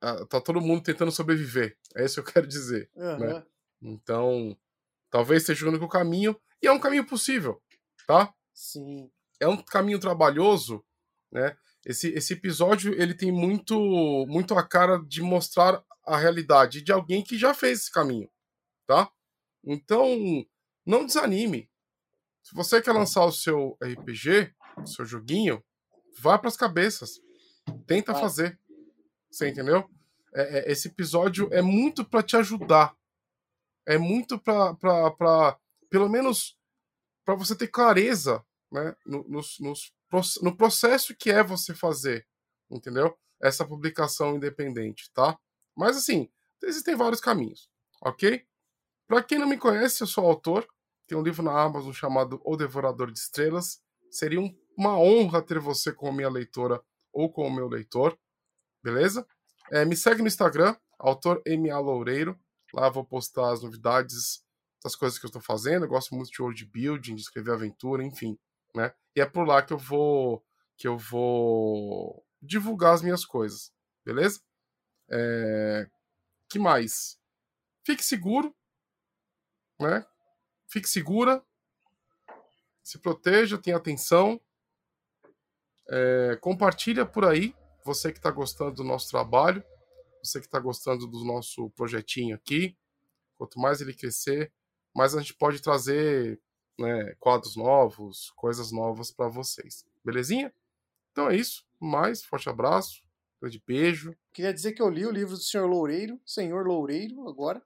ah, 0.00 0.24
tá 0.26 0.40
todo 0.40 0.60
mundo 0.60 0.82
tentando 0.82 1.12
sobreviver. 1.12 1.76
É 1.96 2.04
isso 2.04 2.22
que 2.22 2.28
eu 2.28 2.32
quero 2.34 2.46
dizer. 2.46 2.90
Aham. 2.96 3.46
Então, 3.80 4.56
talvez 5.10 5.44
seja 5.44 5.66
o 5.66 5.68
único 5.68 5.88
caminho, 5.88 6.40
e 6.62 6.66
é 6.66 6.72
um 6.72 6.78
caminho 6.78 7.04
possível, 7.04 7.60
tá? 8.06 8.32
Sim. 8.54 9.10
É 9.40 9.48
um 9.48 9.56
caminho 9.56 9.98
trabalhoso, 9.98 10.84
né? 11.32 11.56
esse, 11.84 12.08
esse 12.10 12.34
episódio 12.34 12.94
ele 13.00 13.14
tem 13.14 13.32
muito, 13.32 13.76
muito 14.28 14.54
a 14.54 14.66
cara 14.66 14.98
de 14.98 15.20
mostrar 15.20 15.82
a 16.04 16.16
realidade 16.16 16.82
de 16.82 16.92
alguém 16.92 17.22
que 17.22 17.36
já 17.36 17.52
fez 17.52 17.80
esse 17.80 17.92
caminho, 17.92 18.30
tá? 18.86 19.10
Então, 19.64 20.06
não 20.86 21.04
desanime. 21.04 21.70
Se 22.42 22.54
você 22.54 22.80
quer 22.80 22.92
lançar 22.92 23.24
o 23.24 23.32
seu 23.32 23.76
RPG, 23.82 24.52
o 24.78 24.86
seu 24.86 25.04
joguinho, 25.04 25.62
vá 26.18 26.38
para 26.38 26.48
as 26.48 26.56
cabeças. 26.56 27.20
Tenta 27.86 28.14
fazer. 28.14 28.58
Você 29.30 29.48
entendeu? 29.48 29.88
É, 30.34 30.58
é, 30.58 30.72
esse 30.72 30.88
episódio 30.88 31.48
é 31.52 31.62
muito 31.62 32.04
para 32.04 32.22
te 32.22 32.36
ajudar. 32.36 32.96
É 33.86 33.98
muito 33.98 34.38
para, 34.38 35.58
pelo 35.90 36.08
menos, 36.08 36.56
para 37.24 37.34
você 37.34 37.56
ter 37.56 37.68
clareza 37.68 38.44
né, 38.70 38.94
nos, 39.04 39.58
nos, 39.58 39.92
no 40.40 40.56
processo 40.56 41.14
que 41.16 41.30
é 41.30 41.42
você 41.42 41.74
fazer, 41.74 42.26
entendeu? 42.70 43.16
Essa 43.40 43.66
publicação 43.66 44.36
independente, 44.36 45.10
tá? 45.12 45.36
Mas 45.76 45.96
assim, 45.96 46.30
existem 46.62 46.94
vários 46.94 47.20
caminhos, 47.20 47.68
ok? 48.00 48.46
Para 49.08 49.22
quem 49.22 49.38
não 49.38 49.48
me 49.48 49.58
conhece, 49.58 50.02
eu 50.02 50.06
sou 50.06 50.24
autor, 50.24 50.66
tem 51.06 51.18
um 51.18 51.22
livro 51.22 51.42
na 51.42 51.60
Amazon 51.60 51.92
chamado 51.92 52.40
O 52.44 52.56
Devorador 52.56 53.10
de 53.10 53.18
Estrelas. 53.18 53.82
Seria 54.10 54.40
um, 54.40 54.56
uma 54.76 54.98
honra 54.98 55.42
ter 55.42 55.58
você 55.58 55.92
como 55.92 56.12
minha 56.12 56.30
leitora 56.30 56.82
ou 57.12 57.30
como 57.30 57.54
meu 57.54 57.68
leitor, 57.68 58.18
beleza? 58.82 59.26
É, 59.70 59.84
me 59.84 59.96
segue 59.96 60.22
no 60.22 60.28
Instagram, 60.28 60.76
autor 60.98 61.42
MA 61.46 61.78
Loureiro. 61.78 62.38
Lá 62.74 62.88
vou 62.88 63.04
postar 63.04 63.52
as 63.52 63.62
novidades 63.62 64.44
das 64.82 64.96
coisas 64.96 65.18
que 65.18 65.26
eu 65.26 65.28
estou 65.28 65.42
fazendo. 65.42 65.84
Eu 65.84 65.88
gosto 65.88 66.14
muito 66.14 66.30
de 66.30 66.42
world 66.42 66.64
building, 66.66 67.14
de 67.14 67.22
escrever 67.22 67.52
aventura, 67.52 68.02
enfim, 68.02 68.38
né? 68.74 68.92
E 69.14 69.20
é 69.20 69.26
por 69.26 69.46
lá 69.46 69.62
que 69.62 69.72
eu 69.72 69.78
vou 69.78 70.44
que 70.76 70.88
eu 70.88 70.98
vou 70.98 72.26
divulgar 72.40 72.94
as 72.94 73.02
minhas 73.02 73.24
coisas, 73.24 73.72
beleza? 74.04 74.40
É... 75.08 75.88
Que 76.48 76.58
mais? 76.58 77.18
Fique 77.84 78.02
seguro, 78.02 78.54
né? 79.78 80.04
Fique 80.66 80.88
segura, 80.88 81.44
se 82.82 82.98
proteja, 82.98 83.58
tenha 83.58 83.76
atenção, 83.76 84.40
é... 85.88 86.36
compartilha 86.40 87.04
por 87.04 87.24
aí. 87.24 87.54
Você 87.84 88.12
que 88.12 88.18
está 88.18 88.30
gostando 88.30 88.76
do 88.76 88.84
nosso 88.84 89.10
trabalho, 89.10 89.62
você 90.22 90.38
que 90.38 90.46
está 90.46 90.60
gostando 90.60 91.06
do 91.06 91.24
nosso 91.24 91.68
projetinho 91.70 92.34
aqui, 92.34 92.76
quanto 93.36 93.58
mais 93.58 93.80
ele 93.80 93.92
crescer, 93.92 94.52
mais 94.94 95.14
a 95.14 95.20
gente 95.20 95.34
pode 95.34 95.60
trazer 95.60 96.40
né, 96.78 97.14
quadros 97.18 97.56
novos, 97.56 98.30
coisas 98.36 98.70
novas 98.70 99.10
para 99.10 99.28
vocês. 99.28 99.84
Belezinha? 100.04 100.52
Então 101.10 101.28
é 101.28 101.36
isso. 101.36 101.64
Mais, 101.80 102.22
forte 102.22 102.48
abraço, 102.48 103.02
grande 103.40 103.62
beijo. 103.66 104.16
Queria 104.32 104.54
dizer 104.54 104.72
que 104.72 104.82
eu 104.82 104.88
li 104.88 105.04
o 105.04 105.10
livro 105.10 105.34
do 105.34 105.42
Senhor 105.42 105.66
Loureiro, 105.66 106.20
Senhor 106.24 106.66
Loureiro, 106.66 107.28
agora. 107.28 107.62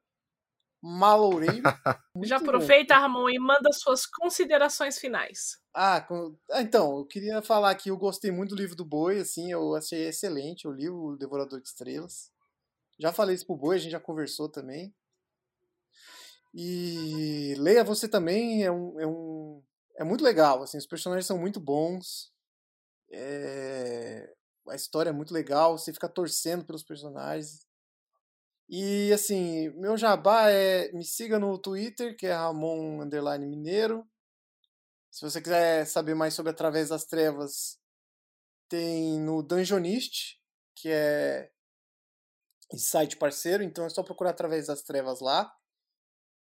Maloureiro. 0.83 1.63
Já 2.25 2.37
aproveita, 2.37 2.95
bom. 2.95 3.01
Ramon, 3.01 3.31
e 3.31 3.39
manda 3.39 3.73
suas 3.73 4.07
considerações 4.07 4.99
finais. 4.99 5.59
Ah, 5.75 6.07
ah, 6.53 6.63
então, 6.63 6.99
eu 6.99 7.07
queria 7.07 7.43
falar 7.43 7.75
que 7.75 7.91
eu 7.91 7.97
gostei 7.97 8.31
muito 8.31 8.55
do 8.55 8.61
livro 8.61 8.77
do 8.77 8.85
Boi, 8.85 9.19
assim, 9.21 9.51
eu 9.51 9.75
achei 9.75 10.09
excelente. 10.09 10.65
Eu 10.65 10.73
li 10.73 10.89
o 10.89 11.17
Devorador 11.17 11.61
de 11.61 11.69
Estrelas. 11.69 12.31
Já 12.99 13.13
falei 13.13 13.35
isso 13.35 13.47
pro 13.47 13.57
Boi, 13.57 13.77
a 13.77 13.79
gente 13.79 13.93
já 13.93 14.01
conversou 14.01 14.49
também. 14.49 14.95
E 16.55 17.55
leia 17.59 17.85
você 17.85 18.09
também, 18.09 18.65
é 18.65 18.71
um, 18.71 18.99
é 19.01 19.07
um 19.07 19.63
é 19.99 20.05
muito 20.05 20.23
legal, 20.23 20.63
assim, 20.63 20.79
os 20.79 20.87
personagens 20.87 21.27
são 21.27 21.39
muito 21.39 21.59
bons. 21.59 22.33
É, 23.11 24.33
a 24.69 24.75
história 24.75 25.11
é 25.11 25.13
muito 25.13 25.33
legal, 25.33 25.77
você 25.77 25.93
fica 25.93 26.09
torcendo 26.09 26.65
pelos 26.65 26.83
personagens. 26.83 27.66
E 28.69 29.13
assim, 29.13 29.71
meu 29.79 29.97
jabá 29.97 30.51
é 30.51 30.91
me 30.93 31.05
siga 31.05 31.39
no 31.39 31.57
Twitter, 31.59 32.17
que 32.17 32.27
é 32.27 32.33
Ramon 32.33 33.03
underline 33.03 33.47
Mineiro. 33.47 34.07
Se 35.11 35.23
você 35.23 35.41
quiser 35.41 35.87
saber 35.87 36.15
mais 36.15 36.35
sobre 36.35 36.51
Através 36.51 36.89
das 36.89 37.05
Trevas, 37.05 37.79
tem 38.69 39.21
no 39.21 39.43
Dungeonist, 39.43 40.39
que 40.75 40.91
é 40.91 41.51
site 42.75 43.17
parceiro, 43.17 43.63
então 43.63 43.85
é 43.85 43.89
só 43.89 44.03
procurar 44.03 44.31
Através 44.31 44.67
das 44.67 44.83
Trevas 44.83 45.21
lá. 45.21 45.55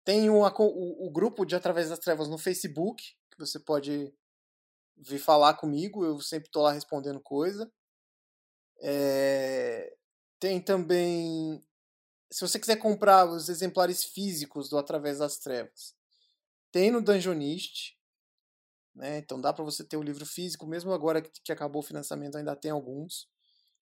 Tem 0.04 0.30
o, 0.30 0.42
o, 0.42 1.10
grupo 1.10 1.44
de 1.44 1.54
Através 1.54 1.90
das 1.90 1.98
Trevas 1.98 2.28
no 2.28 2.38
Facebook, 2.38 3.02
que 3.30 3.38
você 3.38 3.60
pode 3.60 4.14
vir 4.96 5.18
falar 5.18 5.54
comigo, 5.54 6.04
eu 6.04 6.20
sempre 6.20 6.48
estou 6.48 6.62
lá 6.62 6.72
respondendo 6.72 7.20
coisa. 7.20 7.70
É, 8.80 9.96
tem 10.38 10.60
também, 10.60 11.62
se 12.36 12.46
você 12.46 12.58
quiser 12.58 12.76
comprar 12.76 13.24
os 13.24 13.48
exemplares 13.48 14.04
físicos 14.04 14.68
do 14.68 14.76
Através 14.76 15.20
das 15.20 15.38
Trevas, 15.38 15.94
tem 16.70 16.90
no 16.90 17.00
Dungeonist, 17.00 17.96
né? 18.94 19.16
Então 19.16 19.40
dá 19.40 19.54
para 19.54 19.64
você 19.64 19.82
ter 19.82 19.96
o 19.96 20.02
livro 20.02 20.26
físico, 20.26 20.66
mesmo 20.66 20.92
agora 20.92 21.22
que, 21.22 21.30
que 21.42 21.50
acabou 21.50 21.80
o 21.80 21.86
financiamento, 21.86 22.36
ainda 22.36 22.54
tem 22.54 22.70
alguns. 22.70 23.26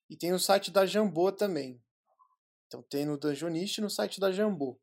E 0.08 0.16
tem 0.16 0.32
o 0.32 0.38
site 0.38 0.70
da 0.70 0.86
Jambô 0.86 1.32
também. 1.32 1.82
Então 2.68 2.80
tem 2.80 3.04
no 3.04 3.18
Dungeonist 3.18 3.78
e 3.78 3.80
no 3.80 3.90
site 3.90 4.20
da 4.20 4.30
Jambô. 4.30 4.80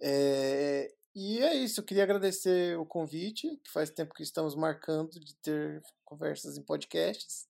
É, 0.00 0.90
e 1.14 1.40
é 1.40 1.56
isso, 1.56 1.80
eu 1.80 1.84
queria 1.84 2.04
agradecer 2.04 2.78
o 2.78 2.86
convite, 2.86 3.54
que 3.62 3.70
faz 3.70 3.90
tempo 3.90 4.14
que 4.14 4.22
estamos 4.22 4.54
marcando 4.54 5.20
de 5.20 5.36
ter 5.42 5.82
conversas 6.06 6.56
em 6.56 6.62
podcasts. 6.62 7.46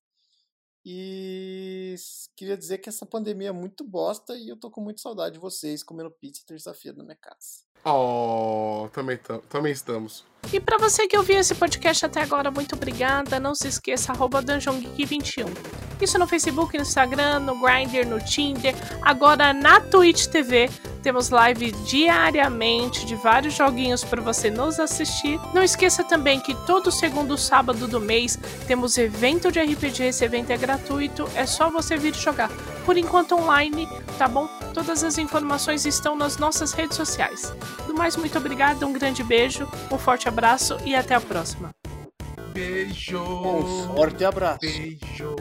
E 0.90 1.97
queria 2.35 2.56
dizer 2.56 2.78
que 2.78 2.89
essa 2.89 3.05
pandemia 3.05 3.48
é 3.48 3.52
muito 3.52 3.85
bosta 3.85 4.35
e 4.35 4.48
eu 4.48 4.56
tô 4.56 4.70
com 4.70 4.81
muita 4.81 5.02
saudade 5.02 5.35
de 5.35 5.39
vocês 5.39 5.82
comendo 5.82 6.10
pizza 6.10 6.43
terça-feira 6.47 6.97
na 6.97 7.05
minha 7.05 7.16
casa. 7.16 7.68
Oh, 7.84 8.88
também, 8.92 9.18
também 9.48 9.72
estamos. 9.72 10.24
E 10.52 10.59
para 10.59 10.78
você 10.78 11.06
que 11.06 11.16
ouviu 11.16 11.38
esse 11.38 11.55
podcast 11.55 12.06
até 12.06 12.22
agora, 12.22 12.50
muito 12.50 12.74
obrigada. 12.74 13.38
Não 13.38 13.55
se 13.55 13.68
esqueça, 13.68 14.12
arroba 14.12 14.42
DungeonGeek21. 14.42 15.46
Isso 16.00 16.18
no 16.18 16.26
Facebook, 16.26 16.76
no 16.76 16.82
Instagram, 16.82 17.40
no 17.40 17.60
Grindr, 17.60 18.06
no 18.06 18.20
Tinder, 18.20 18.74
agora 19.02 19.52
na 19.52 19.80
Twitch 19.80 20.26
TV 20.26 20.70
temos 21.02 21.30
live 21.30 21.72
diariamente 21.84 23.05
de 23.05 23.14
vários 23.16 23.55
joguinhos 23.55 24.05
para 24.05 24.22
você 24.22 24.50
nos 24.50 24.78
assistir. 24.78 25.40
Não 25.52 25.62
esqueça 25.62 26.05
também 26.05 26.40
que 26.40 26.55
todo 26.66 26.92
segundo 26.92 27.36
sábado 27.36 27.86
do 27.88 28.00
mês 28.00 28.38
temos 28.66 28.96
evento 28.96 29.50
de 29.50 29.60
RPG. 29.60 30.05
Esse 30.05 30.24
evento 30.24 30.50
é 30.50 30.56
gratuito, 30.56 31.28
é 31.34 31.46
só 31.46 31.68
você 31.70 31.96
vir 31.96 32.14
jogar. 32.14 32.50
Por 32.84 32.96
enquanto 32.96 33.34
online, 33.34 33.88
tá 34.16 34.28
bom? 34.28 34.48
Todas 34.72 35.02
as 35.02 35.18
informações 35.18 35.84
estão 35.84 36.16
nas 36.16 36.36
nossas 36.36 36.72
redes 36.72 36.96
sociais. 36.96 37.52
Do 37.86 37.95
mais, 37.95 38.16
muito 38.16 38.36
obrigada, 38.39 38.86
um 38.86 38.93
grande 38.93 39.23
beijo, 39.23 39.69
um 39.90 39.99
forte 39.99 40.28
abraço 40.28 40.77
e 40.85 40.95
até 40.95 41.15
a 41.15 41.20
próxima. 41.20 41.70
Beijo. 42.53 43.19
Um 43.20 43.95
forte 43.95 44.24
abraço. 44.24 44.61
Beijo. 44.61 45.36